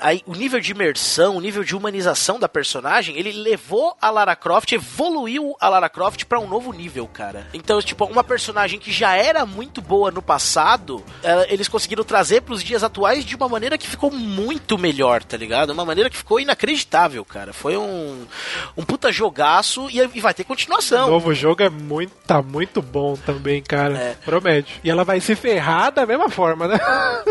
Aí, 0.02 0.22
o 0.26 0.34
nível 0.34 0.60
de 0.60 0.72
imersão, 0.72 1.36
o 1.38 1.41
nível 1.41 1.64
de 1.64 1.76
humanização 1.76 2.39
da 2.39 2.47
personagem, 2.50 3.18
ele 3.18 3.32
levou 3.32 3.95
a 4.02 4.10
Lara 4.10 4.36
Croft, 4.36 4.72
evoluiu 4.72 5.56
a 5.60 5.70
Lara 5.70 5.89
Croft 5.89 6.24
pra 6.26 6.39
um 6.39 6.47
novo 6.47 6.72
nível, 6.72 7.08
cara. 7.08 7.47
Então, 7.54 7.82
tipo, 7.82 8.06
uma 8.06 8.24
personagem 8.24 8.80
que 8.80 8.91
já 8.91 9.16
era 9.16 9.45
muito 9.45 9.82
boa 9.82 10.12
no 10.12 10.22
passado, 10.22 11.04
ela- 11.24 11.45
eles 11.50 11.68
conseguiram 11.68 12.04
trazer 12.04 12.41
pros 12.41 12.64
dias 12.64 12.84
atuais 12.84 13.24
de 13.26 13.36
uma 13.36 13.50
maneira 13.50 13.78
que 13.78 13.88
ficou 13.88 14.12
muito 14.12 14.78
melhor, 14.78 15.24
tá 15.24 15.38
ligado? 15.38 15.72
Uma 15.72 15.86
maneira 15.86 16.10
que 16.10 16.18
ficou 16.18 16.39
inacreditável, 16.39 17.24
cara. 17.26 17.54
Foi 17.54 17.78
um, 17.78 18.26
um 18.78 18.84
puta 18.86 19.12
jogaço 19.12 19.89
e, 19.89 19.97
e 20.14 20.20
vai 20.22 20.34
ter 20.34 20.43
O 20.43 20.45
continuação. 20.45 21.10
novo 21.10 21.34
jogo 21.34 21.64
é 21.64 21.70
muito, 21.70 22.12
tá 22.26 22.41
muito 22.41 22.82
bom 22.82 23.16
também, 23.16 23.62
cara. 23.62 23.97
É. 23.97 24.16
Promete. 24.26 24.80
E 24.84 24.89
ela 24.89 25.04
vai 25.04 25.20
se 25.20 25.36
ferrar 25.36 25.91
da 25.91 26.06
mesma 26.06 26.30
forma, 26.30 26.68
né? 26.68 26.80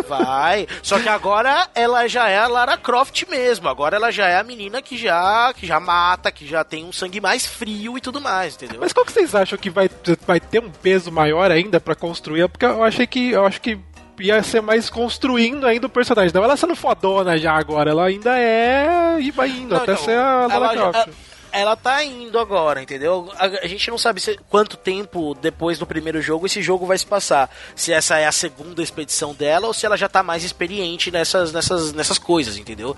Vai. 0.09 0.66
Só 0.83 0.99
que 0.99 1.09
agora 1.09 1.69
ela 1.75 2.07
já 2.09 2.29
é 2.29 2.39
a 2.39 2.47
Lara 2.59 2.76
Croft 2.76 3.24
mesmo. 3.28 3.68
Agora 3.68 3.96
ela 3.96 4.11
já 4.11 4.26
é 4.26 4.38
a 4.38 4.42
menina 4.42 4.82
que 4.82 4.96
já, 4.96 5.52
que 5.54 5.66
já 5.66 5.78
mata, 5.78 6.32
que 6.32 6.46
já 6.46 6.64
tem 6.64 6.84
um 6.84 6.92
sangue 6.92 7.20
mais 7.20 7.46
frio 7.46 7.96
e 7.96 8.00
tudo 8.00 8.20
mais, 8.20 8.54
entendeu? 8.56 8.78
Mas 8.80 8.92
qual 8.92 9.06
que 9.06 9.12
vocês 9.12 9.34
acham 9.34 9.56
que 9.59 9.70
vai, 9.70 9.88
vai 10.26 10.40
ter 10.40 10.61
um 10.62 10.70
peso 10.70 11.12
maior 11.12 11.50
ainda 11.50 11.78
pra 11.80 11.94
construir? 11.94 12.48
Porque 12.48 12.64
eu 12.66 12.82
achei 12.82 13.06
que. 13.06 13.30
Eu 13.30 13.46
acho 13.46 13.61
que 13.61 13.78
ia 14.20 14.42
ser 14.42 14.61
mais 14.61 14.90
construindo 14.90 15.66
ainda 15.66 15.86
o 15.86 15.90
personagem. 15.90 16.32
Não 16.34 16.42
ela 16.42 16.56
sendo 16.56 16.74
fodona 16.74 17.38
já 17.38 17.52
agora, 17.52 17.90
ela 17.90 18.06
ainda 18.06 18.36
é. 18.36 19.16
e 19.20 19.30
vai 19.30 19.48
indo 19.50 19.74
Não, 19.74 19.82
até 19.82 19.92
então, 19.92 20.04
ser 20.04 20.18
a 20.18 20.46
Lara 20.46 20.54
ela 20.54 20.74
já- 20.74 20.92
Croft. 21.04 21.28
Ela 21.59 21.74
tá 21.76 22.04
indo 22.04 22.38
agora, 22.38 22.82
entendeu? 22.82 23.30
A, 23.36 23.46
a 23.46 23.66
gente 23.66 23.90
não 23.90 23.98
sabe 23.98 24.20
se- 24.20 24.38
quanto 24.48 24.76
tempo 24.76 25.34
depois 25.34 25.78
do 25.78 25.86
primeiro 25.86 26.20
jogo 26.22 26.46
esse 26.46 26.62
jogo 26.62 26.86
vai 26.86 26.96
se 26.96 27.06
passar. 27.06 27.50
Se 27.74 27.92
essa 27.92 28.18
é 28.18 28.26
a 28.26 28.32
segunda 28.32 28.82
expedição 28.82 29.34
dela 29.34 29.66
ou 29.66 29.74
se 29.74 29.84
ela 29.84 29.96
já 29.96 30.09
tá 30.09 30.22
mais 30.22 30.44
experiente 30.44 31.11
nessas, 31.11 31.52
nessas, 31.52 31.92
nessas 31.92 32.18
coisas, 32.18 32.56
entendeu? 32.56 32.96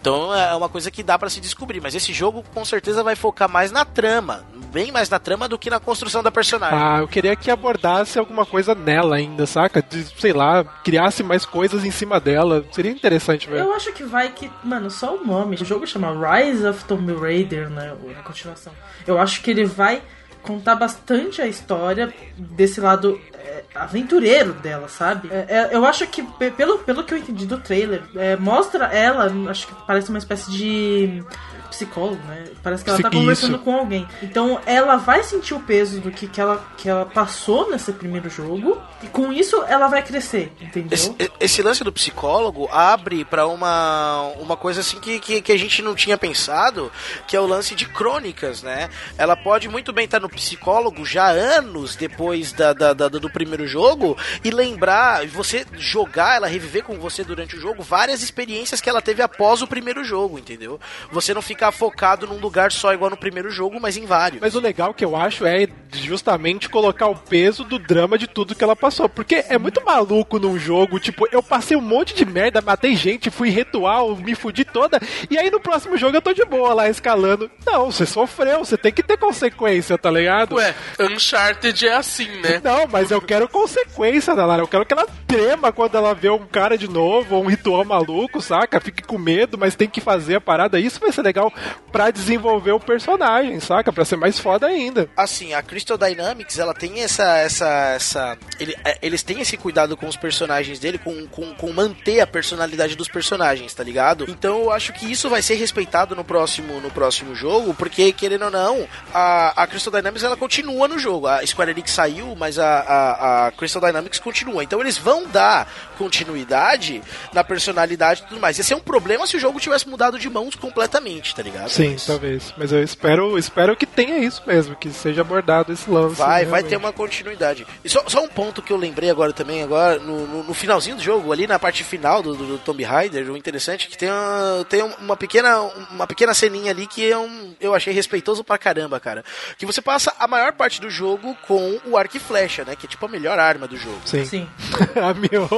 Então 0.00 0.34
é 0.34 0.54
uma 0.54 0.68
coisa 0.68 0.90
que 0.90 1.02
dá 1.02 1.18
pra 1.18 1.28
se 1.28 1.40
descobrir. 1.40 1.80
Mas 1.80 1.94
esse 1.94 2.12
jogo 2.12 2.42
com 2.54 2.64
certeza 2.64 3.02
vai 3.02 3.14
focar 3.14 3.48
mais 3.48 3.70
na 3.70 3.84
trama. 3.84 4.44
Bem 4.72 4.90
mais 4.90 5.10
na 5.10 5.18
trama 5.18 5.48
do 5.48 5.58
que 5.58 5.68
na 5.68 5.80
construção 5.80 6.22
da 6.22 6.30
personagem. 6.30 6.78
Ah, 6.78 6.98
eu 7.00 7.08
queria 7.08 7.36
que 7.36 7.50
abordasse 7.50 8.18
alguma 8.18 8.46
coisa 8.46 8.74
nela 8.74 9.16
ainda, 9.16 9.44
saca? 9.46 9.82
De, 9.82 10.04
sei 10.18 10.32
lá, 10.32 10.64
criasse 10.64 11.22
mais 11.22 11.44
coisas 11.44 11.84
em 11.84 11.90
cima 11.90 12.20
dela. 12.20 12.64
Seria 12.72 12.90
interessante, 12.90 13.48
velho. 13.48 13.64
Eu 13.64 13.74
acho 13.74 13.92
que 13.92 14.04
vai 14.04 14.30
que, 14.30 14.50
mano, 14.64 14.90
só 14.90 15.16
o 15.16 15.26
nome. 15.26 15.56
O 15.56 15.64
jogo 15.64 15.86
chama 15.86 16.12
Rise 16.12 16.66
of 16.66 16.84
Tomb 16.84 17.12
Raider, 17.14 17.68
né? 17.68 17.94
A 18.18 18.22
continuação. 18.22 18.72
Eu 19.06 19.18
acho 19.18 19.42
que 19.42 19.50
ele 19.50 19.64
vai 19.64 20.00
contar 20.42 20.74
bastante 20.76 21.42
a 21.42 21.46
história 21.46 22.14
desse 22.36 22.80
lado 22.80 23.20
é, 23.44 23.64
aventureiro 23.74 24.52
dela, 24.54 24.88
sabe? 24.88 25.28
É, 25.32 25.46
é, 25.48 25.70
eu 25.72 25.84
acho 25.84 26.06
que, 26.06 26.22
pe- 26.22 26.50
pelo, 26.50 26.78
pelo 26.78 27.04
que 27.04 27.14
eu 27.14 27.18
entendi 27.18 27.46
do 27.46 27.58
trailer, 27.58 28.02
é, 28.16 28.36
mostra 28.36 28.86
ela, 28.86 29.30
acho 29.50 29.66
que 29.66 29.74
parece 29.86 30.08
uma 30.10 30.18
espécie 30.18 30.50
de 30.50 31.22
psicólogo, 31.70 32.22
né? 32.26 32.44
Parece 32.62 32.84
que 32.84 32.90
ela 32.90 33.00
tá 33.00 33.08
Isso. 33.08 33.18
conversando 33.18 33.58
com 33.60 33.74
alguém. 33.74 34.06
Então 34.22 34.60
ela 34.66 34.96
vai 34.96 35.22
sentir 35.22 35.54
o 35.54 35.60
peso 35.60 36.00
do 36.00 36.10
que, 36.10 36.26
que, 36.26 36.40
ela, 36.40 36.62
que 36.76 36.88
ela 36.88 37.06
passou 37.06 37.70
nesse 37.70 37.92
primeiro 37.92 38.28
jogo. 38.28 38.80
E 39.02 39.06
com 39.06 39.32
isso 39.32 39.62
ela 39.64 39.88
vai 39.88 40.02
crescer, 40.02 40.52
entendeu? 40.60 40.90
Esse, 40.92 41.14
esse 41.40 41.62
lance 41.62 41.82
do 41.82 41.92
psicólogo 41.92 42.68
abre 42.70 43.24
pra 43.24 43.46
uma, 43.46 44.22
uma 44.38 44.56
coisa 44.56 44.80
assim 44.82 45.00
que, 45.00 45.18
que, 45.20 45.40
que 45.40 45.52
a 45.52 45.58
gente 45.58 45.80
não 45.80 45.94
tinha 45.94 46.18
pensado, 46.18 46.92
que 47.26 47.34
é 47.36 47.40
o 47.40 47.46
lance 47.46 47.74
de 47.74 47.86
crônicas, 47.86 48.62
né? 48.62 48.90
Ela 49.16 49.36
pode 49.36 49.68
muito 49.68 49.92
bem 49.92 50.04
estar 50.04 50.20
no 50.20 50.28
psicólogo 50.28 51.04
já 51.06 51.28
anos 51.30 51.96
depois 51.96 52.52
da, 52.52 52.72
da- 52.72 52.92
da- 52.92 53.08
do 53.08 53.30
primeiro 53.30 53.66
jogo 53.66 54.16
e 54.44 54.50
lembrar, 54.50 55.26
você 55.26 55.64
jogar, 55.78 56.36
ela 56.36 56.46
reviver 56.46 56.82
com 56.84 56.98
você 56.98 57.24
durante 57.24 57.56
o 57.56 57.60
jogo 57.60 57.82
várias 57.82 58.22
experiências 58.22 58.80
que 58.80 58.88
ela 58.90 59.00
teve 59.00 59.22
após 59.22 59.62
o 59.62 59.66
primeiro 59.66 60.04
jogo, 60.04 60.38
entendeu? 60.38 60.78
Você 61.12 61.32
não 61.32 61.40
ficar 61.60 61.72
focado 61.72 62.26
num 62.26 62.38
lugar 62.38 62.72
só 62.72 62.94
igual 62.94 63.10
no 63.10 63.16
primeiro 63.18 63.50
jogo, 63.50 63.78
mas 63.78 63.98
em 63.98 64.06
vários. 64.06 64.40
Mas 64.40 64.54
o 64.54 64.60
legal 64.60 64.94
que 64.94 65.04
eu 65.04 65.14
acho 65.14 65.44
é 65.44 65.68
justamente 65.92 66.70
colocar 66.70 67.06
o 67.08 67.14
peso 67.14 67.64
do 67.64 67.78
drama 67.78 68.16
de 68.16 68.26
tudo 68.26 68.54
que 68.54 68.64
ela 68.64 68.74
passou. 68.74 69.10
Porque 69.10 69.44
é 69.46 69.58
muito 69.58 69.84
maluco 69.84 70.38
num 70.38 70.58
jogo, 70.58 70.98
tipo, 70.98 71.28
eu 71.30 71.42
passei 71.42 71.76
um 71.76 71.82
monte 71.82 72.14
de 72.14 72.24
merda, 72.24 72.62
matei 72.62 72.96
gente, 72.96 73.30
fui 73.30 73.50
ritual, 73.50 74.16
me 74.16 74.34
fudi 74.34 74.64
toda, 74.64 74.98
e 75.28 75.36
aí 75.36 75.50
no 75.50 75.60
próximo 75.60 75.98
jogo 75.98 76.16
eu 76.16 76.22
tô 76.22 76.32
de 76.32 76.44
boa 76.46 76.72
lá 76.72 76.88
escalando. 76.88 77.50
Não, 77.66 77.90
você 77.90 78.06
sofreu, 78.06 78.60
você 78.60 78.78
tem 78.78 78.92
que 78.92 79.02
ter 79.02 79.18
consequência, 79.18 79.98
tá 79.98 80.10
ligado? 80.10 80.54
Ué, 80.54 80.74
Uncharted 80.98 81.86
é 81.86 81.92
assim, 81.94 82.28
né? 82.40 82.60
Não, 82.64 82.86
mas 82.86 83.10
eu 83.10 83.20
quero 83.20 83.48
consequência 83.48 84.34
da 84.34 84.46
Lara. 84.46 84.62
Eu 84.62 84.68
quero 84.68 84.86
que 84.86 84.94
ela 84.94 85.06
trema 85.26 85.70
quando 85.72 85.96
ela 85.96 86.14
vê 86.14 86.30
um 86.30 86.46
cara 86.46 86.78
de 86.78 86.88
novo, 86.88 87.36
ou 87.36 87.44
um 87.44 87.48
ritual 87.48 87.84
maluco, 87.84 88.40
saca? 88.40 88.80
Fique 88.80 89.02
com 89.02 89.18
medo, 89.18 89.58
mas 89.58 89.74
tem 89.74 89.88
que 89.88 90.00
fazer 90.00 90.36
a 90.36 90.40
parada. 90.40 90.80
Isso 90.80 90.98
vai 90.98 91.12
ser 91.12 91.22
legal 91.22 91.49
pra 91.92 92.10
desenvolver 92.10 92.72
o 92.72 92.80
personagem, 92.80 93.58
saca? 93.60 93.92
Pra 93.92 94.04
ser 94.04 94.16
mais 94.16 94.38
foda 94.38 94.66
ainda. 94.66 95.08
Assim, 95.16 95.54
a 95.54 95.62
Crystal 95.62 95.98
Dynamics, 95.98 96.58
ela 96.58 96.74
tem 96.74 97.00
essa. 97.02 97.38
essa, 97.38 97.68
essa 97.94 98.38
ele- 98.58 98.76
é, 98.84 98.98
eles 99.02 99.22
têm 99.22 99.40
esse 99.40 99.56
cuidado 99.56 99.96
com 99.96 100.06
os 100.06 100.16
personagens 100.16 100.78
dele, 100.78 100.98
com, 100.98 101.26
com, 101.28 101.54
com 101.54 101.72
manter 101.72 102.20
a 102.20 102.26
personalidade 102.26 102.96
dos 102.96 103.08
personagens, 103.08 103.72
tá 103.74 103.82
ligado? 103.82 104.26
Então 104.28 104.60
eu 104.62 104.72
acho 104.72 104.92
que 104.92 105.10
isso 105.10 105.28
vai 105.28 105.42
ser 105.42 105.54
respeitado 105.54 106.14
no 106.14 106.24
próximo, 106.24 106.80
no 106.80 106.90
próximo 106.90 107.34
jogo, 107.34 107.74
porque, 107.74 108.12
querendo 108.12 108.44
ou 108.46 108.50
não, 108.50 108.86
a, 109.12 109.62
a 109.62 109.66
Crystal 109.66 109.92
Dynamics 109.92 110.22
ela 110.24 110.36
continua 110.36 110.86
no 110.88 110.98
jogo. 110.98 111.26
A 111.26 111.44
Square 111.46 111.70
Enix 111.72 111.90
saiu, 111.90 112.34
mas 112.36 112.58
a, 112.58 112.66
a, 112.80 113.46
a 113.46 113.52
Crystal 113.52 113.82
Dynamics 113.82 114.18
continua. 114.18 114.62
Então 114.62 114.80
eles 114.80 114.96
vão 114.98 115.26
dar 115.28 115.66
continuidade 116.00 117.02
na 117.32 117.44
personalidade 117.44 118.22
e 118.22 118.26
tudo 118.28 118.40
mais. 118.40 118.56
Ia 118.58 118.64
ser 118.64 118.74
um 118.74 118.80
problema 118.80 119.26
se 119.26 119.36
o 119.36 119.40
jogo 119.40 119.60
tivesse 119.60 119.88
mudado 119.88 120.18
de 120.18 120.28
mãos 120.30 120.54
completamente, 120.54 121.34
tá 121.34 121.42
ligado? 121.42 121.68
Sim, 121.68 121.96
talvez. 122.06 122.52
Mas 122.56 122.72
eu 122.72 122.82
espero, 122.82 123.36
espero 123.38 123.76
que 123.76 123.86
tenha 123.86 124.18
isso 124.18 124.42
mesmo, 124.46 124.74
que 124.76 124.90
seja 124.90 125.20
abordado 125.20 125.72
esse 125.72 125.90
lance. 125.90 126.16
Vai, 126.16 126.28
vai 126.28 126.44
realmente. 126.62 126.68
ter 126.68 126.76
uma 126.76 126.92
continuidade. 126.92 127.66
E 127.84 127.88
só, 127.88 128.02
só 128.08 128.22
um 128.22 128.28
ponto 128.28 128.62
que 128.62 128.72
eu 128.72 128.76
lembrei 128.76 129.10
agora 129.10 129.32
também, 129.32 129.62
agora, 129.62 129.98
no, 129.98 130.26
no- 130.26 130.44
no 130.44 130.54
finalzinho 130.54 130.96
do 130.96 131.02
jogo, 131.02 131.32
ali 131.32 131.46
na 131.46 131.58
parte 131.58 131.84
final 131.84 132.22
do, 132.22 132.34
do, 132.34 132.46
do 132.46 132.58
Tomb 132.58 132.82
Raider, 132.82 133.30
o 133.30 133.36
interessante 133.36 133.86
é 133.86 133.90
que 133.90 133.98
tem, 133.98 134.08
uma, 134.10 134.66
tem 134.68 134.82
uma, 134.82 135.16
pequena, 135.16 135.60
uma 135.90 136.06
pequena 136.06 136.34
ceninha 136.34 136.70
ali 136.70 136.86
que 136.86 137.10
é 137.10 137.16
um, 137.16 137.54
eu 137.60 137.74
achei 137.74 137.92
respeitoso 137.92 138.42
pra 138.42 138.58
caramba, 138.58 138.98
cara. 138.98 139.24
Que 139.58 139.66
você 139.66 139.80
passa 139.80 140.12
a 140.18 140.26
maior 140.26 140.52
parte 140.52 140.80
do 140.80 140.90
jogo 140.90 141.36
com 141.46 141.78
o 141.86 141.96
arco 141.96 142.16
e 142.16 142.20
flecha, 142.20 142.64
né? 142.64 142.74
Que 142.76 142.86
é 142.86 142.88
tipo 142.88 143.04
a 143.06 143.08
melhor 143.08 143.38
arma 143.38 143.66
do 143.68 143.76
jogo. 143.76 144.00
Sim. 144.04 144.48
a 145.00 145.14
Miho, 145.14 145.48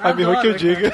a 0.00 0.12
Miho 0.12 0.40
que 0.40 0.46
eu 0.46 0.54
diga. 0.54 0.92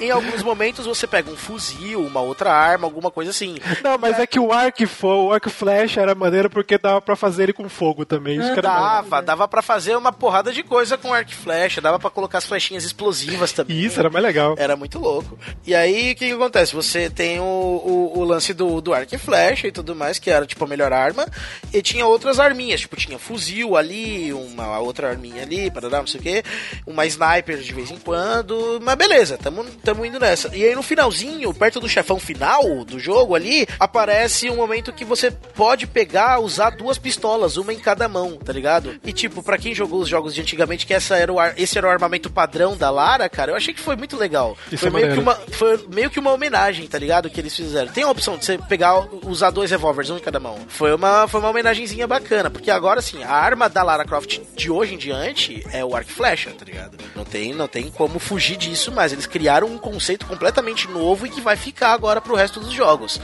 Em 0.00 0.10
alguns 0.10 0.42
momentos 0.42 0.86
você 0.86 1.06
pega 1.06 1.30
um 1.30 1.36
fuzil, 1.36 2.00
uma 2.00 2.20
outra 2.20 2.52
arma, 2.52 2.86
alguma 2.86 3.10
coisa 3.10 3.30
assim. 3.30 3.56
Não, 3.82 3.96
mas 3.98 4.18
é 4.18 4.26
que 4.26 4.38
o 4.38 4.52
arco, 4.52 4.82
o 5.02 5.32
arco 5.32 5.48
e 5.48 5.50
flecha 5.50 6.00
era 6.00 6.14
maneiro 6.14 6.50
porque 6.50 6.76
dava 6.76 7.00
pra 7.00 7.14
fazer 7.14 7.44
ele 7.44 7.52
com 7.52 7.68
fogo 7.68 8.04
também. 8.04 8.38
Isso 8.38 8.52
que 8.52 8.58
era 8.58 8.68
maneiro. 8.68 8.92
Dava, 8.92 9.22
dava 9.22 9.48
pra 9.48 9.62
fazer 9.62 9.96
uma 9.96 10.12
porrada 10.12 10.52
de 10.52 10.62
coisa 10.62 10.98
com 10.98 11.12
arco 11.12 11.30
e 11.30 11.34
flecha, 11.34 11.80
dava 11.80 11.98
pra 11.98 12.10
colocar 12.10 12.38
as 12.38 12.46
flechinhas 12.46 12.84
explosivas 12.84 13.52
também. 13.52 13.78
Isso 13.78 13.98
era 13.98 14.10
mais 14.10 14.24
legal. 14.24 14.54
Era 14.58 14.76
muito 14.76 14.98
louco. 14.98 15.38
E 15.66 15.74
aí, 15.74 16.12
o 16.12 16.16
que, 16.16 16.26
que 16.26 16.32
acontece? 16.32 16.74
Você 16.74 17.08
tem 17.08 17.38
o, 17.38 17.44
o, 17.44 18.18
o 18.18 18.24
lance 18.24 18.52
do, 18.52 18.80
do 18.80 18.92
arco 18.92 19.14
e 19.14 19.18
flecha 19.18 19.68
e 19.68 19.72
tudo 19.72 19.94
mais, 19.94 20.18
que 20.18 20.30
era 20.30 20.46
tipo 20.46 20.64
a 20.64 20.68
melhor 20.68 20.92
arma, 20.92 21.26
e 21.72 21.80
tinha 21.82 22.06
outras 22.06 22.40
arminhas, 22.40 22.80
tipo, 22.80 22.96
tinha 22.96 23.18
fuzil 23.18 23.76
ali, 23.76 24.32
uma 24.32 24.78
outra 24.78 25.08
arminha 25.08 25.42
ali, 25.42 25.70
para 25.70 25.88
dar 25.88 26.00
não 26.00 26.06
sei 26.06 26.20
o 26.20 26.22
que, 26.22 26.42
uma 26.86 27.06
sniper 27.06 27.58
de 27.58 27.72
vez 27.72 27.90
em 27.90 27.98
quando, 28.04 28.78
mas 28.82 28.94
beleza, 28.96 29.38
tamo, 29.38 29.64
tamo 29.84 30.04
indo 30.04 30.18
nessa. 30.20 30.54
E 30.54 30.64
aí 30.64 30.74
no 30.74 30.82
finalzinho, 30.82 31.52
perto 31.54 31.80
do 31.80 31.88
chefão 31.88 32.18
final 32.18 32.84
do 32.84 32.98
jogo 32.98 33.34
ali, 33.34 33.66
aparece 33.78 34.50
um 34.50 34.56
momento 34.56 34.92
que 34.92 35.04
você 35.04 35.30
pode 35.30 35.86
pegar, 35.86 36.38
usar 36.40 36.70
duas 36.70 36.98
pistolas, 36.98 37.56
uma 37.56 37.72
em 37.72 37.78
cada 37.78 38.08
mão, 38.08 38.36
tá 38.36 38.52
ligado? 38.52 38.94
E 39.04 39.12
tipo, 39.12 39.42
pra 39.42 39.58
quem 39.58 39.74
jogou 39.74 40.00
os 40.00 40.08
jogos 40.08 40.34
de 40.34 40.40
antigamente, 40.40 40.86
que 40.86 40.94
essa 40.94 41.16
era 41.16 41.32
o, 41.32 41.38
ar- 41.38 41.54
esse 41.56 41.76
era 41.78 41.86
o 41.86 41.90
armamento 41.90 42.30
padrão 42.30 42.76
da 42.76 42.90
Lara, 42.90 43.28
cara, 43.28 43.52
eu 43.52 43.56
achei 43.56 43.72
que 43.74 43.80
foi 43.80 43.96
muito 43.96 44.16
legal. 44.16 44.56
Isso 44.70 44.90
foi, 44.90 45.02
é 45.02 45.04
meio 45.06 45.14
que 45.14 45.20
uma, 45.20 45.34
foi 45.34 45.86
meio 45.92 46.10
que 46.10 46.18
uma 46.18 46.32
homenagem, 46.32 46.86
tá 46.86 46.98
ligado? 46.98 47.30
Que 47.30 47.40
eles 47.40 47.54
fizeram. 47.54 47.92
Tem 47.92 48.04
a 48.04 48.10
opção 48.10 48.36
de 48.36 48.44
você 48.44 48.58
pegar, 48.58 49.06
usar 49.26 49.50
dois 49.50 49.70
revólveres, 49.70 50.10
um 50.10 50.16
em 50.16 50.20
cada 50.20 50.40
mão. 50.40 50.58
Foi 50.68 50.94
uma, 50.94 51.26
foi 51.28 51.40
uma 51.40 51.50
homenagenzinha 51.50 52.06
bacana, 52.06 52.50
porque 52.50 52.70
agora 52.70 53.00
sim, 53.02 53.22
a 53.22 53.30
arma 53.32 53.68
da 53.68 53.82
Lara 53.82 54.04
Croft 54.04 54.40
de 54.56 54.70
hoje 54.70 54.94
em 54.94 54.98
diante 54.98 55.64
é 55.72 55.84
o 55.84 55.94
arco 55.94 56.10
e 56.10 56.14
flecha, 56.14 56.50
tá 56.50 56.64
ligado? 56.64 56.96
Não 57.14 57.24
tem, 57.24 57.52
não 57.54 57.68
tem 57.68 57.91
como 57.94 58.18
fugir 58.18 58.56
disso, 58.56 58.90
mas 58.92 59.12
eles 59.12 59.26
criaram 59.26 59.66
um 59.66 59.78
conceito 59.78 60.26
completamente 60.26 60.88
novo 60.88 61.26
e 61.26 61.30
que 61.30 61.40
vai 61.40 61.56
ficar 61.56 61.92
agora 61.92 62.20
pro 62.20 62.34
resto 62.34 62.60
dos 62.60 62.72
jogos. 62.72 63.20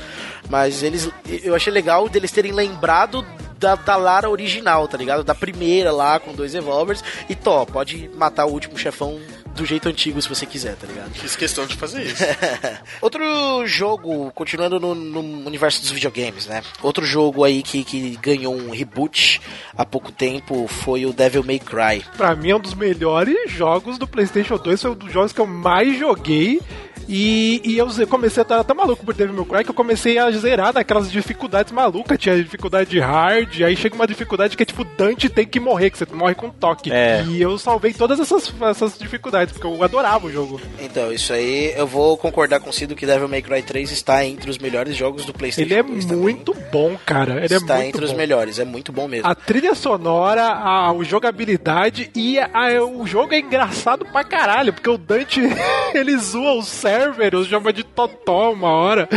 Mas 0.48 0.82
eles, 0.82 1.10
eu 1.42 1.54
achei 1.54 1.72
legal 1.72 2.08
deles 2.08 2.30
terem 2.30 2.52
lembrado 2.52 3.24
da, 3.58 3.74
da 3.74 3.96
Lara 3.96 4.30
original, 4.30 4.86
tá 4.86 4.96
ligado? 4.96 5.24
Da 5.24 5.34
primeira 5.34 5.90
lá 5.90 6.18
com 6.20 6.32
dois 6.32 6.54
revólveres 6.54 7.02
e 7.28 7.34
tó, 7.34 7.64
pode 7.64 8.08
matar 8.14 8.46
o 8.46 8.52
último 8.52 8.78
chefão 8.78 9.18
do 9.58 9.66
jeito 9.66 9.88
antigo 9.88 10.20
se 10.22 10.28
você 10.28 10.46
quiser, 10.46 10.76
tá 10.76 10.86
ligado? 10.86 11.10
Fiz 11.14 11.36
questão 11.36 11.66
de 11.66 11.76
fazer 11.76 12.04
isso. 12.04 12.22
Outro 13.02 13.66
jogo, 13.66 14.30
continuando 14.32 14.80
no, 14.80 14.94
no 14.94 15.20
universo 15.46 15.80
dos 15.80 15.90
videogames, 15.90 16.46
né? 16.46 16.62
Outro 16.82 17.04
jogo 17.04 17.44
aí 17.44 17.62
que, 17.62 17.84
que 17.84 18.16
ganhou 18.16 18.54
um 18.54 18.70
reboot 18.70 19.40
há 19.76 19.84
pouco 19.84 20.10
tempo 20.10 20.66
foi 20.66 21.04
o 21.04 21.12
Devil 21.12 21.44
May 21.44 21.58
Cry. 21.58 22.04
Pra 22.16 22.34
mim 22.34 22.50
é 22.50 22.56
um 22.56 22.60
dos 22.60 22.74
melhores 22.74 23.50
jogos 23.50 23.98
do 23.98 24.06
PlayStation 24.06 24.56
2, 24.56 24.80
foi 24.80 24.90
um 24.90 24.94
dos 24.94 25.12
jogos 25.12 25.32
que 25.32 25.40
eu 25.40 25.46
mais 25.46 25.98
joguei. 25.98 26.60
E, 27.08 27.60
e 27.64 27.78
eu 27.78 27.88
comecei 28.06 28.40
a 28.40 28.42
estar 28.42 28.62
tão 28.64 28.76
maluco 28.76 29.04
por 29.04 29.14
Devil 29.14 29.34
May 29.34 29.44
Cry 29.46 29.64
que 29.64 29.70
eu 29.70 29.74
comecei 29.74 30.18
a 30.18 30.30
zerar 30.30 30.74
naquelas 30.74 31.10
dificuldades 31.10 31.72
malucas. 31.72 32.18
Tinha 32.18 32.36
dificuldade 32.36 32.90
de 32.90 33.00
hard, 33.00 33.62
aí 33.62 33.74
chega 33.76 33.94
uma 33.94 34.06
dificuldade 34.06 34.56
que 34.56 34.62
é 34.62 34.66
tipo 34.66 34.84
Dante 34.84 35.28
tem 35.28 35.46
que 35.46 35.58
morrer, 35.58 35.90
que 35.90 35.98
você 35.98 36.06
morre 36.12 36.34
com 36.34 36.50
toque. 36.50 36.92
É. 36.92 37.24
E 37.28 37.40
eu 37.40 37.56
salvei 37.58 37.92
todas 37.94 38.20
essas, 38.20 38.52
essas 38.62 38.98
dificuldades, 38.98 39.52
porque 39.52 39.66
eu 39.66 39.82
adorava 39.82 40.26
o 40.26 40.30
jogo. 40.32 40.60
Então, 40.80 41.12
isso 41.12 41.32
aí 41.32 41.72
eu 41.76 41.86
vou 41.86 42.16
concordar 42.18 42.60
com 42.60 42.70
o 42.70 42.72
Cido 42.72 42.94
que 42.94 43.06
Devil 43.06 43.28
May 43.28 43.40
Cry 43.42 43.62
3 43.62 43.90
está 43.90 44.24
entre 44.26 44.50
os 44.50 44.58
melhores 44.58 44.94
jogos 44.96 45.24
do 45.24 45.32
PlayStation 45.32 45.66
Ele 45.72 45.78
é 45.80 45.82
2 45.82 46.04
também. 46.04 46.20
muito 46.22 46.54
bom, 46.70 46.96
cara. 47.06 47.44
Ele 47.44 47.54
é 47.54 47.56
está 47.56 47.76
muito 47.76 47.88
entre 47.88 48.04
os 48.04 48.10
bom. 48.10 48.16
melhores, 48.18 48.58
é 48.58 48.64
muito 48.64 48.92
bom 48.92 49.08
mesmo. 49.08 49.26
A 49.28 49.34
trilha 49.34 49.74
sonora, 49.74 50.42
a, 50.44 50.90
a 50.90 51.02
jogabilidade 51.04 52.10
e 52.14 52.38
a- 52.38 52.50
a- 52.52 52.84
o 52.84 53.06
jogo 53.06 53.32
é 53.34 53.38
engraçado 53.38 54.04
pra 54.06 54.24
caralho, 54.24 54.72
porque 54.72 54.90
o 54.90 54.98
Dante 54.98 55.40
ele 55.94 56.16
zoa 56.18 56.52
o 56.54 56.62
server, 56.62 56.97
os 57.38 57.48
chama 57.48 57.72
de 57.72 57.84
Totó 57.84 58.52
uma 58.52 58.70
hora. 58.70 59.08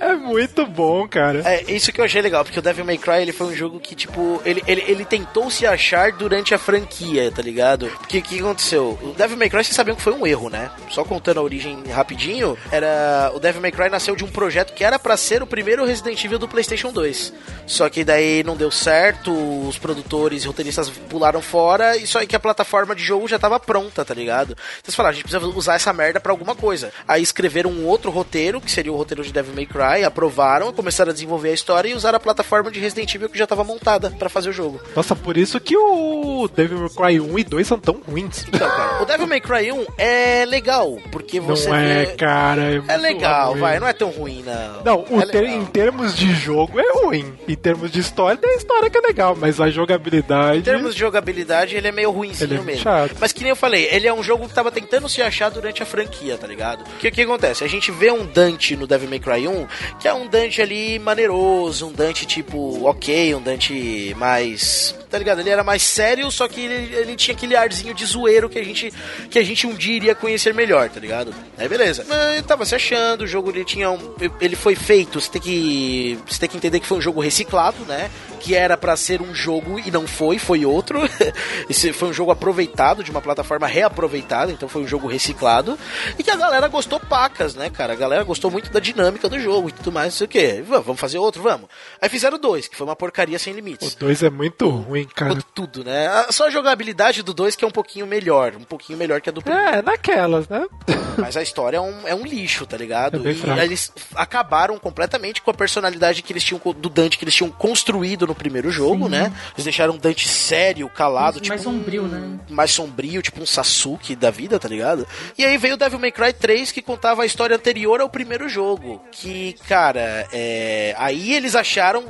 É 0.00 0.14
muito 0.14 0.66
bom, 0.66 1.06
cara. 1.06 1.42
É, 1.44 1.72
isso 1.72 1.92
que 1.92 2.00
eu 2.00 2.04
achei 2.04 2.22
legal, 2.22 2.44
porque 2.44 2.58
o 2.58 2.62
Devil 2.62 2.84
May 2.84 2.98
Cry 2.98 3.22
ele 3.22 3.32
foi 3.32 3.48
um 3.48 3.54
jogo 3.54 3.78
que, 3.78 3.94
tipo, 3.94 4.40
ele, 4.44 4.62
ele, 4.66 4.84
ele 4.86 5.04
tentou 5.04 5.50
se 5.50 5.66
achar 5.66 6.12
durante 6.12 6.54
a 6.54 6.58
franquia, 6.58 7.30
tá 7.30 7.42
ligado? 7.42 7.86
Porque 7.98 8.18
o 8.18 8.22
que 8.22 8.38
aconteceu? 8.40 8.98
O 9.02 9.14
Devil 9.16 9.36
May 9.36 9.50
Cry, 9.50 9.64
vocês 9.64 9.76
sabiam 9.76 9.96
que 9.96 10.02
foi 10.02 10.12
um 10.12 10.26
erro, 10.26 10.48
né? 10.48 10.70
Só 10.90 11.04
contando 11.04 11.38
a 11.38 11.42
origem 11.42 11.82
rapidinho, 11.92 12.56
era. 12.70 13.30
O 13.34 13.40
Devil 13.40 13.60
May 13.60 13.72
Cry 13.72 13.88
nasceu 13.88 14.16
de 14.16 14.24
um 14.24 14.28
projeto 14.28 14.72
que 14.72 14.84
era 14.84 14.98
pra 14.98 15.16
ser 15.16 15.42
o 15.42 15.46
primeiro 15.46 15.84
Resident 15.84 16.22
Evil 16.24 16.38
do 16.38 16.48
PlayStation 16.48 16.92
2. 16.92 17.32
Só 17.66 17.88
que 17.88 18.04
daí 18.04 18.42
não 18.42 18.56
deu 18.56 18.70
certo, 18.70 19.32
os 19.68 19.78
produtores 19.78 20.44
e 20.44 20.46
roteiristas 20.46 20.88
pularam 20.88 21.40
fora, 21.40 21.96
e 21.96 22.06
só 22.06 22.24
que 22.24 22.36
a 22.36 22.40
plataforma 22.40 22.94
de 22.94 23.02
jogo 23.02 23.28
já 23.28 23.38
tava 23.38 23.60
pronta, 23.60 24.04
tá 24.04 24.14
ligado? 24.14 24.52
Então 24.52 24.84
eles 24.86 24.94
falaram, 24.94 25.12
a 25.12 25.14
gente 25.14 25.24
precisa 25.24 25.46
usar 25.46 25.74
essa 25.74 25.92
merda 25.92 26.20
pra 26.20 26.32
alguma 26.32 26.54
coisa. 26.54 26.92
Aí 27.06 27.22
escreveram 27.30 27.70
um 27.70 27.86
outro 27.86 28.10
roteiro, 28.10 28.60
que 28.60 28.70
seria 28.70 28.92
o 28.92 28.96
roteiro 28.96 29.22
de 29.22 29.32
Devil 29.32 29.54
May 29.54 29.66
Cry, 29.66 30.04
aprovaram, 30.04 30.72
começaram 30.72 31.10
a 31.10 31.12
desenvolver 31.12 31.50
a 31.50 31.54
história 31.54 31.88
e 31.88 31.94
usaram 31.94 32.16
a 32.16 32.20
plataforma 32.20 32.70
de 32.70 32.78
Resident 32.80 33.14
Evil 33.14 33.28
que 33.28 33.38
já 33.38 33.46
tava 33.46 33.64
montada 33.64 34.10
pra 34.18 34.28
fazer 34.28 34.50
o 34.50 34.52
jogo. 34.52 34.80
Nossa, 34.94 35.14
por 35.16 35.36
isso 35.36 35.58
que 35.60 35.76
o 35.76 36.48
Devil 36.54 36.78
May 36.80 36.88
Cry 36.90 37.20
1 37.20 37.38
e 37.38 37.44
2 37.44 37.66
são 37.66 37.78
tão 37.78 38.00
ruins. 38.06 38.44
Então, 38.48 38.68
cara, 38.68 39.02
o 39.02 39.06
Devil 39.06 39.26
May 39.26 39.40
Cry 39.40 39.72
1 39.72 39.86
é 39.98 40.44
legal, 40.46 40.98
porque 41.12 41.40
você 41.40 41.68
não 41.68 41.76
é, 41.76 42.06
cara. 42.06 42.62
É, 42.62 42.82
É 42.88 42.96
legal, 42.96 43.50
ruim. 43.52 43.60
vai, 43.60 43.78
não 43.80 43.86
é 43.88 43.92
tão 43.92 44.10
ruim, 44.10 44.42
não. 44.44 45.04
Não, 45.06 45.20
é 45.20 45.26
ter- 45.26 45.44
em 45.46 45.64
termos 45.64 46.14
de 46.16 46.32
jogo 46.34 46.78
é 46.80 46.92
ruim. 47.04 47.32
Em 47.48 47.54
termos 47.54 47.90
de 47.90 48.00
história, 48.00 48.36
tem 48.36 48.56
história 48.56 48.90
que 48.90 48.98
é 48.98 49.00
legal, 49.00 49.36
mas 49.38 49.60
a 49.60 49.70
jogabilidade. 49.70 50.58
Em 50.58 50.62
termos 50.62 50.94
de 50.94 51.00
jogabilidade, 51.00 51.76
ele 51.76 51.88
é 51.88 51.92
meio 51.92 52.10
ruimzinho 52.10 52.46
Ele 52.52 52.60
é 52.60 52.62
mesmo. 52.62 52.82
chato. 52.82 53.16
Mas 53.20 53.32
que 53.32 53.40
nem 53.42 53.50
eu 53.50 53.56
falei, 53.56 53.88
ele 53.90 54.06
é 54.06 54.12
um 54.12 54.22
jogo 54.22 54.48
que 54.48 54.54
tava 54.54 54.70
tentando 54.70 55.08
se 55.08 55.22
achar 55.22 55.50
durante 55.50 55.82
a 55.82 55.86
franquia, 55.86 56.36
tá 56.36 56.46
ligado? 56.46 56.84
Porque 56.84 57.08
o 57.08 57.12
que 57.12 57.19
acontece? 57.22 57.64
A 57.64 57.68
gente 57.68 57.90
vê 57.90 58.10
um 58.10 58.26
Dante 58.26 58.76
no 58.76 58.86
Devil 58.86 59.08
May 59.08 59.20
Cry 59.20 59.48
1, 59.48 59.66
que 59.98 60.08
é 60.08 60.14
um 60.14 60.26
Dante 60.26 60.62
ali 60.62 60.98
maneiroso, 60.98 61.88
um 61.88 61.92
Dante 61.92 62.26
tipo, 62.26 62.84
ok, 62.86 63.34
um 63.34 63.42
Dante 63.42 64.14
mais. 64.18 64.94
Tá 65.10 65.18
ligado? 65.18 65.40
Ele 65.40 65.50
era 65.50 65.64
mais 65.64 65.82
sério, 65.82 66.30
só 66.30 66.46
que 66.46 66.60
ele, 66.60 66.94
ele 66.94 67.16
tinha 67.16 67.34
aquele 67.34 67.56
arzinho 67.56 67.92
de 67.92 68.06
zoeiro 68.06 68.48
que 68.48 68.58
a 68.58 68.64
gente 68.64 68.92
que 69.28 69.38
a 69.38 69.42
gente 69.42 69.66
um 69.66 69.74
dia 69.74 69.96
iria 69.96 70.14
conhecer 70.14 70.54
melhor, 70.54 70.88
tá 70.88 71.00
ligado? 71.00 71.34
Aí 71.58 71.68
beleza. 71.68 72.04
Mas 72.08 72.42
tava 72.46 72.64
se 72.64 72.74
achando, 72.74 73.22
o 73.22 73.26
jogo 73.26 73.50
ele 73.50 73.64
tinha 73.64 73.90
um. 73.90 74.14
Ele 74.40 74.56
foi 74.56 74.74
feito, 74.74 75.20
você 75.20 75.30
tem 75.30 75.40
que. 75.40 76.18
Você 76.26 76.40
tem 76.40 76.48
que 76.48 76.56
entender 76.56 76.80
que 76.80 76.86
foi 76.86 76.98
um 76.98 77.02
jogo 77.02 77.20
reciclado, 77.20 77.84
né? 77.86 78.10
Que 78.38 78.54
era 78.54 78.76
pra 78.76 78.96
ser 78.96 79.20
um 79.20 79.34
jogo 79.34 79.78
e 79.78 79.90
não 79.90 80.06
foi, 80.06 80.38
foi 80.38 80.64
outro. 80.64 81.00
Esse 81.68 81.92
foi 81.92 82.08
um 82.08 82.12
jogo 82.12 82.30
aproveitado, 82.30 83.02
de 83.02 83.10
uma 83.10 83.20
plataforma 83.20 83.66
reaproveitada, 83.66 84.52
então 84.52 84.68
foi 84.68 84.82
um 84.82 84.86
jogo 84.86 85.06
reciclado. 85.06 85.78
E 86.18 86.22
que 86.22 86.30
a 86.30 86.36
galera 86.36 86.68
gostou 86.68 87.00
pacas, 87.10 87.56
né, 87.56 87.68
cara? 87.68 87.92
A 87.92 87.96
galera 87.96 88.22
gostou 88.22 88.50
muito 88.52 88.70
da 88.70 88.78
dinâmica 88.78 89.28
do 89.28 89.38
jogo 89.40 89.68
e 89.68 89.72
tudo 89.72 89.90
mais, 89.90 90.12
não 90.14 90.18
sei 90.18 90.24
o 90.26 90.28
quê. 90.28 90.62
Vamos 90.64 91.00
fazer 91.00 91.18
outro, 91.18 91.42
vamos. 91.42 91.68
Aí 92.00 92.08
fizeram 92.08 92.38
dois, 92.38 92.68
que 92.68 92.76
foi 92.76 92.86
uma 92.86 92.94
porcaria 92.94 93.36
sem 93.38 93.52
limites. 93.52 93.94
O 93.94 93.98
2 93.98 94.22
é 94.22 94.30
muito 94.30 94.68
ruim, 94.68 95.04
cara. 95.12 95.36
Tudo, 95.52 95.82
né? 95.82 96.08
Só 96.30 96.46
a 96.46 96.50
jogabilidade 96.50 97.22
do 97.24 97.34
2 97.34 97.56
que 97.56 97.64
é 97.64 97.68
um 97.68 97.72
pouquinho 97.72 98.06
melhor, 98.06 98.54
um 98.54 98.62
pouquinho 98.62 98.96
melhor 98.96 99.20
que 99.20 99.28
a 99.28 99.32
do 99.32 99.42
primeiro. 99.42 99.68
É, 99.68 99.82
naquelas, 99.82 100.48
né? 100.48 100.64
Mas 101.18 101.36
a 101.36 101.42
história 101.42 101.78
é 101.78 101.80
um, 101.80 102.06
é 102.06 102.14
um 102.14 102.24
lixo, 102.24 102.64
tá 102.64 102.76
ligado? 102.76 103.16
É 103.16 103.18
bem 103.20 103.34
e 103.34 103.60
eles 103.60 103.92
acabaram 104.14 104.78
completamente 104.78 105.42
com 105.42 105.50
a 105.50 105.54
personalidade 105.54 106.22
que 106.22 106.32
eles 106.32 106.44
tinham 106.44 106.60
do 106.76 106.88
Dante 106.88 107.18
que 107.18 107.24
eles 107.24 107.34
tinham 107.34 107.50
construído 107.50 108.26
no 108.26 108.34
primeiro 108.34 108.70
jogo, 108.70 109.04
Sim. 109.06 109.10
né? 109.10 109.32
Eles 109.54 109.64
deixaram 109.64 109.94
o 109.94 109.98
Dante 109.98 110.28
sério, 110.28 110.88
calado, 110.88 111.34
Mais- 111.38 111.42
tipo. 111.42 111.48
mais 111.50 111.62
sombrio, 111.62 112.02
né? 112.04 112.38
Mais 112.48 112.70
sombrio, 112.70 113.20
tipo 113.20 113.40
um 113.42 113.46
Sasuke 113.46 114.14
da 114.14 114.30
vida, 114.30 114.58
tá 114.58 114.68
ligado? 114.68 115.06
E 115.36 115.44
aí 115.44 115.58
veio 115.58 115.74
o 115.74 115.76
Devil 115.76 115.98
May 115.98 116.12
Cry 116.12 116.32
3, 116.32 116.70
que 116.70 116.80
contava 116.90 117.22
a 117.22 117.26
história 117.26 117.54
anterior 117.54 118.00
ao 118.00 118.08
primeiro 118.08 118.48
jogo. 118.48 119.00
Que, 119.12 119.52
cara, 119.68 120.26
é... 120.32 120.92
aí 120.98 121.34
eles 121.34 121.54
acharam. 121.54 122.02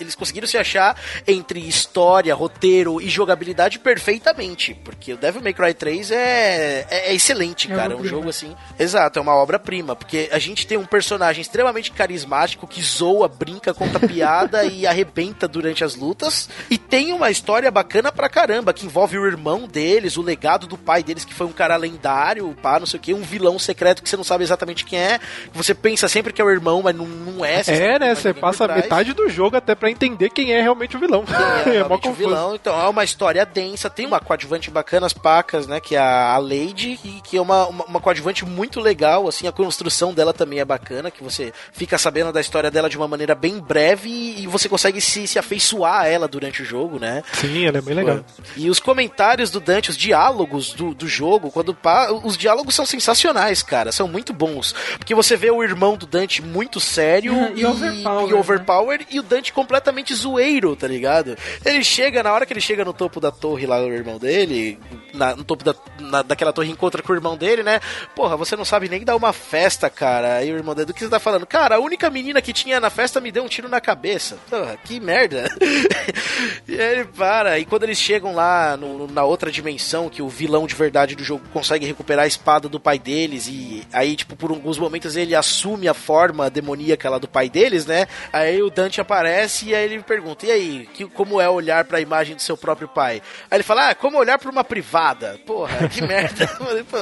Eles 0.00 0.14
conseguiram 0.14 0.46
se 0.46 0.56
achar 0.56 0.96
entre 1.26 1.60
história, 1.60 2.34
roteiro 2.34 3.00
e 3.00 3.08
jogabilidade 3.08 3.78
perfeitamente. 3.78 4.74
Porque 4.84 5.12
o 5.12 5.16
Devil 5.16 5.42
May 5.42 5.52
Cry 5.52 5.74
3 5.74 6.10
é, 6.10 6.86
é, 6.90 7.10
é 7.10 7.14
excelente, 7.14 7.70
É 7.70 7.74
cara. 7.74 7.94
É 7.94 7.96
um 7.96 8.04
jogo 8.04 8.28
assim. 8.28 8.54
Exato, 8.78 9.18
é 9.18 9.22
uma 9.22 9.34
obra-prima. 9.34 9.96
Porque 9.96 10.28
a 10.32 10.38
gente 10.38 10.66
tem 10.66 10.78
um 10.78 10.86
personagem 10.86 11.42
extremamente 11.42 11.90
carismático 11.92 12.66
que 12.66 12.82
zoa, 12.82 13.28
brinca, 13.28 13.74
conta 13.74 13.98
piada 14.00 14.64
e 14.66 14.86
arrebenta 14.86 15.48
durante 15.48 15.84
as 15.84 15.94
lutas. 15.94 16.48
E 16.70 16.78
tem 16.78 17.12
uma 17.12 17.30
história 17.30 17.70
bacana 17.70 18.12
pra 18.12 18.28
caramba, 18.28 18.72
que 18.72 18.86
envolve 18.86 19.18
o 19.18 19.26
irmão 19.26 19.66
deles, 19.66 20.16
o 20.16 20.22
legado 20.22 20.66
do 20.66 20.76
pai 20.76 21.02
deles, 21.02 21.24
que 21.24 21.34
foi 21.34 21.46
um 21.46 21.52
cara 21.52 21.76
lendário, 21.76 22.56
pá, 22.60 22.78
não 22.78 22.86
sei 22.86 22.98
o 22.98 23.02
que, 23.02 23.14
um 23.14 23.22
vilão 23.22 23.58
secreto 23.58 24.02
que 24.02 24.08
você 24.08 24.16
não 24.16 24.24
sabe 24.24 24.44
exatamente 24.44 24.84
quem 24.84 24.98
é. 24.98 25.20
Você 25.52 25.74
pensa 25.74 26.08
sempre 26.08 26.32
que 26.32 26.40
é 26.40 26.44
o 26.44 26.50
irmão, 26.50 26.82
mas 26.82 26.94
não, 26.94 27.06
não 27.06 27.44
é. 27.44 27.62
É, 27.66 27.98
né? 27.98 28.08
mais 28.08 28.18
Você 28.18 28.34
passa 28.34 28.66
metade 28.68 29.12
do 29.12 29.28
jogo 29.28 29.56
até 29.56 29.74
pra 29.74 29.87
entender 29.90 30.30
quem 30.30 30.52
é 30.52 30.60
realmente 30.60 30.96
o 30.96 31.00
vilão. 31.00 31.24
É, 31.66 31.78
É, 31.78 31.84
mó 31.84 31.96
o 31.96 31.98
confuso. 31.98 32.16
vilão. 32.16 32.54
Então, 32.54 32.78
é 32.78 32.88
uma 32.88 33.04
história 33.04 33.44
densa, 33.44 33.90
tem 33.90 34.06
uma 34.06 34.20
coadjuvante 34.20 34.70
bacana, 34.70 35.06
as 35.06 35.12
pacas, 35.12 35.66
né? 35.66 35.80
Que 35.80 35.94
é 35.96 35.98
a 35.98 36.36
Lady, 36.38 36.98
e 37.04 37.20
que 37.22 37.36
é 37.36 37.40
uma, 37.40 37.66
uma, 37.66 37.84
uma 37.84 38.00
coadjuvante 38.00 38.44
muito 38.44 38.80
legal, 38.80 39.28
assim, 39.28 39.46
a 39.46 39.52
construção 39.52 40.12
dela 40.12 40.32
também 40.32 40.60
é 40.60 40.64
bacana, 40.64 41.10
que 41.10 41.22
você 41.22 41.52
fica 41.72 41.98
sabendo 41.98 42.32
da 42.32 42.40
história 42.40 42.70
dela 42.70 42.88
de 42.88 42.96
uma 42.96 43.08
maneira 43.08 43.34
bem 43.34 43.58
breve 43.58 44.08
e 44.10 44.46
você 44.46 44.68
consegue 44.68 45.00
se, 45.00 45.26
se 45.26 45.38
afeiçoar 45.38 46.02
a 46.02 46.06
ela 46.08 46.26
durante 46.28 46.62
o 46.62 46.64
jogo, 46.64 46.98
né? 46.98 47.22
Sim, 47.32 47.66
ela 47.66 47.78
é 47.78 47.80
bem 47.80 47.94
legal. 47.94 48.24
E 48.56 48.68
os 48.70 48.80
comentários 48.80 49.50
do 49.50 49.60
Dante, 49.60 49.90
os 49.90 49.96
diálogos 49.96 50.72
do, 50.72 50.94
do 50.94 51.06
jogo, 51.06 51.50
quando 51.50 51.74
pa... 51.74 52.10
os 52.10 52.36
diálogos 52.36 52.74
são 52.74 52.86
sensacionais, 52.86 53.62
cara, 53.62 53.92
são 53.92 54.08
muito 54.08 54.32
bons. 54.32 54.74
Porque 54.98 55.14
você 55.14 55.36
vê 55.36 55.50
o 55.50 55.62
irmão 55.62 55.96
do 55.96 56.06
Dante 56.06 56.42
muito 56.42 56.80
sério 56.80 57.34
E 57.54 57.64
overpower, 57.64 58.30
e, 58.30 58.34
overpower 58.34 59.06
e 59.10 59.20
o 59.20 59.22
Dante 59.22 59.52
completamente 59.52 59.77
zoeiro, 60.14 60.74
tá 60.76 60.86
ligado? 60.86 61.36
Ele 61.64 61.82
chega, 61.82 62.22
na 62.22 62.32
hora 62.32 62.44
que 62.46 62.52
ele 62.52 62.60
chega 62.60 62.84
no 62.84 62.92
topo 62.92 63.20
da 63.20 63.30
torre 63.30 63.66
lá, 63.66 63.80
o 63.80 63.92
irmão 63.92 64.18
dele, 64.18 64.78
na- 65.14 65.34
no 65.36 65.44
topo 65.44 65.64
da, 65.64 65.74
na- 66.00 66.22
daquela 66.22 66.52
torre, 66.52 66.70
encontra 66.70 67.02
com 67.02 67.12
o 67.12 67.16
irmão 67.16 67.36
dele, 67.36 67.62
né? 67.62 67.80
Porra, 68.14 68.36
você 68.36 68.56
não 68.56 68.64
sabe 68.64 68.88
nem 68.88 69.04
dar 69.04 69.16
uma 69.16 69.32
festa, 69.32 69.88
cara. 69.90 70.36
Aí 70.36 70.52
o 70.52 70.56
irmão 70.56 70.74
dele, 70.74 70.86
do 70.86 70.94
que 70.94 71.00
você 71.00 71.08
tá 71.10 71.18
falando? 71.20 71.46
Cara, 71.46 71.76
a 71.76 71.80
única 71.80 72.10
menina 72.10 72.40
que 72.42 72.52
tinha 72.52 72.80
na 72.80 72.90
festa 72.90 73.20
me 73.20 73.30
deu 73.32 73.44
um 73.44 73.48
tiro 73.48 73.68
na 73.68 73.80
cabeça. 73.80 74.38
Porra, 74.48 74.76
que 74.84 74.98
merda. 75.00 75.48
e 76.66 76.74
ele 76.74 77.04
para, 77.04 77.58
e 77.58 77.64
quando 77.64 77.84
eles 77.84 77.98
chegam 77.98 78.34
lá 78.34 78.76
no- 78.76 79.06
na 79.08 79.24
outra 79.24 79.50
dimensão, 79.50 80.08
que 80.08 80.22
o 80.22 80.28
vilão 80.28 80.66
de 80.66 80.74
verdade 80.74 81.14
do 81.14 81.24
jogo 81.24 81.42
consegue 81.52 81.86
recuperar 81.86 82.24
a 82.24 82.28
espada 82.28 82.68
do 82.68 82.80
pai 82.80 82.98
deles, 82.98 83.46
e 83.48 83.82
aí, 83.92 84.16
tipo, 84.16 84.36
por 84.36 84.50
alguns 84.50 84.78
momentos 84.78 85.16
ele 85.16 85.34
assume 85.34 85.88
a 85.88 85.94
forma 85.94 86.50
demoníaca 86.50 87.08
lá 87.10 87.18
do 87.18 87.28
pai 87.28 87.48
deles, 87.48 87.86
né? 87.86 88.06
Aí 88.32 88.62
o 88.62 88.70
Dante 88.70 89.00
aparece 89.00 89.67
e 89.68 89.74
aí 89.74 89.84
ele 89.84 90.02
pergunta: 90.02 90.46
E 90.46 90.50
aí, 90.50 90.88
que, 90.92 91.04
como 91.06 91.40
é 91.40 91.48
olhar 91.48 91.84
pra 91.84 92.00
imagem 92.00 92.34
do 92.34 92.42
seu 92.42 92.56
próprio 92.56 92.88
pai? 92.88 93.22
Aí 93.50 93.56
ele 93.56 93.62
fala: 93.62 93.90
Ah, 93.90 93.94
como 93.94 94.18
olhar 94.18 94.38
pra 94.38 94.50
uma 94.50 94.64
privada? 94.64 95.38
Porra, 95.46 95.88
que 95.88 96.00
merda. 96.06 96.50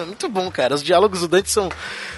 Muito 0.06 0.28
bom, 0.28 0.51
cara. 0.51 0.74
Os 0.74 0.82
diálogos 0.82 1.20
do 1.20 1.28
Dante 1.28 1.51
são 1.51 1.68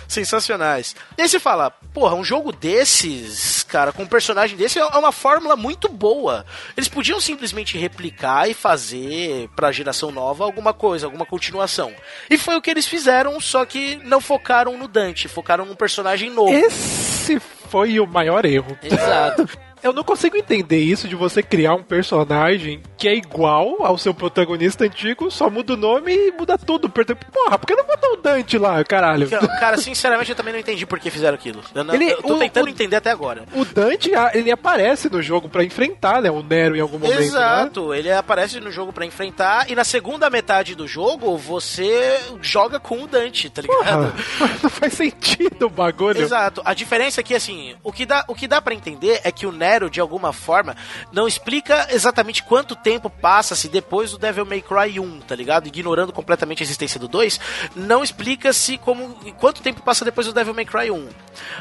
sensacionais. 0.07 0.97
E 1.16 1.23
aí 1.23 1.29
você 1.29 1.39
fala: 1.39 1.70
Porra, 1.93 2.15
um 2.15 2.25
jogo 2.25 2.53
desses, 2.53 3.62
cara, 3.62 3.93
com 3.93 4.03
um 4.03 4.07
personagem 4.07 4.57
desse 4.57 4.79
é 4.79 4.85
uma 4.85 5.12
fórmula 5.12 5.57
muito 5.57 5.89
boa. 5.89 6.45
Eles 6.77 6.89
podiam 6.89 7.20
simplesmente 7.20 7.77
replicar 7.77 8.49
e 8.49 8.55
fazer 8.55 9.49
pra 9.55 9.73
geração 9.73 10.11
nova 10.11 10.45
alguma 10.45 10.73
coisa, 10.73 11.07
alguma 11.07 11.27
continuação. 11.27 11.93
E 12.31 12.39
foi 12.39 12.57
o 12.57 12.62
que 12.62 12.70
eles 12.70 12.87
fizeram, 12.87 13.39
só 13.41 13.65
que 13.65 13.97
não 14.05 14.20
focaram 14.20 14.77
no 14.79 14.89
Dante, 14.89 15.29
focaram 15.29 15.66
num 15.66 15.77
personagem 15.77 16.31
novo. 16.31 16.53
Esse 16.53 17.39
foi 17.69 18.01
o 18.01 18.07
maior 18.07 18.45
erro. 18.45 18.77
Exato. 18.83 19.49
Eu 19.83 19.93
não 19.93 20.03
consigo 20.05 20.37
entender 20.37 20.79
isso 20.81 21.07
de 21.09 21.15
você 21.15 21.43
criar 21.43 21.75
um 21.75 21.83
personagem 21.83 22.83
que 22.97 23.09
é 23.09 23.15
igual 23.15 23.77
ao 23.85 23.97
seu 23.99 24.13
protagonista 24.13 24.85
antigo, 24.85 25.31
só 25.31 25.49
muda 25.49 25.75
o 25.75 25.77
nome 25.77 26.13
e 26.15 26.33
muda 26.33 26.59
tudo. 26.59 26.89
Porra, 26.89 27.59
por 27.59 27.67
que 27.67 27.75
não 27.75 27.85
botou 27.87 28.15
o 28.15 28.17
Dante 28.17 28.59
lá, 28.59 28.83
caralho? 28.85 29.29
Cara, 29.29 29.77
sinceramente, 29.77 30.31
eu 30.31 30.37
também 30.37 30.53
não 30.53 30.61
entendi 30.61 30.85
por 30.87 30.99
que 30.99 31.11
fizeram 31.11 31.35
aquilo. 31.37 31.61
Eu, 31.75 31.85
não- 31.85 31.95
Ele- 31.95 32.11
eu 32.13 32.23
tô 32.23 32.35
o- 32.35 32.39
tentando 32.39 32.67
o- 32.67 32.69
entender 32.69 32.97
até 32.97 33.11
agora. 33.11 33.45
O 33.55 33.65
Dante, 33.65 34.11
ele 34.35 34.51
aparece 34.51 35.09
no 35.09 35.23
jogo 35.23 35.49
pra 35.49 35.63
enfrentar, 35.65 36.21
né, 36.23 36.31
o 36.31 36.43
Nero 36.43 36.77
em 36.77 36.81
algum 36.81 36.99
momento, 36.99 37.19
né? 37.19 37.25
Exato, 37.27 37.95
ele 37.95 38.11
aparece 38.11 38.59
no 38.61 38.71
jogo 38.71 38.93
pra 38.93 39.05
enfrentar 39.07 39.71
e 39.71 39.75
na 39.75 39.85
segunda 39.85 40.29
metade 40.29 40.75
do 40.75 40.87
jogo 40.89 41.37
você 41.37 42.19
joga 42.41 42.81
com 42.81 43.03
o 43.03 43.07
Dante, 43.07 43.49
tá 43.51 43.63
ligado? 43.63 44.13
Não 44.63 44.71
faz 44.71 44.93
sentido 44.95 45.67
o 45.67 45.71
bagulho. 45.71 46.21
Exato. 46.21 46.61
A 46.65 46.75
diferença 46.75 47.21
é 47.21 47.25
que, 47.25 47.35
assim, 47.35 47.75
o 47.83 47.93
que 47.93 48.05
dá, 48.05 48.25
o 48.29 48.35
que 48.35 48.49
dá 48.49 48.61
para 48.61 48.75
entender 48.75 49.21
é 49.25 49.31
que 49.31 49.47
o 49.47 49.53
Nero, 49.53 49.68
de 49.90 50.01
alguma 50.01 50.32
forma, 50.32 50.77
não 51.12 51.28
explica 51.28 51.89
exatamente 51.90 52.43
quanto 52.43 52.74
tempo 52.74 53.11
passa-se 53.11 53.69
depois 53.69 54.11
do 54.12 54.19
Devil 54.19 54.47
May 54.47 54.62
Cry 54.62 54.99
1, 54.99 55.20
tá 55.20 55.35
ligado? 55.36 55.66
Ignorando 55.66 56.12
completamente 56.12 56.62
a 56.62 56.65
existência 56.65 56.99
do 56.99 57.07
2, 57.09 57.39
não 57.77 58.03
explica-se 58.03 58.78
como 58.78 59.15
quanto 59.39 59.61
tempo 59.62 59.82
passa 59.82 60.05
depois 60.05 60.27
do 60.27 60.32
Devil 60.32 60.55
May 60.55 60.65
Cry 60.65 60.90
1. 60.90 61.09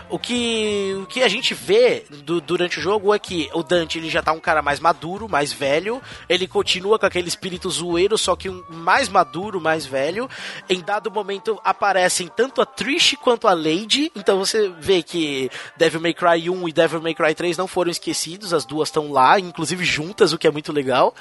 O 0.09 0.17
que, 0.17 0.95
o 1.03 1.05
que 1.07 1.21
a 1.23 1.27
gente 1.27 1.53
vê 1.53 2.05
do- 2.23 2.39
durante 2.41 2.79
o 2.79 2.81
jogo 2.81 3.13
é 3.13 3.19
que 3.19 3.49
o 3.53 3.61
Dante 3.63 3.97
ele 3.97 4.09
já 4.09 4.21
tá 4.21 4.31
um 4.31 4.39
cara 4.39 4.61
mais 4.61 4.79
maduro, 4.79 5.27
mais 5.27 5.51
velho, 5.51 6.01
ele 6.29 6.47
continua 6.47 6.97
com 6.97 7.05
aquele 7.05 7.27
espírito 7.27 7.69
zoeiro, 7.69 8.17
só 8.17 8.35
que 8.35 8.49
um 8.49 8.63
mais 8.69 9.09
maduro, 9.09 9.59
mais 9.59 9.85
velho. 9.85 10.29
Em 10.69 10.79
dado 10.81 11.11
momento 11.11 11.59
aparecem 11.63 12.27
tanto 12.27 12.61
a 12.61 12.65
Trish 12.65 13.15
quanto 13.21 13.47
a 13.47 13.53
Lady, 13.53 14.11
então 14.15 14.37
você 14.39 14.69
vê 14.79 15.01
que 15.03 15.49
Devil 15.75 15.99
May 16.01 16.13
Cry 16.13 16.49
1 16.49 16.69
e 16.69 16.73
Devil 16.73 17.01
May 17.01 17.13
Cry 17.13 17.33
3 17.35 17.57
não 17.57 17.67
foram 17.67 17.91
esquecidos, 17.97 18.53
as 18.53 18.65
duas 18.65 18.89
estão 18.89 19.11
lá, 19.11 19.39
inclusive 19.39 19.83
juntas, 19.83 20.33
o 20.33 20.37
que 20.37 20.47
é 20.47 20.51
muito 20.51 20.71
legal. 20.71 21.13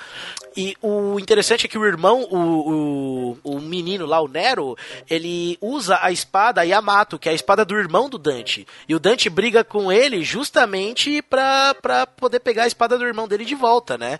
E 0.57 0.77
o 0.81 1.19
interessante 1.19 1.67
é 1.67 1.69
que 1.69 1.79
o 1.79 1.85
irmão, 1.85 2.23
o, 2.31 3.37
o, 3.43 3.57
o 3.57 3.61
menino 3.61 4.07
lá, 4.07 4.21
o 4.21 4.29
Nero, 4.29 4.77
ele 5.09 5.59
usa 5.61 5.99
a 6.01 6.11
espada 6.11 6.65
Yamato, 6.65 7.19
que 7.19 7.29
é 7.29 7.33
a 7.33 7.35
espada 7.35 7.65
do 7.65 7.77
irmão 7.77 8.09
do 8.09 8.19
Dante. 8.19 8.67
E 8.89 8.95
o 8.95 8.99
Dante 8.99 9.29
briga 9.29 9.65
com 9.65 9.91
ele 9.91 10.23
justamente 10.23 11.21
pra, 11.23 11.75
pra 11.75 12.07
poder 12.07 12.41
pegar 12.41 12.65
a 12.65 12.69
espada 12.69 12.97
do 12.97 13.05
irmão 13.05 13.29
dele 13.29 13.45
de 13.45 13.55
volta, 13.55 13.99
né? 13.99 14.19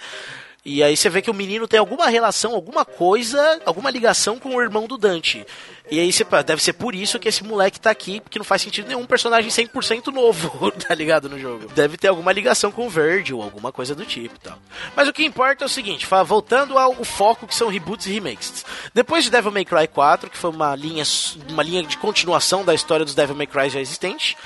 E 0.69 0.83
aí 0.83 0.97
você 0.97 1.09
vê 1.09 1.23
que 1.23 1.31
o 1.31 1.35
menino 1.35 1.69
tem 1.69 1.79
alguma 1.79 2.09
relação, 2.09 2.53
alguma 2.53 2.85
coisa, 2.85 3.61
alguma 3.65 3.89
ligação 3.89 4.37
com 4.37 4.57
o 4.57 4.61
irmão 4.61 4.89
do 4.89 4.99
Dante. 4.99 5.47
E 5.89 6.01
aí 6.01 6.13
você 6.13 6.27
deve 6.45 6.61
ser 6.61 6.73
por 6.73 6.93
isso 6.93 7.21
que 7.21 7.29
esse 7.29 7.45
moleque 7.45 7.79
tá 7.79 7.89
aqui, 7.89 8.21
porque 8.21 8.37
não 8.37 8.45
faz 8.45 8.63
sentido 8.63 8.89
nenhum 8.89 9.07
personagem 9.07 9.49
100% 9.49 10.13
novo, 10.13 10.73
tá 10.75 10.93
ligado 10.93 11.29
no 11.29 11.39
jogo. 11.39 11.69
Deve 11.73 11.97
ter 11.97 12.09
alguma 12.09 12.33
ligação 12.33 12.73
com 12.73 12.85
o 12.85 12.91
Virgil, 12.91 13.41
alguma 13.41 13.71
coisa 13.71 13.95
do 13.95 14.05
tipo 14.05 14.35
e 14.35 14.41
tal. 14.41 14.59
Mas 14.97 15.07
o 15.07 15.13
que 15.13 15.25
importa 15.25 15.65
é 15.65 15.67
o 15.67 15.69
seguinte, 15.69 16.05
voltando 16.27 16.77
ao, 16.77 16.97
ao 16.97 17.05
foco 17.05 17.47
que 17.47 17.55
são 17.55 17.69
reboots 17.69 18.09
e 18.09 18.13
remakes. 18.15 18.67
Depois 18.93 19.23
de 19.23 19.31
Devil 19.31 19.53
May 19.53 19.65
Cry 19.65 19.87
4, 19.87 20.29
que 20.29 20.37
foi 20.37 20.51
uma 20.51 20.75
linha, 20.75 21.05
uma 21.49 21.63
linha 21.63 21.85
de 21.85 21.97
continuação 21.97 22.65
da 22.65 22.75
história 22.75 23.05
dos 23.05 23.15
Devil 23.15 23.37
May 23.37 23.47
Cry 23.47 23.71
já 23.71 23.79
existentes, 23.79 24.37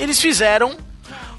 eles 0.00 0.20
fizeram 0.20 0.76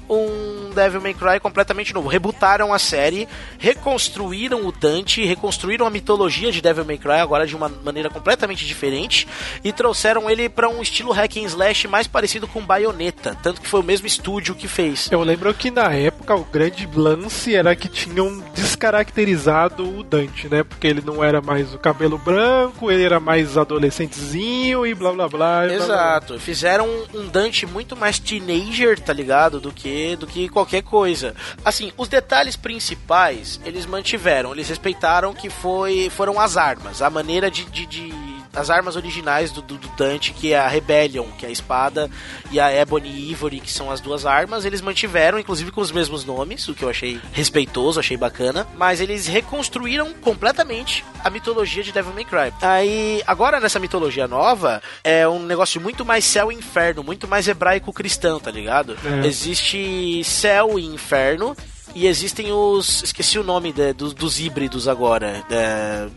um 0.08 0.61
Devil 0.72 1.00
May 1.00 1.14
Cry 1.14 1.40
completamente 1.40 1.92
novo. 1.94 2.08
Rebutaram 2.08 2.72
a 2.72 2.78
série, 2.78 3.28
reconstruíram 3.58 4.66
o 4.66 4.72
Dante, 4.72 5.24
reconstruíram 5.24 5.86
a 5.86 5.90
mitologia 5.90 6.50
de 6.50 6.60
Devil 6.60 6.84
May 6.84 6.98
Cry 6.98 7.20
agora 7.20 7.46
de 7.46 7.56
uma 7.56 7.68
maneira 7.68 8.10
completamente 8.10 8.66
diferente 8.66 9.26
e 9.62 9.72
trouxeram 9.72 10.30
ele 10.30 10.48
para 10.48 10.68
um 10.68 10.82
estilo 10.82 11.12
hack 11.12 11.36
and 11.36 11.46
slash 11.46 11.88
mais 11.88 12.06
parecido 12.06 12.46
com 12.46 12.60
Bayonetta, 12.64 13.36
tanto 13.42 13.60
que 13.60 13.68
foi 13.68 13.80
o 13.80 13.84
mesmo 13.84 14.06
estúdio 14.06 14.54
que 14.54 14.68
fez. 14.68 15.10
Eu 15.10 15.22
lembro 15.22 15.52
que 15.54 15.70
na 15.70 15.92
época 15.92 16.34
o 16.34 16.44
grande 16.44 16.88
lance 16.94 17.54
era 17.54 17.74
que 17.74 17.88
tinham 17.88 18.42
descaracterizado 18.54 19.98
o 19.98 20.02
Dante, 20.02 20.48
né? 20.48 20.62
Porque 20.62 20.86
ele 20.86 21.02
não 21.04 21.22
era 21.22 21.40
mais 21.40 21.74
o 21.74 21.78
cabelo 21.78 22.18
branco, 22.18 22.90
ele 22.90 23.04
era 23.04 23.20
mais 23.20 23.56
adolescentezinho 23.56 24.86
e 24.86 24.94
blá 24.94 25.12
blá 25.12 25.28
blá. 25.28 25.66
e 25.66 25.68
blá, 25.68 25.76
blá. 25.76 25.84
Exato, 25.84 26.38
fizeram 26.38 26.86
um, 26.86 27.20
um 27.20 27.28
Dante 27.28 27.66
muito 27.66 27.96
mais 27.96 28.18
teenager, 28.18 28.98
tá 28.98 29.12
ligado? 29.12 29.60
Do 29.60 29.72
que, 29.72 30.16
do 30.16 30.26
que 30.26 30.48
qualquer 30.48 30.61
coisa. 30.82 31.34
Assim, 31.64 31.92
os 31.96 32.08
detalhes 32.08 32.56
principais 32.56 33.60
eles 33.64 33.86
mantiveram, 33.86 34.52
eles 34.52 34.68
respeitaram 34.68 35.32
que 35.34 35.48
foi, 35.50 36.10
foram 36.10 36.38
as 36.40 36.56
armas, 36.56 37.02
a 37.02 37.10
maneira 37.10 37.50
de. 37.50 37.64
de, 37.64 37.86
de- 37.86 38.31
as 38.54 38.70
armas 38.70 38.96
originais 38.96 39.50
do, 39.50 39.62
do, 39.62 39.78
do 39.78 39.88
Dante, 39.96 40.32
que 40.32 40.52
é 40.52 40.58
a 40.58 40.68
Rebellion, 40.68 41.26
que 41.38 41.46
é 41.46 41.48
a 41.48 41.52
espada, 41.52 42.10
e 42.50 42.60
a 42.60 42.70
Ebony 42.70 43.08
e 43.08 43.30
Ivory, 43.30 43.60
que 43.60 43.72
são 43.72 43.90
as 43.90 44.00
duas 44.00 44.26
armas, 44.26 44.64
eles 44.64 44.80
mantiveram, 44.80 45.38
inclusive 45.38 45.70
com 45.70 45.80
os 45.80 45.90
mesmos 45.90 46.24
nomes, 46.24 46.68
o 46.68 46.74
que 46.74 46.82
eu 46.82 46.90
achei 46.90 47.20
respeitoso, 47.32 47.98
achei 47.98 48.16
bacana, 48.16 48.66
mas 48.76 49.00
eles 49.00 49.26
reconstruíram 49.26 50.12
completamente 50.14 51.04
a 51.24 51.30
mitologia 51.30 51.82
de 51.82 51.92
Devil 51.92 52.12
May 52.12 52.24
Cry. 52.24 52.52
Aí, 52.60 53.22
agora 53.26 53.60
nessa 53.60 53.78
mitologia 53.78 54.28
nova, 54.28 54.82
é 55.02 55.26
um 55.26 55.42
negócio 55.42 55.80
muito 55.80 56.04
mais 56.04 56.24
céu 56.24 56.52
e 56.52 56.54
inferno, 56.54 57.02
muito 57.02 57.26
mais 57.26 57.48
hebraico-cristão, 57.48 58.38
tá 58.38 58.50
ligado? 58.50 58.96
É. 59.04 59.26
Existe 59.26 60.22
céu 60.24 60.78
e 60.78 60.84
inferno, 60.84 61.56
E 61.94 62.06
existem 62.06 62.52
os. 62.52 63.02
Esqueci 63.02 63.38
o 63.38 63.44
nome 63.44 63.72
de- 63.72 63.92
dos, 63.92 64.14
dos 64.14 64.40
híbridos 64.40 64.88
agora. 64.88 65.44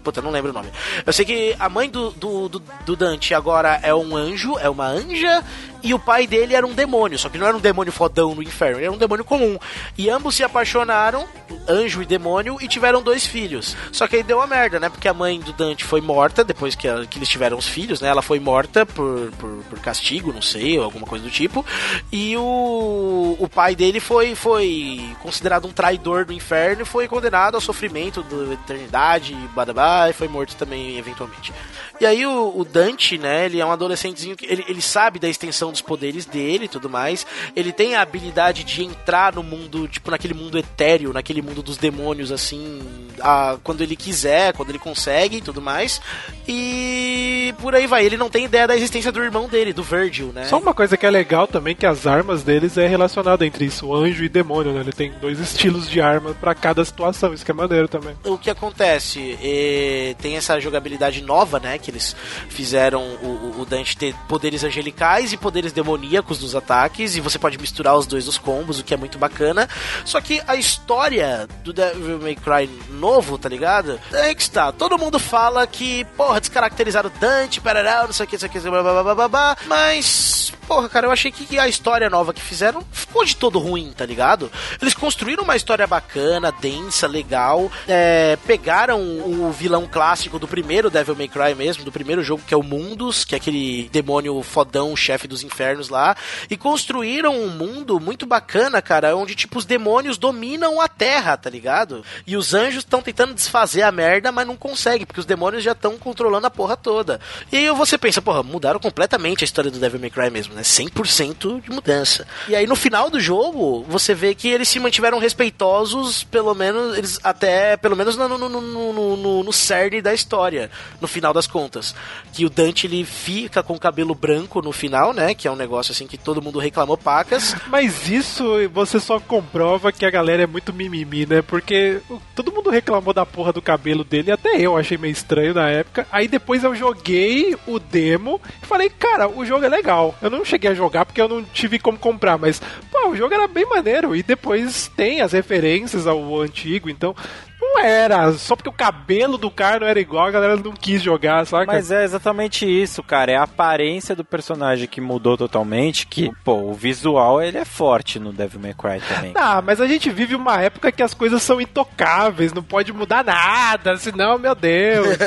Puta, 0.03 0.21
não 0.21 0.31
lembro 0.31 0.51
o 0.51 0.53
nome. 0.53 0.69
Eu 1.05 1.13
sei 1.13 1.25
que 1.25 1.55
a 1.59 1.67
mãe 1.69 1.89
do, 1.89 2.11
do, 2.11 2.49
do, 2.49 2.95
Dante 2.95 3.33
agora 3.33 3.79
é 3.83 3.93
um 3.93 4.15
anjo, 4.15 4.57
é 4.59 4.69
uma 4.69 4.87
anja. 4.87 5.43
E 5.83 5.93
o 5.93 5.99
pai 5.99 6.25
dele 6.25 6.55
era 6.55 6.65
um 6.65 6.73
demônio, 6.73 7.19
só 7.19 7.29
que 7.29 7.37
não 7.37 7.45
era 7.45 7.55
um 7.55 7.59
demônio 7.59 7.93
fodão 7.93 8.33
no 8.33 8.41
inferno, 8.41 8.77
ele 8.77 8.85
era 8.85 8.91
um 8.91 8.97
demônio 8.97 9.23
comum. 9.23 9.55
E 9.95 10.09
ambos 10.09 10.33
se 10.33 10.43
apaixonaram, 10.43 11.27
anjo 11.69 12.01
e 12.01 12.05
demônio, 12.07 12.57
e 12.59 12.67
tiveram 12.67 13.03
dois 13.03 13.23
filhos. 13.27 13.77
Só 13.91 14.07
que 14.07 14.15
aí 14.15 14.23
deu 14.23 14.37
uma 14.37 14.47
merda, 14.47 14.79
né? 14.79 14.89
Porque 14.89 15.07
a 15.07 15.13
mãe 15.13 15.39
do 15.39 15.53
Dante 15.53 15.83
foi 15.83 16.01
morta 16.01 16.43
depois 16.43 16.73
que, 16.73 16.87
que 17.05 17.19
eles 17.19 17.29
tiveram 17.29 17.55
os 17.55 17.67
filhos, 17.67 18.01
né? 18.01 18.09
Ela 18.09 18.23
foi 18.23 18.39
morta 18.39 18.83
por, 18.83 19.31
por, 19.37 19.63
por 19.69 19.79
castigo, 19.79 20.33
não 20.33 20.41
sei, 20.41 20.79
ou 20.79 20.85
alguma 20.85 21.05
coisa 21.05 21.23
do 21.23 21.29
tipo. 21.29 21.63
E 22.11 22.35
o, 22.35 23.35
o 23.39 23.47
pai 23.47 23.75
dele 23.75 23.99
foi, 23.99 24.33
foi 24.33 25.07
considerado 25.21 25.64
um 25.65 25.71
traidor 25.71 26.25
do 26.25 26.33
inferno 26.33 26.83
e 26.83 26.85
foi 26.85 27.07
condenado 27.07 27.55
ao 27.55 27.61
sofrimento 27.61 28.23
da 28.23 28.53
eternidade, 28.53 29.35
badabá, 29.53 30.09
e 30.09 30.13
foi 30.13 30.27
morto 30.27 30.55
também 30.55 30.97
eventualmente. 30.97 31.53
E 31.99 32.05
aí 32.05 32.25
o, 32.25 32.53
o 32.55 32.65
Dante, 32.65 33.17
né, 33.17 33.45
ele 33.45 33.59
é 33.59 33.65
um 33.65 33.71
adolescentezinho 33.71 34.35
que 34.35 34.45
ele, 34.45 34.65
ele 34.67 34.81
sabe 34.81 35.17
da 35.17 35.29
extensão 35.29 35.71
dos 35.71 35.81
poderes 35.81 36.25
dele 36.25 36.65
e 36.65 36.67
tudo 36.67 36.89
mais. 36.89 37.25
Ele 37.55 37.71
tem 37.71 37.95
a 37.95 38.01
habilidade 38.01 38.63
de 38.63 38.83
entrar 38.83 39.33
no 39.33 39.41
mundo, 39.41 39.87
tipo, 39.87 40.11
naquele 40.11 40.33
mundo 40.33 40.57
etéreo, 40.57 41.13
naquele 41.13 41.41
mundo 41.41 41.63
dos 41.63 41.77
demônios, 41.77 42.31
assim, 42.31 42.81
a, 43.21 43.57
quando 43.63 43.81
ele 43.81 43.95
quiser, 43.95 44.53
quando 44.53 44.69
ele 44.69 44.79
consegue 44.79 45.37
e 45.37 45.41
tudo 45.41 45.61
mais. 45.61 46.01
E 46.47 47.53
por 47.59 47.73
aí 47.73 47.87
vai. 47.87 48.05
Ele 48.05 48.17
não 48.17 48.29
tem 48.29 48.45
ideia 48.45 48.67
da 48.67 48.75
existência 48.75 49.11
do 49.11 49.23
irmão 49.23 49.47
dele, 49.47 49.71
do 49.71 49.83
Virgil, 49.83 50.31
né? 50.33 50.45
Só 50.45 50.59
uma 50.59 50.73
coisa 50.73 50.97
que 50.97 51.05
é 51.05 51.09
legal 51.09 51.47
também 51.47 51.75
que 51.75 51.85
as 51.85 52.05
armas 52.05 52.43
deles 52.43 52.77
é 52.77 52.87
relacionada 52.87 53.45
entre 53.45 53.65
isso, 53.65 53.93
anjo 53.93 54.23
e 54.23 54.29
demônio, 54.29 54.73
né? 54.73 54.81
Ele 54.81 54.91
tem 54.91 55.13
dois 55.21 55.39
estilos 55.55 55.89
de 55.89 56.01
arma 56.01 56.33
pra 56.33 56.53
cada 56.53 56.83
situação, 56.83 57.33
isso 57.33 57.45
que 57.45 57.51
é 57.51 57.53
maneiro 57.53 57.87
também. 57.87 58.15
o 58.25 58.37
que 58.37 58.49
acontece? 58.49 59.37
É, 59.41 60.15
tem 60.21 60.35
essa 60.35 60.59
jogabilidade 60.59 61.21
nova, 61.21 61.59
né? 61.59 61.77
Que 61.77 61.89
eles 61.91 62.15
fizeram 62.49 63.01
o, 63.21 63.61
o- 63.61 63.65
Dante 63.65 63.97
ter 63.97 64.13
poderes 64.27 64.63
angelicais 64.63 65.33
e 65.33 65.37
poderes 65.37 65.71
demoníacos 65.73 66.39
nos 66.41 66.55
ataques, 66.55 67.15
e 67.15 67.21
você 67.21 67.39
pode 67.39 67.57
misturar 67.57 67.97
os 67.97 68.05
dois 68.05 68.25
nos 68.27 68.37
combos, 68.37 68.79
o 68.79 68.83
que 68.83 68.93
é 68.93 68.97
muito 68.97 69.17
bacana. 69.17 69.67
Só 70.03 70.21
que 70.21 70.39
a 70.45 70.55
história 70.55 71.47
do 71.63 71.73
Devil 71.73 72.19
May 72.19 72.35
Cry 72.35 72.69
novo, 72.89 73.37
tá 73.39 73.49
ligado? 73.49 73.99
É 74.13 74.35
que 74.35 74.41
está. 74.41 74.71
Todo 74.71 74.97
mundo 74.99 75.17
fala 75.17 75.65
que, 75.65 76.05
porra, 76.15 76.39
descaracterizaram 76.39 77.11
Dante, 77.19 77.59
parará, 77.59 78.03
não 78.05 78.13
sei 78.13 78.25
o 78.25 78.29
que, 78.29 78.35
não 78.35 78.39
sei 78.39 78.49
o 78.49 78.51
que, 78.51 78.59
blá, 78.59 78.83
blá, 78.83 79.03
blá, 79.03 79.15
blá, 79.15 79.27
blá, 79.27 79.57
mas, 79.65 80.53
porra, 80.67 80.87
cara, 80.89 81.07
eu 81.07 81.11
achei 81.11 81.31
que 81.31 81.57
a 81.57 81.67
história 81.67 82.09
nova 82.09 82.33
que 82.33 82.41
fizeram 82.41 82.83
ficou 82.91 83.25
de 83.25 83.35
todo 83.35 83.57
ruim, 83.57 83.91
tá 83.95 84.05
ligado? 84.05 84.51
Eles 84.81 84.93
construíram 84.93 85.44
uma 85.45 85.55
história 85.55 85.85
bacana, 85.85 86.51
densa, 86.51 87.07
legal, 87.07 87.71
é, 87.87 88.35
pegaram 88.47 88.99
o 88.99 89.51
vilão 89.51 89.87
clássico 89.89 90.39
do 90.39 90.47
primeiro 90.47 90.89
Devil 90.89 91.15
May 91.15 91.27
Cry 91.27 91.53
mesmo, 91.55 91.85
do 91.85 91.91
primeiro 91.91 92.23
jogo, 92.23 92.43
que 92.45 92.53
é 92.53 92.57
o 92.57 92.63
Mundus, 92.63 93.23
que 93.23 93.35
é 93.35 93.37
aquele 93.37 93.87
demônio 93.91 94.41
fodão, 94.41 94.95
chefe 94.95 95.27
dos 95.27 95.43
infernos 95.43 95.87
lá, 95.87 96.17
e 96.49 96.57
construíram 96.57 97.39
um 97.39 97.49
mundo 97.49 97.99
muito 97.99 98.25
bacana, 98.25 98.81
cara, 98.81 99.15
onde, 99.15 99.35
tipo, 99.35 99.59
os 99.59 99.65
demônios 99.65 100.17
dominam 100.17 100.81
a 100.81 100.87
Terra, 100.87 101.37
tá 101.37 101.49
ligado? 101.49 102.03
E 102.25 102.35
os 102.35 102.55
anjos 102.55 102.79
estão 102.79 103.01
tentando 103.01 103.35
desfazer 103.35 103.83
a 103.83 103.91
merda, 103.91 104.31
mas 104.31 104.47
não 104.47 104.57
conseguem, 104.57 105.05
porque 105.05 105.19
os 105.19 105.27
demônios 105.27 105.63
já 105.63 105.73
estão 105.73 105.95
controlando 105.95 106.47
a 106.47 106.51
porra 106.51 106.75
toda. 106.75 107.21
E 107.51 107.57
aí 107.57 107.69
você 107.69 107.99
pensa, 107.99 108.19
porra, 108.19 108.41
mudaram 108.41 108.79
completamente 108.79 109.43
a 109.43 109.45
história 109.45 109.69
do 109.69 109.79
Devil 109.79 109.99
May 109.99 110.09
Cry 110.09 110.31
mesmo, 110.31 110.55
né? 110.55 110.63
100% 110.63 111.61
de 111.61 111.69
mudança. 111.69 112.25
E 112.47 112.55
aí 112.55 112.65
no 112.65 112.75
final 112.75 113.11
do 113.11 113.19
jogo, 113.19 113.85
você 113.87 114.15
vê 114.15 114.33
que 114.33 114.47
eles 114.47 114.67
se 114.67 114.79
mantiveram 114.79 115.19
respeitosos, 115.35 116.23
pelo 116.23 116.55
menos, 116.55 116.97
eles 116.97 117.19
até, 117.21 117.75
pelo 117.75 117.95
menos 117.95 118.15
no, 118.15 118.29
no, 118.29 118.49
no, 118.49 119.17
no, 119.17 119.43
no, 119.43 119.53
cerne 119.53 120.01
da 120.01 120.13
história, 120.13 120.71
no 121.01 121.07
final 121.07 121.33
das 121.33 121.45
contas. 121.45 121.93
Que 122.31 122.45
o 122.45 122.49
Dante, 122.49 122.87
ele 122.87 123.03
fica 123.03 123.61
com 123.61 123.73
o 123.73 123.79
cabelo 123.79 124.15
branco 124.15 124.61
no 124.61 124.71
final, 124.71 125.13
né? 125.13 125.33
Que 125.33 125.47
é 125.47 125.51
um 125.51 125.55
negócio 125.55 125.91
assim 125.91 126.07
que 126.07 126.17
todo 126.17 126.41
mundo 126.41 126.57
reclamou 126.57 126.97
pacas. 126.97 127.55
Mas 127.67 128.09
isso 128.09 128.45
você 128.71 128.99
só 128.99 129.19
comprova 129.19 129.91
que 129.91 130.05
a 130.05 130.09
galera 130.09 130.43
é 130.43 130.47
muito 130.47 130.73
mimimi, 130.73 131.25
né? 131.25 131.41
Porque 131.41 131.99
todo 132.33 132.51
mundo 132.51 132.69
reclamou 132.69 133.13
da 133.13 133.25
porra 133.25 133.51
do 133.51 133.61
cabelo 133.61 134.03
dele, 134.03 134.31
até 134.31 134.59
eu 134.59 134.77
achei 134.77 134.97
meio 134.97 135.11
estranho 135.11 135.53
na 135.53 135.69
época. 135.69 136.07
Aí 136.11 136.27
depois 136.27 136.63
eu 136.63 136.73
joguei 136.73 137.55
o 137.67 137.77
demo 137.79 138.39
e 138.63 138.65
falei, 138.65 138.89
cara, 138.89 139.27
o 139.27 139.45
jogo 139.45 139.65
é 139.65 139.69
legal. 139.69 140.15
Eu 140.21 140.29
não 140.29 140.45
cheguei 140.45 140.71
a 140.71 140.75
jogar 140.75 141.05
porque 141.05 141.21
eu 141.21 141.27
não 141.27 141.43
tive 141.43 141.77
como 141.77 141.97
comprar, 141.97 142.37
mas, 142.37 142.61
pô, 142.91 143.09
o 143.09 143.15
jogo 143.15 143.33
era 143.33 143.47
bem 143.47 143.65
maneiro. 143.65 144.15
E 144.15 144.23
depois 144.23 144.89
tem 144.95 145.24
as 145.25 145.33
referências 145.33 146.07
ao 146.07 146.39
antigo, 146.41 146.89
então. 146.89 147.15
Não 147.59 147.83
era, 147.83 148.31
só 148.33 148.55
porque 148.55 148.69
o 148.69 148.73
cabelo 148.73 149.37
do 149.37 149.49
cara 149.49 149.79
não 149.79 149.87
era 149.87 149.99
igual, 149.99 150.27
a 150.27 150.31
galera 150.31 150.55
não 150.55 150.71
quis 150.71 151.01
jogar, 151.01 151.45
saca? 151.45 151.65
Mas 151.65 151.89
é 151.91 152.03
exatamente 152.03 152.65
isso, 152.65 153.01
cara. 153.03 153.31
É 153.31 153.35
a 153.35 153.43
aparência 153.43 154.15
do 154.15 154.23
personagem 154.23 154.87
que 154.87 155.01
mudou 155.01 155.35
totalmente. 155.35 156.07
Que, 156.07 156.31
pô, 156.43 156.53
o 156.53 156.73
visual 156.73 157.41
ele 157.41 157.57
é 157.57 157.65
forte 157.65 158.19
no 158.19 158.31
Devil 158.31 158.59
May 158.59 158.73
Cry 158.73 159.01
também. 159.07 159.33
Ah, 159.35 159.61
mas 159.61 159.81
a 159.81 159.87
gente 159.87 160.09
vive 160.09 160.35
uma 160.35 160.61
época 160.61 160.91
que 160.91 161.03
as 161.03 161.13
coisas 161.13 161.41
são 161.41 161.59
intocáveis, 161.59 162.53
não 162.53 162.63
pode 162.63 162.93
mudar 162.93 163.23
nada, 163.25 163.97
senão, 163.97 164.37
meu 164.37 164.55
Deus. 164.55 165.17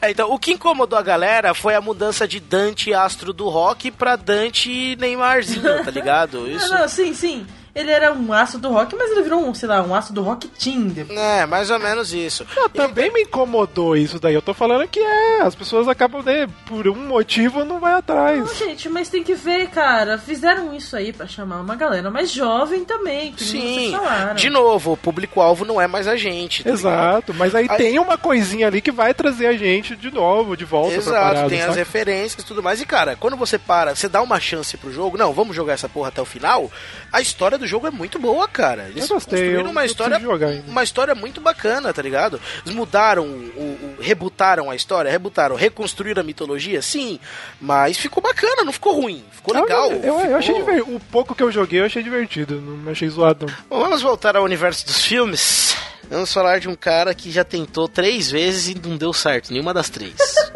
É, 0.00 0.10
então, 0.10 0.32
o 0.32 0.38
que 0.38 0.52
incomodou 0.52 0.98
a 0.98 1.02
galera 1.02 1.54
foi 1.54 1.74
a 1.74 1.80
mudança 1.80 2.26
de 2.26 2.40
Dante 2.40 2.92
astro 2.92 3.32
do 3.32 3.48
rock 3.48 3.90
pra 3.90 4.16
Dante 4.16 4.96
Neymarzinho, 4.96 5.84
tá 5.84 5.90
ligado? 5.90 6.46
Isso. 6.50 6.68
Não, 6.68 6.80
não, 6.80 6.88
sim, 6.88 7.14
sim. 7.14 7.46
Ele 7.74 7.90
era 7.90 8.12
um 8.12 8.32
aço 8.34 8.58
do 8.58 8.68
rock, 8.70 8.94
mas 8.94 9.10
ele 9.10 9.22
virou 9.22 9.40
um, 9.40 9.54
sei 9.54 9.66
lá, 9.68 9.82
um 9.82 9.94
aço 9.94 10.12
do 10.12 10.20
rock 10.22 10.46
depois. 10.92 11.18
É, 11.18 11.46
mais 11.46 11.70
ou 11.70 11.78
menos 11.78 12.12
isso. 12.12 12.46
Não, 12.54 12.68
também 12.68 13.10
me 13.10 13.22
incomodou 13.22 13.96
isso 13.96 14.20
daí. 14.20 14.34
Eu 14.34 14.42
tô 14.42 14.52
falando 14.52 14.86
que 14.86 15.00
é, 15.00 15.40
as 15.40 15.54
pessoas 15.54 15.88
acabam, 15.88 16.22
né, 16.22 16.46
por 16.66 16.86
um 16.86 16.94
motivo 16.94 17.64
não 17.64 17.80
vai 17.80 17.94
atrás. 17.94 18.38
Não, 18.38 18.54
gente, 18.54 18.88
mas 18.90 19.08
tem 19.08 19.22
que 19.24 19.34
ver, 19.34 19.68
cara. 19.70 20.18
Fizeram 20.18 20.74
isso 20.74 20.94
aí 20.94 21.12
pra 21.14 21.26
chamar 21.26 21.60
uma 21.60 21.74
galera 21.74 22.10
mais 22.10 22.30
jovem 22.30 22.84
também, 22.84 23.32
que 23.32 23.42
nem 23.44 23.62
vocês 23.62 23.86
Sim, 23.86 23.92
falaram. 23.92 24.34
de 24.34 24.50
novo, 24.50 24.92
o 24.92 24.96
público-alvo 24.96 25.64
não 25.64 25.80
é 25.80 25.86
mais 25.86 26.06
a 26.06 26.14
gente. 26.16 26.62
tá 26.64 26.70
Exato, 26.70 27.32
mas 27.32 27.54
aí, 27.54 27.66
Aí- 27.70 27.76
tem 27.78 27.98
uma 27.98 28.18
coisinha 28.18 28.66
ali 28.66 28.82
que 28.82 28.92
vai 28.92 29.14
trazer 29.14 29.46
a 29.46 29.54
gente 29.54 29.96
de 29.96 30.10
novo, 30.10 30.56
de 30.58 30.64
volta 30.66 30.90
pra 30.90 30.98
Exato, 30.98 31.14
parada, 31.34 31.48
tem 31.48 31.60
as 31.60 31.66
sabe? 31.68 31.78
referências 31.78 32.42
e 32.44 32.46
tudo 32.46 32.62
mais. 32.62 32.80
E, 32.82 32.86
cara, 32.86 33.16
quando 33.16 33.36
você 33.36 33.58
para, 33.58 33.94
você 33.96 34.08
dá 34.08 34.20
uma 34.20 34.38
chance 34.38 34.76
pro 34.76 34.92
jogo, 34.92 35.16
não, 35.16 35.32
vamos 35.32 35.56
jogar 35.56 35.72
essa 35.72 35.88
porra 35.88 36.08
até 36.08 36.20
o 36.20 36.26
final, 36.26 36.70
a 37.10 37.20
história 37.20 37.61
do 37.62 37.66
jogo 37.68 37.86
é 37.86 37.90
muito 37.90 38.18
boa, 38.18 38.46
cara. 38.48 38.88
Eles 38.88 39.08
Eu 39.08 39.14
gostei, 39.16 39.38
construíram 39.38 39.64
eu- 39.64 39.70
uma 39.70 39.82
eu 39.82 39.86
história. 39.86 40.20
Uma 40.68 40.82
história 40.82 41.14
muito 41.14 41.40
bacana, 41.40 41.92
tá 41.92 42.02
ligado? 42.02 42.40
Eles 42.64 42.74
mudaram, 42.74 43.24
o, 43.24 43.60
o- 43.60 43.96
rebutaram 44.00 44.70
a 44.70 44.76
história, 44.76 45.10
rebutaram, 45.10 45.56
reconstruíram 45.56 46.20
a 46.20 46.24
mitologia, 46.24 46.82
sim, 46.82 47.18
mas 47.60 47.96
ficou 47.96 48.22
bacana, 48.22 48.64
não 48.64 48.72
ficou 48.72 49.00
ruim, 49.00 49.24
ficou 49.32 49.54
legal. 49.54 49.90
Eu, 49.90 50.02
eu, 50.02 50.04
eu 50.14 50.20
ficou- 50.20 50.36
achei 50.36 50.54
diver... 50.54 50.82
O 50.82 51.00
pouco 51.10 51.34
que 51.34 51.42
eu 51.42 51.50
joguei 51.52 51.80
eu 51.80 51.86
achei 51.86 52.02
divertido, 52.02 52.60
não 52.60 52.90
achei 52.92 53.08
zoado. 53.08 53.46
Bom, 53.70 53.80
vamos 53.80 54.02
voltar 54.02 54.36
ao 54.36 54.44
universo 54.44 54.84
dos 54.86 55.02
filmes. 55.04 55.74
Vamos 56.10 56.32
falar 56.32 56.58
de 56.60 56.68
um 56.68 56.74
cara 56.74 57.14
que 57.14 57.30
já 57.30 57.42
tentou 57.44 57.88
três 57.88 58.30
vezes 58.30 58.68
e 58.68 58.74
não 58.86 58.96
deu 58.98 59.12
certo, 59.14 59.50
nenhuma 59.50 59.72
das 59.72 59.88
três. 59.88 60.14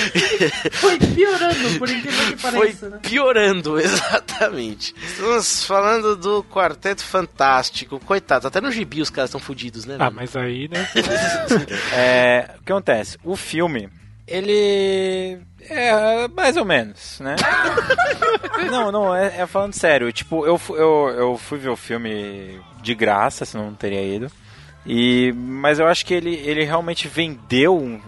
Foi 0.72 0.98
piorando, 0.98 1.78
por 1.78 1.88
incrível 1.88 2.26
que 2.26 2.36
Foi 2.36 2.52
pareça, 2.52 2.88
né? 2.90 2.98
piorando, 3.02 3.78
exatamente. 3.80 4.94
Estamos 5.02 5.64
falando 5.64 6.16
do 6.16 6.44
Quarteto 6.44 7.04
Fantástico. 7.04 8.00
Coitado, 8.00 8.46
até 8.46 8.60
no 8.60 8.70
gibi 8.70 9.00
os 9.00 9.10
caras 9.10 9.30
estão 9.30 9.40
fudidos, 9.40 9.84
né? 9.84 9.96
Ah, 9.98 10.04
velho? 10.04 10.16
mas 10.16 10.36
aí, 10.36 10.68
né? 10.68 10.88
É, 11.92 12.50
o 12.58 12.64
que 12.64 12.72
acontece? 12.72 13.18
O 13.24 13.36
filme, 13.36 13.88
ele 14.26 15.38
é 15.68 16.28
mais 16.28 16.56
ou 16.56 16.64
menos, 16.64 17.20
né? 17.20 17.36
não, 18.70 18.90
não, 18.90 19.14
é, 19.14 19.40
é 19.40 19.46
falando 19.46 19.74
sério. 19.74 20.12
Tipo, 20.12 20.46
eu, 20.46 20.60
eu, 20.70 21.08
eu 21.16 21.38
fui 21.38 21.58
ver 21.58 21.68
o 21.68 21.76
filme 21.76 22.60
de 22.80 22.94
graça, 22.94 23.44
senão 23.44 23.66
não 23.66 23.74
teria 23.74 24.02
ido. 24.02 24.30
E, 24.86 25.32
mas 25.34 25.78
eu 25.78 25.86
acho 25.86 26.04
que 26.06 26.14
ele, 26.14 26.34
ele 26.34 26.64
realmente 26.64 27.06
vendeu. 27.08 28.00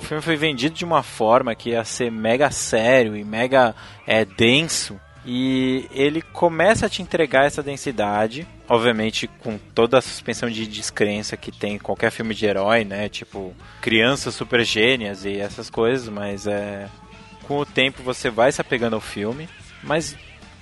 O 0.00 0.02
filme 0.02 0.22
foi 0.22 0.34
vendido 0.34 0.74
de 0.74 0.84
uma 0.84 1.02
forma 1.02 1.54
que 1.54 1.70
ia 1.70 1.84
ser 1.84 2.10
mega 2.10 2.50
sério 2.50 3.14
e 3.14 3.22
mega 3.22 3.74
é, 4.06 4.24
denso. 4.24 4.98
E 5.26 5.86
ele 5.92 6.22
começa 6.22 6.86
a 6.86 6.88
te 6.88 7.02
entregar 7.02 7.44
essa 7.44 7.62
densidade, 7.62 8.48
obviamente 8.66 9.26
com 9.26 9.58
toda 9.74 9.98
a 9.98 10.00
suspensão 10.00 10.48
de 10.48 10.66
descrença 10.66 11.36
que 11.36 11.52
tem 11.52 11.74
em 11.74 11.78
qualquer 11.78 12.10
filme 12.10 12.34
de 12.34 12.46
herói, 12.46 12.82
né? 12.82 13.10
Tipo, 13.10 13.54
crianças 13.82 14.34
super 14.34 14.64
gênias 14.64 15.26
e 15.26 15.38
essas 15.38 15.68
coisas, 15.68 16.08
mas 16.08 16.46
é. 16.46 16.88
Com 17.46 17.58
o 17.58 17.66
tempo 17.66 18.02
você 18.02 18.30
vai 18.30 18.50
se 18.50 18.60
apegando 18.62 18.94
ao 18.94 19.02
filme. 19.02 19.50
Mas, 19.82 20.16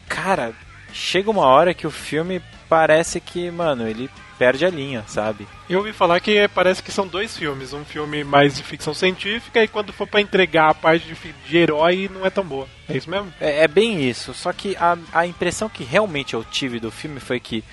cara, 0.08 0.52
chega 0.92 1.30
uma 1.30 1.46
hora 1.46 1.74
que 1.74 1.86
o 1.86 1.90
filme 1.90 2.40
parece 2.68 3.20
que, 3.20 3.50
mano, 3.50 3.88
ele 3.88 4.10
perde 4.38 4.64
a 4.64 4.70
linha, 4.70 5.02
sabe? 5.08 5.48
Eu 5.68 5.78
ouvi 5.78 5.92
falar 5.92 6.20
que 6.20 6.46
parece 6.48 6.82
que 6.82 6.92
são 6.92 7.06
dois 7.06 7.36
filmes. 7.36 7.72
Um 7.72 7.84
filme 7.84 8.22
mais 8.22 8.56
de 8.56 8.62
ficção 8.62 8.94
científica 8.94 9.62
e 9.62 9.66
quando 9.68 9.92
for 9.92 10.06
pra 10.06 10.20
entregar 10.20 10.70
a 10.70 10.74
parte 10.74 11.06
de, 11.06 11.32
de 11.48 11.56
herói 11.56 12.08
não 12.12 12.24
é 12.24 12.30
tão 12.30 12.44
boa. 12.44 12.68
É 12.88 12.96
isso 12.96 13.10
mesmo? 13.10 13.32
É, 13.40 13.64
é 13.64 13.68
bem 13.68 14.08
isso. 14.08 14.32
Só 14.34 14.52
que 14.52 14.76
a, 14.76 14.96
a 15.12 15.26
impressão 15.26 15.68
que 15.68 15.82
realmente 15.82 16.34
eu 16.34 16.44
tive 16.44 16.78
do 16.78 16.90
filme 16.90 17.18
foi 17.20 17.40
que 17.40 17.64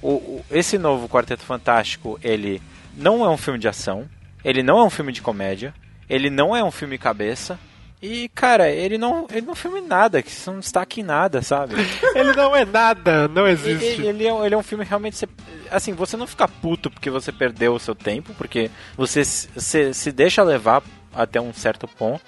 o, 0.00 0.12
o- 0.12 0.44
esse 0.50 0.78
novo 0.78 1.08
Quarteto 1.08 1.42
Fantástico, 1.42 2.18
ele 2.22 2.62
não 2.96 3.22
é 3.24 3.28
um 3.28 3.36
filme 3.36 3.58
de 3.58 3.68
ação, 3.68 4.08
ele 4.44 4.62
não 4.62 4.78
é 4.78 4.84
um 4.84 4.90
filme 4.90 5.12
de 5.12 5.20
comédia, 5.20 5.74
ele 6.08 6.30
não 6.30 6.56
é 6.56 6.64
um 6.64 6.70
filme 6.70 6.96
cabeça. 6.96 7.58
E, 8.02 8.28
cara, 8.28 8.70
ele 8.70 8.98
não, 8.98 9.26
ele 9.30 9.46
não 9.46 9.54
filme 9.54 9.80
nada, 9.80 10.22
que 10.22 10.28
isso 10.28 10.52
não 10.52 10.60
destaca 10.60 11.00
em 11.00 11.02
nada, 11.02 11.40
sabe? 11.40 11.74
Ele 12.14 12.34
não 12.34 12.54
é 12.54 12.62
nada, 12.64 13.26
não 13.26 13.48
existe. 13.48 13.84
Ele, 13.84 14.06
ele 14.06 14.26
é, 14.26 14.32
um- 14.32 14.44
ele 14.44 14.54
é 14.54 14.58
um 14.58 14.62
filme 14.62 14.84
realmente. 14.84 15.26
assim, 15.70 15.94
você 15.94 16.14
não 16.14 16.26
fica 16.26 16.46
puto 16.46 16.90
porque 16.90 17.08
você 17.08 17.32
perdeu 17.32 17.74
o 17.74 17.80
seu 17.80 17.94
tempo, 17.94 18.34
porque 18.34 18.70
você 18.98 19.24
se, 19.24 19.94
se, 19.94 20.12
deixa 20.12 20.42
levar 20.42 20.82
até 21.14 21.40
um 21.40 21.54
certo 21.54 21.88
ponto. 21.88 22.24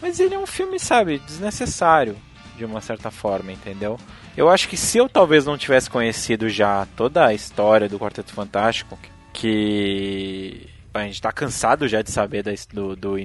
Mas 0.00 0.18
ele 0.18 0.34
é 0.34 0.38
um 0.38 0.46
filme, 0.46 0.80
sabe, 0.80 1.18
desnecessário, 1.18 2.16
de 2.56 2.64
uma 2.64 2.80
certa 2.80 3.10
forma, 3.10 3.52
entendeu? 3.52 3.98
Eu 4.34 4.48
acho 4.48 4.68
que 4.68 4.76
se 4.76 4.96
eu 4.96 5.06
talvez 5.08 5.44
não 5.44 5.58
tivesse 5.58 5.90
conhecido 5.90 6.48
já 6.48 6.86
toda 6.96 7.26
a 7.26 7.34
história 7.34 7.90
do 7.90 7.98
Quarteto 7.98 8.32
Fantástico, 8.32 8.98
que 9.34 10.66
a 10.94 11.02
gente 11.04 11.20
tá 11.20 11.30
cansado 11.30 11.86
já 11.86 12.02
de 12.02 12.10
saber 12.10 12.42
da, 12.42 12.50
do, 12.72 12.96
do 12.96 13.18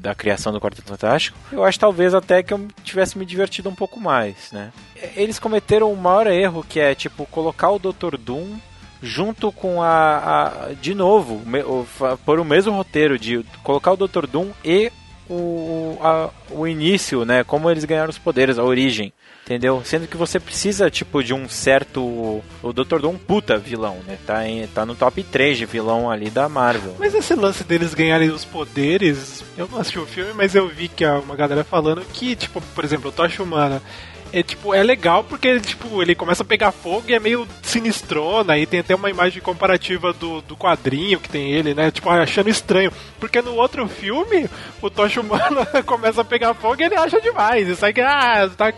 da 0.00 0.14
criação 0.14 0.52
do 0.52 0.60
Quarteto 0.60 0.88
Fantástico, 0.88 1.36
eu 1.52 1.62
acho 1.62 1.78
talvez 1.78 2.14
até 2.14 2.42
que 2.42 2.54
eu 2.54 2.66
tivesse 2.82 3.18
me 3.18 3.26
divertido 3.26 3.68
um 3.68 3.74
pouco 3.74 4.00
mais, 4.00 4.50
né? 4.50 4.72
Eles 5.14 5.38
cometeram 5.38 5.92
o 5.92 5.96
maior 5.96 6.26
erro, 6.26 6.64
que 6.66 6.80
é, 6.80 6.94
tipo, 6.94 7.26
colocar 7.26 7.70
o 7.70 7.78
Dr. 7.78 8.16
Doom 8.18 8.56
junto 9.02 9.50
com 9.52 9.82
a, 9.82 10.16
a- 10.68 10.72
de 10.80 10.94
novo, 10.94 11.40
me- 11.46 11.62
o, 11.62 11.86
por 12.24 12.38
o 12.40 12.44
mesmo 12.44 12.72
roteiro 12.72 13.18
de 13.18 13.44
colocar 13.62 13.92
o 13.92 13.96
Dr. 13.96 14.26
Doom 14.26 14.50
e 14.64 14.90
o, 15.28 15.96
a- 16.02 16.30
o 16.50 16.66
início, 16.66 17.24
né? 17.24 17.44
Como 17.44 17.70
eles 17.70 17.84
ganharam 17.84 18.10
os 18.10 18.18
poderes, 18.18 18.58
a 18.58 18.64
origem. 18.64 19.12
Entendeu? 19.50 19.82
Sendo 19.84 20.06
que 20.06 20.16
você 20.16 20.38
precisa, 20.38 20.88
tipo, 20.88 21.24
de 21.24 21.34
um 21.34 21.48
certo. 21.48 22.00
O 22.62 22.72
Dr. 22.72 23.00
Doom, 23.00 23.16
puta 23.16 23.58
vilão, 23.58 23.98
né? 24.06 24.16
Tá, 24.24 24.46
em, 24.46 24.64
tá 24.68 24.86
no 24.86 24.94
top 24.94 25.24
3 25.24 25.58
de 25.58 25.66
vilão 25.66 26.08
ali 26.08 26.30
da 26.30 26.48
Marvel. 26.48 26.94
Mas 27.00 27.16
esse 27.16 27.34
lance 27.34 27.64
deles 27.64 27.92
ganharem 27.92 28.30
os 28.30 28.44
poderes, 28.44 29.42
eu 29.58 29.66
não 29.66 29.80
assisti 29.80 29.98
o 29.98 30.06
filme, 30.06 30.32
mas 30.34 30.54
eu 30.54 30.68
vi 30.68 30.86
que 30.86 31.04
há 31.04 31.18
uma 31.18 31.34
galera 31.34 31.64
falando 31.64 32.00
que, 32.12 32.36
tipo, 32.36 32.60
por 32.60 32.84
exemplo, 32.84 33.10
o 33.10 33.12
Tocha 33.12 33.42
Humana 33.42 33.82
é 34.32 34.42
tipo, 34.42 34.72
é 34.74 34.82
legal 34.82 35.24
porque 35.24 35.58
tipo, 35.60 36.02
ele 36.02 36.14
começa 36.14 36.42
a 36.42 36.46
pegar 36.46 36.72
fogo 36.72 37.04
e 37.08 37.14
é 37.14 37.20
meio 37.20 37.46
sinistrona, 37.62 38.58
e 38.58 38.66
tem 38.66 38.80
até 38.80 38.94
uma 38.94 39.10
imagem 39.10 39.42
comparativa 39.42 40.12
do, 40.12 40.40
do 40.42 40.56
quadrinho 40.56 41.18
que 41.20 41.28
tem 41.28 41.52
ele, 41.52 41.74
né? 41.74 41.90
Tipo, 41.90 42.10
achando 42.10 42.48
estranho. 42.48 42.92
Porque 43.18 43.40
no 43.42 43.54
outro 43.54 43.88
filme, 43.88 44.48
o 44.82 44.90
Tocha 44.90 45.20
Humana 45.20 45.66
começa 45.86 46.20
a 46.20 46.24
pegar 46.24 46.54
fogo 46.54 46.80
e 46.80 46.84
ele 46.86 46.96
acha 46.96 47.20
demais. 47.20 47.68
Isso 47.68 47.84
aí 47.84 47.92
que, 47.92 48.00
ah, 48.00 48.48
tá. 48.56 48.72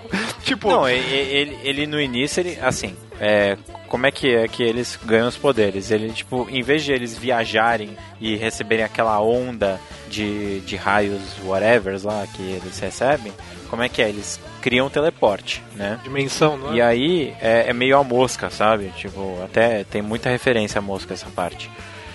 Tipo. 0.45 0.69
Não, 0.71 0.89
e- 0.89 0.95
e- 0.95 1.35
ele, 1.35 1.59
ele 1.63 1.87
no 1.87 2.01
início, 2.01 2.41
ele, 2.41 2.59
assim, 2.61 2.97
é, 3.21 3.57
como 3.89 4.07
é 4.07 4.11
que 4.11 4.35
é 4.35 4.47
que 4.49 4.63
eles 4.63 4.99
ganham 5.05 5.29
os 5.29 5.37
poderes? 5.37 5.91
Ele, 5.91 6.11
tipo, 6.11 6.47
em 6.51 6.63
vez 6.63 6.83
de 6.85 6.93
eles 6.93 7.17
viajarem 7.17 7.97
e 8.21 8.37
receberem 8.37 8.85
aquela 8.85 9.21
onda 9.21 9.81
de, 10.09 10.61
de 10.61 10.77
raios 10.77 11.21
whatever 11.45 11.99
lá 12.05 12.27
que 12.35 12.43
eles 12.43 12.79
recebem, 12.79 13.33
como 13.69 13.83
é 13.83 13.89
que 13.89 14.03
é? 14.03 14.09
Eles 14.09 14.39
criam 14.63 14.87
um 14.87 14.91
teleporte, 14.91 15.63
né? 15.75 15.99
Dimensão, 16.05 16.57
não 16.57 16.73
é? 16.73 16.77
E 16.77 16.81
aí 16.81 17.37
é, 17.41 17.69
é 17.69 17.73
meio 17.73 17.99
a 17.99 18.05
mosca, 18.05 18.49
sabe? 18.49 18.91
Tipo, 18.97 19.43
até 19.45 19.85
tem 19.85 20.01
muita 20.01 20.31
referência 20.31 20.79
a 20.79 20.83
mosca 20.83 21.13
essa 21.13 21.27
parte. 21.27 21.69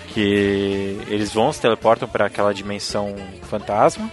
Que 0.08 0.98
eles 1.08 1.32
vão, 1.32 1.52
se 1.52 1.60
teleportam 1.60 2.08
para 2.08 2.26
aquela 2.26 2.52
dimensão 2.52 3.14
fantasma. 3.42 4.10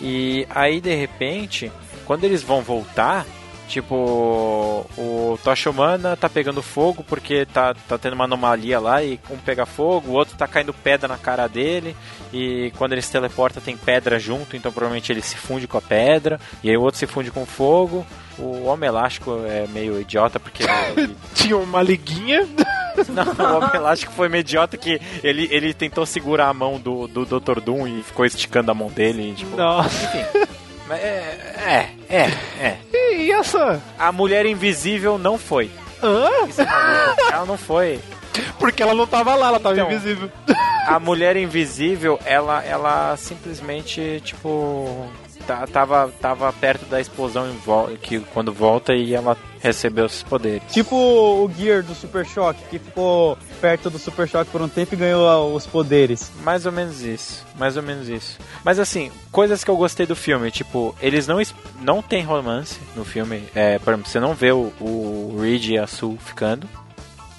E 0.00 0.46
aí, 0.48 0.80
de 0.80 0.94
repente, 0.94 1.70
quando 2.06 2.24
eles 2.24 2.42
vão 2.42 2.62
voltar, 2.62 3.26
tipo, 3.68 4.86
o 4.96 5.38
Tocha 5.42 5.70
Humana 5.70 6.16
tá 6.16 6.28
pegando 6.28 6.62
fogo 6.62 7.04
porque 7.04 7.46
tá, 7.46 7.74
tá 7.88 7.98
tendo 7.98 8.14
uma 8.14 8.24
anomalia 8.24 8.78
lá 8.78 9.02
e 9.02 9.18
um 9.30 9.36
pega 9.36 9.66
fogo, 9.66 10.10
o 10.10 10.14
outro 10.14 10.36
tá 10.36 10.46
caindo 10.46 10.72
pedra 10.72 11.08
na 11.08 11.18
cara 11.18 11.46
dele. 11.48 11.96
E 12.32 12.72
quando 12.76 12.92
ele 12.92 13.02
se 13.02 13.12
teleporta 13.12 13.60
tem 13.60 13.76
pedra 13.76 14.18
junto, 14.18 14.56
então 14.56 14.72
provavelmente 14.72 15.12
ele 15.12 15.22
se 15.22 15.36
funde 15.36 15.66
com 15.66 15.78
a 15.78 15.82
pedra. 15.82 16.40
E 16.62 16.70
aí 16.70 16.76
o 16.76 16.82
outro 16.82 16.98
se 16.98 17.06
funde 17.06 17.30
com 17.30 17.46
fogo. 17.46 18.06
O 18.38 18.64
Homem 18.64 18.88
Elástico 18.88 19.42
é 19.46 19.66
meio 19.68 20.00
idiota 20.00 20.40
porque 20.40 20.64
ele, 20.96 21.16
Tinha 21.34 21.56
uma 21.56 21.82
liguinha. 21.82 22.46
não, 23.08 23.24
o 23.24 23.56
Homem 23.58 23.70
Elástico 23.74 24.12
foi 24.12 24.28
meio 24.28 24.40
idiota 24.40 24.76
que 24.76 25.00
ele, 25.22 25.48
ele 25.50 25.72
tentou 25.72 26.04
segurar 26.04 26.48
a 26.48 26.54
mão 26.54 26.80
do, 26.80 27.06
do 27.06 27.24
Dr. 27.24 27.60
Doom 27.60 27.86
e 27.86 28.02
ficou 28.02 28.24
esticando 28.24 28.70
a 28.70 28.74
mão 28.74 28.88
dele. 28.88 29.30
E, 29.30 29.34
tipo, 29.34 29.56
Nossa. 29.56 30.04
Enfim. 30.04 30.54
É, 30.90 30.96
é, 30.98 31.90
é, 32.10 32.30
é. 32.60 32.78
E 33.16 33.32
essa? 33.32 33.82
A 33.98 34.12
Mulher 34.12 34.44
Invisível 34.46 35.16
não 35.18 35.38
foi. 35.38 35.70
Hã? 36.02 36.28
É. 36.58 37.32
Ela 37.32 37.46
não 37.46 37.56
foi. 37.56 37.98
Porque 38.58 38.82
ela 38.82 38.94
não 38.94 39.06
tava 39.06 39.34
lá, 39.34 39.48
ela 39.48 39.60
tava 39.60 39.74
Então. 39.76 39.86
invisível. 39.90 40.30
A 40.86 40.98
Mulher 40.98 41.36
Invisível, 41.36 42.18
ela, 42.24 42.62
ela 42.64 43.16
simplesmente, 43.16 44.20
tipo... 44.24 45.06
tá- 45.46 45.66
Tava, 45.66 46.12
tava 46.20 46.52
perto 46.52 46.84
da 46.86 47.00
explosão 47.00 47.48
em 47.50 47.56
vol- 47.58 47.88
que 48.00 48.20
quando 48.32 48.52
volta 48.52 48.94
e 48.94 49.14
ela 49.14 49.36
recebeu 49.60 50.06
esses 50.06 50.22
poderes. 50.22 50.62
Tipo 50.72 50.94
o 50.96 51.50
Gear 51.56 51.82
do 51.82 51.94
Super 51.94 52.26
Choque, 52.26 52.60
que 52.70 52.78
ficou 52.78 53.38
perto 53.60 53.88
do 53.88 53.98
Super 53.98 54.28
Choque 54.28 54.50
por 54.50 54.60
um 54.60 54.68
tempo 54.68 54.94
e 54.94 54.96
ganhou 54.98 55.54
os 55.54 55.66
poderes. 55.66 56.30
Mais 56.42 56.66
ou 56.66 56.72
menos 56.72 57.00
isso. 57.02 57.44
Mais 57.56 57.76
ou 57.76 57.82
menos 57.82 58.08
isso. 58.08 58.38
Mas 58.62 58.78
assim, 58.78 59.10
coisas 59.32 59.64
que 59.64 59.70
eu 59.70 59.76
gostei 59.76 60.04
do 60.06 60.14
filme, 60.16 60.50
tipo, 60.50 60.94
eles 61.00 61.26
não, 61.26 61.38
não 61.80 62.02
tem 62.02 62.22
romance 62.22 62.78
no 62.94 63.04
filme. 63.04 63.42
É, 63.54 63.78
por 63.78 63.92
exemplo, 63.94 64.10
você 64.10 64.20
não 64.20 64.34
vê 64.34 64.52
o, 64.52 64.72
o 64.80 65.38
Reed 65.40 65.70
e 65.70 65.78
a 65.78 65.86
Sue 65.86 66.18
ficando. 66.18 66.68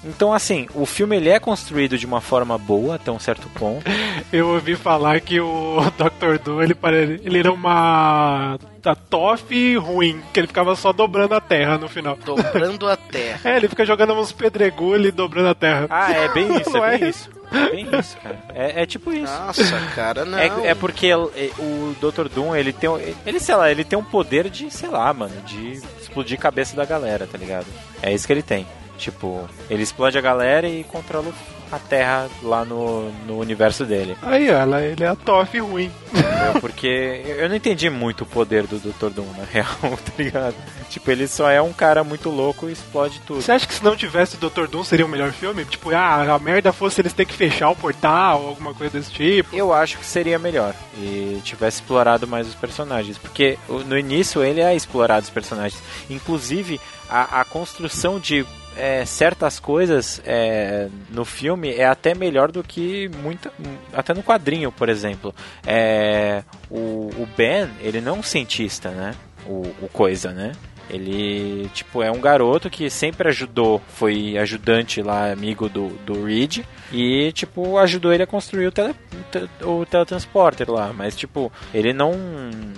Então, 0.06 0.32
assim, 0.32 0.68
o 0.74 0.86
filme 0.86 1.16
ele 1.16 1.28
é 1.28 1.40
construído 1.40 1.98
de 1.98 2.06
uma 2.06 2.20
forma 2.20 2.56
boa 2.56 2.94
até 2.94 3.10
um 3.10 3.18
certo 3.18 3.48
ponto. 3.50 3.84
Eu 4.32 4.48
ouvi 4.50 4.76
falar 4.76 5.20
que 5.20 5.40
o 5.40 5.78
Dr. 5.98 6.38
Doom, 6.42 6.62
ele, 6.62 6.76
ele 7.24 7.38
era 7.38 7.52
uma 7.52 8.58
da 8.82 8.94
TOF 8.94 9.76
ruim, 9.76 10.20
que 10.32 10.38
ele 10.40 10.46
ficava 10.46 10.76
só 10.76 10.92
dobrando 10.92 11.34
a 11.34 11.40
terra 11.40 11.76
no 11.76 11.88
final. 11.88 12.16
Dobrando 12.24 12.88
a 12.88 12.96
terra. 12.96 13.40
É, 13.44 13.56
ele 13.56 13.68
fica 13.68 13.84
jogando 13.84 14.12
uns 14.14 14.30
pedregulhos 14.32 15.08
e 15.08 15.10
dobrando 15.12 15.48
a 15.48 15.54
terra. 15.54 15.86
Ah, 15.90 16.12
é 16.12 16.28
bem 16.28 16.56
isso, 16.56 16.76
é 16.76 16.98
bem 16.98 17.08
isso. 17.10 17.30
É 17.52 17.70
bem 17.70 17.88
isso, 17.98 18.16
cara. 18.22 18.38
É, 18.54 18.82
é 18.82 18.86
tipo 18.86 19.12
isso. 19.12 19.32
Nossa, 19.32 19.80
cara, 19.94 20.24
não. 20.24 20.38
É, 20.38 20.68
é 20.68 20.74
porque 20.74 21.08
é, 21.08 21.16
o 21.16 21.96
Dr. 22.00 22.28
Doom, 22.28 22.54
ele 22.54 22.72
tem, 22.72 22.88
um- 22.90 22.98
ele, 23.24 23.40
sei 23.40 23.54
lá, 23.54 23.70
ele 23.70 23.84
tem 23.84 23.98
um 23.98 24.04
poder 24.04 24.48
de, 24.50 24.70
sei 24.70 24.88
lá, 24.88 25.12
mano, 25.12 25.34
de 25.46 25.80
explodir 26.00 26.38
a 26.38 26.42
cabeça 26.42 26.76
da 26.76 26.84
galera, 26.84 27.26
tá 27.30 27.36
ligado? 27.38 27.66
É 28.02 28.12
isso 28.12 28.26
que 28.26 28.32
ele 28.32 28.42
tem. 28.42 28.66
Tipo, 28.96 29.48
ele 29.68 29.82
explode 29.82 30.16
a 30.18 30.20
galera 30.20 30.68
e 30.68 30.84
controla 30.84 31.32
a 31.70 31.78
Terra 31.78 32.28
lá 32.42 32.64
no, 32.64 33.10
no 33.26 33.38
universo 33.38 33.84
dele. 33.84 34.16
Aí, 34.22 34.48
ela, 34.48 34.82
ele 34.82 35.02
é 35.02 35.08
a 35.08 35.16
TOF 35.16 35.58
ruim. 35.58 35.90
Entendeu? 36.08 36.60
Porque 36.60 37.22
eu 37.26 37.48
não 37.48 37.56
entendi 37.56 37.90
muito 37.90 38.22
o 38.22 38.26
poder 38.26 38.66
do 38.66 38.78
Dr. 38.78 39.10
Doom, 39.10 39.26
na 39.36 39.44
real, 39.44 39.66
tá 39.82 40.12
ligado? 40.16 40.54
Tipo, 40.88 41.10
ele 41.10 41.26
só 41.26 41.50
é 41.50 41.60
um 41.60 41.72
cara 41.72 42.04
muito 42.04 42.30
louco 42.30 42.68
e 42.68 42.72
explode 42.72 43.20
tudo. 43.26 43.42
Você 43.42 43.52
acha 43.52 43.66
que 43.66 43.74
se 43.74 43.84
não 43.84 43.96
tivesse 43.96 44.36
o 44.36 44.48
Dr. 44.50 44.66
Doom 44.66 44.84
seria 44.84 45.04
o 45.04 45.08
melhor 45.08 45.32
filme? 45.32 45.64
Tipo, 45.64 45.90
ah, 45.90 46.34
a 46.34 46.38
merda 46.38 46.72
fosse 46.72 47.00
eles 47.00 47.12
terem 47.12 47.30
que 47.30 47.36
fechar 47.36 47.70
o 47.70 47.76
portal 47.76 48.42
ou 48.42 48.48
alguma 48.48 48.72
coisa 48.72 48.98
desse 48.98 49.10
tipo. 49.10 49.54
Eu 49.54 49.72
acho 49.72 49.98
que 49.98 50.06
seria 50.06 50.38
melhor 50.38 50.74
e 50.96 51.40
tivesse 51.42 51.80
explorado 51.80 52.26
mais 52.26 52.46
os 52.46 52.54
personagens, 52.54 53.18
porque 53.18 53.58
no 53.68 53.98
início 53.98 54.42
ele 54.42 54.60
é 54.60 54.74
explorado 54.74 55.24
os 55.24 55.30
personagens, 55.30 55.82
inclusive 56.08 56.80
a, 57.08 57.40
a 57.40 57.44
construção 57.44 58.18
de 58.18 58.46
é, 58.76 59.04
certas 59.04 59.58
coisas 59.58 60.20
é, 60.24 60.88
no 61.10 61.24
filme 61.24 61.72
é 61.74 61.86
até 61.86 62.14
melhor 62.14 62.50
do 62.52 62.62
que 62.62 63.08
muita, 63.22 63.52
até 63.92 64.12
no 64.14 64.22
quadrinho, 64.22 64.70
por 64.70 64.88
exemplo. 64.88 65.34
É, 65.66 66.42
o, 66.70 67.10
o 67.16 67.28
Ben 67.36 67.68
ele 67.80 68.00
não 68.00 68.16
é 68.16 68.18
um 68.18 68.22
cientista, 68.22 68.90
né? 68.90 69.14
O, 69.46 69.62
o 69.82 69.88
coisa, 69.92 70.32
né? 70.32 70.52
Ele, 70.88 71.68
tipo, 71.74 72.00
é 72.00 72.12
um 72.12 72.20
garoto 72.20 72.70
que 72.70 72.88
sempre 72.88 73.28
ajudou, 73.28 73.82
foi 73.88 74.38
ajudante 74.38 75.02
lá, 75.02 75.32
amigo 75.32 75.68
do, 75.68 75.88
do 76.06 76.24
Reed, 76.24 76.58
e, 76.92 77.32
tipo, 77.32 77.76
ajudou 77.78 78.12
ele 78.12 78.22
a 78.22 78.26
construir 78.26 78.68
o, 78.68 78.70
tele, 78.72 78.94
o 79.12 79.24
te- 79.32 79.64
o 79.64 79.84
teletransporter 79.84 80.70
lá. 80.70 80.92
Mas, 80.92 81.16
tipo, 81.16 81.52
ele 81.74 81.92
não 81.92 82.12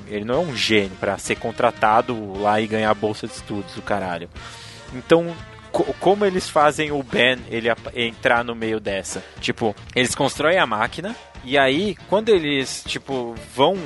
ele 0.09 0.25
não 0.25 0.37
é 0.37 0.39
um 0.39 0.57
gênio 0.57 0.93
pra 0.99 1.19
ser 1.19 1.37
contratado 1.37 2.33
lá 2.41 2.59
e 2.63 2.67
ganhar 2.67 2.91
a 2.91 2.95
bolsa 2.95 3.27
de 3.27 3.35
estudos, 3.35 3.77
o 3.77 3.83
caralho. 3.83 4.31
Então, 4.95 5.27
como 6.01 6.25
eles 6.25 6.49
fazem 6.49 6.91
o 6.93 7.03
Ben 7.03 7.39
ele 7.51 7.69
entrar 7.95 8.45
no 8.45 8.55
meio 8.55 8.81
dessa? 8.81 9.23
Tipo, 9.41 9.75
eles 9.95 10.15
constroem 10.15 10.59
a 10.59 10.67
máquina, 10.67 11.15
e 11.45 11.57
aí, 11.57 11.97
quando 12.09 12.29
eles, 12.31 12.83
tipo, 12.87 13.35
vão 13.55 13.77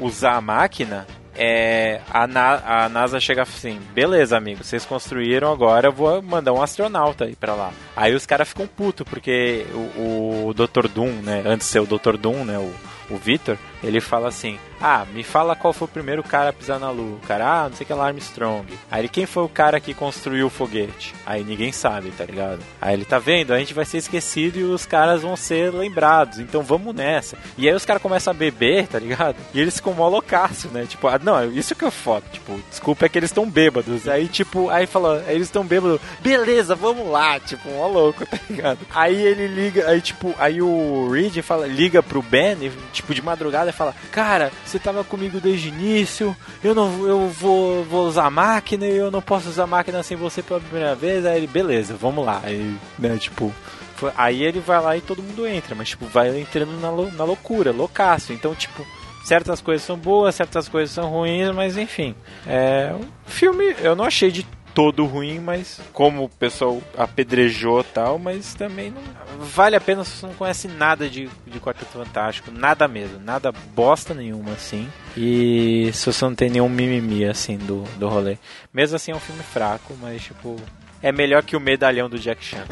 usar 0.00 0.32
a 0.36 0.40
máquina, 0.40 1.06
é, 1.34 2.00
a, 2.10 2.26
Na- 2.26 2.84
a 2.84 2.88
NASA 2.88 3.18
chega 3.20 3.42
assim, 3.42 3.78
beleza, 3.94 4.36
amigo, 4.36 4.62
vocês 4.64 4.84
construíram 4.84 5.50
agora, 5.52 5.88
eu 5.88 5.92
vou 5.92 6.20
mandar 6.22 6.52
um 6.52 6.62
astronauta 6.62 7.24
aí 7.24 7.34
pra 7.36 7.54
lá. 7.54 7.72
Aí 7.96 8.14
os 8.14 8.26
caras 8.26 8.48
ficam 8.48 8.66
putos, 8.66 9.06
porque 9.08 9.64
o, 9.96 10.48
o 10.48 10.54
Dr. 10.54 10.88
Doom, 10.88 11.10
né, 11.22 11.42
antes 11.46 11.66
de 11.66 11.72
ser 11.72 11.80
o 11.80 11.86
Dr. 11.86 12.16
Doom, 12.16 12.44
né, 12.44 12.58
o, 12.58 13.14
o 13.14 13.16
Victor, 13.18 13.56
ele 13.82 14.00
fala 14.00 14.28
assim: 14.28 14.58
Ah, 14.80 15.04
me 15.12 15.22
fala 15.22 15.56
qual 15.56 15.72
foi 15.72 15.86
o 15.86 15.90
primeiro 15.90 16.22
cara 16.22 16.50
a 16.50 16.52
pisar 16.52 16.78
na 16.78 16.90
lua. 16.90 17.16
O 17.16 17.26
cara, 17.26 17.64
ah, 17.64 17.68
não 17.68 17.76
sei 17.76 17.86
que 17.86 17.92
lá, 17.92 18.06
Armstrong. 18.06 18.66
Aí 18.90 19.02
ele, 19.02 19.08
quem 19.08 19.26
foi 19.26 19.42
o 19.42 19.48
cara 19.48 19.80
que 19.80 19.94
construiu 19.94 20.46
o 20.46 20.50
foguete? 20.50 21.14
Aí 21.26 21.42
ninguém 21.44 21.72
sabe, 21.72 22.10
tá 22.10 22.24
ligado? 22.24 22.60
Aí 22.80 22.94
ele 22.94 23.04
tá 23.04 23.18
vendo, 23.18 23.52
a 23.52 23.58
gente 23.58 23.74
vai 23.74 23.84
ser 23.84 23.98
esquecido 23.98 24.58
e 24.58 24.64
os 24.64 24.86
caras 24.86 25.22
vão 25.22 25.36
ser 25.36 25.72
lembrados. 25.72 26.38
Então 26.38 26.62
vamos 26.62 26.94
nessa. 26.94 27.36
E 27.58 27.68
aí 27.68 27.74
os 27.74 27.84
caras 27.84 28.02
começam 28.02 28.32
a 28.32 28.34
beber, 28.34 28.86
tá 28.86 28.98
ligado? 28.98 29.36
E 29.52 29.60
eles 29.60 29.76
ficam 29.76 29.94
mó 29.94 30.08
loucaço, 30.08 30.68
né? 30.68 30.86
Tipo, 30.86 31.08
ah, 31.08 31.18
não, 31.22 31.50
isso 31.52 31.74
que 31.74 31.84
é 31.84 31.90
foda. 31.90 32.24
Tipo, 32.32 32.60
desculpa, 32.70 33.06
é 33.06 33.08
que 33.08 33.18
eles 33.18 33.30
estão 33.30 33.48
bêbados. 33.48 34.08
Aí, 34.08 34.28
tipo, 34.28 34.68
aí 34.70 34.86
fala, 34.86 35.24
eles 35.28 35.48
estão 35.48 35.64
bêbados. 35.64 36.00
Beleza, 36.20 36.74
vamos 36.74 37.08
lá. 37.08 37.40
Tipo, 37.40 37.68
mó 37.70 37.86
louco, 37.88 38.24
tá 38.26 38.38
ligado? 38.48 38.78
Aí 38.94 39.20
ele 39.20 39.46
liga, 39.46 39.88
aí 39.88 40.00
tipo, 40.00 40.34
aí 40.38 40.60
o 40.62 41.10
Reed 41.10 41.38
fala, 41.42 41.66
liga 41.66 42.02
pro 42.02 42.22
Ben, 42.22 42.70
tipo, 42.92 43.14
de 43.14 43.22
madrugada 43.22 43.71
e 43.72 43.76
fala, 43.76 43.94
cara, 44.10 44.52
você 44.64 44.78
tava 44.78 45.02
comigo 45.02 45.40
desde 45.40 45.68
o 45.68 45.74
início, 45.74 46.36
eu 46.62 46.74
não, 46.74 47.06
eu 47.06 47.28
vou, 47.28 47.82
vou 47.84 48.06
usar 48.06 48.30
máquina 48.30 48.86
e 48.86 48.96
eu 48.96 49.10
não 49.10 49.20
posso 49.22 49.48
usar 49.48 49.66
máquina 49.66 50.02
sem 50.02 50.16
você 50.16 50.42
pela 50.42 50.60
primeira 50.60 50.94
vez. 50.94 51.24
Aí 51.26 51.38
ele, 51.38 51.46
beleza, 51.46 51.94
vamos 51.94 52.24
lá. 52.24 52.40
Aí, 52.44 52.74
né, 52.98 53.16
tipo, 53.18 53.52
foi- 53.96 54.12
aí 54.16 54.42
ele 54.42 54.60
vai 54.60 54.80
lá 54.80 54.96
e 54.96 55.00
todo 55.00 55.22
mundo 55.22 55.46
entra, 55.46 55.74
mas 55.74 55.88
tipo, 55.90 56.06
vai 56.06 56.38
entrando 56.40 56.72
na, 56.80 56.90
na 57.16 57.24
loucura, 57.24 57.72
loucaço. 57.72 58.32
Então, 58.32 58.54
tipo, 58.54 58.86
certas 59.24 59.60
coisas 59.60 59.86
são 59.86 59.96
boas, 59.96 60.34
certas 60.34 60.68
coisas 60.68 60.94
são 60.94 61.08
ruins, 61.08 61.50
mas 61.54 61.76
enfim. 61.76 62.14
É 62.46 62.92
um 62.98 63.06
filme, 63.26 63.74
eu 63.80 63.94
não 63.96 64.04
achei 64.04 64.30
de 64.30 64.46
todo 64.74 65.04
ruim, 65.04 65.38
mas 65.38 65.80
como 65.92 66.24
o 66.24 66.28
pessoal 66.28 66.80
apedrejou 66.96 67.84
tal, 67.84 68.18
mas 68.18 68.54
também 68.54 68.90
não 68.90 69.02
vale 69.44 69.76
a 69.76 69.80
pena 69.80 70.02
se 70.04 70.12
você 70.12 70.26
não 70.26 70.34
conhece 70.34 70.68
nada 70.68 71.08
de, 71.08 71.28
de 71.46 71.60
Quarteto 71.60 71.92
Fantástico, 71.92 72.50
nada 72.50 72.88
mesmo, 72.88 73.18
nada 73.20 73.52
bosta 73.52 74.14
nenhuma 74.14 74.52
assim. 74.52 74.88
E 75.16 75.90
se 75.92 76.06
você 76.12 76.24
não 76.24 76.34
tem 76.34 76.48
nenhum 76.50 76.68
mimimi 76.68 77.24
assim 77.24 77.56
do, 77.58 77.82
do 77.98 78.08
rolê. 78.08 78.38
Mesmo 78.72 78.96
assim 78.96 79.12
é 79.12 79.14
um 79.14 79.20
filme 79.20 79.42
fraco, 79.42 79.94
mas 80.00 80.22
tipo 80.22 80.56
é 81.02 81.10
melhor 81.10 81.42
que 81.42 81.56
o 81.56 81.60
medalhão 81.60 82.08
do 82.08 82.16
Jack 82.16 82.44
Chan. 82.44 82.64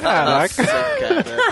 Caraca. 0.00 0.66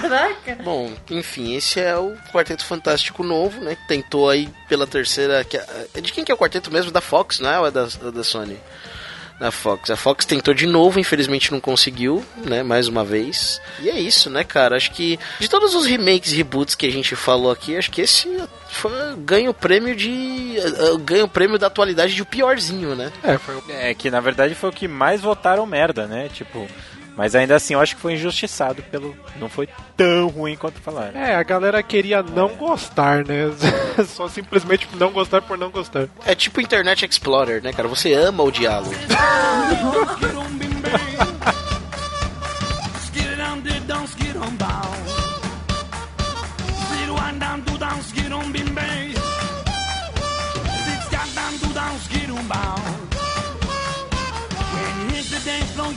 Caraca. 0.01 0.55
Bom, 0.65 0.91
enfim, 1.11 1.55
esse 1.55 1.79
é 1.81 1.97
o 1.97 2.17
Quarteto 2.33 2.65
Fantástico 2.65 3.23
novo, 3.23 3.61
né? 3.61 3.75
que 3.77 3.87
Tentou 3.87 4.31
aí 4.31 4.49
pela 4.69 4.87
terceira. 4.87 5.45
que 5.45 5.57
é- 5.57 5.87
é 5.95 6.01
de 6.01 6.13
quem 6.13 6.25
que 6.25 6.33
é 6.33 6.35
o 6.35 6.39
quarteto 6.39 6.71
mesmo? 6.73 6.91
Da 6.91 7.01
Fox, 7.01 7.39
não 7.41 7.51
é? 7.51 7.59
Ou 7.61 7.67
é 7.67 7.71
da, 7.71 7.85
da 7.85 8.25
Sony? 8.25 8.59
Da 9.39 9.51
Fox. 9.51 9.91
A 9.91 9.97
Fox 9.97 10.25
tentou 10.25 10.55
de 10.55 10.67
novo, 10.67 10.99
infelizmente 10.99 11.53
não 11.53 11.61
conseguiu, 11.61 12.25
né? 12.45 12.63
Mais 12.63 12.89
uma 12.89 13.05
vez. 13.05 13.61
E 13.81 13.91
é 13.91 14.01
isso, 14.01 14.31
né, 14.31 14.43
cara? 14.43 14.77
Acho 14.77 14.91
que 14.93 15.19
de 15.39 15.49
todos 15.49 15.75
os 15.75 15.85
remakes 15.87 16.33
e 16.33 16.37
reboots 16.37 16.75
que 16.75 16.87
a 16.87 16.91
gente 16.91 17.15
falou 17.15 17.51
aqui, 17.51 17.77
acho 17.77 17.91
que 17.91 18.01
esse 18.01 18.29
foi, 18.71 18.91
ganha 19.19 19.51
o 19.51 19.55
prêmio 19.55 19.95
de. 19.95 20.57
eh, 20.57 20.97
ganha 21.05 21.25
o 21.25 21.29
prêmio 21.29 21.59
da 21.59 21.67
atualidade 21.67 22.15
de 22.15 22.23
o 22.23 22.27
piorzinho, 22.27 22.95
né? 22.95 23.13
É, 23.23 23.37
foi... 23.37 23.63
é 23.69 23.93
que 23.95 24.11
na 24.11 24.21
verdade 24.21 24.55
foi 24.55 24.71
o 24.71 24.73
que 24.73 24.89
mais 24.89 25.21
votaram 25.21 25.67
merda, 25.67 26.07
né? 26.07 26.31
Tipo, 26.33 26.67
mas 27.17 27.35
ainda 27.35 27.57
assim 27.57 27.75
eu 27.75 27.81
acho 27.81 27.97
que 27.97 28.03
foi 28.03 28.15
injustiçado 28.15 28.83
pelo. 28.83 29.17
Não 29.41 29.49
foi 29.49 29.69
tão 29.97 30.29
ruim 30.29 30.55
quanto 30.57 30.81
falaram. 30.81 31.19
É, 31.19 31.35
a 31.35 31.43
galera 31.43 31.83
queria 31.83 32.23
não 32.23 32.49
gostar, 32.49 33.25
né? 33.25 33.51
Só 34.07 34.29
simplesmente 34.29 34.87
não 34.95 35.11
gostar 35.11 35.41
por 35.43 35.57
não 35.57 35.71
gostar. 35.71 36.09
É 36.25 36.35
tipo 36.35 36.61
Internet 36.61 37.07
Explorer, 37.07 37.63
né, 37.63 37.73
cara? 37.73 37.89
Você 37.89 38.13
ama 38.13 38.43
o 38.43 38.51
diálogo. 38.51 38.95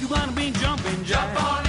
you 0.01 0.07
wanna 0.07 0.31
be 0.31 0.51
jumping 0.51 1.03
jacks. 1.03 1.39
Jump 1.39 1.68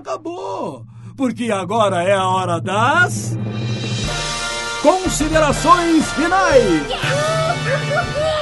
acabou. 0.00 0.84
Porque 1.16 1.50
agora 1.52 2.02
é 2.02 2.14
a 2.14 2.26
hora 2.26 2.60
das. 2.60 3.36
Considerações 4.82 6.10
finais! 6.12 6.86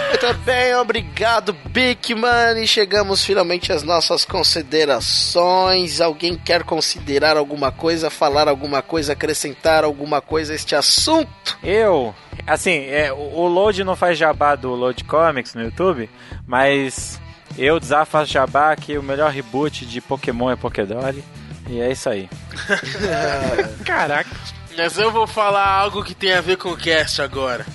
Muito 0.08 0.38
bem, 0.44 0.74
obrigado, 0.76 1.52
Bigman. 1.70 2.62
E 2.62 2.66
chegamos 2.66 3.24
finalmente 3.24 3.72
às 3.72 3.82
nossas 3.82 4.24
considerações. 4.24 6.00
Alguém 6.00 6.36
quer 6.36 6.62
considerar 6.62 7.36
alguma 7.36 7.72
coisa, 7.72 8.08
falar 8.08 8.48
alguma 8.48 8.80
coisa, 8.80 9.12
acrescentar 9.12 9.84
alguma 9.84 10.20
coisa 10.20 10.52
a 10.52 10.56
este 10.56 10.74
assunto? 10.74 11.58
Eu, 11.62 12.14
assim, 12.46 12.86
é, 12.86 13.12
o 13.12 13.46
Load 13.46 13.82
não 13.82 13.96
faz 13.96 14.16
jabá 14.16 14.54
do 14.54 14.74
Load 14.74 15.04
Comics 15.04 15.54
no 15.54 15.62
YouTube, 15.62 16.08
mas 16.46 17.20
eu 17.56 17.80
desafio 17.80 18.24
jabá 18.24 18.74
que 18.76 18.96
o 18.96 19.02
melhor 19.02 19.32
reboot 19.32 19.84
de 19.84 20.00
Pokémon 20.00 20.50
é 20.50 20.56
Pokédoli. 20.56 21.24
E 21.68 21.80
é 21.80 21.92
isso 21.92 22.08
aí. 22.08 22.28
Caraca. 23.84 24.30
Mas 24.76 24.96
eu 24.96 25.10
vou 25.10 25.26
falar 25.26 25.66
algo 25.66 26.04
que 26.04 26.14
tem 26.14 26.32
a 26.32 26.40
ver 26.40 26.56
com 26.56 26.70
o 26.70 26.76
cast 26.76 27.20
agora. 27.20 27.66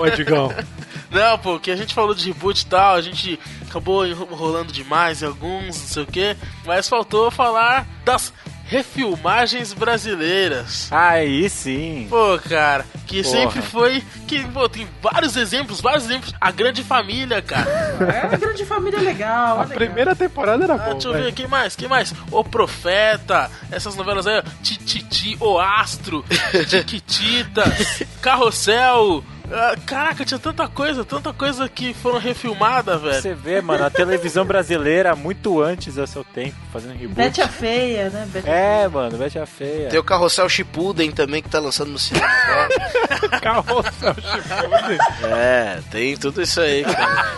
Ô, 0.00 0.10
Digão. 0.10 0.52
Não, 1.10 1.38
pô, 1.38 1.60
que 1.60 1.70
a 1.70 1.76
gente 1.76 1.94
falou 1.94 2.12
de 2.12 2.26
reboot 2.26 2.60
e 2.60 2.66
tal, 2.66 2.96
a 2.96 3.00
gente 3.00 3.38
acabou 3.68 4.04
enrolando 4.04 4.72
demais 4.72 5.22
em 5.22 5.26
alguns, 5.26 5.78
não 5.78 5.86
sei 5.86 6.02
o 6.02 6.06
que, 6.06 6.36
mas 6.64 6.88
faltou 6.88 7.30
falar 7.30 7.86
das 8.04 8.32
refilmagens 8.74 9.72
brasileiras. 9.72 10.88
Aí 10.90 11.48
sim. 11.48 12.06
Pô, 12.10 12.38
cara, 12.48 12.84
que 13.06 13.22
Porra. 13.22 13.36
sempre 13.36 13.62
foi. 13.62 14.02
Que, 14.26 14.42
pô, 14.48 14.68
tem 14.68 14.88
vários 15.00 15.36
exemplos, 15.36 15.80
vários 15.80 16.04
exemplos. 16.04 16.34
A 16.40 16.50
grande 16.50 16.82
família, 16.82 17.40
cara. 17.40 17.70
É, 18.12 18.34
a 18.34 18.36
grande 18.36 18.64
família 18.64 18.96
é 18.98 19.00
legal. 19.02 19.60
A 19.60 19.66
primeira 19.66 20.16
temporada 20.16 20.64
era 20.64 20.74
Ah, 20.74 20.78
boa. 20.78 20.92
deixa 20.94 21.08
eu 21.08 21.12
ver, 21.12 21.32
quem 21.32 21.46
mais? 21.46 21.76
Quem 21.76 21.88
mais? 21.88 22.12
O 22.32 22.42
Profeta, 22.42 23.48
essas 23.70 23.94
novelas 23.94 24.26
aí, 24.26 24.38
ó, 24.38 24.42
Tititi, 24.62 25.36
O 25.40 25.58
Astro, 25.58 26.24
Tiquititas, 26.68 28.02
Carrossel. 28.20 29.24
Ah, 29.56 29.76
caraca, 29.86 30.24
tinha 30.24 30.38
tanta 30.38 30.66
coisa, 30.68 31.04
tanta 31.04 31.32
coisa 31.32 31.68
que 31.68 31.94
foram 31.94 32.18
refilmadas, 32.18 33.00
velho. 33.00 33.22
Você 33.22 33.34
vê, 33.34 33.60
mano, 33.60 33.84
a 33.84 33.90
televisão 33.90 34.44
brasileira 34.44 35.14
muito 35.14 35.62
antes 35.62 35.94
do 35.94 36.06
seu 36.06 36.24
tempo, 36.24 36.56
fazendo 36.72 36.92
reboot. 36.94 37.14
Bete 37.14 37.40
a 37.40 37.48
feia, 37.48 38.10
né? 38.10 38.26
Bete 38.32 38.48
É, 38.50 38.88
mano, 38.88 39.16
Bete 39.16 39.38
a 39.38 39.46
Feia. 39.46 39.88
Tem 39.90 39.98
o 39.98 40.04
Carrossel 40.04 40.48
Shippuden 40.48 41.10
também 41.12 41.40
que 41.42 41.48
tá 41.48 41.60
lançando 41.60 41.90
no 41.92 41.98
cinema 41.98 42.26
agora. 42.26 42.68
Carrossel 43.40 44.14
Shippuden. 44.14 44.98
É, 45.32 45.80
tem 45.90 46.16
tudo 46.16 46.42
isso 46.42 46.60
aí, 46.60 46.82
cara. 46.84 47.34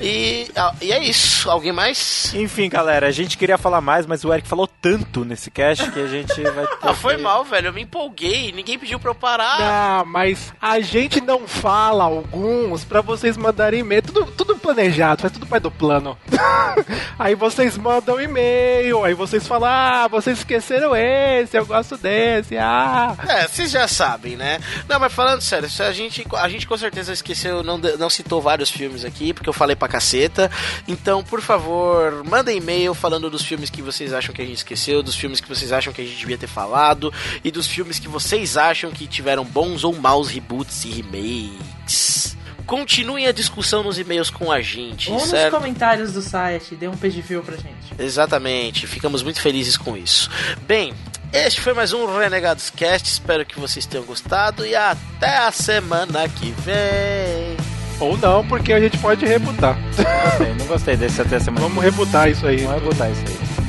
E, 0.00 0.48
ah, 0.54 0.74
e 0.80 0.92
é 0.92 1.02
isso. 1.02 1.50
Alguém 1.50 1.72
mais? 1.72 2.32
Enfim, 2.34 2.68
galera, 2.68 3.06
a 3.06 3.10
gente 3.10 3.36
queria 3.38 3.56
falar 3.56 3.80
mais, 3.80 4.04
mas 4.06 4.24
o 4.24 4.32
Eric 4.32 4.46
falou 4.46 4.66
tanto 4.68 5.24
nesse 5.24 5.50
cast 5.50 5.90
que 5.90 5.98
a 5.98 6.06
gente 6.06 6.42
vai 6.42 6.66
ter 6.66 6.76
Ah, 6.82 6.92
foi 6.94 7.16
que- 7.16 7.22
mal, 7.22 7.42
velho. 7.44 7.68
Eu 7.68 7.72
me 7.72 7.82
empolguei. 7.82 8.52
Ninguém 8.52 8.78
pediu 8.78 9.00
pra 9.00 9.10
eu 9.10 9.14
parar. 9.14 9.56
Ah, 9.58 10.04
mas 10.06 10.52
a 10.60 10.78
gente 10.80 11.20
não 11.22 11.48
fala 11.56 12.04
alguns 12.04 12.84
pra 12.84 13.00
vocês 13.00 13.36
mandarem 13.36 13.80
e-mail. 13.80 14.02
Tudo, 14.02 14.26
tudo 14.32 14.56
planejado, 14.56 15.22
faz 15.22 15.32
tudo 15.32 15.46
parte 15.46 15.62
do 15.64 15.70
plano. 15.70 16.16
aí 17.18 17.34
vocês 17.34 17.76
mandam 17.76 18.20
e-mail, 18.20 19.04
aí 19.04 19.14
vocês 19.14 19.46
falam, 19.46 19.68
ah, 19.68 20.08
vocês 20.08 20.38
esqueceram 20.38 20.94
esse, 20.94 21.56
eu 21.56 21.66
gosto 21.66 21.96
desse, 21.96 22.56
ah. 22.56 23.16
É, 23.28 23.48
vocês 23.48 23.70
já 23.70 23.88
sabem, 23.88 24.36
né? 24.36 24.60
Não, 24.88 25.00
mas 25.00 25.12
falando 25.12 25.40
sério, 25.40 25.68
a 25.80 25.92
gente, 25.92 26.26
a 26.34 26.48
gente 26.48 26.66
com 26.66 26.76
certeza 26.76 27.12
esqueceu, 27.12 27.62
não, 27.62 27.78
não 27.78 28.10
citou 28.10 28.40
vários 28.40 28.70
filmes 28.70 29.04
aqui, 29.04 29.32
porque 29.32 29.48
eu 29.48 29.54
falei 29.54 29.74
pra 29.74 29.88
caceta. 29.88 30.50
Então, 30.86 31.24
por 31.24 31.40
favor, 31.40 32.22
mandem 32.24 32.58
e-mail 32.58 32.94
falando 32.94 33.30
dos 33.30 33.42
filmes 33.42 33.70
que 33.70 33.82
vocês 33.82 34.12
acham 34.12 34.34
que 34.34 34.42
a 34.42 34.46
gente 34.46 34.58
esqueceu, 34.58 35.02
dos 35.02 35.16
filmes 35.16 35.40
que 35.40 35.48
vocês 35.48 35.72
acham 35.72 35.92
que 35.92 36.00
a 36.00 36.04
gente 36.04 36.18
devia 36.18 36.38
ter 36.38 36.46
falado, 36.46 37.12
e 37.42 37.50
dos 37.50 37.66
filmes 37.66 37.98
que 37.98 38.08
vocês 38.08 38.56
acham 38.56 38.90
que 38.90 39.06
tiveram 39.06 39.44
bons 39.44 39.84
ou 39.84 39.94
maus 39.94 40.28
reboots 40.28 40.84
e 40.84 40.90
remakes. 40.90 41.35
Continuem 42.66 43.26
a 43.26 43.32
discussão 43.32 43.82
nos 43.82 43.98
e-mails 43.98 44.28
com 44.30 44.50
a 44.50 44.60
gente, 44.60 45.10
Ou 45.10 45.18
nos 45.18 45.28
certo? 45.28 45.54
comentários 45.56 46.12
do 46.12 46.20
site, 46.20 46.74
dê 46.74 46.88
um 46.88 46.96
page 46.96 47.20
view 47.20 47.42
pra 47.42 47.56
gente. 47.56 47.94
Exatamente, 47.98 48.86
ficamos 48.86 49.22
muito 49.22 49.40
felizes 49.40 49.76
com 49.76 49.96
isso. 49.96 50.28
Bem, 50.66 50.92
este 51.32 51.60
foi 51.60 51.74
mais 51.74 51.92
um 51.92 52.18
Renegados 52.18 52.70
Cast, 52.70 53.08
espero 53.08 53.44
que 53.46 53.58
vocês 53.60 53.86
tenham 53.86 54.04
gostado 54.04 54.66
e 54.66 54.74
até 54.74 55.38
a 55.38 55.52
semana 55.52 56.28
que 56.28 56.50
vem. 56.64 57.56
Ou 57.98 58.16
não, 58.18 58.46
porque 58.46 58.72
a 58.72 58.80
gente 58.80 58.98
pode 58.98 59.24
rebutar. 59.24 59.78
Gostei, 59.96 60.54
não 60.54 60.66
gostei 60.66 60.96
desse 60.96 61.22
até 61.22 61.38
semana. 61.40 61.66
Vamos 61.66 61.82
rebutar 61.82 62.28
isso 62.28 62.46
aí. 62.46 62.58
Vamos 62.58 62.82
rebutar 62.82 63.10
isso 63.10 63.22
aí. 63.26 63.65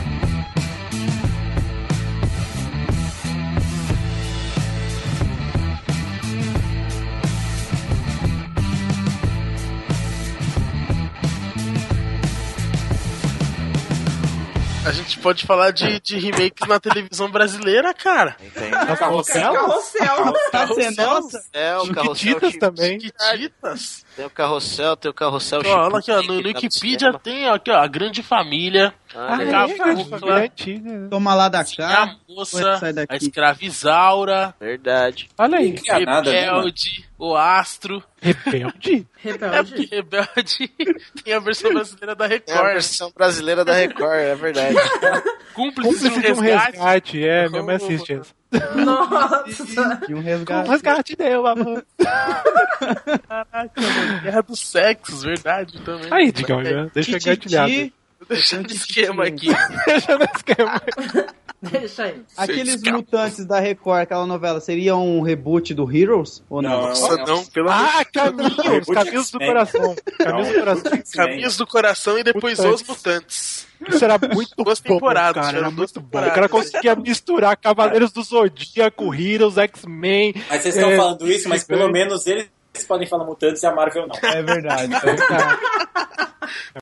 Gente 15.18 15.22
pode 15.23 15.45
falar 15.45 15.72
de, 15.72 15.99
de 15.99 16.18
remakes 16.19 16.68
na 16.68 16.80
televisão 16.80 17.30
brasileira, 17.30 17.94
cara. 17.94 18.35
Tem. 18.53 18.69
Carrossel? 18.72 19.53
Carrossel. 19.53 20.34
Carrossel. 20.52 21.19
É, 21.53 21.77
o 21.77 21.94
carrossel. 21.94 22.15
Chiquititas 22.15 22.52
Chi- 22.53 22.60
também. 22.60 22.99
Chiquititas. 22.99 24.06
Tem 24.18 24.26
o 24.26 24.30
carrossel, 24.31 24.98
tem 24.98 25.11
o 25.11 25.14
carrossel 25.14 25.61
Ó, 25.64 25.85
olha 25.85 25.98
aqui, 25.99 26.11
ó, 26.11 26.23
no, 26.23 26.41
tá 26.41 26.48
Wikipedia 26.48 27.14
tem 27.19 27.48
ó, 27.48 27.53
aqui, 27.53 27.69
ó, 27.69 27.77
a 27.77 27.85
grande 27.85 28.23
família. 28.23 28.91
Ah, 29.15 29.38
a 29.38 29.44
é, 29.44 29.52
Cabocla, 29.52 30.49
Toma 31.11 31.35
lá 31.35 31.48
da 31.48 31.60
a 31.60 31.64
cá. 31.64 32.15
moça, 32.27 32.77
sai 32.77 32.94
daqui. 32.94 33.14
a 33.14 33.15
escravizaura, 33.15 34.56
Verdade. 34.60 35.30
Olha 35.38 35.60
aí. 35.60 35.76
É 35.88 35.99
nada, 35.99 36.31
né? 36.31 36.45
Rebelde, 36.45 37.06
o 37.15 37.35
Astro. 37.35 38.03
Rebelde? 38.19 39.07
É 39.23 39.30
Rebelde. 39.31 39.72
porque 39.76 39.95
Rebelde 39.95 40.68
tem 41.23 41.34
a 41.35 41.39
versão 41.39 41.72
brasileira 41.72 42.15
da 42.15 42.26
É 42.26 42.27
a 42.27 42.31
Record. 42.31 42.73
versão 42.73 43.11
brasileira 43.15 43.64
da 43.64 43.73
Record, 43.73 44.19
é 44.19 44.35
verdade. 44.35 44.76
Cúmplices 45.53 46.02
de 46.02 46.07
um 46.07 46.11
Cúmplice 46.11 46.22
de 46.22 46.39
um 46.39 46.41
resgate. 46.41 46.72
resgate. 46.77 47.27
É, 47.27 47.49
minha 47.49 47.61
mãe 47.61 47.76
assiste 47.76 48.14
essa. 48.14 48.36
Nossa. 48.76 50.02
E 50.07 50.14
um 50.14 50.18
Um 50.18 50.22
resgate. 50.22 50.69
resgate 50.69 51.15
deu, 51.15 51.45
amor. 51.48 51.86
Caraca, 53.28 53.82
mano. 53.82 54.22
Guerra 54.22 54.41
dos 54.41 54.60
sexos, 54.60 55.24
verdade 55.24 55.80
também. 55.82 56.07
Aí, 56.11 56.32
Digão, 56.32 56.61
deixa 56.94 57.11
engatilhado. 57.18 57.69
Tititi. 57.72 57.94
Tô 58.19 58.26
deixando 58.26 58.72
esquema 58.72 59.26
aqui. 59.26 59.48
Deixa 59.86 60.18
no 60.18 60.26
esquema. 60.26 60.82
Deixa 61.71 62.03
aí. 62.03 62.21
Aqueles 62.38 62.81
mutantes 62.84 63.43
da 63.45 63.59
Record, 63.59 64.01
aquela 64.03 64.27
novela, 64.27 64.59
seria 64.59 64.95
um 64.95 65.21
reboot 65.21 65.73
do 65.73 65.91
Heroes? 65.91 66.43
Ou 66.49 66.61
não? 66.61 66.69
Não, 66.69 66.88
Nossa, 66.89 67.17
não, 67.17 67.45
pelo 67.45 67.69
amor 67.69 67.89
Ah, 67.95 68.05
caminhos! 68.05 68.57
Reboot 68.57 68.93
Caminhos 68.93 69.31
do 69.31 69.39
coração. 69.39 69.95
Caminhos 70.19 70.47
do 70.49 70.59
coração. 70.59 70.91
Caminhos 71.15 71.57
do 71.57 71.67
Coração 71.67 72.17
e 72.19 72.23
depois 72.23 72.59
Mutantes. 72.59 72.81
Os 72.81 72.88
Mutantes. 72.88 73.67
Isso 73.89 74.03
era 74.05 74.17
muito 74.34 74.55
Duas 74.63 74.79
bom, 74.79 74.93
temporadas, 74.95 75.43
cara. 75.45 75.57
Era 75.57 75.71
muito 75.71 75.99
bom. 75.99 76.19
O 76.19 76.31
cara 76.31 76.49
conseguia 76.49 76.95
misturar 76.95 77.57
Cavaleiros 77.57 78.11
do 78.11 78.21
Zodíaco, 78.21 79.13
Heroes, 79.13 79.57
X-Men. 79.57 80.34
Mas 80.49 80.61
vocês 80.61 80.75
estão 80.75 80.91
É, 80.91 80.97
falando 80.97 81.27
isso, 81.27 81.49
mas 81.49 81.63
pelo 81.63 81.91
menos 81.91 82.25
eles 82.27 82.49
podem 82.88 83.07
falar 83.07 83.25
mutantes 83.25 83.63
e 83.63 83.65
a 83.65 83.73
Marvel 83.73 84.07
não. 84.07 84.29
É 84.29 84.41
verdade. 84.43 84.91
Cara, 85.27 85.59